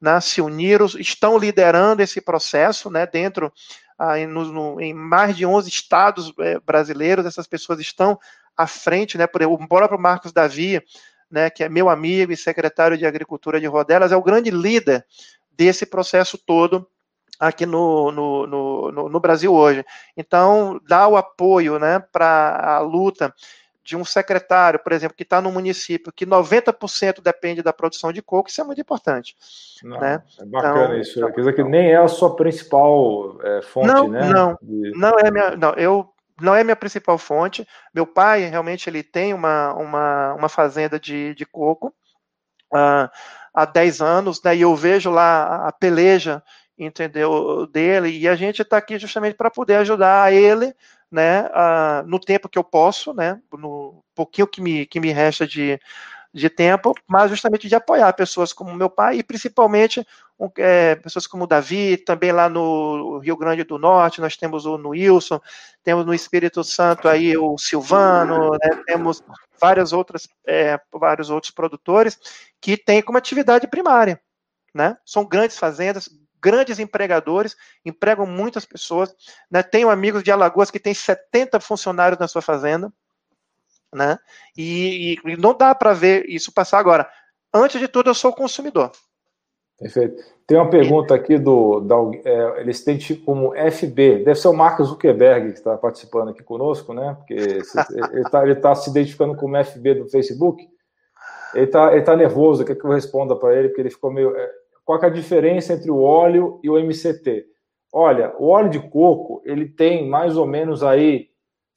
né, 0.00 0.20
se 0.20 0.40
uniram, 0.40 0.86
estão 0.86 1.36
liderando 1.36 2.02
esse 2.02 2.20
processo 2.20 2.90
né, 2.90 3.06
dentro, 3.06 3.52
ah, 3.98 4.16
no, 4.26 4.80
em 4.80 4.94
mais 4.94 5.36
de 5.36 5.44
11 5.44 5.68
estados 5.68 6.32
é, 6.38 6.60
brasileiros, 6.60 7.26
essas 7.26 7.46
pessoas 7.46 7.80
estão 7.80 8.18
à 8.58 8.66
frente, 8.66 9.16
né, 9.16 9.28
por, 9.28 9.40
o 9.42 9.68
próprio 9.68 10.00
Marcos 10.00 10.32
Davi, 10.32 10.82
né, 11.30 11.48
que 11.48 11.62
é 11.62 11.68
meu 11.68 11.88
amigo 11.88 12.32
e 12.32 12.36
secretário 12.36 12.98
de 12.98 13.06
Agricultura 13.06 13.60
de 13.60 13.66
Rodelas, 13.66 14.10
é 14.10 14.16
o 14.16 14.22
grande 14.22 14.50
líder 14.50 15.06
desse 15.52 15.86
processo 15.86 16.36
todo 16.36 16.86
aqui 17.38 17.64
no, 17.64 18.10
no, 18.10 18.46
no, 18.46 19.08
no 19.08 19.20
Brasil 19.20 19.54
hoje. 19.54 19.84
Então, 20.16 20.80
dá 20.88 21.06
o 21.06 21.16
apoio 21.16 21.78
né, 21.78 22.00
para 22.12 22.76
a 22.76 22.80
luta 22.80 23.32
de 23.84 23.96
um 23.96 24.04
secretário, 24.04 24.78
por 24.80 24.92
exemplo, 24.92 25.16
que 25.16 25.22
está 25.22 25.40
no 25.40 25.50
município 25.50 26.12
que 26.12 26.26
90% 26.26 27.22
depende 27.22 27.62
da 27.62 27.72
produção 27.72 28.12
de 28.12 28.20
coco, 28.20 28.50
isso 28.50 28.60
é 28.60 28.64
muito 28.64 28.80
importante. 28.80 29.34
Não, 29.82 29.98
né? 29.98 30.22
É 30.38 30.44
bacana 30.44 30.84
então, 30.84 31.00
isso. 31.00 31.26
Quer 31.26 31.36
dizer 31.36 31.54
que 31.54 31.64
nem 31.64 31.92
é 31.92 31.96
a 31.96 32.06
sua 32.06 32.36
principal 32.36 33.38
é, 33.42 33.62
fonte, 33.62 33.86
não, 33.86 34.08
né? 34.08 34.28
Não, 34.28 34.58
de... 34.60 34.90
não 34.90 35.18
é 35.18 35.30
minha. 35.30 35.56
Não, 35.56 35.72
eu 35.74 36.12
não 36.40 36.54
é 36.54 36.62
minha 36.62 36.76
principal 36.76 37.18
fonte. 37.18 37.66
Meu 37.94 38.06
pai 38.06 38.44
realmente 38.44 38.88
ele 38.88 39.02
tem 39.02 39.34
uma, 39.34 39.72
uma, 39.74 40.34
uma 40.34 40.48
fazenda 40.48 40.98
de, 40.98 41.34
de 41.34 41.44
coco 41.46 41.94
uh, 42.72 43.08
há 43.52 43.64
10 43.64 44.00
anos, 44.00 44.42
né, 44.42 44.56
e 44.56 44.60
eu 44.60 44.74
vejo 44.74 45.10
lá 45.10 45.66
a 45.66 45.72
peleja 45.72 46.42
entendeu 46.78 47.66
dele 47.66 48.16
e 48.16 48.28
a 48.28 48.36
gente 48.36 48.62
está 48.62 48.76
aqui 48.76 49.00
justamente 49.00 49.34
para 49.34 49.50
poder 49.50 49.74
ajudar 49.76 50.32
ele 50.32 50.72
né 51.10 51.42
uh, 51.46 52.06
no 52.06 52.20
tempo 52.20 52.48
que 52.48 52.56
eu 52.56 52.62
posso 52.62 53.12
né 53.12 53.40
no 53.52 54.04
pouquinho 54.14 54.46
que 54.46 54.60
me, 54.60 54.86
que 54.86 55.00
me 55.00 55.10
resta 55.10 55.44
de, 55.44 55.80
de 56.32 56.50
tempo, 56.50 56.94
mas 57.06 57.30
justamente 57.30 57.68
de 57.68 57.74
apoiar 57.74 58.12
pessoas 58.12 58.52
como 58.52 58.74
meu 58.74 58.90
pai 58.90 59.18
e 59.18 59.22
principalmente 59.22 60.06
é, 60.56 60.94
pessoas 60.96 61.26
como 61.26 61.44
o 61.44 61.46
Davi, 61.46 61.96
também 61.96 62.32
lá 62.32 62.48
no 62.48 63.18
Rio 63.18 63.36
Grande 63.36 63.64
do 63.64 63.78
Norte, 63.78 64.20
nós 64.20 64.36
temos 64.36 64.66
o 64.66 64.76
Wilson, 64.76 65.40
temos 65.82 66.04
no 66.04 66.14
Espírito 66.14 66.62
Santo 66.62 67.08
aí 67.08 67.36
o 67.36 67.56
Silvano, 67.58 68.50
né, 68.52 68.82
temos 68.86 69.22
várias 69.60 69.92
outras, 69.92 70.28
é, 70.46 70.78
vários 70.92 71.30
outros 71.30 71.50
produtores 71.50 72.18
que 72.60 72.76
têm 72.76 73.02
como 73.02 73.18
atividade 73.18 73.66
primária, 73.66 74.20
né? 74.72 74.96
São 75.04 75.24
grandes 75.24 75.58
fazendas, 75.58 76.08
grandes 76.40 76.78
empregadores, 76.78 77.56
empregam 77.84 78.26
muitas 78.26 78.64
pessoas, 78.64 79.14
né? 79.50 79.62
Tenho 79.62 79.90
amigos 79.90 80.22
de 80.22 80.30
Alagoas 80.30 80.70
que 80.70 80.78
têm 80.78 80.94
70 80.94 81.58
funcionários 81.58 82.20
na 82.20 82.28
sua 82.28 82.42
fazenda, 82.42 82.92
né? 83.94 84.18
E, 84.56 85.16
e 85.24 85.36
não 85.36 85.56
dá 85.56 85.74
para 85.74 85.92
ver 85.92 86.24
isso 86.28 86.52
passar 86.52 86.78
agora. 86.78 87.08
Antes 87.52 87.80
de 87.80 87.88
tudo, 87.88 88.10
eu 88.10 88.14
sou 88.14 88.32
consumidor. 88.32 88.92
Perfeito. 89.78 90.22
Tem 90.46 90.58
uma 90.58 90.68
pergunta 90.68 91.14
aqui 91.14 91.38
do. 91.38 91.80
Da, 91.80 91.94
é, 92.24 92.60
eles 92.60 92.82
têm 92.82 92.98
tipo 92.98 93.24
como 93.24 93.52
FB, 93.54 94.24
deve 94.24 94.34
ser 94.34 94.48
o 94.48 94.52
Marcos 94.52 94.88
Zuckerberg 94.88 95.52
que 95.52 95.58
está 95.58 95.76
participando 95.76 96.30
aqui 96.30 96.42
conosco, 96.42 96.92
né? 96.92 97.16
Porque 97.18 97.34
ele 98.12 98.22
está 98.22 98.42
ele 98.42 98.54
tá 98.56 98.74
se 98.74 98.90
identificando 98.90 99.36
como 99.36 99.62
FB 99.64 99.94
do 99.94 100.08
Facebook. 100.08 100.66
Ele 101.54 101.64
está 101.64 101.92
ele 101.92 102.02
tá 102.02 102.16
nervoso, 102.16 102.64
quer 102.64 102.74
que 102.74 102.84
eu 102.84 102.90
responda 102.90 103.36
para 103.36 103.54
ele, 103.54 103.68
porque 103.68 103.82
ele 103.82 103.90
ficou 103.90 104.10
meio. 104.10 104.36
É, 104.36 104.50
qual 104.84 105.00
é 105.00 105.06
a 105.06 105.10
diferença 105.10 105.74
entre 105.74 105.90
o 105.90 106.00
óleo 106.00 106.58
e 106.62 106.68
o 106.68 106.78
MCT? 106.78 107.46
Olha, 107.92 108.34
o 108.38 108.48
óleo 108.48 108.70
de 108.70 108.80
coco 108.80 109.40
ele 109.44 109.66
tem 109.68 110.08
mais 110.08 110.36
ou 110.36 110.46
menos 110.46 110.82
aí 110.82 111.28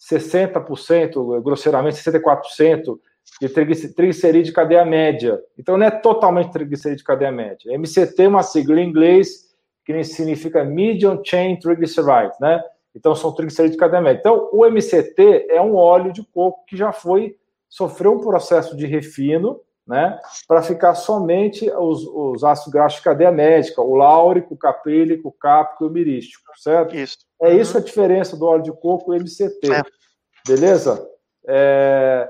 60%, 0.09 1.41
grosseiramente 1.41 1.97
64% 1.97 2.99
de 3.39 3.49
triglicerídeo 3.49 4.43
de 4.43 4.51
cadeia 4.51 4.83
média. 4.83 5.39
Então 5.57 5.77
não 5.77 5.85
é 5.85 5.91
totalmente 5.91 6.51
triglicerídeo 6.51 6.97
de 6.97 7.03
cadeia 7.03 7.31
média. 7.31 7.77
MCT 7.77 8.23
é 8.23 8.27
uma 8.27 8.43
sigla 8.43 8.81
em 8.81 8.89
inglês 8.89 9.51
que 9.85 10.03
significa 10.03 10.63
Medium 10.63 11.21
Chain 11.23 11.57
Triglycerides, 11.59 12.39
né? 12.39 12.61
Então 12.95 13.15
são 13.15 13.33
triglicerídeos 13.33 13.75
de 13.75 13.79
cadeia 13.79 14.01
média. 14.01 14.19
Então 14.19 14.49
o 14.51 14.65
MCT 14.65 15.47
é 15.49 15.61
um 15.61 15.75
óleo 15.75 16.11
de 16.11 16.23
coco 16.23 16.65
que 16.65 16.75
já 16.75 16.91
foi 16.91 17.35
sofreu 17.69 18.13
um 18.13 18.19
processo 18.19 18.75
de 18.75 18.85
refino, 18.85 19.61
né, 19.87 20.19
para 20.47 20.61
ficar 20.61 20.95
somente 20.95 21.69
os, 21.71 22.05
os 22.05 22.43
ácidos 22.43 22.71
graxos 22.71 22.99
de 22.99 23.03
cadeia 23.03 23.31
médica, 23.31 23.81
o 23.81 23.95
láurico, 23.95 24.53
o 24.53 24.57
caprílico, 24.57 25.29
o 25.29 25.31
cápico 25.31 25.83
e 25.83 25.87
o 25.87 25.91
mirístico, 25.91 26.43
certo? 26.57 26.95
Isso. 26.95 27.17
É 27.41 27.53
isso 27.53 27.77
a 27.77 27.81
diferença 27.81 28.37
do 28.37 28.45
óleo 28.45 28.63
de 28.63 28.71
coco 28.71 29.13
e 29.13 29.17
o 29.17 29.21
MCT. 29.21 29.73
É. 29.73 29.81
Beleza? 30.47 31.07
É, 31.47 32.29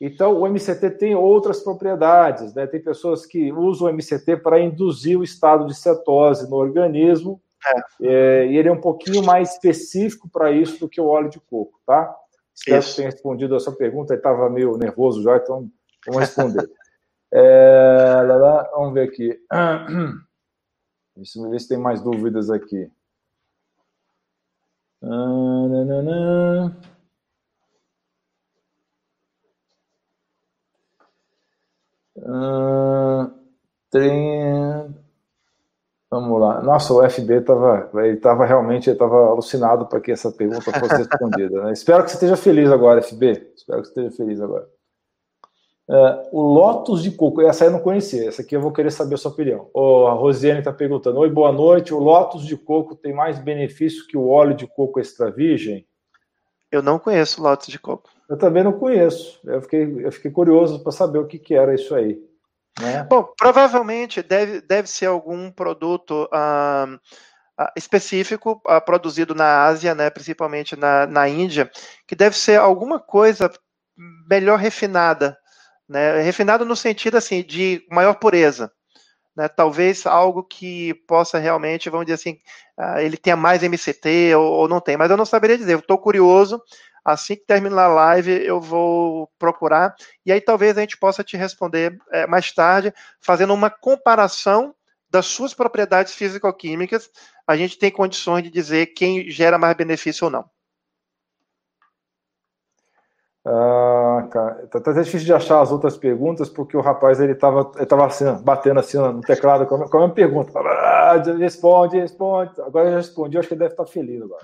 então, 0.00 0.40
o 0.40 0.46
MCT 0.46 0.90
tem 0.98 1.14
outras 1.14 1.60
propriedades, 1.60 2.54
né? 2.54 2.66
Tem 2.66 2.82
pessoas 2.82 3.24
que 3.24 3.52
usam 3.52 3.88
o 3.88 3.92
MCT 3.92 4.38
para 4.38 4.60
induzir 4.60 5.18
o 5.18 5.24
estado 5.24 5.66
de 5.66 5.74
cetose 5.74 6.48
no 6.50 6.56
organismo, 6.56 7.40
é. 7.66 7.82
É, 8.00 8.46
e 8.46 8.56
ele 8.56 8.68
é 8.68 8.72
um 8.72 8.80
pouquinho 8.80 9.22
mais 9.24 9.52
específico 9.52 10.28
para 10.28 10.50
isso 10.52 10.78
do 10.78 10.88
que 10.88 11.00
o 11.00 11.06
óleo 11.06 11.28
de 11.28 11.40
coco, 11.40 11.80
tá? 11.86 12.14
Espero 12.54 12.82
que 12.82 12.94
tenha 12.94 13.10
respondido 13.10 13.54
a 13.56 13.60
sua 13.60 13.74
pergunta, 13.74 14.12
ele 14.12 14.20
estava 14.20 14.48
meio 14.48 14.76
nervoso 14.76 15.22
já, 15.22 15.36
então 15.36 15.68
vamos 16.06 16.20
responder. 16.20 16.68
É, 17.38 18.22
lá, 18.22 18.36
lá, 18.36 18.62
vamos 18.70 18.94
ver 18.94 19.08
aqui. 19.08 19.38
Deixa 21.14 21.38
eu 21.38 21.50
ver 21.50 21.60
se 21.60 21.68
tem 21.68 21.76
mais 21.76 22.00
dúvidas 22.00 22.48
aqui. 22.50 22.90
Ah. 25.02 25.46
Ah, 32.24 33.30
Vamos 36.10 36.40
lá. 36.40 36.62
Nossa, 36.62 36.94
o 36.94 37.02
FB 37.08 37.40
estava 37.40 37.90
ele 38.06 38.16
tava 38.16 38.46
realmente 38.46 38.88
estava 38.88 39.26
alucinado 39.28 39.86
para 39.86 40.00
que 40.00 40.12
essa 40.12 40.30
pergunta 40.32 40.72
fosse 40.72 40.96
respondida. 40.96 41.64
Né? 41.64 41.72
Espero 41.72 42.02
que 42.04 42.10
você 42.10 42.16
esteja 42.16 42.36
feliz 42.36 42.70
agora, 42.70 43.02
FB. 43.02 43.52
Espero 43.54 43.82
que 43.82 43.88
você 43.88 44.00
esteja 44.00 44.10
feliz 44.16 44.40
agora. 44.40 44.75
Uh, 45.88 46.28
o 46.32 46.42
Lotus 46.42 47.00
de 47.00 47.12
coco, 47.12 47.40
essa 47.42 47.64
eu 47.64 47.70
não 47.70 47.78
conhecia, 47.78 48.28
essa 48.28 48.42
aqui 48.42 48.56
eu 48.56 48.60
vou 48.60 48.72
querer 48.72 48.90
saber 48.90 49.14
a 49.14 49.18
sua 49.18 49.30
opinião. 49.30 49.70
Oh, 49.72 50.08
a 50.08 50.14
Rosiane 50.14 50.58
está 50.58 50.72
perguntando: 50.72 51.20
Oi, 51.20 51.30
boa 51.30 51.52
noite. 51.52 51.94
O 51.94 51.98
Lotus 51.98 52.44
de 52.44 52.56
coco 52.56 52.96
tem 52.96 53.14
mais 53.14 53.38
benefício 53.38 54.06
que 54.08 54.16
o 54.16 54.28
óleo 54.28 54.54
de 54.54 54.66
coco 54.66 54.98
extra 54.98 55.30
virgem? 55.30 55.86
Eu 56.72 56.82
não 56.82 56.98
conheço 56.98 57.40
o 57.40 57.44
Lotus 57.44 57.68
de 57.68 57.78
coco. 57.78 58.10
Eu 58.28 58.36
também 58.36 58.64
não 58.64 58.72
conheço. 58.72 59.38
Eu 59.44 59.62
fiquei, 59.62 60.04
eu 60.04 60.10
fiquei 60.10 60.30
curioso 60.30 60.82
para 60.82 60.90
saber 60.90 61.20
o 61.20 61.26
que, 61.26 61.38
que 61.38 61.54
era 61.54 61.72
isso 61.72 61.94
aí. 61.94 62.20
Né? 62.80 63.04
Bom, 63.04 63.28
provavelmente 63.38 64.22
deve, 64.22 64.60
deve 64.60 64.88
ser 64.88 65.06
algum 65.06 65.52
produto 65.52 66.28
específico 67.76 68.60
produzido 68.84 69.34
na 69.34 69.64
Ásia, 69.64 69.94
né, 69.94 70.10
principalmente 70.10 70.76
na, 70.76 71.06
na 71.06 71.28
Índia, 71.28 71.70
que 72.06 72.14
deve 72.14 72.36
ser 72.36 72.58
alguma 72.58 73.00
coisa 73.00 73.50
melhor 74.28 74.58
refinada 74.58 75.38
né? 75.88 76.20
Refinado 76.22 76.64
no 76.64 76.76
sentido 76.76 77.16
assim 77.16 77.42
de 77.42 77.86
maior 77.90 78.14
pureza. 78.14 78.72
Né? 79.36 79.48
Talvez 79.48 80.06
algo 80.06 80.42
que 80.42 80.94
possa 81.06 81.38
realmente, 81.38 81.90
vamos 81.90 82.06
dizer 82.06 82.14
assim, 82.14 82.38
uh, 82.78 82.98
ele 82.98 83.16
tenha 83.16 83.36
mais 83.36 83.62
MCT 83.62 84.34
ou, 84.34 84.44
ou, 84.44 84.68
não 84.68 84.80
tem, 84.80 84.96
mas 84.96 85.10
eu 85.10 85.16
não 85.16 85.26
saberia 85.26 85.58
dizer. 85.58 85.78
Estou 85.78 85.98
curioso. 85.98 86.60
Assim 87.04 87.36
que 87.36 87.46
terminar 87.46 87.84
a 87.84 87.94
live, 87.94 88.32
eu 88.44 88.60
vou 88.60 89.30
procurar 89.38 89.94
e 90.24 90.32
aí 90.32 90.40
talvez 90.40 90.76
a 90.76 90.80
gente 90.80 90.98
possa 90.98 91.22
te 91.22 91.36
responder 91.36 91.96
é, 92.10 92.26
mais 92.26 92.50
tarde, 92.50 92.92
fazendo 93.20 93.54
uma 93.54 93.70
comparação 93.70 94.74
das 95.08 95.26
suas 95.26 95.54
propriedades 95.54 96.14
físico-químicas. 96.14 97.08
A 97.46 97.56
gente 97.56 97.78
tem 97.78 97.92
condições 97.92 98.42
de 98.42 98.50
dizer 98.50 98.86
quem 98.86 99.30
gera 99.30 99.56
mais 99.56 99.76
benefício 99.76 100.24
ou 100.24 100.30
não. 100.32 100.50
Ah, 103.48 104.26
cara, 104.28 104.66
tá 104.66 104.92
difícil 104.92 105.24
de 105.24 105.32
achar 105.32 105.60
as 105.60 105.70
outras 105.70 105.96
perguntas, 105.96 106.48
porque 106.48 106.76
o 106.76 106.80
rapaz 106.80 107.20
ele 107.20 107.32
tava, 107.32 107.70
ele 107.76 107.86
tava 107.86 108.06
assim, 108.06 108.24
batendo 108.42 108.80
assim 108.80 108.98
no 108.98 109.20
teclado 109.20 109.66
com 109.66 109.76
a, 109.76 109.88
com 109.88 109.98
a 109.98 110.00
mesma 110.00 110.14
pergunta. 110.14 110.58
Ah, 110.58 111.22
responde, 111.38 111.96
responde. 111.96 112.60
Agora 112.60 112.86
eu 112.86 112.90
já 112.90 112.96
respondi, 112.96 113.38
acho 113.38 113.46
que 113.46 113.54
ele 113.54 113.60
deve 113.60 113.74
estar 113.74 113.86
feliz 113.86 114.20
agora. 114.20 114.42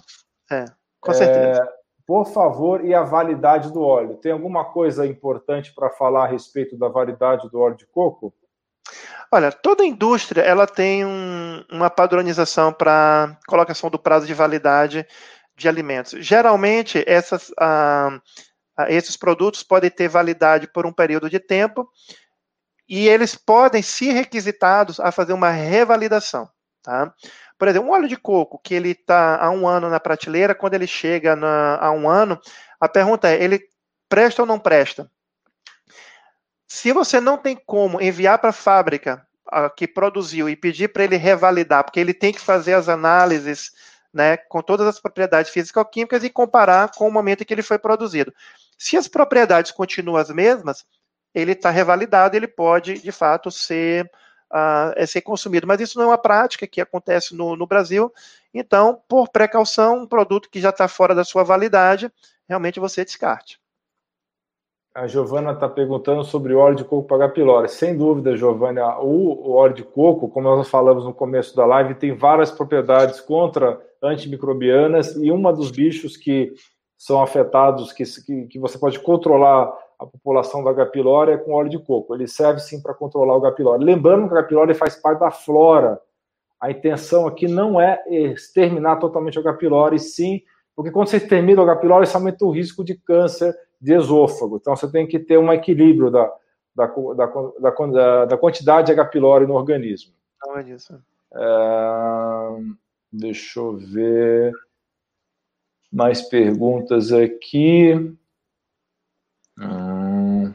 É, 0.52 0.64
com 1.00 1.12
certeza. 1.12 1.62
É, 1.62 1.68
por 2.06 2.26
favor, 2.26 2.84
e 2.84 2.94
a 2.94 3.02
validade 3.02 3.72
do 3.72 3.82
óleo? 3.82 4.18
Tem 4.18 4.30
alguma 4.30 4.66
coisa 4.66 5.04
importante 5.04 5.74
para 5.74 5.90
falar 5.90 6.24
a 6.24 6.28
respeito 6.28 6.78
da 6.78 6.86
validade 6.86 7.50
do 7.50 7.58
óleo 7.58 7.76
de 7.76 7.86
coco? 7.86 8.32
Olha, 9.32 9.50
toda 9.50 9.84
indústria 9.84 10.42
ela 10.42 10.66
tem 10.66 11.04
um, 11.04 11.64
uma 11.72 11.90
padronização 11.90 12.72
para 12.72 13.36
colocação 13.48 13.90
do 13.90 13.98
prazo 13.98 14.26
de 14.26 14.34
validade 14.34 15.04
de 15.56 15.68
alimentos. 15.68 16.14
Geralmente, 16.20 17.02
essas. 17.04 17.50
Ah, 17.58 18.20
esses 18.88 19.16
produtos 19.16 19.62
podem 19.62 19.90
ter 19.90 20.08
validade 20.08 20.66
por 20.66 20.86
um 20.86 20.92
período 20.92 21.28
de 21.28 21.38
tempo 21.38 21.88
e 22.88 23.08
eles 23.08 23.34
podem 23.34 23.82
ser 23.82 24.12
requisitados 24.12 25.00
a 25.00 25.10
fazer 25.10 25.32
uma 25.32 25.50
revalidação, 25.50 26.48
tá? 26.82 27.12
Por 27.58 27.68
exemplo, 27.68 27.88
um 27.88 27.92
óleo 27.92 28.08
de 28.08 28.16
coco 28.16 28.58
que 28.58 28.74
ele 28.74 28.90
está 28.90 29.40
há 29.40 29.50
um 29.50 29.68
ano 29.68 29.88
na 29.88 30.00
prateleira, 30.00 30.54
quando 30.54 30.74
ele 30.74 30.86
chega 30.86 31.36
na, 31.36 31.76
a 31.76 31.92
um 31.92 32.08
ano, 32.08 32.40
a 32.80 32.88
pergunta 32.88 33.28
é, 33.28 33.42
ele 33.42 33.60
presta 34.08 34.42
ou 34.42 34.46
não 34.46 34.58
presta? 34.58 35.10
Se 36.66 36.92
você 36.92 37.20
não 37.20 37.36
tem 37.36 37.54
como 37.54 38.00
enviar 38.00 38.38
para 38.38 38.50
a 38.50 38.52
fábrica 38.52 39.26
a, 39.46 39.70
que 39.70 39.86
produziu 39.86 40.48
e 40.48 40.56
pedir 40.56 40.88
para 40.88 41.04
ele 41.04 41.16
revalidar, 41.16 41.84
porque 41.84 42.00
ele 42.00 42.12
tem 42.12 42.32
que 42.32 42.40
fazer 42.40 42.74
as 42.74 42.88
análises 42.88 43.70
né, 44.12 44.36
com 44.36 44.60
todas 44.60 44.86
as 44.86 45.00
propriedades 45.00 45.50
físico-químicas 45.50 46.24
e 46.24 46.30
comparar 46.30 46.90
com 46.90 47.08
o 47.08 47.12
momento 47.12 47.42
em 47.42 47.44
que 47.44 47.54
ele 47.54 47.62
foi 47.62 47.78
produzido. 47.78 48.34
Se 48.82 48.96
as 48.96 49.06
propriedades 49.06 49.70
continuam 49.70 50.16
as 50.16 50.28
mesmas, 50.28 50.84
ele 51.32 51.52
está 51.52 51.70
revalidado, 51.70 52.36
ele 52.36 52.48
pode, 52.48 52.94
de 52.94 53.12
fato, 53.12 53.48
ser, 53.48 54.10
uh, 54.52 55.06
ser 55.06 55.20
consumido. 55.20 55.68
Mas 55.68 55.80
isso 55.80 55.96
não 55.96 56.06
é 56.06 56.08
uma 56.08 56.18
prática 56.18 56.66
que 56.66 56.80
acontece 56.80 57.32
no, 57.32 57.54
no 57.54 57.64
Brasil. 57.64 58.12
Então, 58.52 59.00
por 59.06 59.28
precaução, 59.28 59.98
um 59.98 60.06
produto 60.06 60.50
que 60.50 60.60
já 60.60 60.70
está 60.70 60.88
fora 60.88 61.14
da 61.14 61.22
sua 61.22 61.44
validade, 61.44 62.10
realmente 62.48 62.80
você 62.80 63.04
descarte. 63.04 63.60
A 64.92 65.06
Giovana 65.06 65.52
está 65.52 65.68
perguntando 65.68 66.24
sobre 66.24 66.52
o 66.52 66.58
óleo 66.58 66.74
de 66.74 66.84
coco 66.84 67.06
para 67.06 67.28
pylori. 67.28 67.68
Sem 67.68 67.96
dúvida, 67.96 68.36
Giovana, 68.36 68.98
o, 68.98 69.48
o, 69.48 69.52
óleo 69.52 69.74
de 69.74 69.84
coco, 69.84 70.28
como 70.28 70.56
nós 70.56 70.68
falamos 70.68 71.04
no 71.04 71.14
começo 71.14 71.54
da 71.54 71.64
live, 71.64 71.94
tem 71.94 72.16
várias 72.16 72.50
propriedades 72.50 73.20
contra 73.20 73.80
antimicrobianas 74.02 75.14
e 75.14 75.30
uma 75.30 75.52
dos 75.52 75.70
bichos 75.70 76.16
que 76.16 76.52
são 77.02 77.20
afetados, 77.20 77.92
que, 77.92 78.04
que, 78.04 78.46
que 78.46 78.58
você 78.60 78.78
pode 78.78 79.00
controlar 79.00 79.76
a 79.98 80.06
população 80.06 80.62
do 80.62 80.68
H. 80.68 80.86
pylori 80.86 81.32
é 81.32 81.36
com 81.36 81.52
óleo 81.52 81.68
de 81.68 81.78
coco. 81.80 82.14
Ele 82.14 82.28
serve 82.28 82.60
sim 82.60 82.80
para 82.80 82.94
controlar 82.94 83.36
o 83.36 83.44
H. 83.44 83.56
pylori. 83.56 83.84
Lembrando 83.84 84.28
que 84.28 84.34
o 84.34 84.38
H. 84.38 84.46
pylori 84.46 84.72
faz 84.72 84.94
parte 84.94 85.18
da 85.18 85.28
flora. 85.28 86.00
A 86.60 86.70
intenção 86.70 87.26
aqui 87.26 87.48
não 87.48 87.80
é 87.80 88.00
exterminar 88.08 89.00
totalmente 89.00 89.36
o 89.36 89.40
H. 89.40 89.54
pylori, 89.54 89.98
sim, 89.98 90.42
porque 90.76 90.92
quando 90.92 91.08
você 91.08 91.16
extermina 91.16 91.60
o 91.60 91.64
H. 91.68 91.80
pylori, 91.80 92.06
você 92.06 92.16
aumenta 92.16 92.44
o 92.44 92.52
risco 92.52 92.84
de 92.84 92.94
câncer 92.94 93.52
de 93.80 93.94
esôfago. 93.94 94.58
Então 94.58 94.76
você 94.76 94.88
tem 94.88 95.04
que 95.04 95.18
ter 95.18 95.38
um 95.38 95.52
equilíbrio 95.52 96.08
da, 96.08 96.32
da, 96.72 96.86
da, 96.86 97.26
da, 97.58 98.24
da 98.26 98.38
quantidade 98.38 98.86
de 98.86 98.92
H. 98.92 99.06
pylori 99.06 99.44
no 99.44 99.54
organismo. 99.54 100.14
Não 100.46 100.56
é 100.56 100.62
isso. 100.62 100.96
É, 101.34 102.60
deixa 103.12 103.58
eu 103.58 103.76
ver 103.76 104.52
mais 105.92 106.22
perguntas 106.22 107.12
aqui. 107.12 108.16
Hum. 109.58 110.54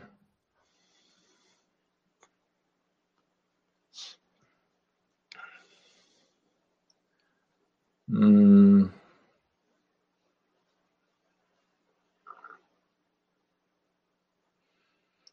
Hum. 8.09 8.91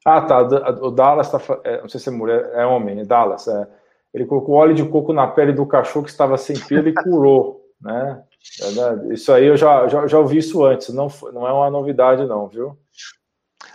Ah, 0.05 0.21
tá. 0.21 0.41
O 0.83 0.91
Dallas 0.91 1.33
está. 1.33 1.61
É, 1.65 1.81
não 1.81 1.89
sei 1.89 1.99
se 2.01 2.09
é 2.09 2.13
mulher, 2.13 2.51
é 2.55 2.67
homem, 2.67 3.01
é 3.01 3.05
Dallas. 3.05 3.49
É. 3.49 3.67
Ele 4.13 4.27
colocou 4.27 4.55
óleo 4.57 4.75
de 4.75 4.87
coco 4.89 5.13
na 5.13 5.27
pele 5.27 5.53
do 5.53 5.67
cachorro 5.67 6.05
que 6.05 6.11
estava 6.11 6.37
sem 6.37 6.59
pelo 6.59 6.89
e 6.89 6.95
curou, 6.95 7.65
né? 7.81 8.23
É 8.61 9.15
isso 9.15 9.33
aí 9.33 9.47
eu 9.47 9.57
já, 9.57 9.89
já, 9.89 10.07
já 10.07 10.19
ouvi 10.19 10.39
isso 10.39 10.65
antes, 10.65 10.91
não, 10.91 11.09
não 11.33 11.47
é 11.47 11.53
uma 11.53 11.71
novidade, 11.71 12.27
não, 12.27 12.49
viu? 12.49 12.79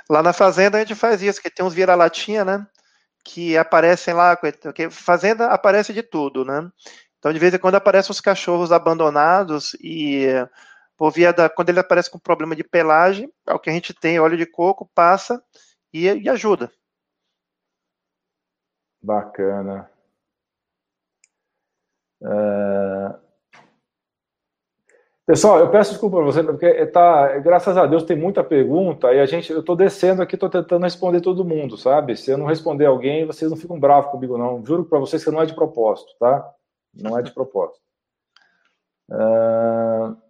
Lá 0.09 0.23
na 0.23 0.33
fazenda 0.33 0.77
a 0.77 0.79
gente 0.79 0.95
faz 0.95 1.21
isso, 1.21 1.41
que 1.41 1.49
tem 1.49 1.65
uns 1.65 1.73
vira-latinha, 1.73 2.45
né? 2.45 2.65
Que 3.23 3.57
aparecem 3.57 4.13
lá, 4.13 4.35
porque 4.35 4.89
fazenda 4.89 5.47
aparece 5.47 5.93
de 5.93 6.01
tudo, 6.01 6.45
né? 6.45 6.69
Então, 7.17 7.33
de 7.33 7.39
vez 7.39 7.53
em 7.53 7.57
quando 7.57 7.75
aparecem 7.75 8.11
os 8.11 8.21
cachorros 8.21 8.71
abandonados 8.71 9.75
e 9.81 10.27
por 10.97 11.11
via 11.11 11.33
da. 11.33 11.49
Quando 11.49 11.69
ele 11.69 11.79
aparece 11.79 12.09
com 12.09 12.17
problema 12.17 12.55
de 12.55 12.63
pelagem, 12.63 13.31
é 13.47 13.53
o 13.53 13.59
que 13.59 13.69
a 13.69 13.73
gente 13.73 13.93
tem, 13.93 14.19
óleo 14.19 14.37
de 14.37 14.45
coco, 14.45 14.89
passa 14.95 15.43
e, 15.93 16.05
e 16.05 16.29
ajuda. 16.29 16.71
Bacana. 19.01 19.89
É... 22.21 23.28
Pessoal, 25.29 25.59
eu 25.59 25.69
peço 25.69 25.91
desculpa 25.91 26.17
para 26.17 26.25
você, 26.25 26.43
porque 26.43 26.87
tá, 26.87 27.37
graças 27.37 27.77
a 27.77 27.85
Deus 27.85 28.01
tem 28.01 28.17
muita 28.17 28.43
pergunta 28.43 29.13
e 29.13 29.19
a 29.19 29.27
gente, 29.27 29.51
eu 29.51 29.59
estou 29.59 29.75
descendo 29.75 30.23
aqui, 30.23 30.33
estou 30.33 30.49
tentando 30.49 30.81
responder 30.81 31.21
todo 31.21 31.45
mundo, 31.45 31.77
sabe? 31.77 32.17
Se 32.17 32.31
eu 32.31 32.37
não 32.39 32.47
responder 32.47 32.87
alguém, 32.87 33.27
vocês 33.27 33.51
não 33.51 33.55
ficam 33.55 33.79
bravos 33.79 34.09
comigo, 34.09 34.39
não. 34.39 34.65
Juro 34.65 34.85
para 34.85 34.97
vocês 34.97 35.23
que 35.23 35.29
não 35.29 35.39
é 35.39 35.45
de 35.45 35.53
propósito, 35.53 36.11
tá? 36.19 36.51
Não 36.95 37.15
é 37.15 37.21
de 37.21 37.31
propósito. 37.31 37.79
Uh... 39.11 40.17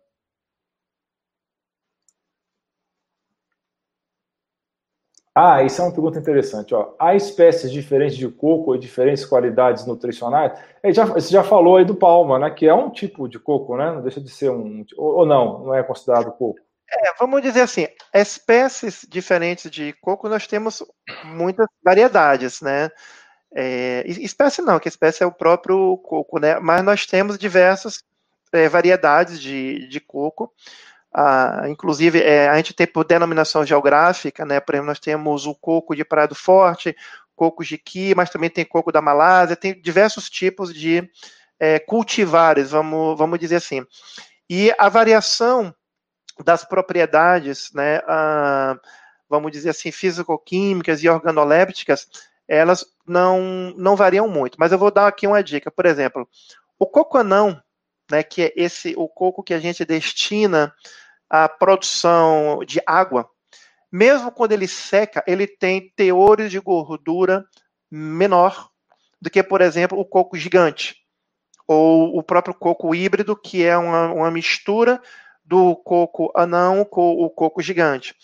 Ah, 5.35 5.63
isso 5.63 5.81
é 5.81 5.85
uma 5.85 5.93
pergunta 5.93 6.19
interessante. 6.19 6.73
Ó. 6.73 6.93
Há 6.99 7.15
espécies 7.15 7.71
diferentes 7.71 8.17
de 8.17 8.27
coco 8.27 8.75
e 8.75 8.79
diferentes 8.79 9.25
qualidades 9.25 9.85
nutricionais? 9.85 10.59
já, 10.91 11.05
você 11.05 11.31
já 11.31 11.43
falou 11.43 11.77
aí 11.77 11.85
do 11.85 11.95
palma, 11.95 12.39
né? 12.39 12.49
Que 12.49 12.67
é 12.67 12.73
um 12.73 12.89
tipo 12.89 13.27
de 13.27 13.39
coco, 13.39 13.77
né? 13.77 13.91
Não 13.91 14.01
deixa 14.01 14.19
de 14.19 14.29
ser 14.29 14.49
um. 14.49 14.83
Ou, 14.97 15.19
ou 15.19 15.25
não, 15.25 15.65
não 15.65 15.75
é 15.75 15.83
considerado 15.83 16.31
coco? 16.31 16.59
É, 16.91 17.13
vamos 17.19 17.41
dizer 17.41 17.61
assim, 17.61 17.87
espécies 18.13 19.05
diferentes 19.07 19.69
de 19.69 19.93
coco 20.01 20.27
nós 20.27 20.47
temos 20.47 20.83
muitas 21.23 21.67
variedades, 21.83 22.61
né? 22.61 22.89
É, 23.55 24.03
espécie 24.07 24.61
não, 24.61 24.79
que 24.79 24.87
espécie 24.87 25.23
é 25.23 25.25
o 25.25 25.31
próprio 25.31 25.97
coco, 25.99 26.39
né? 26.39 26.59
Mas 26.59 26.83
nós 26.83 27.05
temos 27.05 27.37
diversos 27.37 28.03
é, 28.51 28.67
variedades 28.67 29.39
de, 29.39 29.87
de 29.87 29.99
coco. 29.99 30.51
Ah, 31.13 31.63
inclusive, 31.67 32.21
é, 32.21 32.47
a 32.47 32.55
gente 32.57 32.73
tem 32.73 32.85
por 32.85 33.03
denominação 33.03 33.65
geográfica, 33.65 34.45
né? 34.45 34.59
Por 34.59 34.75
exemplo, 34.75 34.87
nós 34.87 34.99
temos 34.99 35.45
o 35.45 35.55
coco 35.55 35.95
de 35.95 36.05
Praia 36.05 36.27
do 36.27 36.35
Forte, 36.35 36.95
coco 37.35 37.63
de 37.63 37.77
Qui, 37.77 38.13
mas 38.15 38.29
também 38.29 38.49
tem 38.49 38.65
coco 38.65 38.91
da 38.91 39.01
Malásia, 39.01 39.55
tem 39.55 39.79
diversos 39.79 40.29
tipos 40.29 40.73
de 40.73 41.09
é, 41.59 41.79
cultivares, 41.79 42.71
vamos, 42.71 43.17
vamos 43.17 43.39
dizer 43.39 43.55
assim. 43.55 43.85
E 44.49 44.73
a 44.77 44.89
variação 44.89 45.73
das 46.43 46.63
propriedades, 46.63 47.71
né, 47.73 48.01
ah, 48.07 48.77
vamos 49.29 49.51
dizer 49.51 49.69
assim, 49.69 49.91
físico-químicas 49.91 51.03
e 51.03 51.09
organolépticas, 51.09 52.07
elas 52.47 52.85
não, 53.05 53.73
não 53.77 53.95
variam 53.95 54.27
muito. 54.27 54.57
Mas 54.59 54.71
eu 54.71 54.77
vou 54.77 54.91
dar 54.91 55.07
aqui 55.07 55.27
uma 55.27 55.43
dica. 55.43 55.69
Por 55.69 55.85
exemplo, 55.85 56.27
o 56.79 56.87
coco 56.87 57.17
anão, 57.17 57.61
né, 58.09 58.23
que 58.23 58.43
é 58.43 58.53
esse 58.55 58.93
o 58.97 59.07
coco 59.07 59.43
que 59.43 59.53
a 59.53 59.59
gente 59.59 59.85
destina 59.85 60.73
à 61.29 61.47
produção 61.47 62.59
de 62.65 62.81
água, 62.85 63.29
mesmo 63.91 64.31
quando 64.31 64.51
ele 64.51 64.67
seca, 64.67 65.23
ele 65.27 65.47
tem 65.47 65.91
teores 65.95 66.51
de 66.51 66.59
gordura 66.59 67.45
menor 67.89 68.69
do 69.21 69.29
que, 69.29 69.41
por 69.43 69.61
exemplo, 69.61 69.99
o 69.99 70.05
coco 70.05 70.37
gigante 70.37 70.95
ou 71.67 72.17
o 72.17 72.23
próprio 72.23 72.55
coco 72.55 72.95
híbrido, 72.95 73.35
que 73.35 73.63
é 73.63 73.77
uma, 73.77 74.11
uma 74.11 74.31
mistura 74.31 74.99
do 75.45 75.75
coco 75.75 76.31
anão 76.35 76.83
com 76.83 77.11
o 77.11 77.29
coco 77.29 77.61
gigante. 77.61 78.15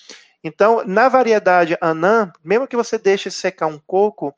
Então, 0.44 0.84
na 0.86 1.08
variedade 1.10 1.78
anã, 1.80 2.32
mesmo 2.44 2.68
que 2.68 2.76
você 2.76 2.98
deixe 2.98 3.30
secar 3.30 3.68
um 3.68 3.80
coco, 3.80 4.34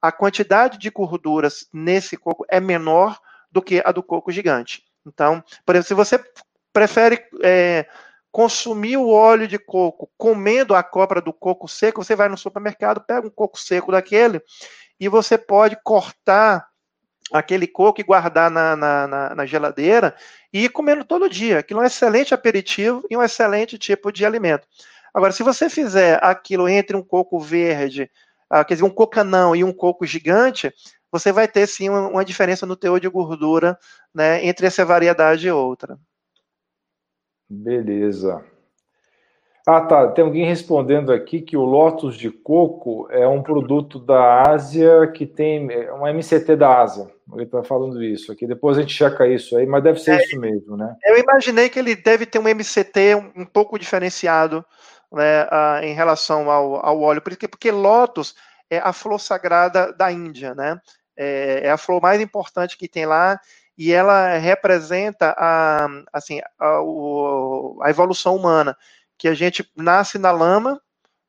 a 0.00 0.12
quantidade 0.12 0.78
de 0.78 0.90
gorduras 0.90 1.68
nesse 1.72 2.16
coco 2.16 2.44
é 2.48 2.60
menor 2.60 3.20
do 3.50 3.60
que 3.60 3.82
a 3.84 3.90
do 3.92 4.02
coco 4.02 4.30
gigante. 4.30 4.84
Então, 5.06 5.42
por 5.64 5.74
exemplo, 5.74 5.88
se 5.88 5.94
você 5.94 6.24
prefere 6.72 7.24
é, 7.42 7.86
consumir 8.30 8.96
o 8.96 9.08
óleo 9.08 9.46
de 9.46 9.58
coco 9.58 10.10
comendo 10.16 10.74
a 10.74 10.82
cobra 10.82 11.20
do 11.20 11.32
coco 11.32 11.68
seco, 11.68 12.02
você 12.02 12.16
vai 12.16 12.28
no 12.28 12.38
supermercado, 12.38 13.00
pega 13.00 13.26
um 13.26 13.30
coco 13.30 13.58
seco 13.58 13.92
daquele 13.92 14.40
e 14.98 15.08
você 15.08 15.36
pode 15.36 15.76
cortar 15.82 16.66
aquele 17.32 17.66
coco 17.66 18.00
e 18.00 18.04
guardar 18.04 18.50
na, 18.50 18.76
na, 18.76 19.06
na, 19.06 19.34
na 19.34 19.46
geladeira 19.46 20.14
e 20.52 20.64
ir 20.64 20.68
comendo 20.68 21.04
todo 21.04 21.28
dia. 21.28 21.58
Aquilo 21.58 21.80
é 21.80 21.84
um 21.84 21.86
excelente 21.86 22.34
aperitivo 22.34 23.04
e 23.10 23.16
um 23.16 23.22
excelente 23.22 23.78
tipo 23.78 24.12
de 24.12 24.24
alimento. 24.24 24.66
Agora, 25.14 25.32
se 25.32 25.42
você 25.42 25.68
fizer 25.68 26.18
aquilo 26.22 26.68
entre 26.68 26.96
um 26.96 27.02
coco 27.02 27.38
verde, 27.38 28.10
uh, 28.50 28.64
quer 28.64 28.74
dizer, 28.74 28.84
um 28.84 28.90
cocanão 28.90 29.54
e 29.54 29.62
um 29.62 29.72
coco 29.72 30.06
gigante, 30.06 30.72
você 31.12 31.30
vai 31.30 31.46
ter 31.46 31.66
sim 31.66 31.90
uma, 31.90 32.08
uma 32.08 32.24
diferença 32.24 32.64
no 32.64 32.74
teor 32.74 32.98
de 32.98 33.08
gordura 33.08 33.78
né, 34.14 34.44
entre 34.44 34.66
essa 34.66 34.84
variedade 34.84 35.46
e 35.46 35.50
outra. 35.50 35.98
Beleza. 37.48 38.42
Ah, 39.66 39.80
tá. 39.80 40.08
Tem 40.08 40.24
alguém 40.24 40.44
respondendo 40.44 41.12
aqui 41.12 41.40
que 41.40 41.56
o 41.56 41.64
Lotus 41.64 42.16
de 42.16 42.30
coco 42.30 43.06
é 43.10 43.28
um 43.28 43.42
produto 43.42 44.00
da 44.00 44.50
Ásia 44.50 45.06
que 45.06 45.24
tem 45.24 45.70
é 45.70 45.92
um 45.92 46.06
MCT 46.06 46.56
da 46.56 46.80
Ásia. 46.80 47.08
Ele 47.32 47.44
está 47.44 47.62
falando 47.62 48.02
isso 48.02 48.32
aqui. 48.32 48.46
Depois 48.46 48.76
a 48.76 48.80
gente 48.80 48.92
checa 48.92 49.26
isso 49.26 49.56
aí, 49.56 49.64
mas 49.64 49.84
deve 49.84 50.00
ser 50.00 50.18
é, 50.18 50.24
isso 50.24 50.40
mesmo, 50.40 50.76
né? 50.76 50.96
Eu 51.04 51.16
imaginei 51.16 51.68
que 51.68 51.78
ele 51.78 51.94
deve 51.94 52.26
ter 52.26 52.40
um 52.40 52.48
MCT 52.48 53.14
um, 53.14 53.42
um 53.42 53.46
pouco 53.46 53.78
diferenciado 53.78 54.64
né, 55.12 55.44
uh, 55.44 55.84
em 55.84 55.94
relação 55.94 56.50
ao, 56.50 56.84
ao 56.84 57.00
óleo, 57.00 57.22
porque, 57.22 57.46
porque 57.46 57.70
Lotus 57.70 58.34
é 58.68 58.78
a 58.78 58.92
flor 58.92 59.20
sagrada 59.20 59.92
da 59.92 60.10
Índia, 60.10 60.54
né? 60.54 60.80
É, 61.16 61.62
é 61.64 61.70
a 61.70 61.76
flor 61.76 62.00
mais 62.00 62.20
importante 62.20 62.76
que 62.76 62.88
tem 62.88 63.06
lá 63.06 63.40
e 63.76 63.92
ela 63.92 64.36
representa 64.36 65.34
a, 65.36 65.88
assim, 66.12 66.40
a, 66.58 66.78
a 67.82 67.90
evolução 67.90 68.36
humana, 68.36 68.76
que 69.18 69.28
a 69.28 69.34
gente 69.34 69.68
nasce 69.76 70.18
na 70.18 70.30
lama, 70.30 70.80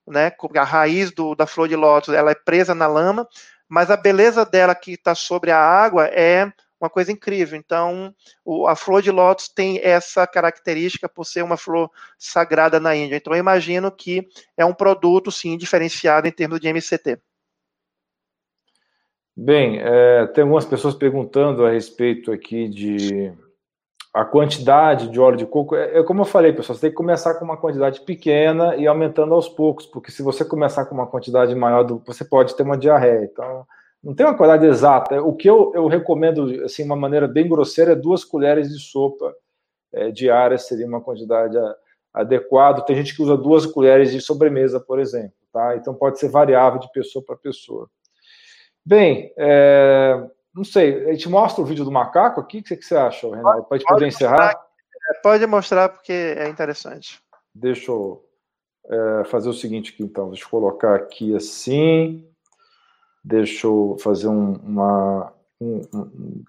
né, 0.06 0.32
a 0.58 0.64
raiz 0.64 1.12
do, 1.12 1.36
da 1.36 1.48
flor 1.48 1.68
de 1.68 1.76
lótus, 1.76 2.14
ela 2.14 2.32
é 2.32 2.36
presa 2.36 2.76
na 2.76 2.88
lama, 2.88 3.28
mas 3.68 3.90
a 3.90 3.98
beleza 3.98 4.46
dela 4.46 4.76
que 4.76 4.92
está 4.92 5.16
sobre 5.16 5.52
a 5.52 5.58
água 5.58 6.06
é 6.08 6.52
uma 6.80 6.90
coisa 6.90 7.12
incrível. 7.12 7.58
Então, 7.58 8.14
o, 8.44 8.68
a 8.68 8.76
flor 8.76 9.02
de 9.02 9.10
lótus 9.10 9.48
tem 9.48 9.80
essa 9.82 10.28
característica 10.28 11.08
por 11.08 11.26
ser 11.26 11.44
uma 11.44 11.56
flor 11.56 11.90
sagrada 12.18 12.80
na 12.80 12.94
Índia. 12.96 13.16
Então, 13.16 13.34
eu 13.34 13.40
imagino 13.40 13.90
que 13.90 14.28
é 14.58 14.66
um 14.66 14.74
produto, 14.74 15.32
sim, 15.32 15.58
diferenciado 15.58 16.28
em 16.28 16.32
termos 16.32 16.60
de 16.60 16.68
MCT. 16.68 17.20
Bem, 19.36 19.80
é, 19.80 20.28
tem 20.28 20.44
algumas 20.44 20.66
pessoas 20.66 20.94
perguntando 20.94 21.66
a 21.66 21.72
respeito 21.72 22.32
aqui 22.32 22.68
de 22.68 23.34
a 24.14 24.24
quantidade 24.24 25.10
de 25.10 25.20
óleo 25.20 25.38
de 25.38 25.46
coco. 25.46 25.76
É, 25.76 26.00
é, 26.00 26.04
como 26.04 26.22
eu 26.22 26.26
falei, 26.26 26.54
pessoal, 26.54 26.76
você 26.76 26.82
tem 26.82 26.90
que 26.92 26.96
começar 26.96 27.34
com 27.36 27.46
uma 27.46 27.58
quantidade 27.58 28.02
pequena 28.02 28.76
e 28.76 28.86
aumentando 28.86 29.34
aos 29.34 29.50
poucos, 29.50 29.88
porque 29.88 30.12
se 30.12 30.22
você 30.22 30.46
começar 30.46 30.86
com 30.86 30.94
uma 30.94 31.08
quantidade 31.08 31.56
maior, 31.56 31.84
você 32.06 32.24
pode 32.24 32.56
ter 32.56 32.62
uma 32.62 32.78
diarreia. 32.78 33.24
Então, 33.24 33.66
não 34.04 34.14
tem 34.14 34.26
uma 34.26 34.38
quantidade 34.38 34.68
exata. 34.68 35.22
O 35.24 35.34
que 35.36 35.50
eu, 35.50 35.72
eu 35.74 35.88
recomendo, 35.88 36.64
assim, 36.64 36.84
uma 36.84 36.96
maneira 36.96 37.28
bem 37.28 37.50
grosseira, 37.50 37.94
é 37.94 37.96
duas 37.96 38.24
colheres 38.24 38.70
de 38.70 38.80
sopa 38.80 39.34
é, 39.94 40.12
diárias 40.12 40.68
seria 40.68 40.88
uma 40.88 41.02
quantidade 41.02 41.56
adequada. 42.14 42.82
Tem 42.82 42.96
gente 42.96 43.16
que 43.16 43.22
usa 43.22 43.38
duas 43.38 43.66
colheres 43.66 44.12
de 44.12 44.20
sobremesa, 44.20 44.80
por 44.80 45.00
exemplo, 45.00 45.34
tá? 45.52 45.76
Então 45.76 45.94
pode 45.94 46.20
ser 46.20 46.30
variável 46.30 46.80
de 46.80 46.92
pessoa 46.92 47.24
para 47.26 47.36
pessoa. 47.36 47.90
Bem, 48.86 49.34
é, 49.38 50.30
não 50.54 50.64
sei, 50.64 51.10
a 51.10 51.14
gente 51.14 51.30
mostra 51.30 51.62
o 51.62 51.66
vídeo 51.66 51.86
do 51.86 51.92
macaco 51.92 52.42
aqui? 52.42 52.60
O 52.60 52.64
que 52.64 52.82
você 52.82 52.96
acha, 52.96 53.34
Renato? 53.34 53.68
Gente 53.72 53.86
poder 53.86 54.08
encerrar? 54.08 54.52
É, 55.10 55.14
pode 55.22 55.46
mostrar, 55.48 55.90
porque 55.90 56.12
é 56.12 56.50
interessante. 56.50 57.22
Deixa 57.56 57.92
eu 57.92 58.26
é, 58.90 59.24
fazer 59.26 59.50
o 59.50 59.54
seguinte 59.54 59.94
aqui, 59.94 60.04
então. 60.04 60.30
Deixa 60.30 60.46
eu 60.46 60.50
colocar 60.50 60.96
aqui 60.96 61.36
assim. 61.36 62.28
Deixa 63.24 63.68
eu 63.68 63.98
fazer 64.00 64.28
um, 64.28 64.54
uma. 64.56 65.34
Um, 65.62 65.82
um, 65.94 66.44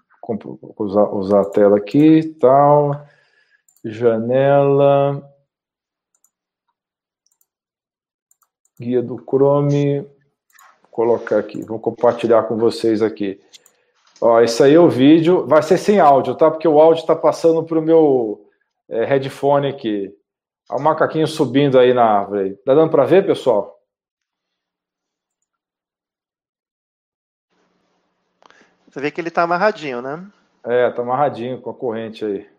usar, 0.77 1.03
usar 1.13 1.41
a 1.41 1.49
tela 1.49 1.77
aqui 1.77 2.35
tal. 2.39 3.07
Janela. 3.83 5.31
Guia 8.77 9.01
do 9.01 9.17
Chrome 9.17 10.05
colocar 10.95 11.39
aqui, 11.39 11.61
vou 11.61 11.77
compartilhar 11.77 12.43
com 12.43 12.55
vocês 12.55 13.01
aqui. 13.01 13.37
Ó, 14.21 14.39
isso 14.39 14.63
aí 14.63 14.75
é 14.75 14.79
o 14.79 14.87
vídeo, 14.87 15.45
vai 15.45 15.61
ser 15.61 15.77
sem 15.77 15.99
áudio, 15.99 16.35
tá? 16.35 16.49
Porque 16.49 16.69
o 16.69 16.79
áudio 16.79 17.01
está 17.01 17.13
passando 17.13 17.61
para 17.65 17.77
o 17.77 17.81
meu 17.81 18.49
é, 18.87 19.03
headphone 19.03 19.67
aqui. 19.67 20.15
Olha 20.69 20.79
o 20.79 20.81
macaquinho 20.81 21.27
subindo 21.27 21.77
aí 21.77 21.93
na 21.93 22.05
árvore. 22.05 22.55
Tá 22.65 22.73
dando 22.73 22.89
para 22.89 23.03
ver, 23.03 23.25
pessoal? 23.25 23.77
Você 28.87 29.01
vê 29.01 29.11
que 29.11 29.19
ele 29.19 29.27
está 29.27 29.43
amarradinho, 29.43 30.01
né? 30.01 30.25
É, 30.63 30.89
tá 30.91 31.01
amarradinho 31.01 31.59
com 31.59 31.71
a 31.71 31.73
corrente 31.73 32.23
aí. 32.23 32.49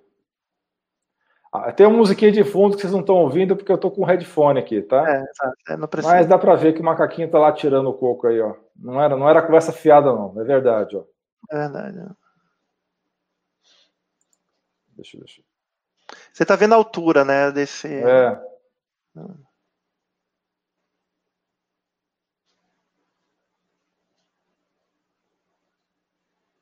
Ah, 1.64 1.72
tem 1.72 1.86
uma 1.86 1.96
musiquinha 1.96 2.30
de 2.30 2.44
fundo 2.44 2.74
que 2.76 2.82
vocês 2.82 2.92
não 2.92 3.00
estão 3.00 3.16
ouvindo 3.16 3.56
porque 3.56 3.70
eu 3.70 3.78
tô 3.78 3.90
com 3.90 4.02
o 4.02 4.04
headphone 4.04 4.58
aqui, 4.58 4.82
tá? 4.82 5.08
É, 5.08 5.24
é. 5.72 5.76
Mas 6.02 6.26
dá 6.26 6.38
para 6.38 6.54
ver 6.54 6.72
que 6.74 6.80
o 6.80 6.84
macaquinho 6.84 7.30
tá 7.30 7.38
lá 7.38 7.52
tirando 7.52 7.88
o 7.88 7.94
coco 7.94 8.26
aí, 8.26 8.40
ó. 8.40 8.54
Não 8.76 9.00
era, 9.00 9.16
não 9.16 9.28
era 9.28 9.42
conversa 9.42 9.72
fiada, 9.72 10.12
não. 10.12 10.40
É 10.40 10.44
verdade, 10.44 10.96
ó. 10.96 11.04
É 11.50 11.56
verdade. 11.56 11.98
Deixa, 14.96 15.18
deixa. 15.18 15.42
Você 16.32 16.44
tá 16.44 16.56
vendo 16.56 16.74
a 16.74 16.76
altura, 16.76 17.24
né, 17.24 17.50
desse... 17.50 17.88
É. 17.88 18.40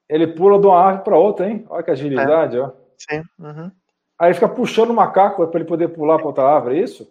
Ele 0.09 0.29
pula 0.29 0.61
de 0.61 0.67
uma 0.67 0.79
árvore 0.79 1.05
para 1.05 1.19
outra, 1.19 1.49
hein? 1.49 1.67
Olha 1.69 1.83
que 1.83 1.91
agilidade, 1.91 2.57
é. 2.57 2.61
ó. 2.61 2.71
Sim. 2.97 3.23
Uhum. 3.39 3.71
Aí 4.19 4.33
fica 4.33 4.49
puxando 4.49 4.91
o 4.91 4.95
macaco 4.95 5.47
para 5.49 5.61
ele 5.61 5.69
poder 5.69 5.89
pular 5.89 6.19
para 6.19 6.27
outra 6.27 6.45
árvore, 6.45 6.79
é 6.79 6.83
isso? 6.83 7.09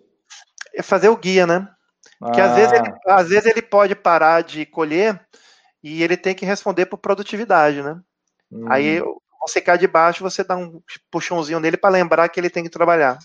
É 0.73 0.81
fazer 0.81 1.09
o 1.09 1.17
guia, 1.17 1.45
né? 1.45 1.67
Porque 2.19 2.39
ah. 2.39 2.45
às, 2.45 2.55
vezes 2.55 2.73
ele, 2.73 2.93
às 3.05 3.29
vezes 3.29 3.45
ele 3.45 3.61
pode 3.61 3.95
parar 3.95 4.41
de 4.41 4.65
colher 4.65 5.19
e 5.83 6.01
ele 6.01 6.15
tem 6.15 6.33
que 6.33 6.45
responder 6.45 6.85
por 6.85 6.97
produtividade, 6.97 7.81
né? 7.81 7.99
Hum. 8.51 8.65
Aí 8.71 9.01
você 9.41 9.59
cai 9.59 9.77
de 9.77 9.87
baixo, 9.87 10.23
você 10.23 10.43
dá 10.43 10.55
um 10.55 10.81
puxãozinho 11.11 11.59
nele 11.59 11.75
para 11.75 11.89
lembrar 11.89 12.29
que 12.29 12.39
ele 12.39 12.49
tem 12.49 12.63
que 12.63 12.69
trabalhar. 12.69 13.19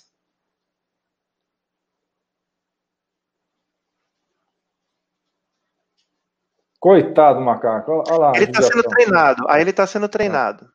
Coitado 6.80 7.38
do 7.38 7.44
macaco. 7.44 8.04
Olha 8.08 8.18
lá, 8.18 8.32
ele 8.36 8.44
está 8.44 8.62
sendo 8.62 8.82
treinado. 8.84 9.44
Aí 9.48 9.60
ele 9.60 9.70
está 9.70 9.86
sendo 9.86 10.08
treinado. 10.08 10.68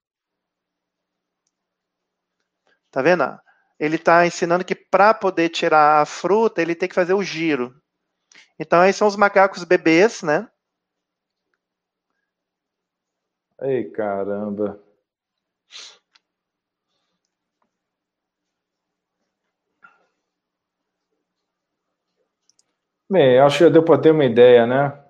Tá 2.93 3.01
vendo? 3.01 3.23
Ele 3.79 3.95
está 3.95 4.23
ensinando 4.23 4.63
que 4.63 4.75
para 4.75 5.15
poder 5.15 5.49
tirar 5.49 6.03
a 6.03 6.05
fruta, 6.05 6.61
ele 6.61 6.75
tem 6.75 6.87
que 6.87 6.93
fazer 6.93 7.15
o 7.15 7.23
giro. 7.23 7.75
Então, 8.59 8.79
aí 8.79 8.93
são 8.93 9.07
os 9.07 9.15
macacos 9.15 9.63
bebês, 9.63 10.21
né? 10.21 10.47
Ei, 13.63 13.89
caramba. 13.89 14.79
Bem, 23.09 23.39
acho 23.39 23.57
que 23.57 23.69
deu 23.71 23.83
para 23.83 23.99
ter 23.99 24.11
uma 24.11 24.25
ideia, 24.25 24.67
né? 24.67 25.03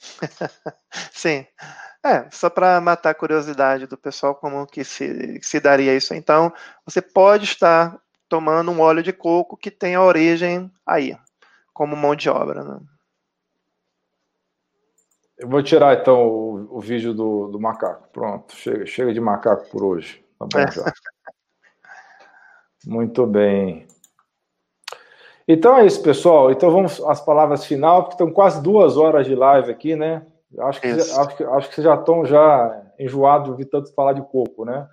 Sim. 1.12 1.46
É, 2.04 2.30
só 2.30 2.48
para 2.48 2.80
matar 2.80 3.10
a 3.10 3.14
curiosidade 3.14 3.86
do 3.86 3.96
pessoal, 3.96 4.34
como 4.34 4.64
que 4.66 4.84
se, 4.84 5.40
se 5.42 5.58
daria 5.58 5.96
isso. 5.96 6.14
Então, 6.14 6.52
você 6.84 7.02
pode 7.02 7.44
estar 7.44 8.00
tomando 8.28 8.70
um 8.70 8.80
óleo 8.80 9.02
de 9.02 9.12
coco 9.12 9.56
que 9.56 9.70
tem 9.70 9.94
a 9.94 10.02
origem 10.02 10.70
aí, 10.86 11.16
como 11.74 11.96
mão 11.96 12.14
de 12.14 12.28
obra. 12.28 12.62
Né? 12.62 12.80
Eu 15.38 15.48
vou 15.48 15.62
tirar 15.62 16.00
então 16.00 16.26
o, 16.26 16.76
o 16.76 16.80
vídeo 16.80 17.12
do, 17.12 17.48
do, 17.48 17.60
macaco. 17.60 18.08
Pronto, 18.12 18.54
chega, 18.54 18.86
chega 18.86 19.12
de 19.12 19.20
macaco 19.20 19.68
por 19.70 19.82
hoje. 19.82 20.24
Tá 20.38 20.46
bom 20.46 20.60
é. 20.60 20.70
já. 20.70 20.92
Muito 22.86 23.26
bem. 23.26 23.86
Então 25.48 25.76
é 25.76 25.84
isso, 25.84 26.02
pessoal. 26.02 26.50
Então 26.50 26.70
vamos 26.70 27.02
às 27.02 27.20
palavras 27.20 27.64
final, 27.64 28.02
porque 28.02 28.14
estão 28.14 28.30
quase 28.30 28.62
duas 28.62 28.96
horas 28.96 29.26
de 29.26 29.34
live 29.34 29.70
aqui, 29.70 29.96
né? 29.96 30.24
Acho 30.60 30.80
que, 30.80 30.88
acho 30.88 31.36
que, 31.36 31.44
acho 31.44 31.68
que 31.68 31.74
vocês 31.74 31.84
já 31.84 31.94
estão 31.94 32.24
já 32.24 32.82
enjoados 32.98 33.44
de 33.44 33.50
ouvir 33.50 33.64
tanto 33.66 33.92
falar 33.94 34.12
de 34.12 34.22
coco, 34.22 34.64
né? 34.64 34.86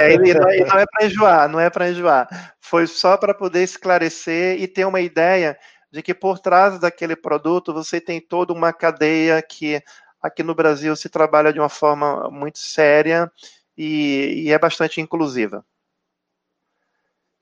é, 0.00 0.14
e 0.14 0.34
não, 0.34 0.66
não 0.66 0.78
é 0.78 0.84
para 0.86 1.06
enjoar, 1.06 1.48
não 1.48 1.60
é 1.60 1.70
para 1.70 1.90
enjoar. 1.90 2.54
Foi 2.60 2.86
só 2.86 3.16
para 3.16 3.34
poder 3.34 3.62
esclarecer 3.62 4.60
e 4.60 4.66
ter 4.66 4.84
uma 4.84 5.00
ideia 5.00 5.58
de 5.92 6.02
que 6.02 6.14
por 6.14 6.38
trás 6.38 6.78
daquele 6.78 7.16
produto 7.16 7.74
você 7.74 8.00
tem 8.00 8.20
toda 8.20 8.52
uma 8.52 8.72
cadeia 8.72 9.42
que 9.42 9.82
aqui 10.22 10.42
no 10.42 10.54
Brasil 10.54 10.94
se 10.94 11.08
trabalha 11.08 11.52
de 11.52 11.58
uma 11.58 11.68
forma 11.68 12.30
muito 12.30 12.58
séria 12.58 13.30
e, 13.76 14.44
e 14.44 14.52
é 14.52 14.58
bastante 14.58 15.00
inclusiva. 15.00 15.64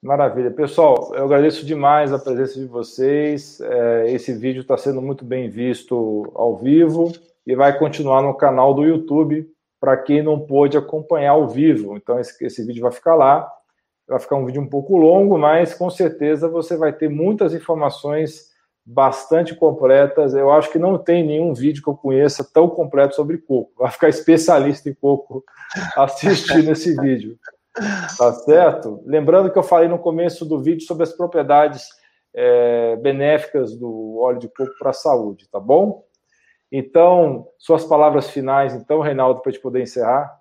Maravilha. 0.00 0.50
Pessoal, 0.52 1.12
eu 1.14 1.24
agradeço 1.24 1.66
demais 1.66 2.12
a 2.12 2.18
presença 2.18 2.54
de 2.54 2.66
vocês. 2.66 3.60
É, 3.60 4.12
esse 4.12 4.32
vídeo 4.32 4.62
está 4.62 4.76
sendo 4.76 5.02
muito 5.02 5.24
bem 5.24 5.50
visto 5.50 6.30
ao 6.36 6.56
vivo 6.56 7.12
e 7.44 7.56
vai 7.56 7.76
continuar 7.76 8.22
no 8.22 8.32
canal 8.32 8.72
do 8.72 8.84
YouTube 8.84 9.48
para 9.80 9.96
quem 9.96 10.22
não 10.22 10.38
pôde 10.38 10.76
acompanhar 10.76 11.32
ao 11.32 11.48
vivo. 11.48 11.96
Então, 11.96 12.18
esse, 12.18 12.44
esse 12.44 12.64
vídeo 12.64 12.82
vai 12.82 12.92
ficar 12.92 13.16
lá. 13.16 13.50
Vai 14.08 14.20
ficar 14.20 14.36
um 14.36 14.46
vídeo 14.46 14.62
um 14.62 14.68
pouco 14.68 14.96
longo, 14.96 15.36
mas 15.36 15.74
com 15.74 15.90
certeza 15.90 16.48
você 16.48 16.76
vai 16.76 16.92
ter 16.92 17.10
muitas 17.10 17.52
informações 17.52 18.48
bastante 18.86 19.54
completas. 19.54 20.32
Eu 20.32 20.50
acho 20.52 20.70
que 20.70 20.78
não 20.78 20.96
tem 20.96 21.26
nenhum 21.26 21.52
vídeo 21.52 21.82
que 21.82 21.90
eu 21.90 21.96
conheça 21.96 22.48
tão 22.54 22.70
completo 22.70 23.16
sobre 23.16 23.36
coco. 23.36 23.72
Vai 23.76 23.90
ficar 23.90 24.08
especialista 24.08 24.88
em 24.88 24.94
coco 24.94 25.44
assistindo 25.96 26.70
esse 26.70 26.94
vídeo. 26.94 27.36
Tá 28.16 28.32
certo? 28.32 29.02
Lembrando 29.06 29.50
que 29.50 29.58
eu 29.58 29.62
falei 29.62 29.88
no 29.88 29.98
começo 29.98 30.44
do 30.44 30.60
vídeo 30.60 30.86
sobre 30.86 31.04
as 31.04 31.12
propriedades 31.12 31.88
é, 32.34 32.96
benéficas 32.96 33.76
do 33.76 34.18
óleo 34.18 34.38
de 34.38 34.48
coco 34.48 34.72
para 34.78 34.90
a 34.90 34.94
saúde, 34.94 35.48
tá 35.50 35.58
bom? 35.58 36.04
Então, 36.70 37.46
suas 37.58 37.84
palavras 37.84 38.28
finais, 38.28 38.74
então, 38.74 39.00
Reinaldo, 39.00 39.40
para 39.40 39.50
gente 39.50 39.62
poder 39.62 39.82
encerrar. 39.82 40.38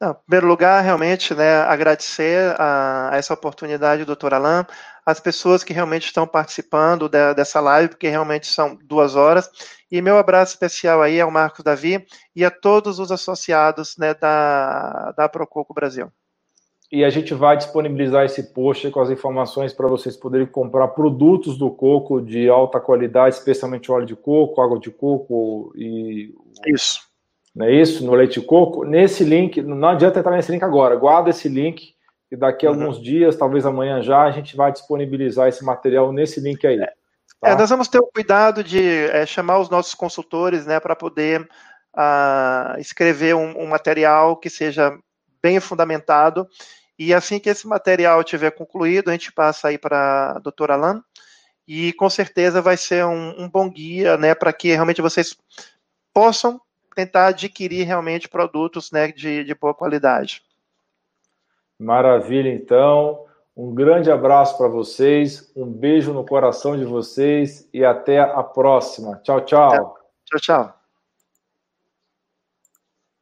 Não, 0.00 0.10
em 0.10 0.14
primeiro 0.26 0.46
lugar, 0.46 0.82
realmente, 0.82 1.34
né, 1.34 1.58
agradecer 1.62 2.54
a, 2.58 3.10
a, 3.10 3.16
essa 3.16 3.34
oportunidade, 3.34 4.04
doutor 4.04 4.34
Alain, 4.34 4.64
as 5.04 5.20
pessoas 5.20 5.62
que 5.64 5.72
realmente 5.72 6.06
estão 6.06 6.26
participando 6.26 7.08
de, 7.08 7.34
dessa 7.34 7.60
live, 7.60 7.90
porque 7.90 8.08
realmente 8.08 8.46
são 8.46 8.76
duas 8.84 9.14
horas, 9.14 9.50
e 9.90 10.00
meu 10.00 10.18
abraço 10.18 10.54
especial 10.54 11.02
aí 11.02 11.20
ao 11.20 11.30
Marcos 11.30 11.64
Davi 11.64 12.04
e 12.34 12.44
a 12.44 12.50
todos 12.50 12.98
os 12.98 13.12
associados 13.12 13.96
né, 13.96 14.14
da, 14.14 15.12
da 15.12 15.28
Prococo 15.28 15.74
Brasil 15.74 16.10
e 16.92 17.02
a 17.06 17.08
gente 17.08 17.32
vai 17.32 17.56
disponibilizar 17.56 18.26
esse 18.26 18.52
post 18.52 18.90
com 18.90 19.00
as 19.00 19.08
informações 19.08 19.72
para 19.72 19.88
vocês 19.88 20.14
poderem 20.14 20.46
comprar 20.46 20.88
produtos 20.88 21.56
do 21.56 21.70
coco 21.70 22.20
de 22.20 22.50
alta 22.50 22.78
qualidade, 22.78 23.34
especialmente 23.34 23.90
óleo 23.90 24.04
de 24.04 24.14
coco, 24.14 24.60
água 24.60 24.78
de 24.78 24.90
coco 24.90 25.72
e. 25.74 26.34
Isso. 26.66 27.00
Não 27.56 27.64
é 27.64 27.72
isso? 27.72 28.04
No 28.04 28.14
leite 28.14 28.40
de 28.40 28.46
coco. 28.46 28.84
Nesse 28.84 29.24
link, 29.24 29.62
não 29.62 29.88
adianta 29.88 30.20
entrar 30.20 30.36
nesse 30.36 30.52
link 30.52 30.62
agora, 30.62 30.94
guarda 30.94 31.30
esse 31.30 31.48
link 31.48 31.94
e 32.30 32.36
daqui 32.36 32.66
a 32.66 32.70
uhum. 32.70 32.82
alguns 32.82 33.02
dias, 33.02 33.36
talvez 33.36 33.64
amanhã 33.64 34.02
já, 34.02 34.24
a 34.24 34.30
gente 34.30 34.54
vai 34.54 34.70
disponibilizar 34.70 35.48
esse 35.48 35.64
material 35.64 36.12
nesse 36.12 36.40
link 36.40 36.66
aí. 36.66 36.78
É, 36.78 36.92
tá? 37.40 37.48
é 37.48 37.56
nós 37.56 37.70
vamos 37.70 37.88
ter 37.88 38.00
o 38.00 38.10
cuidado 38.14 38.62
de 38.62 39.06
é, 39.06 39.24
chamar 39.24 39.60
os 39.60 39.70
nossos 39.70 39.94
consultores 39.94 40.66
né, 40.66 40.78
para 40.78 40.94
poder 40.94 41.40
uh, 41.96 42.78
escrever 42.78 43.34
um, 43.34 43.62
um 43.62 43.66
material 43.66 44.36
que 44.36 44.50
seja 44.50 44.94
bem 45.42 45.58
fundamentado 45.58 46.46
e 46.98 47.12
assim 47.12 47.38
que 47.38 47.48
esse 47.48 47.66
material 47.66 48.22
tiver 48.22 48.50
concluído, 48.50 49.08
a 49.08 49.12
gente 49.12 49.32
passa 49.32 49.68
aí 49.68 49.78
para 49.78 50.34
a 50.36 50.38
doutora 50.38 50.74
Alan, 50.74 51.02
e 51.66 51.92
com 51.94 52.10
certeza 52.10 52.60
vai 52.60 52.76
ser 52.76 53.04
um, 53.04 53.42
um 53.42 53.48
bom 53.48 53.68
guia, 53.68 54.16
né, 54.16 54.34
para 54.34 54.52
que 54.52 54.72
realmente 54.72 55.02
vocês 55.02 55.36
possam 56.12 56.60
tentar 56.94 57.28
adquirir 57.28 57.84
realmente 57.84 58.28
produtos 58.28 58.90
né, 58.90 59.10
de, 59.12 59.44
de 59.44 59.54
boa 59.54 59.74
qualidade. 59.74 60.42
Maravilha, 61.78 62.52
então. 62.52 63.26
Um 63.54 63.74
grande 63.74 64.10
abraço 64.10 64.56
para 64.56 64.66
vocês, 64.66 65.52
um 65.54 65.66
beijo 65.66 66.14
no 66.14 66.24
coração 66.24 66.74
de 66.76 66.86
vocês 66.86 67.68
e 67.72 67.84
até 67.84 68.18
a 68.18 68.42
próxima. 68.42 69.20
Tchau, 69.22 69.42
tchau. 69.42 69.98
Tchau, 70.24 70.40
tchau. 70.40 70.81